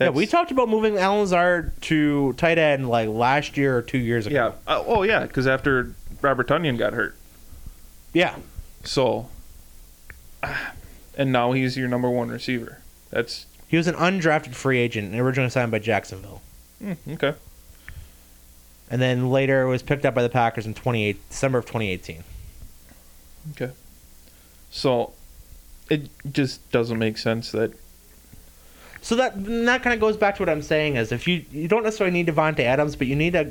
Yeah, 0.00 0.08
we 0.10 0.26
talked 0.26 0.50
about 0.50 0.68
moving 0.68 0.96
Allen 0.96 1.20
Lazard 1.20 1.72
to 1.82 2.32
tight 2.34 2.56
end 2.58 2.88
like 2.88 3.08
last 3.08 3.56
year 3.56 3.76
or 3.76 3.82
two 3.82 3.98
years 3.98 4.26
ago. 4.26 4.34
Yeah. 4.34 4.52
Uh, 4.66 4.82
oh 4.86 5.02
yeah, 5.02 5.20
because 5.26 5.46
after 5.46 5.94
Robert 6.22 6.48
Tonyan 6.48 6.78
got 6.78 6.94
hurt, 6.94 7.16
Yeah. 8.14 8.36
so 8.82 9.28
and 11.18 11.32
now 11.32 11.52
he's 11.52 11.76
your 11.76 11.88
number 11.88 12.08
one 12.08 12.28
receiver. 12.30 12.78
That's 13.10 13.46
He 13.68 13.76
was 13.76 13.86
an 13.88 13.94
undrafted 13.96 14.54
free 14.54 14.78
agent 14.78 15.12
and 15.12 15.20
originally 15.20 15.50
signed 15.50 15.70
by 15.70 15.78
Jacksonville. 15.80 16.40
mm, 16.82 16.96
okay. 17.12 17.34
And 18.90 19.00
then 19.00 19.30
later 19.30 19.66
was 19.66 19.82
picked 19.82 20.04
up 20.04 20.14
by 20.14 20.22
the 20.22 20.28
Packers 20.28 20.66
in 20.66 20.74
28 20.74 21.28
December 21.28 21.58
of 21.58 21.66
2018. 21.66 22.24
Okay. 23.52 23.72
So 24.70 25.12
it 25.88 26.08
just 26.32 26.70
doesn't 26.72 26.98
make 26.98 27.18
sense 27.18 27.52
that 27.52 27.72
So 29.02 29.16
that 29.16 29.32
that 29.44 29.82
kind 29.82 29.94
of 29.94 30.00
goes 30.00 30.16
back 30.16 30.36
to 30.36 30.42
what 30.42 30.48
I'm 30.48 30.62
saying 30.62 30.96
is 30.96 31.10
if 31.12 31.26
you 31.26 31.44
you 31.50 31.68
don't 31.68 31.82
necessarily 31.82 32.12
need 32.12 32.26
Davante 32.28 32.60
Adams, 32.60 32.96
but 32.96 33.06
you 33.06 33.16
need 33.16 33.34
a 33.34 33.50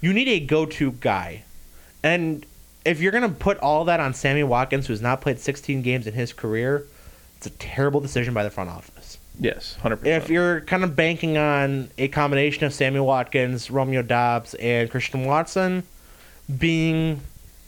you 0.00 0.12
need 0.12 0.28
a 0.28 0.40
go-to 0.40 0.92
guy. 0.92 1.44
And 2.02 2.44
if 2.84 3.00
you're 3.00 3.12
going 3.12 3.22
to 3.22 3.28
put 3.38 3.58
all 3.58 3.84
that 3.84 4.00
on 4.00 4.12
Sammy 4.12 4.42
Watkins 4.42 4.88
who's 4.88 5.00
not 5.00 5.20
played 5.20 5.38
16 5.38 5.82
games 5.82 6.06
in 6.08 6.14
his 6.14 6.32
career, 6.32 6.84
it's 7.36 7.46
a 7.46 7.50
terrible 7.50 8.00
decision 8.00 8.34
by 8.34 8.42
the 8.42 8.50
front 8.50 8.68
office. 8.70 9.18
yes, 9.38 9.76
hundred 9.76 9.98
percent. 9.98 10.24
If 10.24 10.28
you're 10.30 10.60
kind 10.62 10.82
of 10.84 10.94
banking 10.96 11.38
on 11.38 11.88
a 11.98 12.08
combination 12.08 12.64
of 12.64 12.74
Sammy 12.74 12.98
Watkins, 13.00 13.70
Romeo 13.70 14.02
Doubs, 14.02 14.54
and 14.54 14.90
Christian 14.90 15.24
Watson 15.24 15.84
being 16.58 17.20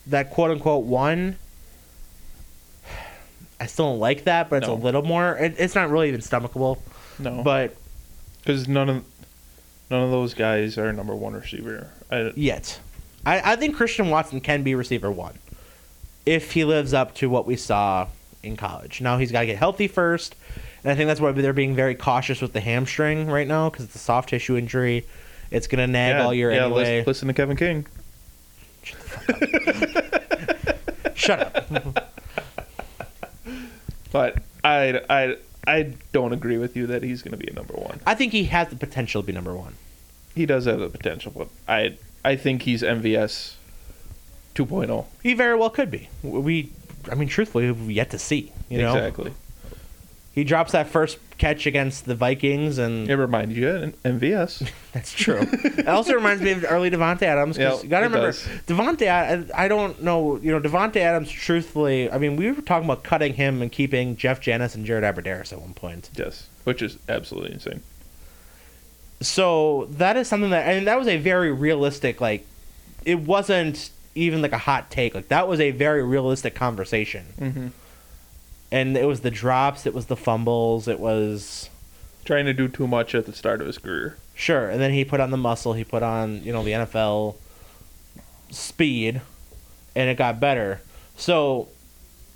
that 0.08 0.30
quote 0.30 0.50
unquote 0.50 0.84
one, 0.84 1.36
I 3.60 3.66
still 3.66 3.90
don't 3.92 4.00
like 4.00 4.24
that, 4.24 4.50
but 4.50 4.56
it's 4.56 4.66
No. 4.68 4.74
a 4.74 4.76
little 4.76 5.02
more. 5.02 5.36
It, 5.36 5.54
it's 5.58 5.74
not 5.74 5.88
really 5.90 6.08
even 6.08 6.20
stomachable, 6.20 6.78
No, 7.18 7.42
but 7.42 7.76
because 8.38 8.68
none 8.68 8.88
of 8.88 9.04
none 9.90 10.02
of 10.02 10.10
those 10.10 10.34
guys 10.34 10.78
are 10.78 10.92
number 10.92 11.14
one 11.14 11.34
receiver. 11.34 11.90
I, 12.10 12.32
yet. 12.36 12.80
I, 13.26 13.52
I 13.52 13.56
think 13.56 13.76
Christian 13.76 14.10
Watson 14.10 14.40
can 14.40 14.62
be 14.62 14.74
receiver 14.74 15.10
one 15.10 15.38
if 16.26 16.52
he 16.52 16.64
lives 16.64 16.92
up 16.92 17.14
to 17.16 17.30
what 17.30 17.46
we 17.46 17.56
saw 17.56 18.08
in 18.42 18.56
college. 18.56 19.00
Now 19.00 19.18
he's 19.18 19.32
got 19.32 19.40
to 19.40 19.46
get 19.46 19.56
healthy 19.56 19.88
first, 19.88 20.34
and 20.82 20.92
I 20.92 20.94
think 20.94 21.06
that's 21.06 21.20
why 21.20 21.32
they're 21.32 21.52
being 21.52 21.74
very 21.74 21.94
cautious 21.94 22.40
with 22.42 22.52
the 22.52 22.60
hamstring 22.60 23.28
right 23.28 23.48
now 23.48 23.70
because 23.70 23.86
it's 23.86 23.94
a 23.94 23.98
soft 23.98 24.28
tissue 24.30 24.56
injury. 24.56 25.06
It's 25.50 25.66
gonna 25.66 25.86
nag 25.86 26.20
all 26.20 26.34
year 26.34 26.52
yeah, 26.52 26.64
anyway. 26.64 27.04
Listen, 27.04 27.06
listen 27.06 27.28
to 27.28 27.34
Kevin 27.34 27.56
King. 27.56 27.86
Shut 31.14 31.40
up. 31.40 32.04
But 34.14 34.36
I 34.62 35.00
I 35.10 35.36
I 35.66 35.94
don't 36.12 36.32
agree 36.32 36.58
with 36.58 36.76
you 36.76 36.86
that 36.88 37.02
he's 37.02 37.22
going 37.22 37.32
to 37.32 37.38
be 37.38 37.50
a 37.50 37.54
number 37.54 37.74
one. 37.74 38.00
I 38.06 38.14
think 38.14 38.32
he 38.32 38.44
has 38.44 38.68
the 38.68 38.76
potential 38.76 39.22
to 39.22 39.26
be 39.26 39.32
number 39.32 39.54
one. 39.54 39.74
He 40.34 40.46
does 40.46 40.64
have 40.66 40.80
the 40.80 40.88
potential, 40.88 41.32
but 41.36 41.48
I 41.68 41.96
I 42.24 42.36
think 42.36 42.62
he's 42.62 42.82
MVS 42.82 43.54
2.0. 44.54 45.06
He 45.22 45.34
very 45.34 45.56
well 45.56 45.70
could 45.70 45.90
be. 45.90 46.08
We, 46.22 46.70
I 47.10 47.14
mean, 47.14 47.28
truthfully, 47.28 47.70
we've 47.70 47.90
yet 47.90 48.10
to 48.10 48.18
see. 48.18 48.52
You 48.68 48.78
know, 48.78 48.94
exactly. 48.94 49.32
he 50.34 50.42
drops 50.44 50.72
that 50.72 50.88
first 50.88 51.18
catch 51.38 51.66
against 51.66 52.04
the 52.06 52.14
Vikings, 52.14 52.78
and 52.78 53.08
It 53.10 53.16
reminds 53.16 53.56
you 53.56 53.68
of 53.68 54.02
MVS. 54.02 54.70
that's 54.92 55.12
true. 55.12 55.40
it 55.42 55.88
also 55.88 56.14
reminds 56.14 56.42
me 56.42 56.52
of 56.52 56.64
early 56.68 56.90
Davante 56.90 57.22
Adams. 57.22 57.58
Yeah, 57.58 57.80
you 57.80 57.88
gotta 57.88 58.06
remember. 58.06 58.30
Davante. 58.66 59.08
I, 59.08 59.64
I 59.64 59.68
don't 59.68 60.02
know. 60.02 60.36
You 60.36 60.52
know, 60.52 60.60
Davante 60.60 60.96
Adams. 60.96 61.30
Truthfully, 61.30 62.10
I 62.10 62.18
mean, 62.18 62.36
we 62.36 62.50
were 62.50 62.62
talking 62.62 62.84
about 62.84 63.02
cutting 63.02 63.34
him 63.34 63.62
and 63.62 63.70
keeping 63.70 64.16
Jeff 64.16 64.40
Janis 64.40 64.74
and 64.74 64.86
Jared 64.86 65.04
Abbrederis 65.04 65.52
at 65.52 65.60
one 65.60 65.74
point. 65.74 66.10
yes, 66.14 66.48
which 66.64 66.82
is 66.82 66.98
absolutely 67.08 67.52
insane. 67.52 67.82
So 69.20 69.86
that 69.90 70.16
is 70.16 70.28
something 70.28 70.50
that, 70.50 70.66
and 70.68 70.86
that 70.86 70.98
was 70.98 71.08
a 71.08 71.16
very 71.16 71.52
realistic. 71.52 72.20
Like, 72.20 72.46
it 73.04 73.20
wasn't 73.20 73.90
even 74.14 74.42
like 74.42 74.52
a 74.52 74.58
hot 74.58 74.90
take. 74.90 75.14
Like 75.14 75.28
that 75.28 75.48
was 75.48 75.60
a 75.60 75.70
very 75.70 76.02
realistic 76.02 76.54
conversation. 76.54 77.26
Mm-hmm. 77.38 77.68
And 78.74 78.96
it 78.96 79.06
was 79.06 79.20
the 79.20 79.30
drops, 79.30 79.86
it 79.86 79.94
was 79.94 80.06
the 80.06 80.16
fumbles, 80.16 80.88
it 80.88 80.98
was 80.98 81.70
Trying 82.24 82.46
to 82.46 82.52
do 82.52 82.66
too 82.68 82.88
much 82.88 83.14
at 83.14 83.26
the 83.26 83.32
start 83.32 83.60
of 83.60 83.68
his 83.68 83.78
career. 83.78 84.16
sure. 84.34 84.68
And 84.68 84.80
then 84.80 84.92
he 84.92 85.04
put 85.04 85.20
on 85.20 85.30
the 85.30 85.36
muscle, 85.36 85.74
he 85.74 85.84
put 85.84 86.02
on 86.02 86.42
you 86.42 86.52
know 86.52 86.64
the 86.64 86.72
NFL 86.72 87.36
speed, 88.50 89.20
and 89.94 90.10
it 90.10 90.16
got 90.16 90.40
better. 90.40 90.80
So 91.16 91.68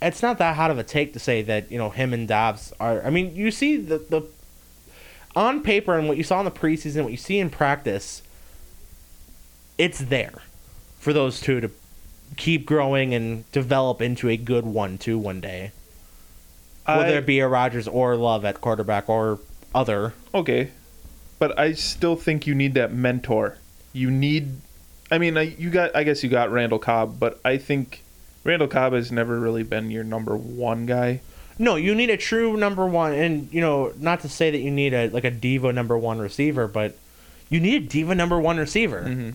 it's 0.01 0.21
not 0.21 0.37
that 0.37 0.55
hot 0.55 0.71
of 0.71 0.77
a 0.77 0.83
take 0.83 1.11
to 1.13 1.19
say 1.19 1.41
that 1.41 1.71
you 1.71 1.77
know 1.77 1.89
him 1.89 2.13
and 2.13 2.25
Doubs 2.25 2.71
are. 2.79 3.03
I 3.03 3.09
mean, 3.09 3.35
you 3.35 3.51
see 3.51 3.75
the 3.75 3.97
the 3.97 4.21
on 5.35 5.61
paper 5.61 5.97
and 5.97 6.07
what 6.07 6.17
you 6.17 6.23
saw 6.23 6.39
in 6.39 6.45
the 6.45 6.51
preseason, 6.51 7.03
what 7.03 7.11
you 7.11 7.17
see 7.17 7.39
in 7.39 7.49
practice, 7.49 8.21
it's 9.77 9.99
there 9.99 10.41
for 10.99 11.11
those 11.11 11.41
two 11.41 11.59
to 11.59 11.71
keep 12.37 12.65
growing 12.65 13.13
and 13.13 13.51
develop 13.51 14.01
into 14.01 14.29
a 14.29 14.37
good 14.37 14.65
one-two 14.65 15.17
one 15.17 15.41
day. 15.41 15.71
Whether 16.97 17.15
I- 17.15 17.17
it 17.19 17.25
be 17.25 17.39
a 17.39 17.47
Rodgers 17.47 17.87
or 17.87 18.15
Love 18.15 18.45
at 18.45 18.61
quarterback 18.61 19.07
or 19.09 19.39
other. 19.73 20.13
Okay, 20.33 20.71
but 21.37 21.57
I 21.59 21.73
still 21.73 22.15
think 22.15 22.47
you 22.47 22.55
need 22.55 22.73
that 22.73 22.93
mentor. 22.93 23.57
You 23.93 24.09
need, 24.11 24.61
I 25.11 25.17
mean, 25.17 25.37
I, 25.37 25.43
you 25.43 25.69
got. 25.69 25.95
I 25.95 26.03
guess 26.03 26.23
you 26.23 26.29
got 26.29 26.51
Randall 26.51 26.79
Cobb, 26.79 27.19
but 27.19 27.39
I 27.45 27.57
think 27.57 28.03
Randall 28.43 28.67
Cobb 28.67 28.93
has 28.93 29.11
never 29.11 29.39
really 29.39 29.63
been 29.63 29.89
your 29.91 30.03
number 30.03 30.35
one 30.37 30.85
guy. 30.85 31.21
No, 31.61 31.75
you 31.75 31.93
need 31.93 32.09
a 32.09 32.17
true 32.17 32.55
number 32.55 32.85
one, 32.85 33.13
and 33.13 33.51
you 33.51 33.59
know, 33.61 33.91
not 33.99 34.21
to 34.21 34.29
say 34.29 34.49
that 34.51 34.59
you 34.59 34.71
need 34.71 34.93
a 34.93 35.09
like 35.09 35.23
a 35.25 35.31
diva 35.31 35.73
number 35.73 35.97
one 35.97 36.19
receiver, 36.19 36.67
but 36.67 36.95
you 37.49 37.59
need 37.59 37.83
a 37.83 37.85
diva 37.85 38.15
number 38.15 38.39
one 38.39 38.57
receiver 38.57 39.01
Mm-hmm. 39.07 39.29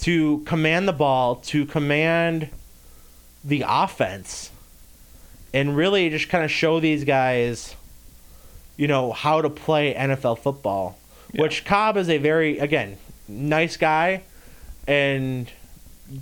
to 0.00 0.38
command 0.46 0.86
the 0.88 0.92
ball, 0.92 1.36
to 1.36 1.66
command 1.66 2.48
the 3.44 3.64
offense, 3.66 4.50
and 5.52 5.76
really 5.76 6.10
just 6.10 6.28
kind 6.28 6.44
of 6.44 6.50
show 6.50 6.80
these 6.80 7.04
guys, 7.04 7.74
you 8.76 8.86
know, 8.88 9.12
how 9.12 9.40
to 9.42 9.50
play 9.50 9.94
NFL 9.94 10.38
football. 10.38 10.98
Yeah. 11.32 11.42
which 11.42 11.64
Cobb 11.64 11.96
is 11.96 12.08
a 12.08 12.18
very 12.18 12.58
again 12.58 12.98
nice 13.28 13.76
guy, 13.76 14.22
and 14.86 15.50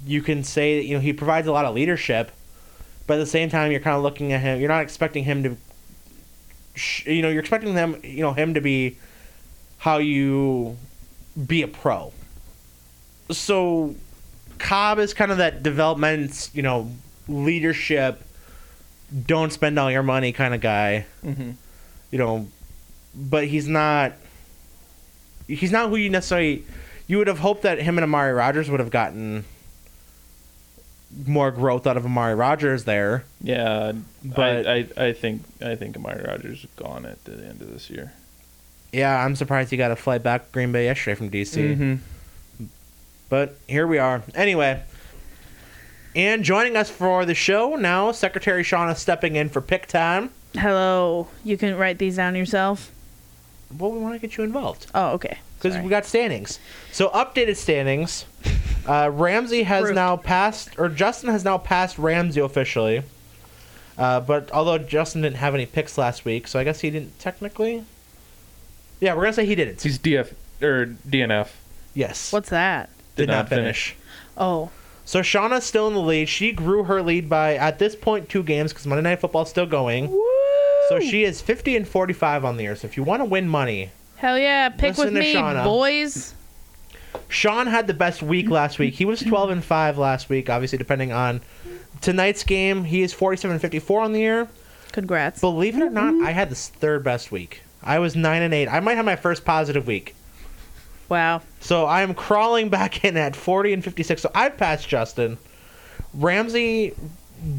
you 0.06 0.22
can 0.22 0.42
say 0.44 0.78
that 0.78 0.86
you 0.86 0.94
know 0.94 1.01
he 1.01 1.12
provides 1.12 1.46
a 1.46 1.52
lot 1.52 1.64
of 1.66 1.74
leadership, 1.74 2.30
but 3.06 3.14
at 3.14 3.18
the 3.18 3.26
same 3.26 3.51
time 3.51 3.70
you're 3.70 3.80
kind 3.80 3.96
of 3.96 4.02
looking 4.02 4.32
at 4.32 4.40
him. 4.40 4.60
You're 4.60 4.70
not 4.70 4.82
expecting 4.82 5.24
him 5.24 5.42
to, 5.42 5.56
sh- 6.74 7.06
you 7.06 7.20
know, 7.22 7.28
you're 7.28 7.40
expecting 7.40 7.74
them, 7.74 8.01
you 8.02 8.22
know, 8.22 8.32
him 8.32 8.55
to 8.55 8.60
be 8.60 8.96
how 9.78 9.98
you 9.98 10.78
be 11.46 11.60
a 11.62 11.68
pro. 11.68 12.12
So 13.30 13.94
Cobb 14.59 14.98
is 14.98 15.12
kind 15.12 15.30
of 15.30 15.38
that 15.38 15.62
development, 15.62 16.51
you 16.55 16.62
know, 16.62 16.90
leadership. 17.28 18.22
Don't 19.26 19.52
spend 19.52 19.78
all 19.78 19.90
your 19.90 20.02
money 20.02 20.32
kind 20.32 20.55
of 20.55 20.60
guy 20.60 21.06
Mm-hmm. 21.24 21.52
you 22.10 22.18
know, 22.18 22.47
but 23.14 23.47
he's 23.47 23.68
not. 23.68 24.12
He's 25.47 25.70
not 25.72 25.90
who 25.90 25.97
you 25.97 26.10
necessarily. 26.10 26.64
You 27.06 27.18
would 27.18 27.26
have 27.26 27.39
hoped 27.40 27.62
that 27.62 27.78
him 27.81 27.98
and 27.98 28.05
Amari 28.05 28.32
Rodgers 28.32 28.70
would 28.70 28.81
have 28.81 28.90
gotten 28.90 29.44
more 31.26 31.51
growth 31.51 31.86
out 31.86 31.97
of 31.97 32.05
Amari 32.05 32.35
Rodgers 32.35 32.85
there. 32.85 33.24
Yeah, 33.43 33.93
But- 34.24 34.66
I, 34.66 34.86
I, 34.97 35.06
I 35.09 35.12
think 35.12 35.43
I 35.62 35.74
think 35.76 35.97
Amari 35.97 36.24
Rodgers 36.26 36.64
is 36.64 36.70
gone 36.76 37.05
at 37.06 37.22
the 37.24 37.32
end 37.35 37.60
of 37.62 37.70
this 37.72 37.90
year. 37.90 38.12
Yeah, 38.93 39.24
I'm 39.24 39.36
surprised 39.36 39.70
he 39.70 39.76
got 39.76 39.90
a 39.90 39.97
flight 39.97 40.22
back 40.22 40.51
Green 40.52 40.72
Bay 40.72 40.85
yesterday 40.86 41.14
from 41.16 41.31
DC. 41.31 41.76
Mm-hmm. 41.76 42.64
But 43.28 43.56
here 43.68 43.86
we 43.86 43.98
are. 43.98 44.22
Anyway, 44.35 44.82
and 46.15 46.45
joining 46.45 46.77
us 46.77 46.91
for 46.91 47.24
the 47.24 47.35
show 47.35 47.77
now, 47.77 48.12
Secretary 48.12 48.62
Shawna 48.62 48.97
stepping 48.97 49.36
in 49.36 49.49
for 49.49 49.61
pick 49.61 49.86
time. 49.86 50.31
Hello. 50.55 51.28
You 51.45 51.57
can 51.57 51.77
write 51.77 51.99
these 51.99 52.16
down 52.16 52.35
yourself. 52.36 52.91
Well, 53.77 53.91
we 53.91 53.99
want 53.99 54.15
to 54.15 54.19
get 54.20 54.36
you 54.36 54.45
involved. 54.45 54.86
Oh, 54.95 55.12
okay. 55.12 55.39
because 55.59 55.77
we 55.82 55.89
got 55.89 56.05
standings. 56.05 56.59
So 56.93 57.09
updated 57.11 57.57
standings. 57.57 58.24
Uh, 58.86 59.09
Ramsey 59.11 59.62
has 59.62 59.85
Rude. 59.85 59.95
now 59.95 60.15
passed, 60.15 60.78
or 60.78 60.91
Justin 60.91 61.31
has 61.31 61.43
now 61.43 61.57
passed 61.57 61.97
Ramsey 61.97 62.43
officially. 62.43 63.03
Uh, 63.97 64.20
but 64.20 64.53
although 64.53 64.77
Justin 64.77 65.23
didn't 65.23 65.39
have 65.39 65.55
any 65.55 65.65
picks 65.65 65.97
last 65.97 66.27
week, 66.27 66.47
so 66.47 66.59
I 66.59 66.65
guess 66.65 66.81
he 66.81 66.91
didn't 66.91 67.19
technically. 67.19 67.86
Yeah, 69.01 69.15
we're 69.15 69.23
gonna 69.23 69.32
say 69.32 69.47
he 69.47 69.55
didn't. 69.55 69.81
He's 69.81 69.99
DF 69.99 70.35
or 70.61 70.95
DNF. 71.09 71.49
yes, 71.95 72.31
What's 72.31 72.51
that? 72.51 72.91
did, 73.16 73.23
did 73.23 73.28
not 73.28 73.36
not 73.36 73.49
finish. 73.49 73.97
Oh, 74.36 74.70
So 75.05 75.20
Shawna's 75.20 75.64
still 75.64 75.86
in 75.89 75.94
the 75.94 76.01
lead. 76.01 76.28
She 76.28 76.52
grew 76.52 76.85
her 76.85 77.02
lead 77.02 77.28
by 77.28 77.56
at 77.56 77.78
this 77.78 77.94
point 77.94 78.28
two 78.28 78.43
games 78.43 78.72
because 78.72 78.86
Monday 78.86 79.02
Night 79.02 79.20
Football's 79.20 79.51
still 79.51 79.66
going. 79.66 80.10
woo! 80.10 80.31
So 80.89 81.01
she 81.01 81.24
is 81.24 81.40
fifty 81.40 81.76
and 81.76 81.86
forty-five 81.86 82.44
on 82.44 82.56
the 82.56 82.64
year. 82.64 82.76
So 82.76 82.86
if 82.86 82.97
you 82.97 83.02
want 83.02 83.20
to 83.20 83.24
win 83.24 83.48
money, 83.48 83.90
Hell 84.16 84.39
yeah! 84.39 84.68
Pick 84.70 84.97
with 84.97 85.12
me, 85.12 85.35
Shawna. 85.35 85.64
boys. 85.64 86.35
Sean 87.28 87.66
had 87.66 87.86
the 87.86 87.94
best 87.94 88.22
week 88.22 88.48
last 88.48 88.78
week. 88.78 88.94
He 88.94 89.05
was 89.05 89.20
12 89.20 89.51
and 89.51 89.64
5 89.64 89.98
last 89.98 90.28
week, 90.28 90.51
obviously, 90.51 90.78
depending 90.78 91.12
on 91.12 91.43
tonight's 92.01 92.43
game. 92.43 92.85
He 92.85 93.02
is 93.02 93.12
47 93.12 93.52
and 93.52 93.60
54 93.60 94.01
on 94.02 94.12
the 94.12 94.20
year. 94.20 94.48
Congrats. 94.93 95.40
Believe 95.40 95.76
it 95.76 95.82
or 95.82 95.90
not, 95.90 96.14
mm-hmm. 96.14 96.26
I 96.26 96.31
had 96.31 96.51
the 96.51 96.55
third 96.55 97.05
best 97.05 97.32
week. 97.32 97.62
I 97.82 97.98
was 97.98 98.16
9 98.16 98.43
and 98.43 98.55
8. 98.55 98.68
I 98.68 98.81
might 98.81 98.94
have 98.97 99.05
my 99.05 99.16
first 99.16 99.44
positive 99.44 99.86
week. 99.86 100.14
Wow. 101.09 101.43
So 101.60 101.85
I 101.86 102.02
am 102.02 102.14
crawling 102.14 102.68
back 102.68 103.05
in 103.05 103.16
at 103.16 103.36
40 103.36 103.72
and 103.72 103.85
56. 103.85 104.22
So 104.22 104.31
I've 104.35 104.56
passed 104.56 104.89
Justin. 104.89 105.39
Ramsey 106.14 106.94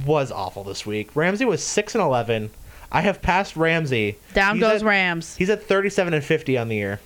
was 0.05 0.31
awful 0.31 0.63
this 0.63 0.85
week. 0.85 1.15
Ramsey 1.15 1.45
was 1.45 1.63
6 1.63 1.95
and 1.95 2.03
11. 2.03 2.49
I 2.91 3.01
have 3.01 3.21
passed 3.21 3.55
Ramsey. 3.55 4.17
Down 4.33 4.55
He's 4.55 4.61
goes 4.63 4.81
at- 4.81 4.87
Rams. 4.87 5.35
He's 5.35 5.49
at 5.49 5.63
37 5.63 6.13
and 6.13 6.23
50 6.23 6.57
on 6.57 6.69
the 6.69 6.75
year. 6.75 6.99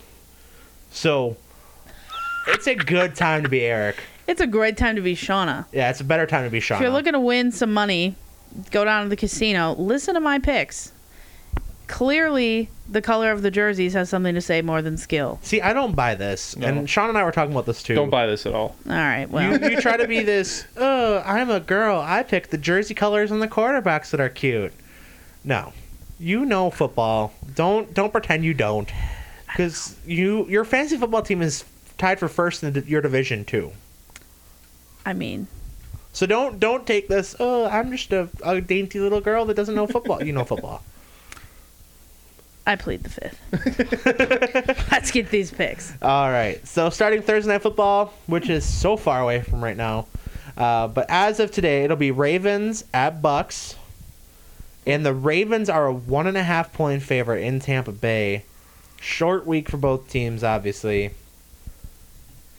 So 0.92 1.36
it's 2.48 2.68
a 2.68 2.76
good 2.76 3.16
time 3.16 3.44
to 3.44 3.50
be 3.50 3.62
Eric. 3.62 3.98
It's 4.28 4.42
a 4.42 4.48
great 4.48 4.78
time 4.78 4.96
to 4.96 5.02
be 5.02 5.16
Shawna. 5.16 5.66
Yeah, 5.72 5.90
it's 5.90 6.02
a 6.02 6.04
better 6.04 6.28
time 6.28 6.44
to 6.44 6.50
be 6.52 6.60
Shawna. 6.60 6.76
If 6.76 6.82
you're 6.82 6.92
looking 6.92 7.14
to 7.14 7.20
win 7.20 7.52
some 7.52 7.74
money, 7.74 8.16
go 8.72 8.86
down 8.86 9.04
to 9.04 9.10
the 9.10 9.16
casino. 9.16 9.74
Listen 9.74 10.14
to 10.14 10.20
my 10.20 10.38
picks. 10.40 10.92
Clearly, 11.90 12.70
the 12.88 13.02
color 13.02 13.32
of 13.32 13.42
the 13.42 13.50
jerseys 13.50 13.94
has 13.94 14.10
something 14.10 14.36
to 14.36 14.42
say 14.42 14.62
more 14.62 14.82
than 14.82 14.96
skill. 14.96 15.40
See, 15.42 15.60
I 15.60 15.74
don't 15.74 15.96
buy 15.96 16.14
this, 16.14 16.56
No. 16.56 16.68
and 16.68 16.88
Sean 16.90 17.10
and 17.10 17.18
I 17.18 17.24
were 17.24 17.32
talking 17.32 17.52
about 17.52 17.66
this 17.66 17.82
too. 17.82 17.96
Don't 17.96 18.12
buy 18.12 18.28
this 18.28 18.46
at 18.46 18.54
all. 18.54 18.76
All 18.88 18.94
right. 18.94 19.26
Well, 19.28 19.60
You, 19.60 19.70
you 19.72 19.82
try 19.82 19.98
to 19.98 20.08
be 20.08 20.22
this. 20.22 20.66
Oh, 20.78 21.22
I'm 21.26 21.50
a 21.50 21.60
girl. 21.60 22.00
I 22.00 22.22
pick 22.22 22.52
the 22.52 22.60
jersey 22.60 22.94
colors 22.94 23.32
and 23.32 23.42
the 23.42 23.48
quarterbacks 23.48 24.12
that 24.12 24.20
are 24.20 24.30
cute. 24.30 24.72
No, 25.44 25.74
you 26.20 26.46
know 26.46 26.70
football. 26.70 27.34
Don't 27.56 27.92
don't 27.94 28.12
pretend 28.12 28.46
you 28.46 28.54
don't, 28.54 28.92
because 29.48 29.96
you 30.06 30.46
your 30.48 30.66
fantasy 30.66 30.96
football 30.96 31.24
team 31.24 31.42
is 31.42 31.66
tied 31.98 32.20
for 32.20 32.28
first 32.28 32.64
in 32.64 32.72
the, 32.74 32.82
your 32.88 33.02
division 33.02 33.46
too. 33.46 33.72
I 35.08 35.14
mean, 35.14 35.48
So 36.14 36.28
don't 36.28 36.60
don't 36.60 36.86
take 36.86 37.08
this. 37.08 37.36
Oh, 37.40 37.66
I'm 37.66 37.90
just 37.92 38.14
a, 38.14 38.30
a 38.44 38.62
dainty 38.62 39.00
little 39.00 39.22
girl 39.22 39.46
that 39.46 39.56
doesn't 39.56 39.74
know 39.74 39.88
football. 39.88 40.24
you 40.24 40.34
know 40.34 40.46
football. 40.46 40.84
I 42.66 42.76
plead 42.76 43.04
the 43.04 43.10
fifth. 43.10 44.92
Let's 44.92 45.12
get 45.12 45.30
these 45.30 45.52
picks. 45.52 45.94
All 46.02 46.30
right. 46.30 46.66
So 46.68 46.90
starting 46.90 47.22
Thursday 47.22 47.52
night 47.52 47.62
football, 47.62 48.14
which 48.28 48.50
is 48.50 48.64
so 48.64 48.96
far 48.96 49.22
away 49.22 49.42
from 49.42 49.64
right 49.64 49.78
now, 49.78 50.08
uh, 50.56 50.88
but 50.88 51.06
as 51.10 51.40
of 51.40 51.52
today, 51.52 51.84
it'll 51.84 51.98
be 51.98 52.12
Ravens 52.12 52.84
at 52.94 53.22
Bucks, 53.22 53.76
and 54.86 55.06
the 55.06 55.14
Ravens 55.14 55.70
are 55.70 55.88
a 55.88 55.94
one 55.94 56.28
and 56.28 56.38
a 56.38 56.44
half 56.44 56.74
point 56.74 57.02
favorite 57.02 57.42
in 57.42 57.60
Tampa 57.60 57.92
Bay. 57.92 58.44
Short 59.02 59.48
week 59.48 59.70
for 59.70 59.78
both 59.78 60.10
teams, 60.10 60.44
obviously. 60.44 61.12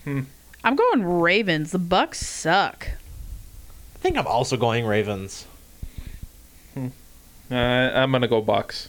Hmm. 0.05 0.22
I'm 0.64 0.77
going 0.77 1.05
Ravens. 1.05 1.70
The 1.72 1.78
Bucks 1.78 2.24
suck. 2.27 2.89
I 3.94 3.98
think 3.98 4.16
I'm 4.16 4.27
also 4.27 4.56
going 4.56 4.86
Ravens. 4.86 5.47
Uh, 7.51 7.55
I'm 7.55 8.12
gonna 8.12 8.28
go 8.28 8.40
Bucks. 8.40 8.89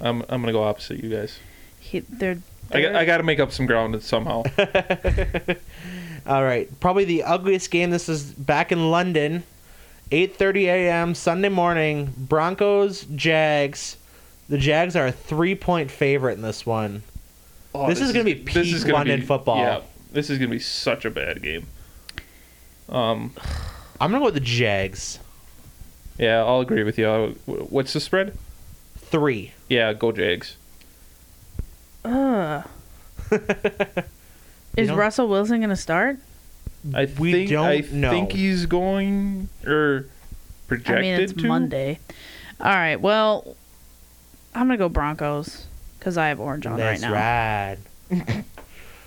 I'm 0.00 0.22
I'm 0.28 0.40
gonna 0.42 0.52
go 0.52 0.62
opposite 0.64 1.02
you 1.02 1.10
guys. 1.10 1.38
He, 1.80 2.00
they're, 2.00 2.32
I, 2.32 2.34
got- 2.34 2.92
they're- 2.92 2.96
I 2.96 3.04
got 3.04 3.16
to 3.18 3.22
make 3.22 3.38
up 3.40 3.52
some 3.52 3.66
ground 3.66 4.02
somehow. 4.02 4.42
All 6.26 6.42
right, 6.42 6.68
probably 6.80 7.04
the 7.04 7.22
ugliest 7.22 7.70
game. 7.70 7.90
This 7.90 8.08
is 8.08 8.24
back 8.32 8.72
in 8.72 8.90
London, 8.90 9.44
8:30 10.10 10.62
a.m. 10.64 11.14
Sunday 11.14 11.48
morning. 11.48 12.12
Broncos 12.16 13.04
Jags. 13.14 13.96
The 14.48 14.58
Jags 14.58 14.94
are 14.96 15.06
a 15.08 15.12
three-point 15.12 15.90
favorite 15.90 16.34
in 16.34 16.42
this 16.42 16.64
one. 16.66 17.02
Oh, 17.74 17.88
This 17.88 18.00
is 18.00 18.12
gonna 18.12 18.24
be 18.24 18.34
peak 18.34 18.84
London 18.86 19.22
football. 19.22 19.58
Yeah, 19.58 19.80
this 20.12 20.30
is 20.30 20.38
gonna 20.38 20.50
be 20.50 20.58
such 20.58 21.04
a 21.04 21.10
bad 21.10 21.42
game. 21.42 21.66
Um, 22.88 23.32
I'm 24.00 24.10
gonna 24.10 24.18
go 24.18 24.24
with 24.26 24.34
the 24.34 24.40
Jags. 24.40 25.18
yeah, 26.18 26.44
I'll 26.44 26.60
agree 26.60 26.82
with 26.84 26.98
you. 26.98 27.36
What's 27.46 27.92
the 27.92 28.00
spread? 28.00 28.36
Three. 28.98 29.52
Yeah, 29.68 29.92
go 29.92 30.12
Jags. 30.12 30.56
Ugh. 32.04 32.64
Is 34.76 34.88
know- 34.88 34.96
Russell 34.96 35.28
Wilson 35.28 35.58
going 35.58 35.70
to 35.70 35.76
start? 35.76 36.18
I 36.94 37.08
We 37.18 37.32
think 37.32 37.50
don't 37.50 37.66
I 37.66 37.84
know. 37.92 38.10
think 38.10 38.30
he's 38.32 38.66
going 38.66 39.48
or 39.66 40.06
projected 40.68 40.96
I 40.96 41.00
mean, 41.00 41.20
it's 41.20 41.32
to. 41.32 41.48
Monday. 41.48 41.98
All 42.60 42.66
right. 42.72 42.96
Well, 43.00 43.56
I'm 44.54 44.68
going 44.68 44.78
to 44.78 44.84
go 44.84 44.88
Broncos 44.88 45.66
because 45.98 46.16
I 46.16 46.28
have 46.28 46.38
orange 46.38 46.64
on 46.66 46.76
That's 46.76 47.02
right 47.02 47.08
now. 47.08 47.14
rad. 47.14 47.78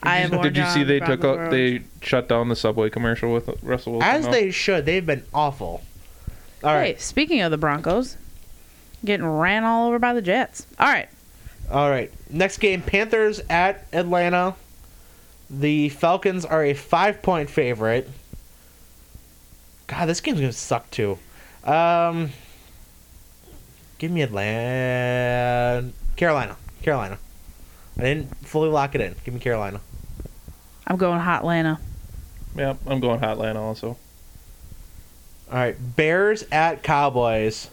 I 0.03 0.17
have 0.17 0.33
orange 0.33 0.55
Did 0.55 0.57
you 0.57 0.69
see 0.71 0.81
on, 0.81 0.87
they 0.87 0.99
took 0.99 1.21
Broncos 1.21 1.37
out 1.39 1.39
are 1.39 1.49
they 1.51 1.81
shut 2.01 2.27
down 2.27 2.49
the 2.49 2.55
subway 2.55 2.89
commercial 2.89 3.31
with 3.33 3.49
Russell 3.63 3.93
Wilson? 3.93 4.09
As 4.09 4.25
now? 4.25 4.31
they 4.31 4.51
should. 4.51 4.85
They've 4.85 5.05
been 5.05 5.23
awful. 5.33 5.81
All 6.63 6.73
right. 6.73 6.95
Hey, 6.95 7.01
speaking 7.01 7.39
of 7.41 7.51
the 7.51 7.57
Broncos, 7.57 8.17
getting 9.03 9.25
ran 9.25 9.63
all 9.63 9.87
over 9.87 9.99
by 9.99 10.13
the 10.13 10.21
Jets. 10.21 10.65
All 10.79 10.87
right. 10.87 11.09
All 11.71 11.89
right. 11.89 12.11
Next 12.29 12.57
game 12.57 12.81
Panthers 12.81 13.41
at 13.49 13.85
Atlanta. 13.93 14.55
The 15.49 15.89
Falcons 15.89 16.45
are 16.45 16.63
a 16.63 16.73
five 16.73 17.21
point 17.21 17.49
favorite. 17.49 18.09
God, 19.87 20.05
this 20.05 20.21
game's 20.21 20.39
going 20.39 20.51
to 20.51 20.57
suck 20.57 20.89
too. 20.91 21.17
Um, 21.63 22.29
give 23.97 24.11
me 24.11 24.21
Atlanta. 24.21 25.89
Carolina. 26.15 26.55
Carolina. 26.83 27.17
I 27.97 28.01
didn't 28.01 28.35
fully 28.45 28.69
lock 28.69 28.95
it 28.95 29.01
in. 29.01 29.15
Give 29.25 29.33
me 29.33 29.39
Carolina. 29.39 29.81
I'm 30.87 30.97
going 30.97 31.19
Hot 31.19 31.39
Atlanta. 31.41 31.79
yeah, 32.55 32.75
I'm 32.87 32.99
going 32.99 33.19
Hot 33.19 33.31
Atlanta 33.31 33.61
also. 33.61 33.97
All 35.51 35.57
right. 35.57 35.75
Bears 35.95 36.45
at 36.51 36.83
Cowboys. 36.83 37.69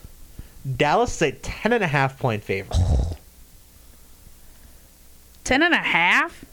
Dallas 0.75 1.15
is 1.15 1.21
a 1.21 1.31
10.5 1.31 2.17
point 2.17 2.43
favorite. 2.43 2.79
Ten 5.43 5.63
and 5.63 5.73
a 5.73 5.77
half? 5.77 6.43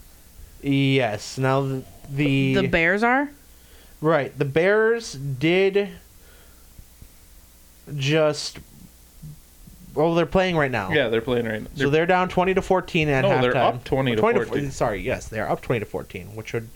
Yes. 0.62 1.36
Now, 1.38 1.62
the. 1.62 1.82
the 2.08 2.54
The 2.54 2.68
Bears 2.68 3.02
are? 3.02 3.30
Right. 4.00 4.36
The 4.38 4.44
Bears 4.44 5.14
did 5.14 5.88
just 7.96 8.58
Well, 9.94 10.14
they're 10.14 10.26
playing 10.26 10.56
right 10.56 10.70
now. 10.70 10.90
Yeah, 10.92 11.08
they're 11.08 11.20
playing 11.20 11.46
right 11.46 11.62
now. 11.62 11.68
So 11.76 11.90
they're 11.90 12.06
down 12.06 12.28
20 12.28 12.54
to 12.54 12.62
14 12.62 13.08
at 13.08 13.24
oh, 13.24 13.28
No, 13.28 13.34
halftime. 13.36 13.40
they're 13.42 13.56
up 13.56 13.84
20 13.84 14.16
to 14.16 14.20
14. 14.22 14.70
Sorry, 14.70 15.00
yes, 15.00 15.28
they're 15.28 15.48
up 15.48 15.60
20 15.60 15.80
to 15.80 15.86
14, 15.86 16.34
which 16.36 16.52
would 16.52 16.68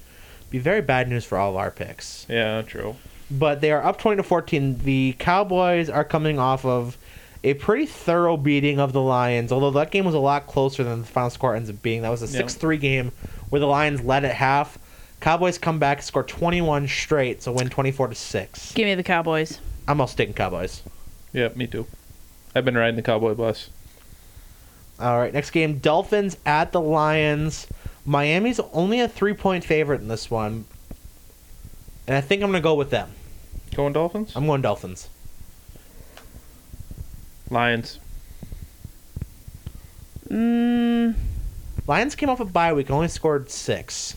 be 0.51 0.59
very 0.59 0.81
bad 0.81 1.09
news 1.09 1.25
for 1.25 1.39
all 1.39 1.51
of 1.51 1.57
our 1.57 1.71
picks. 1.71 2.27
yeah, 2.29 2.63
true. 2.63 2.97
But 3.31 3.61
they 3.61 3.71
are 3.73 3.85
up 3.85 3.99
20 3.99 4.17
to 4.17 4.23
14. 4.23 4.79
The 4.85 5.15
Cowboys 5.19 5.91
are 5.91 6.05
coming 6.05 6.39
off 6.39 6.65
of 6.65 6.97
a 7.45 7.55
pretty 7.55 7.87
thorough 7.87 8.37
beating 8.37 8.81
of 8.81 8.93
the 8.93 9.01
Lions, 9.01 9.53
although 9.53 9.71
that 9.73 9.91
game 9.91 10.05
was 10.05 10.15
a 10.15 10.19
lot 10.19 10.47
closer 10.47 10.83
than 10.85 11.01
the 11.01 11.07
final 11.07 11.31
score 11.31 11.55
ends 11.55 11.71
up 11.71 11.81
being. 11.83 12.03
That 12.03 12.11
was 12.11 12.23
a 12.23 12.27
Yeah. 12.27 12.39
6 12.41 12.55
3 12.55 12.77
game 12.79 13.13
where 13.51 13.61
the 13.61 13.67
Lions 13.67 14.03
led 14.03 14.25
at 14.25 14.35
half. 14.35 14.79
Cowboys 15.21 15.59
come 15.59 15.79
back, 15.79 16.03
score 16.03 16.23
21 16.23 16.87
straight, 16.89 17.43
so 17.43 17.53
win 17.53 17.69
24 17.69 18.09
to 18.09 18.15
6. 18.15 18.73
Give 18.73 18.87
me 18.87 18.95
the 18.95 19.03
Cowboys. 19.03 19.59
I'm 19.87 20.01
all 20.01 20.07
taking 20.09 20.35
Cowboys. 20.35 20.83
Yeah, 21.33 21.49
me 21.55 21.67
too. 21.67 21.87
I've 22.55 22.65
been 22.65 22.77
riding 22.77 22.97
the 22.97 23.03
Cowboy 23.03 23.35
bus. 23.35 23.71
All 25.01 25.19
right, 25.19 25.33
next 25.33 25.51
game 25.51 25.79
Dolphins 25.79 26.37
at 26.45 26.73
the 26.73 26.81
Lions. 26.81 27.67
Miami's 28.05 28.59
only 28.73 29.01
a 29.01 29.09
three 29.09 29.35
point 29.35 29.65
favorite 29.65 30.01
in 30.01 30.09
this 30.09 30.31
one. 30.31 30.65
And 32.07 32.17
I 32.17 32.21
think 32.21 32.43
I'm 32.43 32.51
going 32.51 32.63
to 32.63 32.67
go 32.67 32.75
with 32.75 32.91
them. 32.91 33.11
Going 33.75 33.93
Dolphins? 33.93 34.33
I'm 34.35 34.47
going 34.47 34.63
Dolphins. 34.63 35.09
Lions. 37.51 37.99
Mm, 40.29 41.15
Lions 41.87 42.15
came 42.15 42.29
off 42.29 42.41
a 42.41 42.45
bye 42.45 42.73
week 42.73 42.89
and 42.89 42.95
only 42.95 43.09
scored 43.09 43.51
six. 43.51 44.17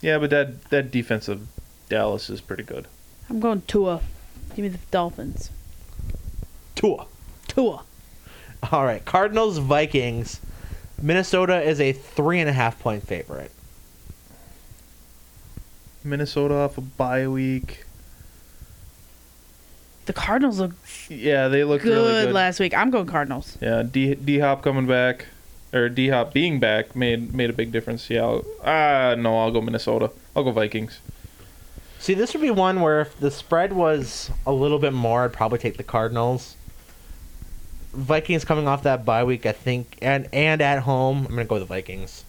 Yeah, 0.00 0.18
but 0.18 0.30
that 0.30 0.70
that 0.70 0.90
defense 0.90 1.28
of 1.28 1.46
Dallas 1.88 2.30
is 2.30 2.40
pretty 2.40 2.62
good. 2.62 2.86
I'm 3.28 3.40
going 3.40 3.62
Tua. 3.62 4.00
Give 4.50 4.58
me 4.58 4.68
the 4.68 4.78
Dolphins. 4.90 5.50
Tua. 6.74 7.06
Tua. 7.48 7.82
All 8.70 8.84
right, 8.84 9.04
Cardinals 9.04 9.58
Vikings. 9.58 10.40
Minnesota 11.02 11.62
is 11.62 11.80
a 11.80 11.92
three 11.92 12.40
and 12.40 12.48
a 12.48 12.52
half 12.52 12.78
point 12.78 13.06
favorite. 13.06 13.50
Minnesota 16.04 16.54
off 16.54 16.78
a 16.78 16.80
bye 16.80 17.26
week. 17.26 17.84
The 20.06 20.12
Cardinals 20.12 20.58
look 20.58 20.72
Yeah, 21.08 21.48
they 21.48 21.62
look 21.64 21.82
good, 21.82 21.90
really 21.92 22.24
good. 22.24 22.34
last 22.34 22.58
week. 22.60 22.74
I'm 22.76 22.90
going 22.90 23.06
Cardinals. 23.06 23.56
yeah, 23.60 23.82
D 23.82 24.14
D 24.14 24.38
Hop 24.40 24.62
coming 24.62 24.86
back, 24.86 25.26
or 25.72 25.88
D 25.88 26.08
Hop 26.08 26.32
being 26.32 26.58
back 26.58 26.96
made 26.96 27.34
made 27.34 27.50
a 27.50 27.52
big 27.52 27.70
difference. 27.70 28.10
Yeah, 28.10 28.22
I'll, 28.22 28.44
ah 28.64 29.14
no, 29.16 29.38
I'll 29.38 29.50
go 29.52 29.60
Minnesota. 29.60 30.10
I'll 30.34 30.42
go 30.44 30.50
Vikings. 30.52 31.00
See, 31.98 32.14
this 32.14 32.32
would 32.32 32.40
be 32.40 32.50
one 32.50 32.80
where 32.80 33.02
if 33.02 33.18
the 33.20 33.30
spread 33.30 33.74
was 33.74 34.30
a 34.46 34.52
little 34.52 34.78
bit 34.78 34.94
more, 34.94 35.24
I'd 35.24 35.32
probably 35.34 35.58
take 35.58 35.76
the 35.76 35.82
Cardinals. 35.82 36.56
Vikings 37.92 38.44
coming 38.44 38.66
off 38.66 38.84
that 38.84 39.04
bye 39.04 39.22
week, 39.24 39.44
I 39.46 39.52
think, 39.52 39.98
and 40.00 40.28
and 40.32 40.60
at 40.62 40.80
home, 40.80 41.18
I'm 41.26 41.30
gonna 41.34 41.44
go 41.44 41.56
with 41.56 41.62
the 41.62 41.66
Vikings. 41.66 42.24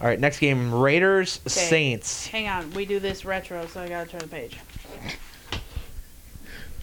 All 0.00 0.06
right, 0.08 0.18
next 0.18 0.38
game: 0.38 0.72
Raiders 0.74 1.40
Saints. 1.46 2.26
Hang 2.28 2.48
on. 2.48 2.70
We 2.72 2.84
do 2.86 2.98
this 2.98 3.24
retro, 3.24 3.66
so 3.66 3.82
I 3.82 3.88
gotta 3.88 4.08
turn 4.10 4.20
the 4.20 4.26
page. 4.28 4.58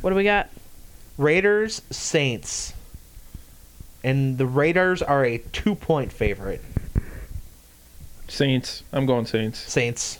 What 0.01 0.11
do 0.11 0.15
we 0.15 0.23
got? 0.23 0.49
Raiders 1.17 1.81
Saints, 1.89 2.73
and 4.03 4.37
the 4.37 4.45
Raiders 4.45 5.01
are 5.01 5.25
a 5.25 5.39
two 5.51 5.75
point 5.75 6.13
favorite. 6.13 6.61
Saints. 8.27 8.83
I'm 8.93 9.05
going 9.05 9.25
Saints. 9.25 9.59
Saints. 9.59 10.19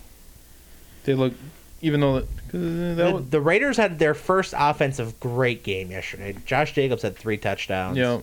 They 1.06 1.14
look, 1.14 1.34
even 1.82 2.02
though 2.02 2.20
that, 2.20 2.28
'cause 2.52 2.52
that 2.62 2.96
The, 2.98 3.12
was, 3.14 3.30
the 3.30 3.40
Raiders 3.40 3.78
had 3.78 4.00
their 4.00 4.14
first 4.14 4.54
offensive 4.58 5.20
great 5.20 5.64
game 5.64 5.92
yesterday. 5.92 6.36
Josh 6.46 6.74
Jacobs 6.74 7.04
had 7.04 7.16
three 7.16 7.38
touchdowns. 7.38 7.98
yeah. 7.98 8.20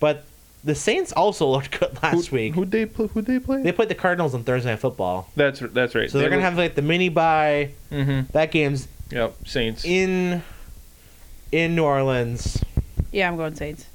But 0.00 0.24
the 0.64 0.74
Saints 0.74 1.12
also 1.12 1.46
looked 1.48 1.78
good 1.80 2.02
last 2.02 2.26
Who, 2.28 2.36
week. 2.36 2.54
Who'd 2.54 2.70
they 2.70 2.84
play? 2.86 3.06
Who'd 3.06 3.24
they 3.26 3.38
play? 3.38 3.62
They 3.62 3.72
played 3.72 3.88
the 3.88 3.94
Cardinals 3.94 4.34
on 4.34 4.44
Thursday 4.44 4.70
Night 4.70 4.80
Football. 4.80 5.30
that's 5.36 5.60
that's 5.60 5.94
right. 5.94 6.10
So 6.10 6.18
they're 6.18 6.28
gonna 6.28 6.42
have 6.42 6.58
like 6.58 6.74
the 6.74 6.82
mini 6.82 7.08
bye. 7.08 7.70
Mm-hmm. 7.90 8.32
That 8.32 8.50
game's 8.50 8.86
Yep. 9.10 9.34
Saints. 9.46 9.84
in 9.84 10.42
in 11.52 11.74
New 11.74 11.84
Orleans. 11.84 12.62
Yeah, 13.12 13.28
I'm 13.28 13.36
going 13.36 13.54
Saints. 13.54 13.86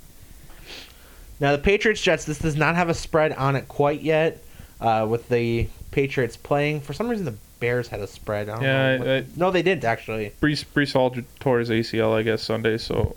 Now 1.39 1.51
the 1.53 1.57
Patriots 1.61 2.01
Jets. 2.01 2.25
This 2.25 2.39
does 2.39 2.55
not 2.55 2.75
have 2.75 2.89
a 2.89 2.93
spread 2.93 3.31
on 3.33 3.55
it 3.55 3.67
quite 3.67 4.01
yet. 4.01 4.41
Uh, 4.81 5.07
with 5.09 5.29
the 5.29 5.67
Patriots 5.91 6.35
playing, 6.35 6.81
for 6.81 6.91
some 6.91 7.07
reason 7.07 7.23
the 7.25 7.35
Bears 7.61 7.87
had 7.87 8.01
a 8.01 8.07
spread. 8.07 8.49
I 8.49 8.55
don't 8.55 8.63
Yeah, 8.63 8.97
know 8.97 8.99
what- 8.99 9.07
I- 9.09 9.23
no, 9.37 9.51
they 9.51 9.61
didn't 9.61 9.85
actually. 9.85 10.33
Breece 10.41 10.65
Breece 10.75 10.91
Hall 10.93 11.15
tore 11.39 11.59
his 11.59 11.69
ACL, 11.71 12.13
I 12.13 12.21
guess, 12.23 12.41
Sunday, 12.43 12.77
so 12.77 13.15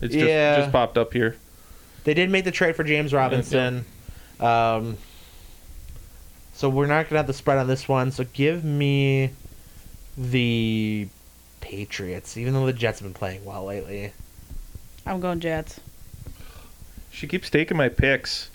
it's 0.00 0.14
just 0.14 0.26
Yeah. 0.26 0.56
just 0.56 0.72
popped 0.72 0.96
up 0.96 1.12
here. 1.12 1.36
They 2.04 2.14
did 2.14 2.30
make 2.30 2.44
the 2.44 2.50
trade 2.50 2.74
for 2.74 2.84
James 2.84 3.12
Robinson. 3.12 3.84
Um, 4.40 4.96
so 6.54 6.70
we're 6.70 6.86
not 6.86 7.08
gonna 7.10 7.18
have 7.18 7.26
the 7.26 7.34
spread 7.34 7.58
on 7.58 7.66
this 7.66 7.86
one. 7.86 8.10
So 8.10 8.24
give 8.32 8.64
me 8.64 9.30
the 10.16 11.08
Patriots, 11.64 12.36
even 12.36 12.52
though 12.52 12.66
the 12.66 12.74
Jets 12.74 12.98
have 13.00 13.08
been 13.08 13.14
playing 13.14 13.42
well 13.42 13.64
lately. 13.64 14.12
I'm 15.06 15.18
going 15.18 15.40
Jets. 15.40 15.80
She 17.10 17.26
keeps 17.26 17.48
taking 17.48 17.78
my 17.78 17.88
picks. 17.88 18.50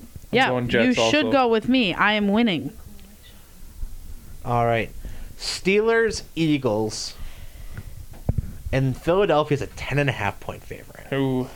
I'm 0.00 0.06
yeah, 0.32 0.48
going 0.48 0.68
Jets 0.68 0.84
you 0.84 0.94
should 0.94 1.26
also. 1.26 1.30
go 1.30 1.46
with 1.46 1.68
me. 1.68 1.94
I 1.94 2.14
am 2.14 2.26
winning. 2.26 2.72
All 4.44 4.66
right, 4.66 4.90
Steelers, 5.38 6.22
Eagles, 6.34 7.14
and 8.72 8.96
Philadelphia's 8.96 9.62
a 9.62 9.68
ten 9.68 10.00
and 10.00 10.10
a 10.10 10.14
half 10.14 10.40
point 10.40 10.64
favorite. 10.64 11.06
Who? 11.10 11.46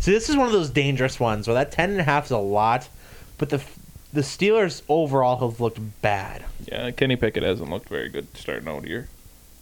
See, 0.00 0.10
this 0.10 0.28
is 0.28 0.36
one 0.36 0.46
of 0.46 0.52
those 0.52 0.70
dangerous 0.70 1.20
ones 1.20 1.46
where 1.46 1.54
that 1.54 1.70
ten 1.70 1.90
and 1.90 2.00
a 2.00 2.04
half 2.04 2.24
is 2.24 2.30
a 2.32 2.38
lot, 2.38 2.88
but 3.38 3.50
the 3.50 3.62
the 4.12 4.22
Steelers 4.22 4.82
overall 4.88 5.48
have 5.48 5.60
looked 5.60 5.78
bad. 6.02 6.44
Yeah, 6.66 6.90
Kenny 6.90 7.14
Pickett 7.14 7.44
hasn't 7.44 7.70
looked 7.70 7.88
very 7.88 8.08
good 8.08 8.36
starting 8.36 8.66
out 8.66 8.84
here. 8.84 9.08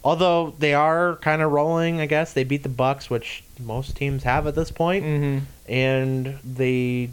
Although 0.03 0.53
they 0.59 0.73
are 0.73 1.17
kind 1.17 1.41
of 1.41 1.51
rolling, 1.51 1.99
I 1.99 2.05
guess 2.05 2.31
they 2.33 2.43
beat 2.45 2.63
the 2.63 2.69
Bucks, 2.69 3.09
which 3.09 3.43
most 3.59 3.95
teams 3.97 4.23
have 4.23 4.47
at 4.47 4.55
this 4.55 4.71
point, 4.71 5.03
Mm-hmm. 5.05 5.39
and 5.71 6.39
they 6.43 7.09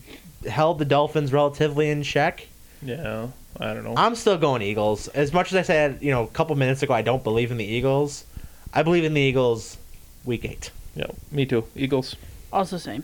held 0.48 0.78
the 0.78 0.84
Dolphins 0.84 1.32
relatively 1.32 1.90
in 1.90 2.02
check. 2.04 2.46
Yeah, 2.82 3.28
I 3.58 3.74
don't 3.74 3.82
know. 3.82 3.94
I'm 3.96 4.14
still 4.14 4.38
going 4.38 4.62
Eagles. 4.62 5.08
As 5.08 5.32
much 5.32 5.52
as 5.52 5.56
I 5.58 5.62
said, 5.62 5.98
you 6.00 6.10
know, 6.12 6.22
a 6.22 6.28
couple 6.28 6.54
minutes 6.54 6.82
ago, 6.82 6.94
I 6.94 7.02
don't 7.02 7.24
believe 7.24 7.50
in 7.50 7.56
the 7.56 7.64
Eagles. 7.64 8.24
I 8.72 8.82
believe 8.84 9.02
in 9.04 9.14
the 9.14 9.20
Eagles. 9.20 9.78
Week 10.24 10.44
eight. 10.44 10.70
yeah, 10.94 11.06
me 11.32 11.46
too. 11.46 11.64
Eagles. 11.74 12.14
Also 12.52 12.78
same. 12.78 13.02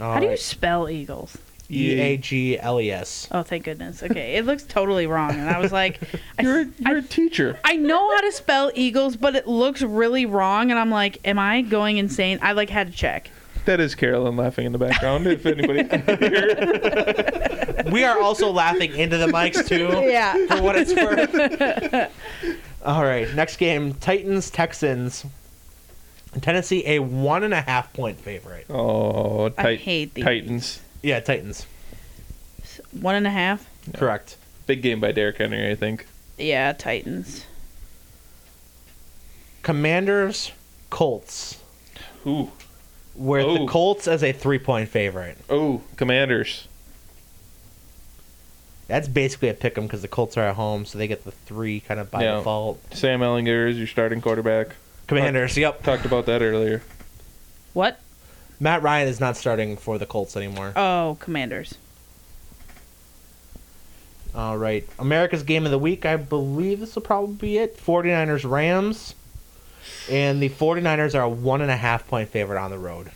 All 0.00 0.14
How 0.14 0.20
do 0.20 0.26
you 0.26 0.36
spell 0.36 0.88
Eagles? 0.88 1.36
E 1.70 2.00
A 2.00 2.16
G 2.16 2.58
L 2.58 2.80
E 2.80 2.90
S. 2.90 3.28
Oh, 3.30 3.42
thank 3.42 3.64
goodness. 3.64 4.02
Okay, 4.02 4.36
it 4.36 4.46
looks 4.46 4.62
totally 4.62 5.06
wrong, 5.06 5.32
and 5.32 5.48
I 5.48 5.58
was 5.58 5.70
like, 5.72 6.00
You're 6.40 6.60
a, 6.62 6.66
I, 6.86 6.90
you're 6.90 6.98
a 6.98 7.02
teacher. 7.02 7.58
I 7.64 7.76
know 7.76 8.10
how 8.14 8.22
to 8.22 8.32
spell 8.32 8.70
Eagles, 8.74 9.16
but 9.16 9.36
it 9.36 9.46
looks 9.46 9.82
really 9.82 10.24
wrong, 10.26 10.70
and 10.70 10.78
I'm 10.80 10.90
like, 10.90 11.18
am 11.24 11.38
I 11.38 11.60
going 11.62 11.98
insane? 11.98 12.38
I 12.42 12.52
like 12.52 12.70
had 12.70 12.86
to 12.90 12.92
check. 12.92 13.30
That 13.66 13.80
is 13.80 13.94
Carolyn 13.94 14.36
laughing 14.36 14.64
in 14.64 14.72
the 14.72 14.78
background. 14.78 15.26
if 15.26 15.44
anybody 15.44 15.84
can 15.84 16.02
hear. 16.18 17.30
We 17.92 18.04
are 18.04 18.20
also 18.20 18.50
laughing 18.50 18.94
into 18.94 19.16
the 19.16 19.28
mics 19.28 19.66
too. 19.66 19.88
Yeah. 20.10 20.34
For 20.46 20.62
what 20.62 20.76
it's 20.76 20.92
worth. 20.94 22.10
All 22.84 23.02
right, 23.02 23.32
next 23.34 23.56
game: 23.56 23.94
Titans 23.94 24.50
Texans. 24.50 25.24
Tennessee 26.42 26.82
a 26.86 26.98
one 26.98 27.42
and 27.44 27.54
a 27.54 27.60
half 27.62 27.92
point 27.92 28.18
favorite. 28.18 28.66
Oh, 28.68 29.50
I 29.56 29.76
hate 29.76 30.14
these. 30.14 30.24
Titans. 30.24 30.80
Yeah, 31.02 31.20
Titans. 31.20 31.66
One 32.92 33.14
and 33.14 33.26
a 33.26 33.30
half. 33.30 33.66
Correct. 33.94 34.36
Big 34.66 34.82
game 34.82 35.00
by 35.00 35.12
Derrick 35.12 35.38
Henry, 35.38 35.70
I 35.70 35.74
think. 35.74 36.06
Yeah, 36.36 36.72
Titans. 36.72 37.44
Commanders 39.62 40.52
Colts. 40.90 41.58
Ooh. 42.26 42.50
Where 43.14 43.42
the 43.42 43.48
Oh. 43.60 43.66
Colts 43.66 44.06
as 44.06 44.22
a 44.22 44.32
three 44.32 44.58
point 44.58 44.88
favorite. 44.88 45.38
Oh, 45.50 45.82
Commanders. 45.96 46.68
That's 48.86 49.08
basically 49.08 49.48
a 49.50 49.54
pick 49.54 49.76
'em 49.76 49.86
because 49.86 50.00
the 50.02 50.08
Colts 50.08 50.36
are 50.38 50.42
at 50.48 50.54
home, 50.54 50.86
so 50.86 50.96
they 50.96 51.06
get 51.08 51.24
the 51.24 51.30
three 51.32 51.80
kind 51.80 52.00
of 52.00 52.10
by 52.10 52.22
Yeah. 52.24 52.36
default. 52.38 52.80
Sam 52.94 53.20
Ehlinger 53.20 53.68
is 53.70 53.76
your 53.76 53.86
starting 53.86 54.20
quarterback. 54.20 54.68
Commanders. 55.08 55.56
Yep. 55.56 55.82
Talked 55.82 56.04
about 56.06 56.26
that 56.26 56.40
earlier. 56.42 56.82
What? 57.74 57.98
Matt 58.60 58.82
Ryan 58.82 59.08
is 59.08 59.20
not 59.20 59.36
starting 59.36 59.76
for 59.76 59.98
the 59.98 60.06
Colts 60.06 60.36
anymore. 60.36 60.72
Oh, 60.74 61.16
Commanders. 61.20 61.74
All 64.34 64.56
right. 64.58 64.86
America's 64.98 65.42
game 65.42 65.64
of 65.64 65.70
the 65.70 65.78
week, 65.78 66.04
I 66.04 66.16
believe 66.16 66.80
this 66.80 66.94
will 66.94 67.02
probably 67.02 67.34
be 67.34 67.58
it. 67.58 67.76
49ers 67.78 68.48
Rams. 68.48 69.14
And 70.10 70.42
the 70.42 70.48
49ers 70.48 71.14
are 71.14 71.22
a 71.22 71.28
one 71.28 71.60
and 71.62 71.70
a 71.70 71.76
half 71.76 72.06
point 72.08 72.28
favorite 72.28 72.60
on 72.60 72.70
the 72.70 72.78
road. 72.78 73.10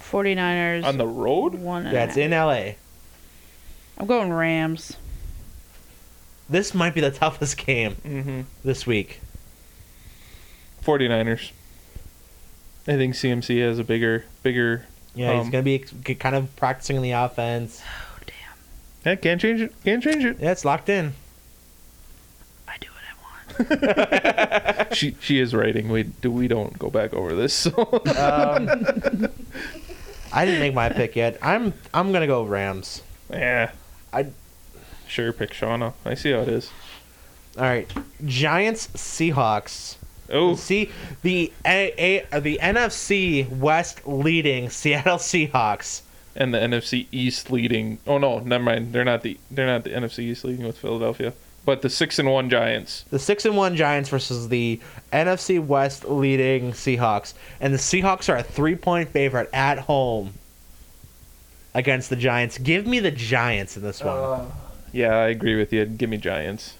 49ers. 0.00 0.84
On 0.84 0.98
the 0.98 1.06
road? 1.06 1.54
one 1.54 1.84
That's 1.84 2.16
half. 2.16 2.18
in 2.18 2.30
LA. 2.32 2.72
I'm 3.98 4.06
going 4.06 4.32
Rams. 4.32 4.96
This 6.48 6.74
might 6.74 6.94
be 6.94 7.00
the 7.00 7.10
toughest 7.10 7.56
game 7.56 7.96
Mm-hmm. 8.04 8.40
this 8.64 8.86
week. 8.86 9.20
49ers. 10.84 11.50
I 12.88 12.96
think 12.96 13.14
CMC 13.14 13.60
has 13.66 13.78
a 13.78 13.84
bigger, 13.84 14.24
bigger. 14.42 14.86
Yeah, 15.14 15.34
he's 15.36 15.46
Um, 15.46 15.50
gonna 15.50 15.62
be 15.62 15.78
kind 15.78 16.34
of 16.36 16.54
practicing 16.56 16.96
in 16.96 17.02
the 17.02 17.12
offense. 17.12 17.80
Oh 17.84 18.18
damn! 18.26 18.34
Yeah, 19.12 19.14
can't 19.16 19.40
change 19.40 19.60
it. 19.60 19.72
Can't 19.84 20.02
change 20.02 20.24
it. 20.24 20.36
Yeah, 20.40 20.52
it's 20.52 20.64
locked 20.64 20.88
in. 20.88 21.14
I 22.68 22.76
do 22.78 22.86
what 23.58 23.68
I 23.70 24.76
want. 24.78 24.94
she 24.94 25.16
she 25.20 25.40
is 25.40 25.54
writing. 25.54 25.88
We 25.88 26.04
do 26.04 26.30
we 26.30 26.48
don't 26.48 26.78
go 26.78 26.90
back 26.90 27.12
over 27.14 27.34
this. 27.34 27.54
So 27.54 27.70
Um, 28.18 29.28
I 30.32 30.44
didn't 30.44 30.60
make 30.60 30.74
my 30.74 30.88
pick 30.90 31.16
yet. 31.16 31.38
I'm 31.42 31.72
I'm 31.94 32.12
gonna 32.12 32.26
go 32.26 32.44
Rams. 32.44 33.02
yeah, 33.30 33.72
I 34.12 34.26
sure 35.08 35.32
pick 35.32 35.50
Shawna. 35.52 35.94
I 36.04 36.14
see 36.14 36.32
how 36.32 36.40
it 36.40 36.48
is. 36.48 36.70
all 37.56 37.64
right. 37.64 37.90
Giants 38.24 38.88
Seahawks. 38.88 39.96
Oh, 40.30 40.54
See 40.56 40.90
the 41.22 41.52
a, 41.64 41.92
a, 41.98 42.26
uh, 42.36 42.40
the 42.40 42.58
NFC 42.62 43.48
West 43.48 44.06
leading 44.06 44.68
Seattle 44.70 45.18
Seahawks. 45.18 46.02
and 46.34 46.52
the 46.52 46.58
NFC 46.58 47.06
East 47.12 47.50
leading. 47.50 47.98
Oh 48.06 48.18
no, 48.18 48.40
never 48.40 48.64
mind. 48.64 48.92
They're 48.92 49.04
not 49.04 49.22
the 49.22 49.38
they're 49.50 49.66
not 49.66 49.84
the 49.84 49.90
NFC 49.90 50.20
East 50.20 50.44
leading 50.44 50.66
with 50.66 50.78
Philadelphia, 50.78 51.32
but 51.64 51.82
the 51.82 51.88
six 51.90 52.18
and 52.18 52.30
one 52.30 52.50
Giants. 52.50 53.04
The 53.10 53.18
six 53.18 53.44
and 53.44 53.56
one 53.56 53.76
Giants 53.76 54.08
versus 54.10 54.48
the 54.48 54.80
NFC 55.12 55.64
West 55.64 56.04
leading 56.08 56.72
Seahawks, 56.72 57.34
and 57.60 57.72
the 57.72 57.78
Seahawks 57.78 58.28
are 58.28 58.36
a 58.36 58.42
three 58.42 58.74
point 58.76 59.08
favorite 59.10 59.48
at 59.52 59.78
home 59.80 60.34
against 61.74 62.10
the 62.10 62.16
Giants. 62.16 62.58
Give 62.58 62.86
me 62.86 62.98
the 63.00 63.10
Giants 63.10 63.76
in 63.76 63.82
this 63.82 64.02
one. 64.02 64.16
Uh, 64.16 64.44
yeah, 64.92 65.14
I 65.14 65.28
agree 65.28 65.56
with 65.56 65.72
you. 65.72 65.84
Give 65.84 66.08
me 66.10 66.16
Giants. 66.16 66.74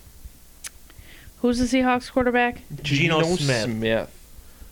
Who's 1.46 1.58
the 1.60 1.64
Seahawks 1.78 2.10
quarterback? 2.10 2.62
Geno 2.82 3.22
Smith. 3.36 4.10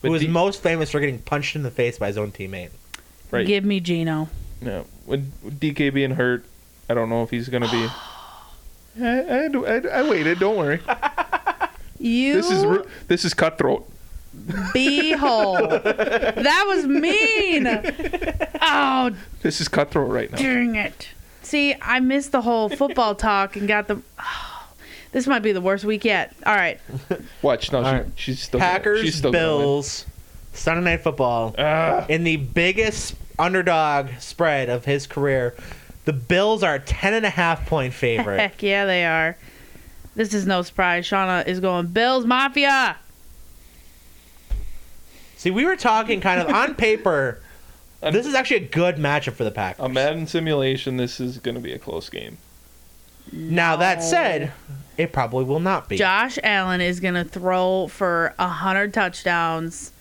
But 0.02 0.08
who 0.08 0.14
is 0.14 0.22
D- 0.22 0.26
most 0.26 0.60
famous 0.60 0.90
for 0.90 0.98
getting 0.98 1.20
punched 1.20 1.54
in 1.54 1.62
the 1.62 1.70
face 1.70 1.98
by 1.98 2.08
his 2.08 2.18
own 2.18 2.32
teammate. 2.32 2.70
right? 3.30 3.46
Give 3.46 3.64
me 3.64 3.78
Geno. 3.78 4.28
No, 4.60 4.84
with 5.06 5.32
with 5.44 5.60
DK 5.60 5.94
being 5.94 6.10
hurt, 6.12 6.44
I 6.88 6.94
don't 6.94 7.08
know 7.10 7.22
if 7.22 7.30
he's 7.30 7.48
gonna 7.48 7.70
be. 7.70 7.86
I, 9.00 9.20
I, 9.20 9.46
I, 9.46 10.00
I 10.00 10.10
waited. 10.10 10.40
Don't 10.40 10.56
worry. 10.56 10.80
You 12.00 12.34
This 12.34 12.50
is 12.50 12.66
ru- 12.66 12.84
this 13.06 13.24
is 13.24 13.34
cutthroat. 13.34 13.88
beehole. 14.36 15.80
that 15.84 16.64
was 16.66 16.86
mean. 16.86 17.68
Oh 18.60 19.10
This 19.42 19.60
is 19.60 19.68
cutthroat 19.68 20.10
right 20.10 20.30
now. 20.32 20.38
dang 20.38 20.74
it! 20.74 21.08
See, 21.42 21.76
I 21.80 22.00
missed 22.00 22.32
the 22.32 22.42
whole 22.42 22.68
football 22.68 23.14
talk 23.14 23.54
and 23.54 23.68
got 23.68 23.86
the. 23.86 24.02
This 25.14 25.26
might 25.28 25.38
be 25.42 25.52
the 25.52 25.60
worst 25.62 25.84
week 25.84 26.04
yet. 26.04 26.34
All 26.44 26.54
right, 26.56 26.78
Watch 27.42 27.70
no, 27.72 27.82
she, 27.82 27.88
right. 27.88 28.06
she's 28.16 28.42
still 28.42 28.58
gonna- 28.60 28.72
Packers 28.72 29.00
she's 29.00 29.14
still 29.14 29.30
gonna. 29.32 29.44
Bills 29.58 30.04
Sunday 30.52 30.90
Night 30.90 31.02
Football 31.04 31.54
Ah, 31.56 32.04
in 32.08 32.24
the 32.24 32.36
biggest 32.36 33.14
underdog 33.38 34.08
spread 34.18 34.68
of 34.68 34.84
his 34.84 35.06
career. 35.06 35.54
The 36.04 36.12
Bills 36.12 36.62
are 36.64 36.74
a 36.74 36.80
ten 36.80 37.14
and 37.14 37.24
a 37.24 37.30
half 37.30 37.64
point 37.66 37.94
favorite. 38.04 38.38
heck 38.40 38.60
yeah, 38.62 38.84
they 38.86 39.06
are. 39.06 39.36
This 40.16 40.34
is 40.34 40.46
no 40.46 40.62
surprise. 40.62 41.06
Shawna 41.06 41.46
is 41.46 41.60
going 41.60 41.86
Bills 41.88 42.24
Mafia. 42.26 42.96
See, 45.36 45.50
we 45.50 45.64
were 45.64 45.76
talking 45.76 46.20
kind 46.20 46.40
of 46.40 46.48
on 46.52 46.74
paper. 46.76 47.40
This 48.00 48.26
is 48.26 48.34
actually 48.34 48.56
a 48.58 48.68
good 48.68 48.96
matchup 48.96 49.32
for 49.34 49.44
the 49.44 49.50
Packers. 49.50 49.84
a 49.84 49.88
Madden 49.88 50.26
simulation. 50.26 50.96
This 50.96 51.20
is 51.20 51.38
gonna 51.38 51.60
be 51.60 51.72
a 51.72 51.78
close 51.78 52.10
game. 52.10 52.38
Now 53.32 53.76
that 53.76 54.02
said, 54.02 54.52
it 54.96 55.12
probably 55.12 55.44
will 55.44 55.60
not 55.60 55.88
be. 55.88 55.96
Josh 55.96 56.38
Allen 56.42 56.80
is 56.80 57.00
going 57.00 57.14
to 57.14 57.24
throw 57.24 57.88
for 57.88 58.32
100 58.38 58.92
touchdowns. 58.94 59.92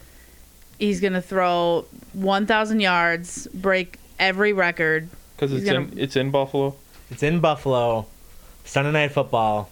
He's 0.79 0.99
going 0.99 1.13
to 1.13 1.21
throw 1.21 1.85
1,000 2.13 2.79
yards, 2.79 3.47
break 3.53 3.97
every 4.19 4.53
record. 4.53 5.09
Because 5.35 5.51
it's 5.53 5.65
gonna- 5.65 5.79
in 5.91 5.99
it's 5.99 6.15
in 6.15 6.31
Buffalo. 6.31 6.75
It's 7.09 7.23
in 7.23 7.39
Buffalo. 7.39 8.05
Sunday 8.65 8.91
Night 8.91 9.11
Football. 9.11 9.69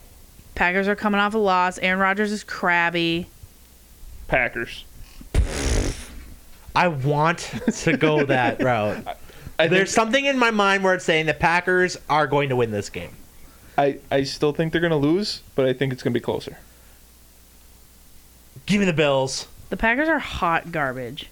Packers 0.55 0.87
are 0.87 0.95
coming 0.95 1.19
off 1.21 1.33
a 1.33 1.37
loss. 1.37 1.77
Aaron 1.79 1.99
Rodgers 1.99 2.31
is 2.31 2.43
crabby. 2.43 3.27
Packers. 4.27 4.83
I 6.75 6.87
want 6.87 7.39
to 7.73 7.97
go 7.97 8.25
that 8.25 8.61
route. 8.63 9.05
I 9.59 9.67
There's 9.67 9.89
think, 9.89 9.95
something 9.95 10.25
in 10.25 10.37
my 10.39 10.51
mind 10.51 10.83
where 10.83 10.93
it's 10.93 11.05
saying 11.05 11.25
the 11.25 11.33
Packers 11.33 11.97
are 12.09 12.27
going 12.27 12.49
to 12.49 12.55
win 12.55 12.71
this 12.71 12.89
game. 12.89 13.11
I 13.77 13.99
I 14.09 14.23
still 14.23 14.53
think 14.53 14.71
they're 14.71 14.81
gonna 14.81 14.97
lose, 14.97 15.41
but 15.55 15.65
I 15.65 15.73
think 15.73 15.93
it's 15.93 16.03
gonna 16.03 16.13
be 16.13 16.19
closer. 16.19 16.57
Give 18.65 18.79
me 18.79 18.85
the 18.85 18.93
Bills. 18.93 19.47
The 19.69 19.77
Packers 19.77 20.09
are 20.09 20.19
hot 20.19 20.71
garbage. 20.71 21.29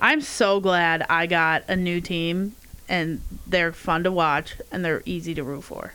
I'm 0.00 0.20
so 0.20 0.60
glad 0.60 1.04
I 1.10 1.26
got 1.26 1.64
a 1.68 1.74
new 1.74 2.00
team 2.00 2.54
and 2.88 3.20
they're 3.46 3.72
fun 3.72 4.04
to 4.04 4.12
watch 4.12 4.54
and 4.70 4.84
they're 4.84 5.02
easy 5.04 5.34
to 5.34 5.42
root 5.42 5.64
for. 5.64 5.94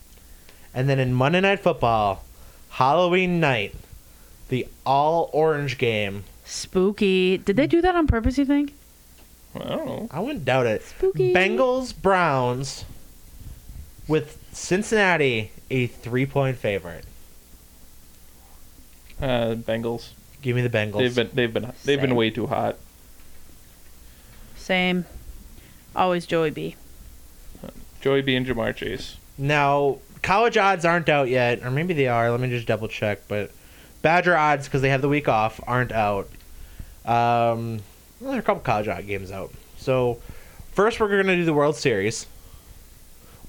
And 0.74 0.90
then 0.90 1.00
in 1.00 1.14
Monday 1.14 1.40
Night 1.40 1.62
Football, 1.62 2.24
Halloween 2.72 3.40
night, 3.40 3.76
the 4.50 4.68
all 4.86 5.30
orange 5.32 5.78
game. 5.78 6.26
Spooky. 6.46 7.38
Did 7.38 7.56
they 7.56 7.68
do 7.68 7.82
that 7.82 7.96
on 7.96 8.08
purpose, 8.08 8.38
you 8.38 8.46
think? 8.46 8.74
I 9.56 9.60
don't 9.60 9.86
know. 9.86 10.08
I 10.12 10.20
wouldn't 10.20 10.46
doubt 10.46 10.66
it. 10.66 10.84
Spooky. 10.84 11.34
Bengals 11.34 11.94
Browns 12.00 12.86
with 14.08 14.43
Cincinnati 14.54 15.52
a 15.70 15.88
three 15.88 16.26
point 16.26 16.58
favorite. 16.58 17.06
Uh, 19.22 19.56
Bengals. 19.56 20.12
Give 20.42 20.56
me 20.56 20.62
the 20.62 20.70
Bengals. 20.70 21.00
They've 21.00 21.16
been 21.16 21.30
they've 21.34 21.54
been 21.54 21.74
they've 21.86 22.02
been 22.02 22.16
way 22.16 22.30
too 22.30 22.48
hot. 22.48 22.78
Same. 24.56 25.06
Always 25.96 26.26
Joey 26.26 26.50
B. 26.50 26.76
Joey 28.02 28.22
B 28.22 28.36
and 28.36 28.46
Ja'Marr 28.46 28.76
Chase. 28.76 29.18
Now, 29.38 30.00
college 30.22 30.58
odds 30.58 30.84
aren't 30.86 31.08
out 31.10 31.30
yet, 31.30 31.64
or 31.64 31.72
maybe 31.72 31.94
they 31.94 32.08
are. 32.08 32.30
Let 32.30 32.40
me 32.40 32.50
just 32.50 32.68
double 32.68 32.88
check. 32.88 33.28
But 33.28 33.52
Badger 34.02 34.36
odds, 34.36 34.68
because 34.68 34.82
they 34.82 34.90
have 34.90 35.02
the 35.02 35.10
week 35.10 35.30
off, 35.30 35.62
aren't 35.66 35.92
out. 35.92 36.28
Um, 37.06 37.80
well, 38.20 38.32
there 38.32 38.36
are 38.36 38.40
a 38.40 38.42
couple 38.42 38.62
college 38.62 38.88
odd 38.88 39.08
games 39.08 39.32
out. 39.32 39.52
So, 39.78 40.20
first, 40.74 41.00
we're 41.00 41.08
going 41.08 41.26
to 41.26 41.36
do 41.36 41.46
the 41.46 41.54
World 41.54 41.76
Series, 41.78 42.26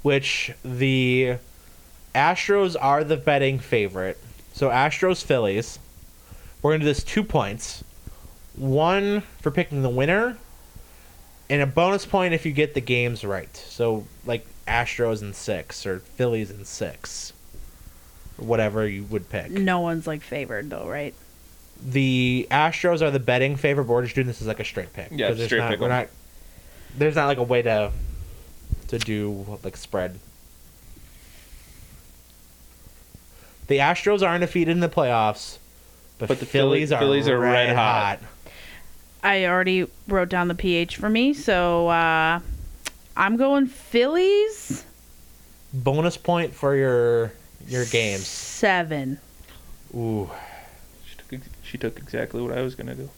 which 0.05 0.53
the 0.63 1.37
Astros 2.15 2.77
are 2.79 3.03
the 3.03 3.17
betting 3.17 3.59
favorite. 3.59 4.19
So, 4.53 4.69
Astros 4.69 5.25
Phillies. 5.25 5.79
We're 6.61 6.73
going 6.73 6.81
to 6.81 6.85
do 6.87 6.91
this 6.91 7.03
two 7.03 7.25
points 7.25 7.83
one 8.57 9.23
for 9.41 9.51
picking 9.51 9.83
the 9.83 9.89
winner, 9.89 10.37
and 11.51 11.61
a 11.63 11.67
bonus 11.67 12.05
point 12.07 12.33
if 12.35 12.45
you 12.47 12.53
get 12.53 12.75
the 12.75 12.81
games 12.81 13.25
right. 13.25 13.55
So, 13.57 14.07
like 14.27 14.47
Astros 14.69 15.23
in 15.23 15.33
six 15.33 15.85
or 15.87 15.99
Phillies 16.01 16.51
in 16.51 16.65
six, 16.67 17.33
whatever 18.37 18.87
you 18.87 19.05
would 19.05 19.29
pick. 19.31 19.51
No 19.51 19.81
one's 19.81 20.07
like 20.07 20.21
favored 20.23 20.69
though, 20.71 20.87
right? 20.87 21.15
The 21.85 22.47
Astros 22.51 23.01
are 23.03 23.11
the 23.11 23.19
betting 23.19 23.57
favorite, 23.57 23.85
but 23.85 23.93
we're 23.95 24.03
just 24.03 24.15
doing 24.15 24.27
this 24.27 24.41
as 24.43 24.47
like 24.47 24.61
a 24.61 24.65
straight 24.65 24.93
pick. 24.93 25.09
Yeah, 25.11 25.29
'Cause 25.29 25.39
there's 25.39 25.49
straight 25.49 25.59
not, 25.61 25.71
pick 25.71 25.81
We're 25.81 25.87
'em. 25.87 25.91
not. 25.93 26.09
There's 26.97 27.17
not 27.17 27.27
like 27.27 27.39
a 27.39 27.43
way 27.43 27.63
to 27.63 27.91
to 28.99 29.05
do 29.05 29.59
like 29.63 29.77
spread. 29.77 30.19
The 33.67 33.79
Astros 33.79 34.23
are 34.23 34.35
undefeated 34.35 34.73
in 34.73 34.81
the 34.81 34.89
playoffs, 34.89 35.59
but, 36.19 36.29
But 36.29 36.41
the 36.41 36.47
Phillies, 36.47 36.91
Philly- 36.91 36.97
are 36.97 37.01
Phillies 37.01 37.29
are 37.29 37.39
red, 37.39 37.53
red 37.69 37.77
hot. 37.77 38.19
hot. 38.19 38.29
I 39.23 39.47
already 39.47 39.87
wrote 40.07 40.29
down 40.29 40.49
the 40.49 40.55
PH 40.55 40.97
for 40.97 41.09
me, 41.09 41.33
so 41.33 41.89
uh, 41.89 42.41
I'm 43.17 43.37
going 43.39 43.67
Phillies. 43.67 44.85
Bonus 45.73 46.17
point 46.19 46.53
for 46.55 46.77
your 46.77 47.33
your 47.67 47.87
games. 47.87 48.27
Seven. 48.27 49.19
Ooh. 49.95 50.31
She 51.07 51.17
took 51.17 51.41
she 51.63 51.79
took 51.79 51.99
exactly 51.99 52.43
what 52.43 52.53
I 52.57 52.61
was 52.61 52.75
gonna 52.75 52.95
do. 52.95 53.09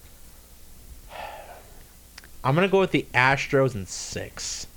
I'm 2.45 2.55
gonna 2.55 2.69
go 2.69 2.79
with 2.79 2.93
the 2.93 3.07
Astros 3.13 3.75
in 3.75 3.87
six. 3.87 4.69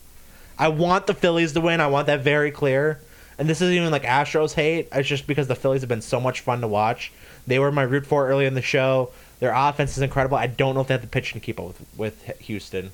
I 0.59 0.67
want 0.67 1.07
the 1.07 1.13
Phillies 1.13 1.53
to 1.53 1.61
win. 1.61 1.79
I 1.79 1.87
want 1.87 2.07
that 2.07 2.19
very 2.19 2.51
clear. 2.51 2.99
And 3.37 3.49
this 3.49 3.61
isn't 3.61 3.73
even 3.73 3.89
like 3.89 4.03
Astros 4.03 4.53
hate. 4.53 4.89
It's 4.91 5.07
just 5.07 5.25
because 5.25 5.47
the 5.47 5.55
Phillies 5.55 5.81
have 5.81 5.89
been 5.89 6.01
so 6.01 6.19
much 6.19 6.41
fun 6.41 6.59
to 6.59 6.67
watch. 6.67 7.13
They 7.47 7.57
were 7.57 7.71
my 7.71 7.83
root 7.83 8.05
for 8.05 8.27
early 8.27 8.45
in 8.45 8.53
the 8.53 8.61
show. 8.61 9.11
Their 9.39 9.53
offense 9.55 9.95
is 9.95 10.03
incredible. 10.03 10.37
I 10.37 10.47
don't 10.47 10.75
know 10.75 10.81
if 10.81 10.87
they 10.87 10.93
have 10.93 11.01
the 11.01 11.07
pitching 11.07 11.39
to 11.39 11.45
keep 11.45 11.59
up 11.59 11.67
with, 11.67 11.85
with 11.97 12.39
Houston. 12.41 12.91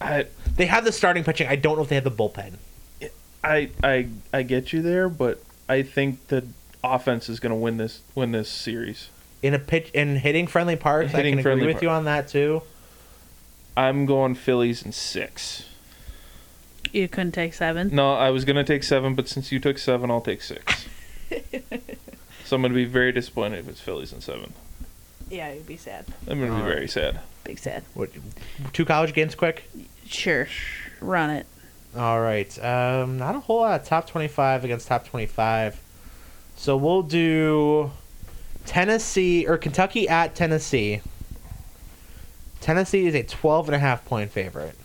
I 0.00 0.26
They 0.56 0.66
have 0.66 0.84
the 0.84 0.92
starting 0.92 1.24
pitching. 1.24 1.48
I 1.48 1.56
don't 1.56 1.76
know 1.76 1.82
if 1.82 1.88
they 1.88 1.96
have 1.96 2.04
the 2.04 2.10
bullpen. 2.10 2.54
I 3.44 3.70
I 3.82 4.08
I 4.32 4.42
get 4.42 4.72
you 4.72 4.82
there, 4.82 5.08
but 5.08 5.42
I 5.68 5.82
think 5.82 6.28
the 6.28 6.46
offense 6.84 7.28
is 7.28 7.40
gonna 7.40 7.56
win 7.56 7.76
this 7.76 8.00
win 8.14 8.32
this 8.32 8.48
series. 8.48 9.08
In 9.42 9.54
a 9.54 9.58
pitch 9.58 9.90
in 9.92 10.16
hitting 10.16 10.46
friendly 10.46 10.76
parks, 10.76 11.12
Hitting 11.12 11.38
I 11.38 11.42
can 11.42 11.52
agree 11.52 11.66
with 11.66 11.82
you 11.82 11.90
on 11.90 12.04
that 12.04 12.28
too. 12.28 12.62
I'm 13.76 14.06
going 14.06 14.34
Phillies 14.34 14.82
in 14.82 14.92
six. 14.92 15.66
You 16.92 17.08
couldn't 17.08 17.32
take 17.32 17.54
seven. 17.54 17.94
No, 17.94 18.14
I 18.14 18.30
was 18.30 18.44
gonna 18.44 18.64
take 18.64 18.84
seven, 18.84 19.14
but 19.14 19.26
since 19.26 19.50
you 19.50 19.58
took 19.58 19.78
seven, 19.78 20.10
I'll 20.10 20.20
take 20.20 20.42
six. 20.42 20.86
so 22.44 22.56
I'm 22.56 22.62
gonna 22.62 22.74
be 22.74 22.84
very 22.84 23.12
disappointed 23.12 23.60
if 23.60 23.68
it's 23.68 23.80
Phillies 23.80 24.12
in 24.12 24.20
seven. 24.20 24.52
Yeah, 25.30 25.52
you'd 25.52 25.66
be 25.66 25.78
sad. 25.78 26.04
I'm 26.28 26.38
gonna 26.38 26.54
be 26.54 26.70
very 26.70 26.86
sad. 26.86 27.20
Big 27.44 27.58
sad. 27.58 27.82
What, 27.94 28.10
two 28.74 28.84
college 28.84 29.14
games 29.14 29.34
quick? 29.34 29.64
Sure. 30.06 30.46
Run 31.00 31.30
it. 31.30 31.46
All 31.96 32.20
right. 32.20 32.62
Um, 32.62 33.18
not 33.18 33.34
a 33.36 33.40
whole 33.40 33.60
lot 33.60 33.80
of 33.80 33.86
top 33.86 34.06
25 34.06 34.64
against 34.64 34.86
top 34.86 35.06
25. 35.06 35.80
So 36.56 36.76
we'll 36.76 37.02
do 37.02 37.90
Tennessee 38.66 39.46
or 39.46 39.56
Kentucky 39.56 40.08
at 40.08 40.34
Tennessee. 40.34 41.00
Tennessee 42.60 43.06
is 43.06 43.14
a 43.14 43.22
12 43.22 43.68
and 43.68 43.76
a 43.76 43.78
half 43.78 44.04
point 44.04 44.30
favorite. 44.30 44.76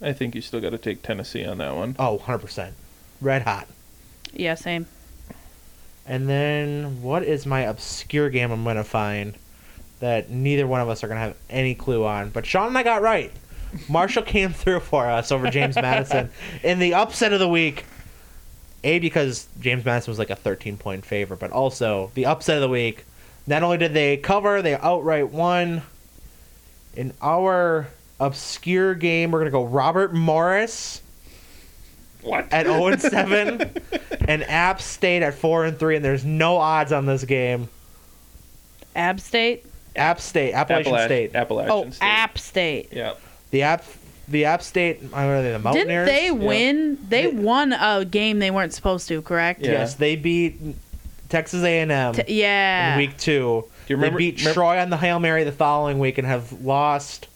I 0.00 0.12
think 0.12 0.34
you 0.34 0.40
still 0.40 0.60
got 0.60 0.70
to 0.70 0.78
take 0.78 1.02
Tennessee 1.02 1.44
on 1.44 1.58
that 1.58 1.74
one. 1.74 1.96
Oh, 1.98 2.18
100%. 2.24 2.72
Red 3.20 3.42
hot. 3.42 3.66
Yeah, 4.32 4.54
same. 4.54 4.86
And 6.06 6.28
then 6.28 7.02
what 7.02 7.22
is 7.22 7.46
my 7.46 7.62
obscure 7.62 8.30
game 8.30 8.52
I'm 8.52 8.62
going 8.64 8.76
to 8.76 8.84
find 8.84 9.34
that 10.00 10.30
neither 10.30 10.66
one 10.66 10.80
of 10.80 10.88
us 10.88 11.02
are 11.02 11.08
going 11.08 11.16
to 11.16 11.26
have 11.26 11.36
any 11.48 11.74
clue 11.74 12.04
on? 12.04 12.30
But 12.30 12.46
Sean 12.46 12.68
and 12.68 12.78
I 12.78 12.82
got 12.82 13.02
right. 13.02 13.32
Marshall 13.88 14.22
came 14.24 14.52
through 14.52 14.80
for 14.80 15.06
us 15.06 15.32
over 15.32 15.50
James 15.50 15.76
Madison 15.76 16.30
in 16.62 16.78
the 16.78 16.94
upset 16.94 17.32
of 17.32 17.40
the 17.40 17.48
week. 17.48 17.84
A, 18.84 18.98
because 19.00 19.48
James 19.58 19.84
Madison 19.84 20.12
was 20.12 20.18
like 20.18 20.30
a 20.30 20.36
13 20.36 20.76
point 20.76 21.04
favorite, 21.04 21.40
but 21.40 21.50
also 21.50 22.12
the 22.14 22.26
upset 22.26 22.56
of 22.56 22.62
the 22.62 22.68
week. 22.68 23.04
Not 23.46 23.62
only 23.62 23.78
did 23.78 23.94
they 23.94 24.16
cover, 24.16 24.62
they 24.62 24.74
outright 24.74 25.30
won. 25.30 25.82
In 26.94 27.12
our 27.20 27.88
obscure 28.20 28.94
game, 28.94 29.30
we're 29.30 29.40
going 29.40 29.50
to 29.50 29.52
go 29.52 29.64
Robert 29.64 30.14
Morris 30.14 31.02
What? 32.22 32.52
at 32.52 32.66
0 32.66 32.86
and 32.88 33.00
7 33.00 33.70
and 34.28 34.42
App 34.44 34.80
State 34.80 35.22
at 35.22 35.34
4 35.34 35.66
and 35.66 35.78
3 35.78 35.96
and 35.96 36.04
there's 36.04 36.24
no 36.24 36.56
odds 36.56 36.92
on 36.92 37.06
this 37.06 37.24
game. 37.24 37.68
Ab 38.94 39.20
State. 39.20 39.64
App 39.94 40.20
State, 40.20 40.52
Appalachian 40.54 40.92
Appalach- 40.92 41.04
State. 41.06 41.34
Appalachian 41.34 41.70
Oh, 41.72 41.90
State. 41.90 41.98
App 42.06 42.38
State. 42.38 42.88
Yeah. 42.92 43.14
The 43.50 43.62
App 43.62 43.84
the 44.28 44.44
App 44.44 44.60
State, 44.60 45.02
what 45.04 45.20
are 45.20 45.40
they, 45.42 45.52
the 45.52 45.58
Mountaineers. 45.60 46.08
Didn't 46.08 46.38
they 46.40 46.46
win? 46.46 46.98
They 47.08 47.22
They- 47.26 47.28
won 47.28 47.72
a 47.72 48.04
game 48.04 48.40
they 48.40 48.50
weren't 48.50 48.74
supposed 48.74 49.06
to, 49.08 49.22
correct? 49.22 49.60
Yeah. 49.62 49.70
Yes, 49.72 49.94
they 49.94 50.16
beat 50.16 50.60
Texas 51.28 51.62
A&M 51.62 52.12
T- 52.14 52.22
yeah. 52.40 52.92
in 52.94 52.98
week 52.98 53.16
2. 53.18 53.30
Do 53.32 53.64
you 53.88 53.96
remember- 53.96 54.18
they 54.18 54.30
beat 54.32 54.38
remember- 54.40 54.54
Troy 54.54 54.78
on 54.80 54.90
the 54.90 54.96
Hail 54.96 55.20
Mary 55.20 55.44
the 55.44 55.52
following 55.52 55.98
week 56.00 56.18
and 56.18 56.26
have 56.26 56.52
lost 56.64 57.28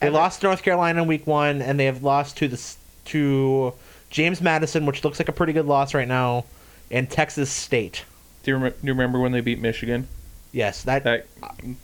They 0.00 0.06
Ever- 0.08 0.16
lost 0.16 0.40
to 0.40 0.46
North 0.46 0.62
Carolina 0.62 1.02
in 1.02 1.08
week 1.08 1.26
1 1.26 1.60
and 1.62 1.78
they 1.78 1.86
have 1.86 2.02
lost 2.02 2.36
to 2.38 2.48
the 2.48 2.74
to 3.06 3.72
James 4.10 4.40
Madison, 4.40 4.86
which 4.86 5.02
looks 5.04 5.18
like 5.18 5.28
a 5.28 5.32
pretty 5.32 5.52
good 5.52 5.66
loss 5.66 5.94
right 5.94 6.06
now, 6.08 6.44
and 6.90 7.10
Texas 7.10 7.50
State. 7.50 8.04
Do 8.42 8.50
you, 8.52 8.56
rem- 8.58 8.72
do 8.72 8.86
you 8.86 8.92
remember 8.92 9.18
when 9.18 9.32
they 9.32 9.40
beat 9.40 9.60
Michigan? 9.60 10.08
Yes, 10.52 10.82
that 10.84 11.04
That 11.04 11.26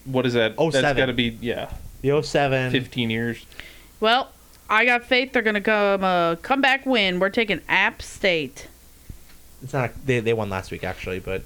what 0.05 0.24
is 0.27 0.35
that? 0.35 0.55
Oh, 0.59 0.70
That's 0.70 0.97
got 0.97 1.07
to 1.07 1.12
be 1.12 1.36
yeah, 1.41 1.70
the 2.03 2.23
07 2.23 2.70
15 2.73 3.11
years. 3.11 3.45
Well, 4.01 4.31
I 4.70 4.85
got 4.85 5.05
faith 5.05 5.32
they're 5.32 5.43
gonna 5.43 5.61
come 5.61 6.03
uh, 6.05 6.36
comeback 6.36 6.86
win. 6.86 7.20
We're 7.20 7.28
taking 7.31 7.61
App 7.69 8.01
State. 8.01 8.69
It's 9.62 9.73
not. 9.73 9.91
A, 9.91 9.93
they 10.07 10.20
they 10.20 10.32
won 10.32 10.49
last 10.51 10.70
week 10.70 10.85
actually, 10.85 11.19
but 11.20 11.43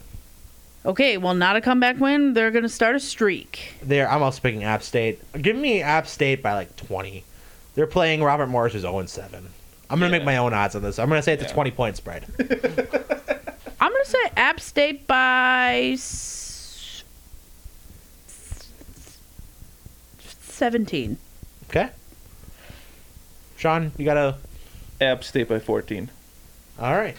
Okay, 0.89 1.19
well, 1.19 1.35
not 1.35 1.55
a 1.55 1.61
comeback 1.61 2.01
win. 2.01 2.33
They're 2.33 2.51
gonna 2.51 2.69
start 2.69 2.97
a 2.97 3.01
streak. 3.01 3.75
there. 3.83 4.11
I'm 4.11 4.23
also 4.23 4.41
picking 4.41 4.65
App 4.65 4.83
State. 4.83 5.21
Give 5.41 5.55
me 5.55 5.83
App 5.83 6.07
State 6.07 6.43
by 6.43 6.55
like 6.55 6.75
20. 6.77 7.23
They're 7.75 7.87
playing 7.87 8.23
Robert 8.23 8.47
Morris, 8.47 8.73
who's 8.73 8.83
0 8.83 8.99
and 9.01 9.09
7. 9.11 9.47
I'm 9.91 9.99
gonna 10.01 10.07
Yeah. 10.11 10.19
make 10.19 10.25
my 10.25 10.39
own 10.39 10.55
odds 10.55 10.75
on 10.75 10.83
this. 10.83 10.99
I'm 10.99 11.09
gonna 11.09 11.23
say 11.23 11.35
it's 11.35 11.43
Yeah. 11.45 11.51
a 11.51 11.53
20 11.53 11.71
point 11.73 11.97
spread. 11.97 12.25
I'm 13.81 13.93
gonna 13.93 14.05
say 14.05 14.19
App 14.37 14.61
State 14.61 15.07
by 15.07 15.97
seventeen. 20.41 21.19
Okay. 21.71 21.91
Sean, 23.57 23.93
you 23.99 24.05
gotta. 24.05 24.37
App 25.01 25.23
State 25.23 25.49
by 25.49 25.59
14. 25.61 26.11
All 26.81 26.97
right. 26.97 27.17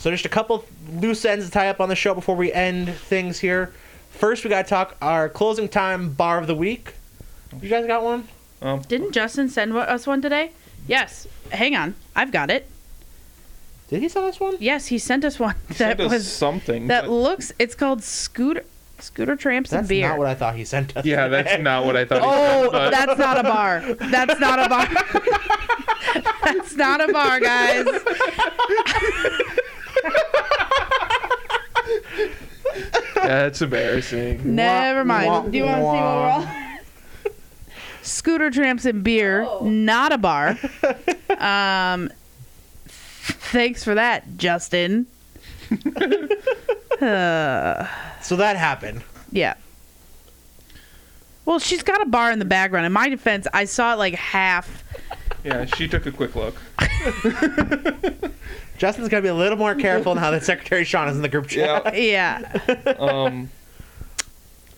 So 0.00 0.10
just 0.10 0.24
a 0.24 0.30
couple 0.30 0.64
loose 0.94 1.26
ends 1.26 1.44
to 1.44 1.50
tie 1.52 1.68
up 1.68 1.78
on 1.78 1.90
the 1.90 1.94
show 1.94 2.14
before 2.14 2.34
we 2.34 2.50
end 2.52 2.88
things 2.94 3.38
here. 3.38 3.70
First, 4.12 4.44
we 4.44 4.48
gotta 4.50 4.66
talk 4.66 4.96
our 5.02 5.28
closing 5.28 5.68
time 5.68 6.14
bar 6.14 6.38
of 6.38 6.46
the 6.46 6.54
week. 6.54 6.94
You 7.60 7.68
guys 7.68 7.86
got 7.86 8.02
one? 8.02 8.26
Um, 8.62 8.80
Didn't 8.88 9.12
Justin 9.12 9.50
send 9.50 9.76
us 9.76 10.06
one 10.06 10.22
today? 10.22 10.52
Yes. 10.88 11.28
Hang 11.50 11.76
on, 11.76 11.94
I've 12.16 12.32
got 12.32 12.50
it. 12.50 12.66
Did 13.88 14.00
he 14.00 14.08
send 14.08 14.24
us 14.24 14.40
one? 14.40 14.56
Yes, 14.58 14.86
he 14.86 14.96
sent 14.98 15.22
us 15.22 15.38
one 15.38 15.54
that 15.68 15.76
sent 15.76 16.00
us 16.00 16.10
was 16.10 16.32
something. 16.32 16.86
that 16.86 17.02
but- 17.04 17.10
looks. 17.10 17.52
It's 17.58 17.74
called 17.74 18.02
Scooter 18.02 18.64
Scooter 19.00 19.36
Tramps 19.36 19.70
and 19.72 19.86
Beer. 19.86 20.00
That's 20.02 20.08
Beer. 20.08 20.08
not 20.08 20.18
what 20.18 20.28
I 20.28 20.34
thought 20.34 20.56
he 20.56 20.64
sent 20.64 20.96
us. 20.96 21.04
yeah, 21.04 21.24
today. 21.28 21.42
that's 21.42 21.62
not 21.62 21.84
what 21.84 21.96
I 21.96 22.06
thought. 22.06 22.22
he 22.22 22.26
Oh, 22.26 22.62
said, 22.64 22.72
but 22.72 22.90
that's 22.90 23.18
not 23.18 23.38
a 23.38 23.42
bar. 23.42 23.80
That's 24.10 24.40
not 24.40 24.58
a 24.64 24.68
bar. 24.70 24.86
that's 26.44 26.74
not 26.76 27.06
a 27.06 27.12
bar, 27.12 27.38
guys. 27.40 27.84
that's 33.14 33.60
embarrassing. 33.62 34.54
Never 34.54 35.04
mind. 35.04 35.26
wah, 35.26 35.42
Do 35.42 35.56
you 35.58 35.64
want 35.64 35.76
to 35.76 35.80
see 35.80 35.86
what 35.86 35.92
we're 35.94 36.28
all? 36.30 36.46
Scooter 38.02 38.50
Tramps 38.50 38.84
and 38.86 39.02
Beer, 39.04 39.46
not 39.62 40.12
a 40.12 40.18
bar. 40.18 40.58
Um, 41.38 42.10
thanks 42.86 43.82
for 43.84 43.94
that, 43.94 44.36
Justin. 44.36 45.06
Uh, 47.00 47.86
So 48.20 48.36
that 48.36 48.56
happened. 48.58 49.02
yeah. 49.32 49.54
Well, 51.46 51.58
she's 51.58 51.82
got 51.82 52.02
a 52.02 52.06
bar 52.06 52.30
in 52.30 52.38
the 52.38 52.44
background. 52.44 52.84
In 52.84 52.92
my 52.92 53.08
defense, 53.08 53.46
I 53.54 53.64
saw 53.64 53.94
it 53.94 53.96
like 53.96 54.14
half. 54.14 54.84
Yeah, 55.44 55.64
she 55.64 55.88
took 55.88 56.04
a 56.04 56.12
quick 56.12 56.34
look. 56.36 56.54
Justin's 58.80 59.10
gonna 59.10 59.20
be 59.20 59.28
a 59.28 59.34
little 59.34 59.58
more 59.58 59.74
careful 59.74 60.14
now 60.14 60.30
that 60.30 60.42
Secretary 60.42 60.84
Sean 60.84 61.06
is 61.08 61.14
in 61.14 61.20
the 61.20 61.28
group 61.28 61.46
chat. 61.48 61.94
Yeah. 61.96 62.40
Yeah. 62.66 62.94
Um, 62.98 63.50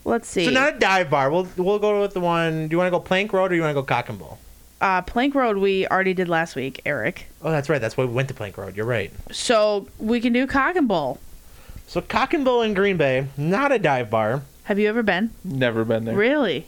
Let's 0.05 0.29
see. 0.29 0.45
So 0.45 0.51
not 0.51 0.75
a 0.75 0.79
dive 0.81 1.09
bar. 1.09 1.31
We'll 1.31 1.47
we'll 1.57 1.79
go 1.79 2.01
with 2.03 2.13
the 2.13 2.19
one. 2.19 2.67
Do 2.67 2.75
you 2.75 2.79
want 2.79 2.89
to 2.89 2.91
go 2.91 2.99
Plank 2.99 3.33
Road 3.33 3.45
or 3.45 3.49
do 3.51 3.55
you 3.55 3.61
want 3.63 3.71
to 3.71 3.81
go 3.81 3.85
Cock 3.85 4.09
and 4.09 4.19
Bull? 4.19 4.41
uh, 4.81 5.03
Plank 5.03 5.37
Road 5.37 5.59
we 5.59 5.87
already 5.87 6.15
did 6.15 6.29
last 6.29 6.57
week, 6.57 6.81
Eric. 6.85 7.27
Oh, 7.43 7.53
that's 7.53 7.69
right. 7.69 7.81
That's 7.81 7.97
why 7.97 8.05
we 8.05 8.13
went 8.13 8.27
to 8.27 8.35
Plank 8.35 8.59
Road. 8.59 8.77
You're 8.77 8.85
right. 8.87 9.13
So 9.31 9.87
we 10.01 10.21
can 10.21 10.33
do 10.33 10.49
Cock 10.49 10.75
and 10.75 10.89
Bull. 10.89 11.21
So 11.87 12.01
Cock 12.01 12.35
and 12.35 12.45
Bull 12.45 12.63
in 12.63 12.75
Green 12.75 12.97
Bay, 12.97 13.29
not 13.37 13.71
a 13.71 13.79
dive 13.79 14.11
bar. 14.11 14.43
Have 14.65 14.81
you 14.81 14.89
ever 14.89 15.05
been? 15.05 15.31
never 15.45 15.85
been 15.85 16.05
there. 16.07 16.17
Really? 16.17 16.67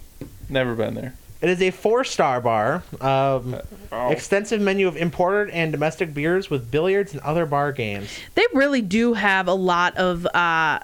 Never 0.48 0.76
been 0.76 0.94
there. 0.94 1.14
It 1.44 1.50
is 1.50 1.60
a 1.62 1.70
four-star 1.70 2.40
bar. 2.40 2.82
Um, 3.00 3.56
Oh. 3.92 4.08
Extensive 4.10 4.60
menu 4.60 4.88
of 4.88 4.96
imported 4.96 5.50
and 5.50 5.70
domestic 5.70 6.12
beers 6.12 6.50
with 6.50 6.68
billiards 6.68 7.12
and 7.12 7.20
other 7.20 7.46
bar 7.46 7.70
games. 7.70 8.08
They 8.34 8.44
really 8.52 8.82
do 8.82 9.12
have 9.12 9.46
a 9.46 9.54
lot 9.54 9.96
of 9.96 10.26
uh, 10.34 10.80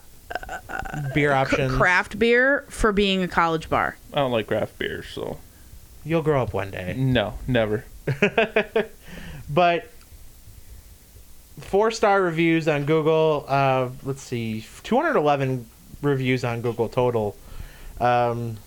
Beer 1.12 1.30
c- 1.30 1.34
options. 1.34 1.74
craft 1.76 2.18
beer 2.20 2.64
for 2.68 2.92
being 2.92 3.24
a 3.24 3.28
college 3.28 3.68
bar. 3.68 3.96
I 4.12 4.18
don't 4.18 4.30
like 4.30 4.46
craft 4.46 4.78
beer, 4.78 5.02
so 5.02 5.38
You'll 6.04 6.22
grow 6.22 6.40
up 6.40 6.52
one 6.54 6.70
day. 6.70 6.94
no, 6.96 7.34
never. 7.48 7.84
but 9.50 9.90
four 11.58 11.90
star 11.90 12.22
reviews 12.22 12.68
on 12.68 12.84
Google. 12.84 13.44
Uh, 13.48 13.88
let's 14.04 14.22
see, 14.22 14.64
211 14.84 15.66
reviews 16.00 16.44
on 16.44 16.60
Google 16.60 16.88
total. 16.88 17.36
Um, 18.00 18.58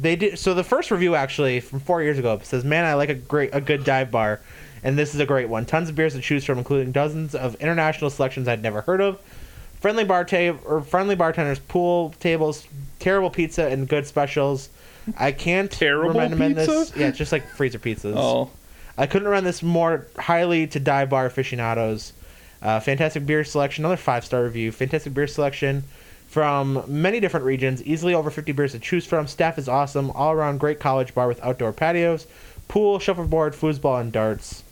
they 0.00 0.16
did 0.16 0.38
so. 0.38 0.54
The 0.54 0.64
first 0.64 0.90
review 0.90 1.14
actually 1.14 1.60
from 1.60 1.80
four 1.80 2.02
years 2.02 2.18
ago 2.18 2.40
says, 2.42 2.64
"Man, 2.64 2.84
I 2.84 2.94
like 2.94 3.08
a 3.08 3.14
great, 3.14 3.50
a 3.52 3.60
good 3.60 3.84
dive 3.84 4.10
bar." 4.10 4.40
And 4.84 4.98
this 4.98 5.14
is 5.14 5.20
a 5.20 5.26
great 5.26 5.48
one. 5.48 5.64
Tons 5.64 5.88
of 5.88 5.94
beers 5.94 6.14
to 6.14 6.20
choose 6.20 6.44
from, 6.44 6.58
including 6.58 6.90
dozens 6.90 7.34
of 7.36 7.54
international 7.56 8.10
selections 8.10 8.48
I'd 8.48 8.62
never 8.62 8.80
heard 8.80 9.00
of. 9.00 9.18
Friendly 9.80 10.04
bar 10.04 10.24
ta- 10.24 10.56
or 10.64 10.80
friendly 10.80 11.14
bartenders, 11.14 11.60
pool 11.60 12.14
tables, 12.18 12.66
terrible 12.98 13.30
pizza, 13.30 13.66
and 13.68 13.88
good 13.88 14.06
specials. 14.06 14.68
I 15.18 15.32
can't 15.32 15.70
Terrible 15.70 16.18
recommend 16.20 16.56
this. 16.56 16.66
pizza? 16.90 16.98
Yeah, 16.98 17.10
just 17.10 17.32
like 17.32 17.46
freezer 17.48 17.78
pizzas. 17.78 18.14
Oh, 18.16 18.50
I 18.98 19.06
couldn't 19.06 19.28
run 19.28 19.42
this 19.44 19.62
more 19.62 20.06
highly 20.18 20.66
to 20.68 20.80
dive 20.80 21.10
bar 21.10 21.26
aficionados. 21.26 22.12
Uh, 22.60 22.78
fantastic 22.80 23.26
beer 23.26 23.42
selection, 23.44 23.84
another 23.84 23.96
five 23.96 24.24
star 24.24 24.44
review. 24.44 24.70
Fantastic 24.72 25.14
beer 25.14 25.26
selection 25.26 25.84
from 26.32 26.82
many 26.86 27.20
different 27.20 27.44
regions, 27.44 27.84
easily 27.84 28.14
over 28.14 28.30
50 28.30 28.52
beers 28.52 28.72
to 28.72 28.78
choose 28.78 29.04
from. 29.04 29.26
Staff 29.26 29.58
is 29.58 29.68
awesome, 29.68 30.10
all 30.12 30.32
around 30.32 30.60
great 30.60 30.80
college 30.80 31.14
bar 31.14 31.28
with 31.28 31.38
outdoor 31.44 31.74
patios, 31.74 32.26
pool, 32.68 32.98
shuffleboard, 32.98 33.52
foosball, 33.52 34.00
and 34.00 34.10
darts. 34.10 34.64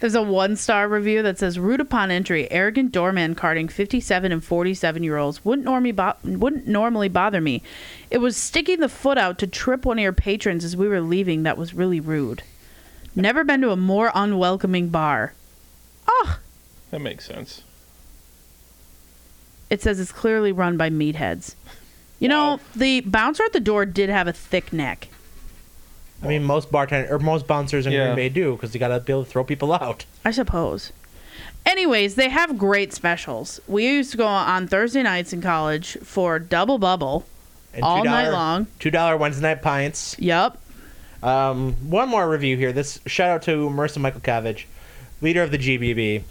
There's 0.00 0.14
a 0.14 0.22
one 0.22 0.56
star 0.56 0.88
review 0.88 1.20
that 1.20 1.38
says, 1.38 1.58
"Rude 1.58 1.80
upon 1.80 2.10
entry, 2.10 2.50
arrogant 2.50 2.90
doorman 2.90 3.34
carding 3.34 3.68
57 3.68 4.32
and 4.32 4.42
47 4.42 5.02
year 5.02 5.18
olds 5.18 5.44
wouldn't 5.44 5.66
normally 5.66 5.92
bo- 5.92 6.16
wouldn't 6.24 6.66
normally 6.66 7.10
bother 7.10 7.42
me. 7.42 7.62
It 8.10 8.18
was 8.18 8.34
sticking 8.34 8.80
the 8.80 8.88
foot 8.88 9.18
out 9.18 9.38
to 9.40 9.46
trip 9.46 9.84
one 9.84 9.98
of 9.98 10.02
your 10.02 10.14
patrons 10.14 10.64
as 10.64 10.74
we 10.74 10.88
were 10.88 11.02
leaving 11.02 11.42
that 11.42 11.58
was 11.58 11.74
really 11.74 12.00
rude. 12.00 12.42
Never 13.14 13.44
been 13.44 13.60
to 13.60 13.72
a 13.72 13.76
more 13.76 14.10
unwelcoming 14.14 14.88
bar. 14.88 15.34
Oh, 16.08 16.38
that 16.90 17.00
makes 17.00 17.26
sense. 17.26 17.62
It 19.74 19.82
says 19.82 20.00
it's 20.00 20.12
clearly 20.12 20.52
run 20.52 20.76
by 20.78 20.88
meatheads. 20.88 21.54
You 22.18 22.28
know, 22.28 22.60
the 22.74 23.00
bouncer 23.02 23.42
at 23.44 23.52
the 23.52 23.60
door 23.60 23.84
did 23.84 24.08
have 24.08 24.26
a 24.26 24.32
thick 24.32 24.72
neck. 24.72 25.08
I 26.22 26.28
mean, 26.28 26.44
most 26.44 26.70
bartenders 26.72 27.10
or 27.10 27.18
most 27.18 27.46
bouncers 27.46 27.86
in 27.86 27.92
Yeah. 27.92 28.04
Green 28.06 28.16
Bay 28.16 28.28
do 28.30 28.52
because 28.52 28.72
you 28.72 28.80
got 28.80 28.88
to 28.88 29.00
be 29.00 29.12
able 29.12 29.24
to 29.24 29.30
throw 29.30 29.44
people 29.44 29.74
out. 29.74 30.06
I 30.24 30.30
suppose. 30.30 30.92
Anyways, 31.66 32.14
they 32.14 32.28
have 32.30 32.56
great 32.56 32.92
specials. 32.94 33.60
We 33.66 33.86
used 33.86 34.10
to 34.12 34.16
go 34.16 34.26
on 34.26 34.68
Thursday 34.68 35.02
nights 35.02 35.32
in 35.32 35.42
college 35.42 35.98
for 36.02 36.38
double 36.38 36.78
bubble 36.78 37.26
And 37.74 37.82
all 37.82 38.02
$2 38.02 38.04
night 38.04 38.28
long. 38.30 38.66
Two 38.78 38.90
dollar 38.90 39.16
Wednesday 39.16 39.42
night 39.42 39.60
pints. 39.62 40.16
Yep. 40.18 40.58
Um, 41.22 41.72
one 41.90 42.08
more 42.08 42.28
review 42.28 42.56
here. 42.56 42.72
This 42.72 43.00
shout 43.06 43.30
out 43.30 43.42
to 43.42 43.68
Marissa 43.70 43.98
Michael 43.98 44.20
Cavage, 44.20 44.64
leader 45.20 45.42
of 45.42 45.50
the 45.50 45.58
GBB. 45.58 46.22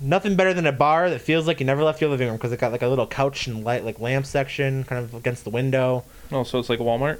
Nothing 0.00 0.36
better 0.36 0.52
than 0.52 0.66
a 0.66 0.72
bar 0.72 1.08
that 1.08 1.20
feels 1.22 1.46
like 1.46 1.58
you 1.60 1.64
never 1.66 1.82
left 1.82 2.00
your 2.02 2.10
living 2.10 2.28
room 2.28 2.36
because 2.36 2.52
it 2.52 2.60
got 2.60 2.70
like 2.72 2.82
a 2.82 2.88
little 2.88 3.06
couch 3.06 3.46
and 3.46 3.64
light 3.64 3.84
like 3.84 3.98
lamp 3.98 4.26
section 4.26 4.84
kind 4.84 5.02
of 5.04 5.14
against 5.14 5.44
the 5.44 5.50
window. 5.50 6.04
Oh, 6.30 6.42
so 6.44 6.58
it's 6.58 6.68
like 6.68 6.78
Walmart. 6.80 7.18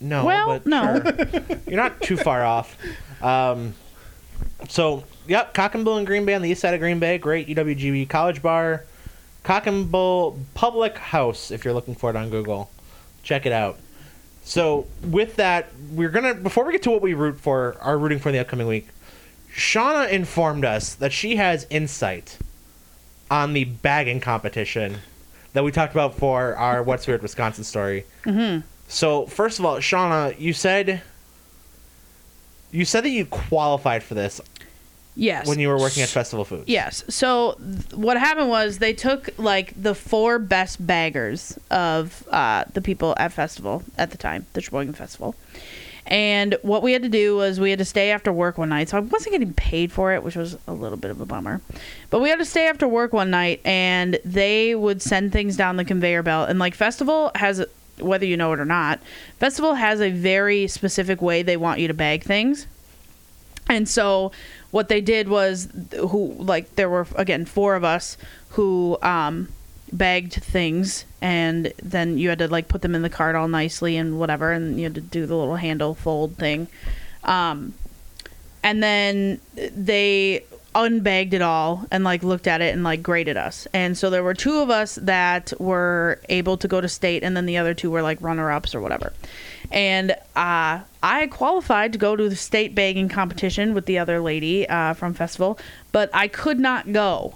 No, 0.00 0.24
Well, 0.24 0.46
but 0.46 0.66
no. 0.66 1.00
sure. 1.02 1.40
you're 1.66 1.76
not 1.76 2.00
too 2.00 2.16
far 2.16 2.44
off. 2.44 2.76
Um, 3.22 3.74
so 4.68 5.04
yep, 5.26 5.52
Cock 5.54 5.74
and 5.74 5.84
Bull 5.84 5.98
in 5.98 6.04
Green 6.04 6.24
Bay 6.24 6.34
on 6.34 6.42
the 6.42 6.50
east 6.50 6.60
side 6.60 6.74
of 6.74 6.80
Green 6.80 6.98
Bay, 7.00 7.18
great 7.18 7.48
UWGB 7.48 8.08
college 8.08 8.40
bar. 8.42 8.84
Cock 9.42 9.66
and 9.66 9.90
Bull 9.90 10.38
Public 10.54 10.98
House, 10.98 11.50
if 11.50 11.64
you're 11.64 11.74
looking 11.74 11.94
for 11.94 12.10
it 12.10 12.16
on 12.16 12.30
Google, 12.30 12.70
check 13.22 13.44
it 13.46 13.52
out. 13.52 13.78
So 14.44 14.86
with 15.02 15.36
that, 15.36 15.68
we're 15.92 16.08
gonna 16.10 16.34
before 16.34 16.64
we 16.64 16.72
get 16.72 16.82
to 16.84 16.90
what 16.90 17.02
we 17.02 17.14
root 17.14 17.38
for, 17.40 17.76
are 17.80 17.98
rooting 17.98 18.18
for 18.18 18.28
in 18.28 18.34
the 18.34 18.40
upcoming 18.40 18.66
week. 18.66 18.88
Shawna 19.60 20.08
informed 20.10 20.64
us 20.64 20.94
that 20.94 21.12
she 21.12 21.36
has 21.36 21.66
insight 21.68 22.38
on 23.30 23.52
the 23.52 23.64
bagging 23.64 24.18
competition 24.18 24.96
that 25.52 25.62
we 25.62 25.70
talked 25.70 25.92
about 25.92 26.14
for 26.14 26.56
our 26.56 26.82
What's 26.82 27.06
Weird 27.06 27.20
Wisconsin 27.20 27.62
story. 27.64 28.06
Mm-hmm. 28.24 28.66
So 28.88 29.26
first 29.26 29.58
of 29.58 29.66
all, 29.66 29.76
Shawna, 29.76 30.38
you 30.40 30.54
said 30.54 31.02
you 32.72 32.86
said 32.86 33.04
that 33.04 33.10
you 33.10 33.26
qualified 33.26 34.02
for 34.02 34.14
this 34.14 34.40
Yes. 35.14 35.46
when 35.46 35.58
you 35.58 35.68
were 35.68 35.78
working 35.78 36.02
at 36.04 36.08
Festival 36.08 36.44
Foods. 36.46 36.64
Yes. 36.66 37.04
So 37.08 37.58
th- 37.60 37.92
what 37.94 38.16
happened 38.16 38.48
was 38.48 38.78
they 38.78 38.94
took 38.94 39.28
like 39.38 39.74
the 39.80 39.94
four 39.94 40.38
best 40.38 40.84
baggers 40.86 41.58
of 41.70 42.26
uh, 42.30 42.64
the 42.72 42.80
people 42.80 43.14
at 43.18 43.32
festival 43.32 43.82
at 43.98 44.10
the 44.12 44.16
time, 44.16 44.46
the 44.54 44.62
Sheboygan 44.62 44.94
Festival. 44.94 45.34
And 46.10 46.56
what 46.62 46.82
we 46.82 46.92
had 46.92 47.02
to 47.02 47.08
do 47.08 47.36
was 47.36 47.60
we 47.60 47.70
had 47.70 47.78
to 47.78 47.84
stay 47.84 48.10
after 48.10 48.32
work 48.32 48.58
one 48.58 48.70
night. 48.70 48.88
So 48.88 48.96
I 48.96 49.00
wasn't 49.00 49.32
getting 49.32 49.54
paid 49.54 49.92
for 49.92 50.12
it, 50.12 50.24
which 50.24 50.34
was 50.34 50.58
a 50.66 50.72
little 50.72 50.98
bit 50.98 51.12
of 51.12 51.20
a 51.20 51.26
bummer. 51.26 51.60
But 52.10 52.20
we 52.20 52.28
had 52.28 52.40
to 52.40 52.44
stay 52.44 52.68
after 52.68 52.88
work 52.88 53.12
one 53.12 53.30
night 53.30 53.60
and 53.64 54.18
they 54.24 54.74
would 54.74 55.00
send 55.00 55.32
things 55.32 55.56
down 55.56 55.76
the 55.76 55.84
conveyor 55.84 56.24
belt. 56.24 56.50
And 56.50 56.58
like 56.58 56.74
Festival 56.74 57.30
has, 57.36 57.64
whether 58.00 58.26
you 58.26 58.36
know 58.36 58.52
it 58.52 58.58
or 58.58 58.64
not, 58.64 58.98
Festival 59.38 59.74
has 59.74 60.00
a 60.00 60.10
very 60.10 60.66
specific 60.66 61.22
way 61.22 61.42
they 61.42 61.56
want 61.56 61.78
you 61.78 61.86
to 61.86 61.94
bag 61.94 62.24
things. 62.24 62.66
And 63.68 63.88
so 63.88 64.32
what 64.72 64.88
they 64.88 65.00
did 65.00 65.28
was 65.28 65.68
who 65.96 66.34
like 66.38 66.74
there 66.74 66.90
were 66.90 67.06
again 67.14 67.44
four 67.44 67.76
of 67.76 67.84
us 67.84 68.16
who 68.50 68.98
um 69.00 69.48
bagged 69.92 70.34
things 70.34 71.04
and 71.20 71.72
then 71.82 72.18
you 72.18 72.28
had 72.28 72.38
to 72.38 72.48
like 72.48 72.68
put 72.68 72.82
them 72.82 72.94
in 72.94 73.02
the 73.02 73.10
cart 73.10 73.34
all 73.34 73.48
nicely 73.48 73.96
and 73.96 74.18
whatever 74.18 74.52
and 74.52 74.78
you 74.78 74.84
had 74.84 74.94
to 74.94 75.00
do 75.00 75.26
the 75.26 75.36
little 75.36 75.56
handle 75.56 75.94
fold 75.94 76.36
thing. 76.36 76.68
Um 77.24 77.74
and 78.62 78.82
then 78.82 79.40
they 79.54 80.44
unbagged 80.74 81.34
it 81.34 81.42
all 81.42 81.84
and 81.90 82.04
like 82.04 82.22
looked 82.22 82.46
at 82.46 82.60
it 82.60 82.72
and 82.72 82.84
like 82.84 83.02
graded 83.02 83.36
us. 83.36 83.66
And 83.72 83.98
so 83.98 84.10
there 84.10 84.22
were 84.22 84.34
two 84.34 84.58
of 84.58 84.70
us 84.70 84.96
that 84.96 85.52
were 85.58 86.20
able 86.28 86.56
to 86.58 86.68
go 86.68 86.80
to 86.80 86.88
state 86.88 87.22
and 87.24 87.36
then 87.36 87.46
the 87.46 87.56
other 87.56 87.74
two 87.74 87.90
were 87.90 88.02
like 88.02 88.20
runner 88.20 88.50
ups 88.50 88.74
or 88.74 88.80
whatever. 88.80 89.12
And 89.72 90.12
uh, 90.36 90.80
I 91.02 91.26
qualified 91.30 91.92
to 91.92 91.98
go 91.98 92.16
to 92.16 92.28
the 92.28 92.36
state 92.36 92.74
bagging 92.74 93.08
competition 93.08 93.74
with 93.74 93.86
the 93.86 93.98
other 93.98 94.20
lady 94.20 94.68
uh, 94.68 94.94
from 94.94 95.14
festival, 95.14 95.58
but 95.92 96.10
I 96.12 96.28
could 96.28 96.58
not 96.58 96.92
go. 96.92 97.34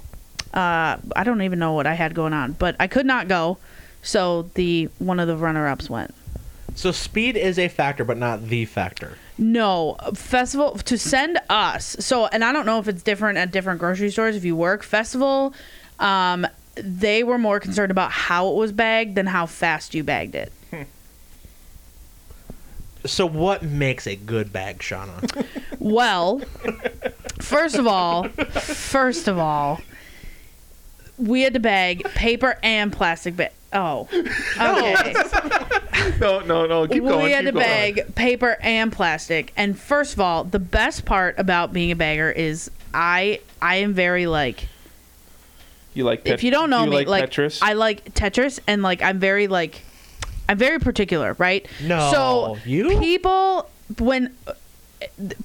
Uh, 0.54 0.98
I 1.16 1.24
don't 1.24 1.42
even 1.42 1.58
know 1.58 1.72
what 1.72 1.86
I 1.86 1.94
had 1.94 2.14
going 2.14 2.32
on, 2.32 2.52
but 2.52 2.76
I 2.78 2.86
could 2.86 3.06
not 3.06 3.28
go. 3.28 3.58
So 4.02 4.42
the 4.54 4.88
one 4.98 5.18
of 5.18 5.28
the 5.28 5.36
runner 5.36 5.66
ups 5.66 5.90
went. 5.90 6.14
So 6.76 6.92
speed 6.92 7.36
is 7.36 7.58
a 7.58 7.68
factor, 7.68 8.04
but 8.04 8.16
not 8.18 8.46
the 8.46 8.64
factor. 8.64 9.18
No, 9.36 9.96
festival 10.14 10.72
to 10.78 10.96
send 10.96 11.38
us. 11.48 11.96
So, 12.00 12.26
and 12.26 12.44
I 12.44 12.52
don't 12.52 12.66
know 12.66 12.78
if 12.78 12.88
it's 12.88 13.02
different 13.02 13.38
at 13.38 13.50
different 13.50 13.80
grocery 13.80 14.10
stores 14.10 14.36
if 14.36 14.44
you 14.44 14.54
work. 14.54 14.82
Festival, 14.82 15.54
um, 15.98 16.46
they 16.76 17.24
were 17.24 17.38
more 17.38 17.58
concerned 17.58 17.90
about 17.90 18.12
how 18.12 18.48
it 18.48 18.54
was 18.54 18.72
bagged 18.72 19.14
than 19.16 19.26
how 19.26 19.46
fast 19.46 19.94
you 19.94 20.04
bagged 20.04 20.34
it. 20.34 20.52
So 23.06 23.26
what 23.26 23.62
makes 23.62 24.06
a 24.06 24.16
good 24.16 24.52
bag, 24.52 24.78
Shawna? 24.78 25.46
Well, 25.78 26.38
first 27.40 27.76
of 27.76 27.86
all, 27.86 28.28
first 28.28 29.28
of 29.28 29.38
all, 29.38 29.80
we 31.18 31.42
had 31.42 31.54
to 31.54 31.60
bag 31.60 32.04
paper 32.14 32.58
and 32.62 32.92
plastic 32.92 33.36
bag. 33.36 33.52
Oh, 33.72 34.08
okay. 34.60 35.14
No, 36.20 36.40
no, 36.40 36.66
no. 36.66 36.86
Keep 36.86 37.02
we 37.02 37.30
had 37.32 37.46
to 37.46 37.52
going. 37.52 37.64
bag 37.64 38.14
paper 38.14 38.56
and 38.60 38.92
plastic. 38.92 39.52
And 39.56 39.78
first 39.78 40.12
of 40.12 40.20
all, 40.20 40.44
the 40.44 40.58
best 40.58 41.04
part 41.06 41.38
about 41.38 41.72
being 41.72 41.90
a 41.90 41.96
bagger 41.96 42.30
is 42.30 42.70
I 42.92 43.40
I 43.62 43.76
am 43.76 43.94
very 43.94 44.26
like 44.26 44.68
You 45.94 46.04
like? 46.04 46.22
if 46.26 46.44
you 46.44 46.50
don't 46.50 46.68
know 46.68 46.84
you 46.84 46.90
me, 46.90 46.96
like, 46.96 47.06
like, 47.08 47.30
Tetris? 47.30 47.58
I 47.62 47.72
like 47.72 48.12
Tetris, 48.14 48.60
and 48.66 48.82
like 48.82 49.02
I'm 49.02 49.18
very 49.18 49.48
like 49.48 49.82
I'm 50.48 50.58
very 50.58 50.78
particular, 50.78 51.34
right? 51.38 51.66
No, 51.82 52.10
So 52.12 52.58
you? 52.66 52.98
people 52.98 53.68
when 53.98 54.36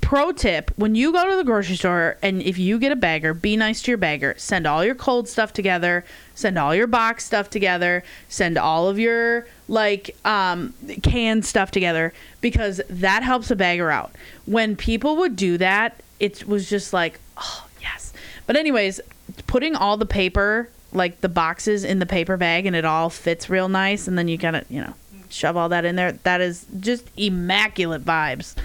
pro 0.02 0.31
tip 0.31 0.72
when 0.76 0.95
you 0.95 1.11
go 1.11 1.30
to 1.30 1.36
the 1.36 1.44
grocery 1.44 1.76
store 1.76 2.18
and 2.22 2.41
if 2.41 2.57
you 2.57 2.80
get 2.80 2.91
a 2.91 2.95
bagger 2.95 3.34
be 3.34 3.56
nice 3.56 3.81
to 3.84 3.91
your 3.91 3.98
bagger. 3.98 4.36
Send 4.38 4.65
all 4.68 4.84
your 4.84 4.95
cold 4.95 5.27
stuff 5.27 5.53
together. 5.53 6.06
Send 6.36 6.57
all 6.57 6.76
your 6.76 6.88
box 6.88 7.26
stuff 7.26 7.49
together. 7.49 8.03
Send 8.27 8.57
all 8.57 8.88
of 8.88 8.99
your 8.99 9.48
like 9.68 10.15
um 10.26 10.73
canned 11.03 11.45
stuff 11.45 11.72
together 11.72 12.14
because 12.41 12.81
that 12.90 13.23
helps 13.23 13.52
a 13.52 13.56
bagger 13.56 13.91
out. 13.91 14.11
When 14.45 14.76
people 14.76 15.18
would 15.18 15.36
do 15.36 15.57
that 15.57 16.02
it 16.19 16.48
was 16.48 16.69
just 16.69 16.94
like 16.94 17.19
oh 17.38 17.68
yes. 17.81 18.14
But 18.45 18.56
anyways 18.56 18.99
putting 19.48 19.76
all 19.76 19.98
the 19.98 20.06
paper 20.06 20.69
like 20.91 21.22
the 21.22 21.30
boxes 21.30 21.84
in 21.84 21.99
the 21.99 22.06
paper 22.06 22.36
bag 22.36 22.65
and 22.65 22.76
it 22.76 22.86
all 22.86 23.10
fits 23.10 23.49
real 23.49 23.69
nice 23.69 24.07
and 24.07 24.18
then 24.18 24.27
you 24.27 24.38
gotta 24.38 24.65
you 24.69 24.81
know 24.81 24.94
shove 25.30 25.56
all 25.56 25.69
that 25.69 25.86
in 25.86 25.95
there. 25.95 26.14
That 26.14 26.41
is 26.41 26.65
just 26.80 27.10
immaculate 27.15 28.03
vibes 28.03 28.56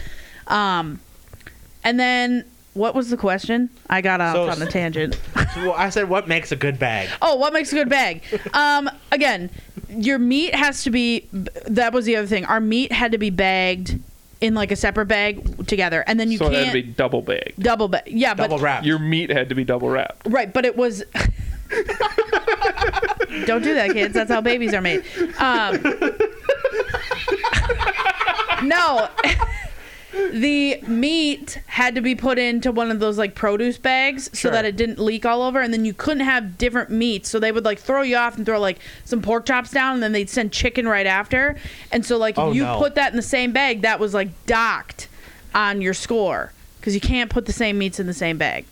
um, 0.49 1.01
and 1.83 1.99
then 2.01 2.45
what 2.75 2.95
was 2.95 3.11
the 3.11 3.17
question? 3.17 3.71
I 3.89 4.01
got 4.01 4.21
off 4.21 4.35
So- 4.35 4.49
on 4.51 4.61
a 4.63 4.67
tangent. 4.71 5.19
well, 5.57 5.73
I 5.73 5.91
said 5.91 6.09
what 6.09 6.27
makes 6.29 6.51
a 6.53 6.57
good 6.57 6.79
bag. 6.79 7.09
oh, 7.23 7.37
what 7.37 7.53
makes 7.53 7.73
a 7.73 7.77
good 7.77 7.89
bag? 7.89 8.23
Um, 8.55 8.89
again, 9.13 9.51
your 9.89 10.19
meat 10.19 10.55
has 10.55 10.83
to 10.85 10.91
be. 10.91 11.29
That 11.33 11.93
was 11.93 12.05
the 12.05 12.17
other 12.17 12.27
thing. 12.27 12.45
Our 12.47 12.61
meat 12.61 12.91
had 12.93 13.13
to 13.13 13.19
be 13.19 13.31
bagged 13.31 13.99
in 14.41 14.55
like 14.55 14.71
a 14.73 14.77
separate 14.77 15.07
bag 15.07 15.67
together, 15.69 16.03
and 16.07 16.19
then 16.21 16.31
you 16.31 16.39
so 16.39 16.47
it 16.47 16.51
can't 16.53 16.67
had 16.67 16.73
to 16.73 16.83
be 16.83 16.89
double 16.93 17.23
bagged. 17.23 17.63
double 17.63 17.89
bag. 17.89 18.03
Yeah, 18.07 18.35
Double 18.35 18.57
but 18.59 18.63
wrapped. 18.63 18.85
Your 18.87 18.99
meat 18.99 19.31
had 19.31 19.49
to 19.51 19.55
be 19.55 19.63
double 19.65 19.89
wrapped. 19.89 20.27
right, 20.29 20.53
but 20.53 20.65
it 20.65 20.77
was. 20.77 21.03
Don't 23.47 23.63
do 23.63 23.75
that, 23.75 23.91
kids. 23.93 24.15
That's 24.15 24.31
how 24.31 24.41
babies 24.41 24.75
are 24.75 24.81
made. 24.81 25.03
Um, 25.39 25.81
no. 28.65 29.09
The 30.33 30.81
meat 30.87 31.61
had 31.67 31.95
to 31.95 32.01
be 32.01 32.15
put 32.15 32.39
into 32.39 32.71
one 32.73 32.91
of 32.91 33.01
those 33.01 33.19
like 33.19 33.35
produce 33.35 33.79
bags 33.79 34.25
so 34.33 34.37
Sure. 34.49 34.51
that 34.53 34.65
it 34.65 34.77
didn't 34.77 34.99
leak 34.99 35.25
all 35.27 35.43
over 35.43 35.61
and 35.61 35.73
then 35.73 35.85
you 35.85 35.93
couldn't 35.95 36.25
have 36.25 36.57
different 36.59 36.91
meats 36.91 37.29
so 37.29 37.39
they 37.39 37.51
would 37.53 37.65
like 37.65 37.79
throw 37.79 38.03
you 38.03 38.17
off 38.17 38.37
and 38.37 38.47
throw 38.47 38.61
like 38.61 38.79
some 39.05 39.21
pork 39.23 39.47
chops 39.47 39.71
down 39.71 39.95
and 39.95 40.03
then 40.03 40.13
they'd 40.13 40.31
send 40.31 40.53
chicken 40.53 40.87
right 40.87 41.07
after 41.07 41.57
and 41.93 42.05
so 42.07 42.17
like 42.17 42.35
if 42.35 42.39
Oh, 42.39 42.53
you 42.53 42.63
no. 42.63 42.79
put 42.79 42.95
that 42.95 43.11
in 43.13 43.17
the 43.17 43.23
same 43.23 43.53
bag 43.53 43.83
that 43.83 43.99
was 43.99 44.15
like 44.15 44.29
docked 44.47 45.09
on 45.55 45.81
your 45.83 45.95
score 45.95 46.53
because 46.81 46.95
you 46.95 47.01
can't 47.01 47.31
put 47.31 47.47
the 47.47 47.53
same 47.53 47.79
meats 47.79 47.99
in 47.99 48.07
the 48.07 48.15
same 48.15 48.39
bag 48.39 48.65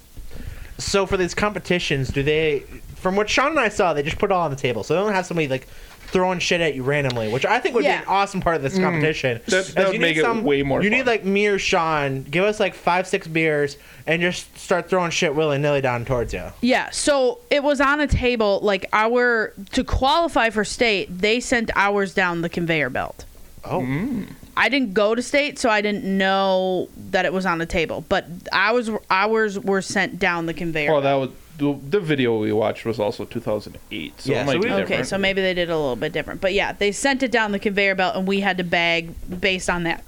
So 0.79 1.07
for 1.07 1.17
these 1.17 1.35
competitions, 1.35 2.09
do 2.11 2.23
they? 2.23 2.61
From 2.97 3.17
what 3.17 3.29
Sean 3.29 3.49
and 3.51 3.61
I 3.61 3.69
saw, 3.69 3.93
they 3.95 4.03
just 4.03 4.19
put 4.19 4.31
it 4.31 4.33
all 4.33 4.43
on 4.43 4.51
the 4.51 4.57
table. 4.57 4.83
So 4.85 4.95
they 4.95 5.01
don't 5.01 5.13
have 5.13 5.27
somebody 5.27 5.49
like 5.49 5.67
throwing 6.13 6.39
shit 6.39 6.61
at 6.61 6.75
you 6.75 6.83
randomly, 6.83 7.29
which 7.29 7.47
I 7.47 7.59
think 7.59 7.75
would 7.75 7.85
Yeah. 7.85 7.99
be 7.99 8.03
an 8.03 8.09
awesome 8.09 8.41
part 8.41 8.57
of 8.57 8.63
this 8.63 8.79
mm. 8.79 8.83
competition. 8.83 9.41
That- 9.47 9.57
Is 9.57 9.75
that 9.75 9.87
would 9.87 9.95
you 9.95 10.01
make 10.01 10.17
need 10.17 10.25
it 10.25 10.43
way 10.45 10.63
more 10.63 10.83
You 10.83 10.91
fun. 10.91 10.99
need 10.99 11.07
like 11.07 11.25
me 11.25 11.47
or 11.47 11.59
Sean, 11.59 12.23
give 12.25 12.45
us 12.45 12.61
like 12.61 12.75
five, 12.75 13.07
six 13.07 13.27
beers, 13.27 13.79
and 14.07 14.21
just 14.21 14.57
start 14.59 14.89
throwing 14.91 15.11
shit 15.11 15.35
willy 15.35 15.59
nilly 15.59 15.81
down 15.81 16.05
towards 16.05 16.33
you. 16.35 16.45
Yeah, 16.61 16.91
so 16.91 17.39
it 17.51 17.63
was 17.63 17.81
on 17.81 18.01
a 18.01 18.07
table 18.07 18.61
like 18.63 18.87
our 18.93 19.55
to 19.73 19.83
qualify 19.85 20.51
for 20.51 20.65
state, 20.65 21.19
they 21.19 21.41
sent 21.41 21.71
ours 21.75 22.13
down 22.15 22.43
the 22.43 22.49
conveyor 22.49 22.91
belt. 22.91 23.25
Oh, 23.65 23.81
mm. 23.81 24.27
I 24.55 24.69
didn't 24.69 24.93
go 24.93 25.15
to 25.15 25.23
state, 25.23 25.59
so 25.59 25.71
I 25.71 25.81
didn't 25.81 26.05
know 26.05 26.91
that 27.11 27.25
it 27.25 27.33
was 27.33 27.47
on 27.47 27.57
the 27.57 27.65
table. 27.65 28.05
But 28.09 28.27
ours 28.53 28.91
ours 29.11 29.59
were 29.59 29.81
sent 29.81 30.19
down 30.19 30.45
the 30.45 30.53
conveyor. 30.53 30.93
Oh, 30.93 31.01
that 31.01 31.15
was 31.15 31.31
the, 31.63 31.79
the 31.91 32.01
video 32.01 32.39
we 32.39 32.53
watched 32.53 32.85
was 32.85 32.99
also 32.99 33.25
2008. 33.25 34.21
So 34.21 34.33
Yeah, 34.33 34.43
it 34.43 34.47
might 34.47 34.53
so 34.55 34.59
be 34.61 34.69
we- 34.69 34.73
Okay, 34.75 34.81
different. 34.83 35.07
so 35.07 35.19
maybe 35.19 35.41
they 35.41 35.55
did 35.55 35.71
a 35.71 35.77
little 35.79 35.97
bit 35.97 36.13
different. 36.13 36.41
But 36.41 36.53
yeah, 36.55 36.73
they 36.73 36.91
sent 36.93 37.23
it 37.23 37.31
down 37.31 37.53
the 37.53 37.59
conveyor 37.59 37.95
belt 37.95 38.17
and 38.17 38.27
we 38.27 38.41
had 38.41 38.59
to 38.59 38.65
bag 38.65 39.11
based 39.41 39.71
on 39.71 39.85
that. 39.85 40.05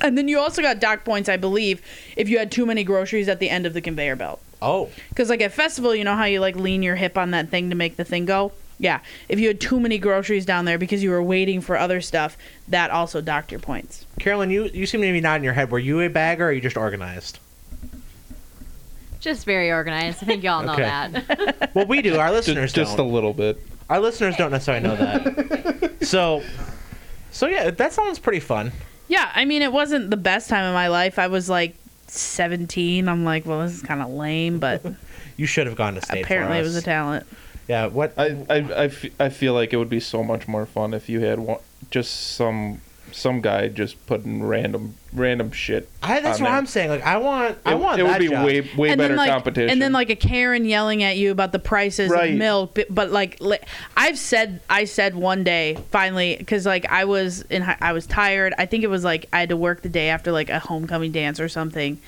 And 0.00 0.16
then 0.18 0.26
you 0.28 0.38
also 0.38 0.60
got 0.62 0.80
dock 0.80 1.04
points, 1.04 1.28
I 1.28 1.36
believe, 1.36 1.80
if 2.16 2.28
you 2.28 2.38
had 2.38 2.50
too 2.50 2.66
many 2.66 2.82
groceries 2.84 3.28
at 3.28 3.38
the 3.38 3.48
end 3.50 3.64
of 3.66 3.74
the 3.74 3.80
conveyor 3.80 4.16
belt. 4.16 4.40
Oh, 4.62 4.88
Because 5.10 5.28
like 5.28 5.40
at 5.42 5.52
festival, 5.52 5.94
you 5.94 6.04
know 6.04 6.16
how 6.16 6.24
you 6.24 6.40
like 6.40 6.56
lean 6.56 6.82
your 6.82 6.96
hip 6.96 7.18
on 7.18 7.30
that 7.32 7.50
thing 7.50 7.68
to 7.70 7.76
make 7.76 7.96
the 7.96 8.04
thing 8.04 8.24
go. 8.24 8.52
Yeah, 8.78 9.00
if 9.28 9.38
you 9.38 9.46
had 9.48 9.60
too 9.60 9.78
many 9.78 9.98
groceries 9.98 10.44
down 10.44 10.64
there 10.64 10.78
because 10.78 11.00
you 11.02 11.10
were 11.10 11.22
waiting 11.22 11.60
for 11.60 11.76
other 11.78 12.00
stuff, 12.00 12.36
that 12.66 12.90
also 12.90 13.20
docked 13.20 13.52
your 13.52 13.60
points. 13.60 14.04
Carolyn, 14.18 14.50
you 14.50 14.64
you 14.74 14.84
seem 14.86 15.00
to 15.02 15.12
be 15.12 15.20
nodding 15.20 15.44
your 15.44 15.52
head. 15.52 15.70
Were 15.70 15.78
you 15.78 16.00
a 16.00 16.08
bagger 16.08 16.46
or 16.46 16.48
are 16.48 16.52
you 16.52 16.60
just 16.60 16.76
organized? 16.76 17.38
Just 19.24 19.46
very 19.46 19.70
organized. 19.72 20.22
I 20.22 20.26
think 20.26 20.42
y'all 20.44 20.62
know 20.62 20.74
Okay. 20.74 20.82
that. 20.82 21.70
Well, 21.74 21.86
we 21.86 22.02
do. 22.02 22.18
Our 22.18 22.30
listeners 22.30 22.72
just 22.74 22.94
a 22.94 22.96
don't. 22.98 23.10
little 23.12 23.32
bit. 23.32 23.58
Our 23.90 23.98
listeners 23.98 24.36
don't 24.36 24.50
necessarily 24.52 24.86
know 24.86 24.96
that. 24.96 25.96
so, 26.06 26.42
so 27.32 27.46
yeah, 27.46 27.70
that 27.70 27.92
sounds 27.94 28.18
pretty 28.18 28.38
fun. 28.40 28.70
Yeah, 29.08 29.30
I 29.34 29.44
mean, 29.46 29.62
it 29.62 29.72
wasn't 29.72 30.10
the 30.10 30.16
best 30.18 30.48
time 30.50 30.64
of 30.66 30.74
my 30.74 30.88
life. 30.88 31.18
I 31.18 31.26
was 31.28 31.48
like 31.48 31.74
17. 32.06 33.08
I'm 33.08 33.24
like, 33.24 33.46
well, 33.46 33.60
this 33.62 33.72
is 33.74 33.82
kind 33.82 34.02
of 34.02 34.10
lame, 34.10 34.58
but 34.58 34.82
You 35.36 35.46
should 35.46 35.66
have 35.66 35.74
gone 35.76 35.94
to 35.94 36.02
state. 36.02 36.22
apparently 36.24 36.56
for 36.58 36.60
it 36.60 36.64
was 36.64 36.74
a 36.76 36.78
us. 36.78 36.84
talent. 36.84 37.26
Yeah. 37.66 37.86
What? 37.86 38.12
I, 38.18 38.44
I, 38.48 38.84
I, 38.84 38.90
I 39.18 39.28
feel 39.30 39.54
like 39.54 39.72
it 39.72 39.78
would 39.78 39.90
be 39.90 40.00
so 40.00 40.22
much 40.22 40.46
more 40.46 40.66
fun 40.66 40.94
if 40.94 41.08
you 41.08 41.20
had 41.20 41.38
one, 41.40 41.58
just 41.90 42.34
some 42.36 42.82
some 43.14 43.40
guy 43.40 43.68
just 43.68 44.04
putting 44.06 44.42
random 44.42 44.94
random 45.12 45.52
shit. 45.52 45.88
I, 46.02 46.18
that's 46.20 46.38
on 46.38 46.44
what 46.44 46.50
there. 46.50 46.58
I'm 46.58 46.66
saying. 46.66 46.90
Like, 46.90 47.04
I 47.06 47.16
want. 47.18 47.56
I 47.64 47.72
It, 47.72 47.78
want 47.78 48.00
it 48.00 48.04
that 48.04 48.10
would 48.12 48.18
be 48.18 48.28
job. 48.28 48.44
way 48.44 48.60
way 48.76 48.88
and 48.90 48.98
better 48.98 49.08
then 49.08 49.16
like, 49.16 49.30
competition. 49.30 49.70
and 49.70 49.80
then 49.80 49.92
like 49.92 50.10
a 50.10 50.16
Karen 50.16 50.64
yelling 50.64 51.02
at 51.02 51.16
you 51.16 51.30
about 51.30 51.52
the 51.52 51.58
prices 51.60 52.10
Right. 52.10 52.32
of 52.32 52.38
milk. 52.38 52.74
But, 52.74 52.86
but 52.94 53.10
like, 53.10 53.40
li- 53.40 53.58
I've 53.96 54.18
said, 54.18 54.60
I 54.68 54.84
said 54.84 55.14
one 55.14 55.44
day 55.44 55.76
finally 55.90 56.36
because 56.36 56.66
like 56.66 56.90
I 56.90 57.04
was 57.04 57.42
in, 57.42 57.62
I 57.80 57.92
was 57.92 58.06
tired. 58.06 58.52
I 58.58 58.66
think 58.66 58.82
it 58.84 58.88
was 58.90 59.04
like 59.04 59.26
I 59.32 59.40
had 59.40 59.48
to 59.50 59.56
work 59.56 59.82
the 59.82 59.88
day 59.88 60.08
after 60.08 60.32
like 60.32 60.50
a 60.50 60.58
homecoming 60.58 61.12
dance 61.12 61.38
or 61.40 61.48
something, 61.48 62.00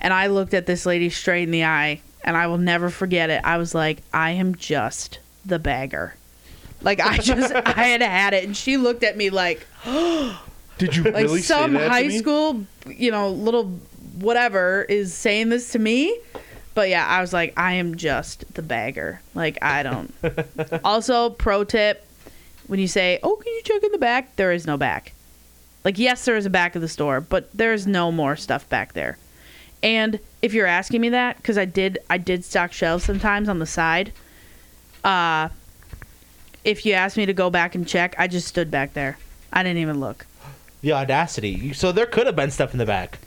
and 0.00 0.12
I 0.14 0.28
looked 0.28 0.54
at 0.54 0.66
this 0.66 0.86
lady 0.86 1.10
straight 1.10 1.42
in 1.44 1.50
the 1.50 1.64
eye, 1.64 2.00
and 2.24 2.36
I 2.36 2.46
will 2.46 2.58
never 2.58 2.88
forget 2.90 3.28
it. 3.30 3.42
I 3.44 3.58
was 3.58 3.74
like, 3.74 3.98
I 4.14 4.30
am 4.30 4.54
just 4.54 5.18
the 5.44 5.58
bagger. 5.58 6.14
Like 6.82 7.00
I 7.00 7.18
just, 7.18 7.54
I 7.66 7.70
had 7.70 8.02
had 8.02 8.34
it, 8.34 8.44
and 8.44 8.56
she 8.56 8.76
looked 8.76 9.02
at 9.02 9.16
me 9.16 9.30
like, 9.30 9.66
did 9.84 10.96
you 10.96 11.04
like 11.04 11.24
really 11.24 11.42
some 11.42 11.72
say 11.72 11.78
that 11.78 11.84
to 11.84 11.90
high 11.90 12.08
me? 12.08 12.18
school, 12.18 12.66
you 12.86 13.10
know, 13.10 13.30
little 13.30 13.78
whatever 14.18 14.84
is 14.88 15.14
saying 15.14 15.48
this 15.48 15.72
to 15.72 15.78
me. 15.78 16.18
But 16.74 16.88
yeah, 16.90 17.06
I 17.06 17.20
was 17.20 17.32
like, 17.32 17.52
I 17.56 17.74
am 17.74 17.96
just 17.96 18.54
the 18.54 18.62
bagger. 18.62 19.20
Like 19.34 19.58
I 19.62 19.82
don't. 19.82 20.14
also, 20.84 21.30
pro 21.30 21.64
tip: 21.64 22.06
when 22.68 22.78
you 22.78 22.88
say, 22.88 23.18
"Oh, 23.22 23.36
can 23.36 23.52
you 23.52 23.62
check 23.64 23.82
in 23.82 23.92
the 23.92 23.98
back?" 23.98 24.36
There 24.36 24.52
is 24.52 24.66
no 24.66 24.76
back. 24.76 25.12
Like 25.84 25.98
yes, 25.98 26.24
there 26.24 26.36
is 26.36 26.46
a 26.46 26.50
back 26.50 26.76
of 26.76 26.82
the 26.82 26.88
store, 26.88 27.20
but 27.20 27.50
there 27.52 27.72
is 27.72 27.86
no 27.86 28.12
more 28.12 28.36
stuff 28.36 28.68
back 28.68 28.92
there. 28.92 29.18
And 29.82 30.18
if 30.42 30.54
you're 30.54 30.66
asking 30.66 31.00
me 31.00 31.08
that, 31.10 31.36
because 31.36 31.58
I 31.58 31.64
did, 31.64 31.98
I 32.10 32.18
did 32.18 32.44
stock 32.44 32.72
shelves 32.72 33.04
sometimes 33.04 33.48
on 33.48 33.58
the 33.58 33.66
side. 33.66 34.12
Uh, 35.04 35.48
if 36.68 36.84
you 36.84 36.92
asked 36.92 37.16
me 37.16 37.24
to 37.26 37.32
go 37.32 37.48
back 37.48 37.74
and 37.74 37.88
check, 37.88 38.14
I 38.18 38.28
just 38.28 38.46
stood 38.46 38.70
back 38.70 38.92
there. 38.92 39.16
I 39.52 39.62
didn't 39.62 39.78
even 39.78 40.00
look. 40.00 40.26
the 40.82 40.92
audacity. 40.92 41.72
So 41.72 41.92
there 41.92 42.06
could 42.06 42.26
have 42.26 42.36
been 42.36 42.50
stuff 42.50 42.72
in 42.72 42.78
the 42.78 42.86
back. 42.86 43.18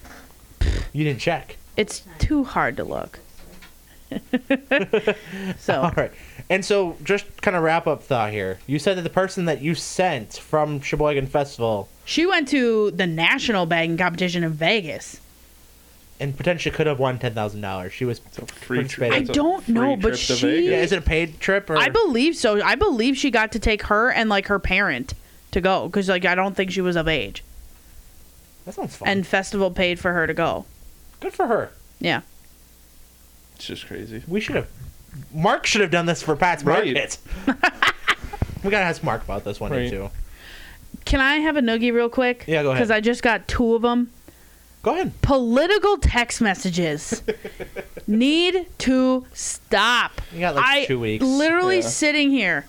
You 0.93 1.03
didn't 1.03 1.19
check. 1.19 1.57
It's 1.75 2.03
too 2.19 2.43
hard 2.43 2.77
to 2.77 2.83
look. 2.83 3.19
so 5.57 5.81
All 5.81 5.91
right. 5.95 6.11
And 6.49 6.65
so, 6.65 6.97
just 7.01 7.41
kind 7.41 7.55
of 7.55 7.63
wrap 7.63 7.87
up 7.87 8.03
thought 8.03 8.31
here. 8.31 8.59
You 8.67 8.77
said 8.77 8.97
that 8.97 9.03
the 9.03 9.09
person 9.09 9.45
that 9.45 9.61
you 9.61 9.73
sent 9.73 10.33
from 10.33 10.81
Sheboygan 10.81 11.27
Festival 11.27 11.87
she 12.03 12.25
went 12.25 12.49
to 12.49 12.91
the 12.91 13.07
national 13.07 13.65
bagging 13.65 13.97
competition 13.97 14.43
in 14.43 14.51
Vegas. 14.51 15.21
And 16.21 16.37
potentially 16.37 16.73
could 16.73 16.87
have 16.87 16.99
won 16.99 17.19
ten 17.19 17.33
thousand 17.33 17.59
dollars. 17.61 17.91
She 17.91 18.05
was 18.05 18.21
It's 18.27 18.37
a 18.37 18.45
free 18.45 18.77
Prince 18.77 18.91
trip. 18.93 19.09
Bay. 19.11 19.17
it's 19.17 19.29
I 19.29 19.33
a 19.33 19.35
don't 19.35 19.63
free 19.63 19.73
know, 19.73 19.95
but 19.97 20.15
trip 20.15 20.37
she- 20.39 20.69
Yeah, 20.69 20.81
is 20.81 20.91
it 20.93 20.99
a 20.99 21.01
paid 21.01 21.39
trip 21.41 21.69
or? 21.69 21.77
I 21.77 21.89
believe 21.89 22.35
so. 22.35 22.61
I 22.61 22.75
believe 22.75 23.17
she 23.17 23.31
got 23.31 23.51
to 23.53 23.59
take 23.59 23.83
her 23.83 24.09
and 24.11 24.29
like 24.29 24.47
her 24.47 24.59
parent 24.59 25.13
to 25.51 25.59
go 25.59 25.87
because 25.87 26.07
like 26.07 26.23
I 26.23 26.35
don't 26.35 26.55
think 26.55 26.71
she 26.71 26.79
was 26.81 26.95
of 26.95 27.07
age, 27.09 27.43
that 28.65 28.75
sounds 28.75 28.95
fun. 28.95 29.09
and 29.09 29.27
festival 29.27 29.71
paid 29.71 29.99
for 29.99 30.13
her 30.13 30.25
to 30.27 30.33
go. 30.33 30.65
good 31.19 31.33
for 31.33 31.47
her. 31.47 31.71
Yeah, 31.99 32.21
It's 33.55 33.65
just 33.65 33.85
crazy. 33.87 34.23
We 34.27 34.39
should 34.39 34.55
have. 34.55 34.67
Mark 35.33 35.65
should 35.65 35.81
have 35.81 35.91
done 35.91 36.05
this 36.05 36.23
for 36.23 36.35
Pat's 36.37 36.63
Right. 36.63 36.85
Market. 36.93 37.17
we 38.63 38.69
gotta 38.69 38.85
ask 38.85 39.03
Mark 39.03 39.23
about 39.23 39.43
this 39.43 39.59
one 39.59 39.71
day 39.71 39.83
Right. 39.83 39.89
too. 39.89 40.09
can 41.05 41.19
I 41.19 41.35
have 41.37 41.57
a 41.57 41.61
noogie 41.61 41.91
real 41.93 42.09
quick? 42.09 42.45
Yeah, 42.47 42.63
go 42.63 42.69
ahead. 42.69 42.79
Because 42.79 42.91
I 42.91 43.01
just 43.01 43.21
got 43.23 43.47
two 43.47 43.75
of 43.75 43.81
them. 43.81 44.09
Go 44.83 44.91
ahead. 44.93 45.21
Political 45.21 45.97
text 45.97 46.41
messages 46.41 47.21
need 48.07 48.65
to 48.79 49.25
stop. 49.33 50.21
You 50.33 50.39
got 50.39 50.55
like 50.55 50.65
I 50.65 50.85
two 50.85 50.99
weeks. 50.99 51.23
literally 51.23 51.77
Yeah. 51.77 51.81
sitting 51.87 52.31
here. 52.31 52.65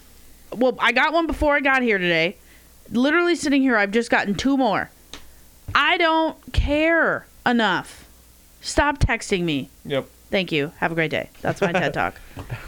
Well, 0.55 0.77
I 0.79 0.93
got 0.93 1.13
one 1.15 1.27
before 1.27 1.55
I 1.57 1.61
got 1.61 1.83
here 1.83 1.97
today. 1.99 2.37
Literally 2.91 3.35
sitting 3.35 3.63
here, 3.63 3.77
I've 3.77 3.93
just 3.93 4.11
gotten 4.11 4.35
two 4.35 4.57
more. 4.59 4.91
I 5.75 5.97
don't 5.97 6.37
care 6.53 7.27
enough. 7.47 8.07
Stop 8.61 8.99
texting 8.99 9.45
me. 9.45 9.71
Yep. 9.87 10.07
Thank 10.31 10.53
you. 10.53 10.73
Have 10.79 10.93
a 10.93 10.95
great 10.95 11.11
day. 11.11 11.31
That's 11.41 11.61
my 11.63 11.73
TED 11.73 11.95
talk. 11.95 12.21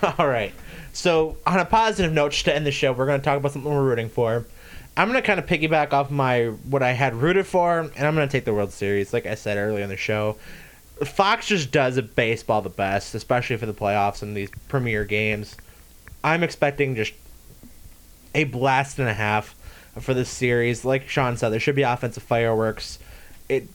All 0.19 0.27
right. 0.29 0.53
So, 0.95 1.37
on 1.47 1.59
a 1.59 1.65
positive 1.65 2.13
note, 2.13 2.33
just 2.33 2.45
to 2.47 2.55
end 2.55 2.65
the 2.67 2.71
show, 2.71 2.93
we're 2.93 3.07
going 3.07 3.21
to 3.21 3.25
talk 3.25 3.37
about 3.37 3.53
something 3.53 3.71
we're 3.73 3.83
rooting 3.83 4.09
for. 4.09 4.47
I'm 4.97 5.13
to 5.13 5.23
kind 5.23 5.41
of 5.41 5.47
piggyback 5.47 5.93
off 5.93 6.11
my 6.11 6.47
what 6.69 6.83
I 6.83 6.93
had 6.93 7.15
rooted 7.15 7.47
for, 7.47 7.81
and 7.81 8.07
I'm 8.07 8.15
to 8.15 8.29
take 8.29 8.45
the 8.45 8.55
World 8.55 8.73
Series. 8.73 9.13
Like 9.13 9.27
I 9.27 9.35
said 9.35 9.57
earlier 9.57 9.83
in 9.83 9.89
the 9.89 9.97
show, 9.97 10.37
Fox 11.05 11.49
just 11.49 11.73
does 11.73 12.01
baseball 12.01 12.63
the 12.63 12.71
best, 12.71 13.15
especially 13.15 13.57
for 13.57 13.67
the 13.67 13.75
playoffs 13.75 14.23
and 14.23 14.37
these 14.37 14.51
premier 14.69 15.05
games. 15.05 15.57
I'm 16.23 16.43
expecting 16.43 16.95
just 16.95 17.13
a 18.35 18.45
blast 18.45 18.99
and 18.99 19.09
a 19.09 19.15
half 19.15 19.55
for 19.99 20.15
this 20.15 20.29
series. 20.29 20.85
Like 20.85 21.09
Sean 21.09 21.37
said, 21.37 21.51
there 21.51 21.61
should 21.61 21.77
be 21.77 21.83
offensive 21.83 22.23
fireworks. 22.23 22.99
It 23.49 23.69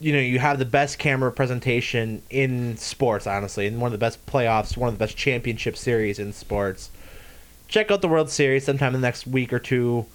you 0.00 0.12
know, 0.12 0.20
you 0.20 0.38
have 0.38 0.58
the 0.58 0.64
best 0.64 0.98
camera 0.98 1.32
presentation 1.32 2.22
in 2.30 2.76
sports, 2.76 3.26
honestly, 3.26 3.66
and 3.66 3.80
one 3.80 3.88
of 3.88 3.92
the 3.92 3.98
best 3.98 4.24
playoffs, 4.26 4.76
one 4.76 4.88
of 4.88 4.94
the 4.94 5.04
best 5.04 5.16
championship 5.16 5.76
series 5.76 6.18
in 6.18 6.32
sports. 6.32 6.90
Check 7.66 7.90
out 7.90 8.00
the 8.00 8.08
World 8.08 8.30
Series 8.30 8.64
sometime 8.64 8.94
in 8.94 9.00
the 9.00 9.06
next 9.06 9.26
week 9.26 9.52
or 9.52 9.58
two. 9.58 10.06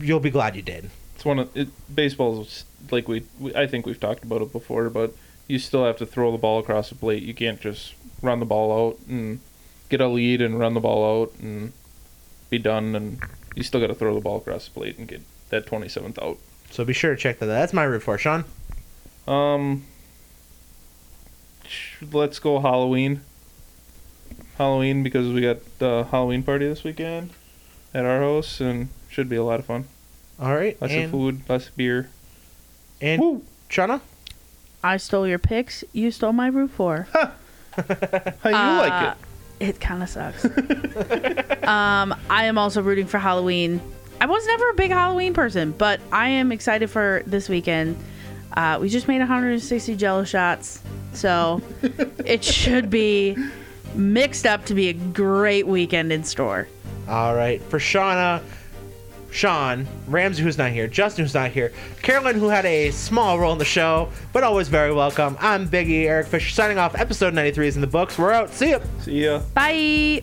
You'll 0.00 0.20
be 0.20 0.30
glad 0.30 0.56
you 0.56 0.62
did. 0.62 0.90
It's 1.14 1.24
one 1.24 1.38
of 1.38 1.56
it, 1.56 1.68
baseball's 1.94 2.64
like 2.90 3.08
we, 3.08 3.24
we 3.38 3.54
I 3.54 3.66
think 3.66 3.86
we've 3.86 4.00
talked 4.00 4.24
about 4.24 4.42
it 4.42 4.52
before, 4.52 4.90
but 4.90 5.14
you 5.46 5.58
still 5.58 5.84
have 5.84 5.96
to 5.98 6.06
throw 6.06 6.32
the 6.32 6.38
ball 6.38 6.58
across 6.58 6.88
the 6.88 6.94
plate. 6.94 7.22
You 7.22 7.34
can't 7.34 7.60
just 7.60 7.94
run 8.22 8.40
the 8.40 8.46
ball 8.46 8.88
out 8.88 8.98
and 9.08 9.40
get 9.88 10.00
a 10.00 10.08
lead 10.08 10.40
and 10.40 10.58
run 10.58 10.74
the 10.74 10.80
ball 10.80 11.22
out 11.22 11.32
and 11.40 11.72
be 12.50 12.58
done. 12.58 12.94
And 12.96 13.20
you 13.54 13.62
still 13.62 13.80
got 13.80 13.88
to 13.88 13.94
throw 13.94 14.14
the 14.14 14.20
ball 14.20 14.38
across 14.38 14.66
the 14.66 14.70
plate 14.72 14.98
and 14.98 15.06
get 15.06 15.20
that 15.50 15.66
27th 15.66 16.22
out. 16.22 16.38
So 16.70 16.84
be 16.84 16.92
sure 16.92 17.14
to 17.14 17.20
check 17.20 17.38
that 17.40 17.46
out. 17.46 17.52
That's 17.52 17.72
my 17.72 17.84
root 17.84 18.02
for 18.02 18.16
Sean. 18.16 18.44
Um, 19.26 19.84
let's 22.10 22.38
go 22.38 22.60
Halloween. 22.60 23.20
Halloween 24.56 25.02
because 25.02 25.32
we 25.32 25.42
got 25.42 25.58
the 25.78 26.04
Halloween 26.10 26.42
party 26.42 26.66
this 26.66 26.84
weekend 26.84 27.30
at 27.92 28.04
our 28.04 28.20
house 28.20 28.60
and 28.60 28.88
should 29.12 29.28
be 29.28 29.36
a 29.36 29.44
lot 29.44 29.60
of 29.60 29.66
fun. 29.66 29.84
All 30.40 30.54
right. 30.54 30.80
Lots 30.80 30.92
and 30.92 31.04
of 31.04 31.10
food, 31.10 31.40
lots 31.48 31.68
of 31.68 31.76
beer. 31.76 32.08
and 33.00 33.20
Woo. 33.20 33.42
Shawna? 33.68 34.00
I 34.82 34.96
stole 34.96 35.28
your 35.28 35.38
picks. 35.38 35.84
You 35.92 36.10
stole 36.10 36.32
my 36.32 36.48
root 36.48 36.70
for. 36.70 37.06
How 37.12 37.30
you 38.44 38.54
Uh, 38.56 38.76
like 38.88 39.16
it? 39.60 39.68
It 39.68 39.80
kind 39.80 40.02
of 40.02 40.08
sucks. 40.08 40.44
um, 41.64 42.14
I 42.28 42.44
am 42.46 42.58
also 42.58 42.82
rooting 42.82 43.06
for 43.06 43.18
Halloween. 43.18 43.80
I 44.20 44.26
was 44.26 44.44
never 44.46 44.70
a 44.70 44.74
big 44.74 44.90
Halloween 44.90 45.34
person, 45.34 45.72
but 45.72 46.00
I 46.10 46.28
am 46.28 46.50
excited 46.52 46.90
for 46.90 47.22
this 47.26 47.48
weekend. 47.48 47.96
Uh, 48.56 48.78
we 48.80 48.88
just 48.88 49.08
made 49.08 49.18
160 49.20 49.94
Jello 49.96 50.24
shots, 50.24 50.82
so 51.12 51.62
it 52.24 52.42
should 52.44 52.90
be 52.90 53.36
mixed 53.94 54.46
up 54.46 54.64
to 54.66 54.74
be 54.74 54.88
a 54.88 54.92
great 54.92 55.66
weekend 55.66 56.12
in 56.12 56.24
store. 56.24 56.66
All 57.08 57.34
right. 57.34 57.62
For 57.64 57.78
Shawna, 57.78 58.42
Sean, 59.32 59.86
Ramsey, 60.06 60.42
who's 60.42 60.58
not 60.58 60.70
here, 60.70 60.86
Justin, 60.86 61.24
who's 61.24 61.34
not 61.34 61.50
here, 61.50 61.72
Carolyn, 62.02 62.38
who 62.38 62.48
had 62.48 62.66
a 62.66 62.90
small 62.90 63.38
role 63.38 63.52
in 63.52 63.58
the 63.58 63.64
show, 63.64 64.10
but 64.32 64.44
always 64.44 64.68
very 64.68 64.92
welcome. 64.92 65.36
I'm 65.40 65.66
Biggie, 65.68 66.04
Eric 66.04 66.26
Fisher, 66.26 66.50
signing 66.50 66.78
off. 66.78 66.94
Episode 66.94 67.32
93 67.34 67.68
is 67.68 67.74
in 67.76 67.80
the 67.80 67.86
books. 67.86 68.18
We're 68.18 68.32
out. 68.32 68.50
See 68.50 68.70
ya. 68.70 68.80
See 69.00 69.24
ya. 69.24 69.40
Bye. 69.54 70.22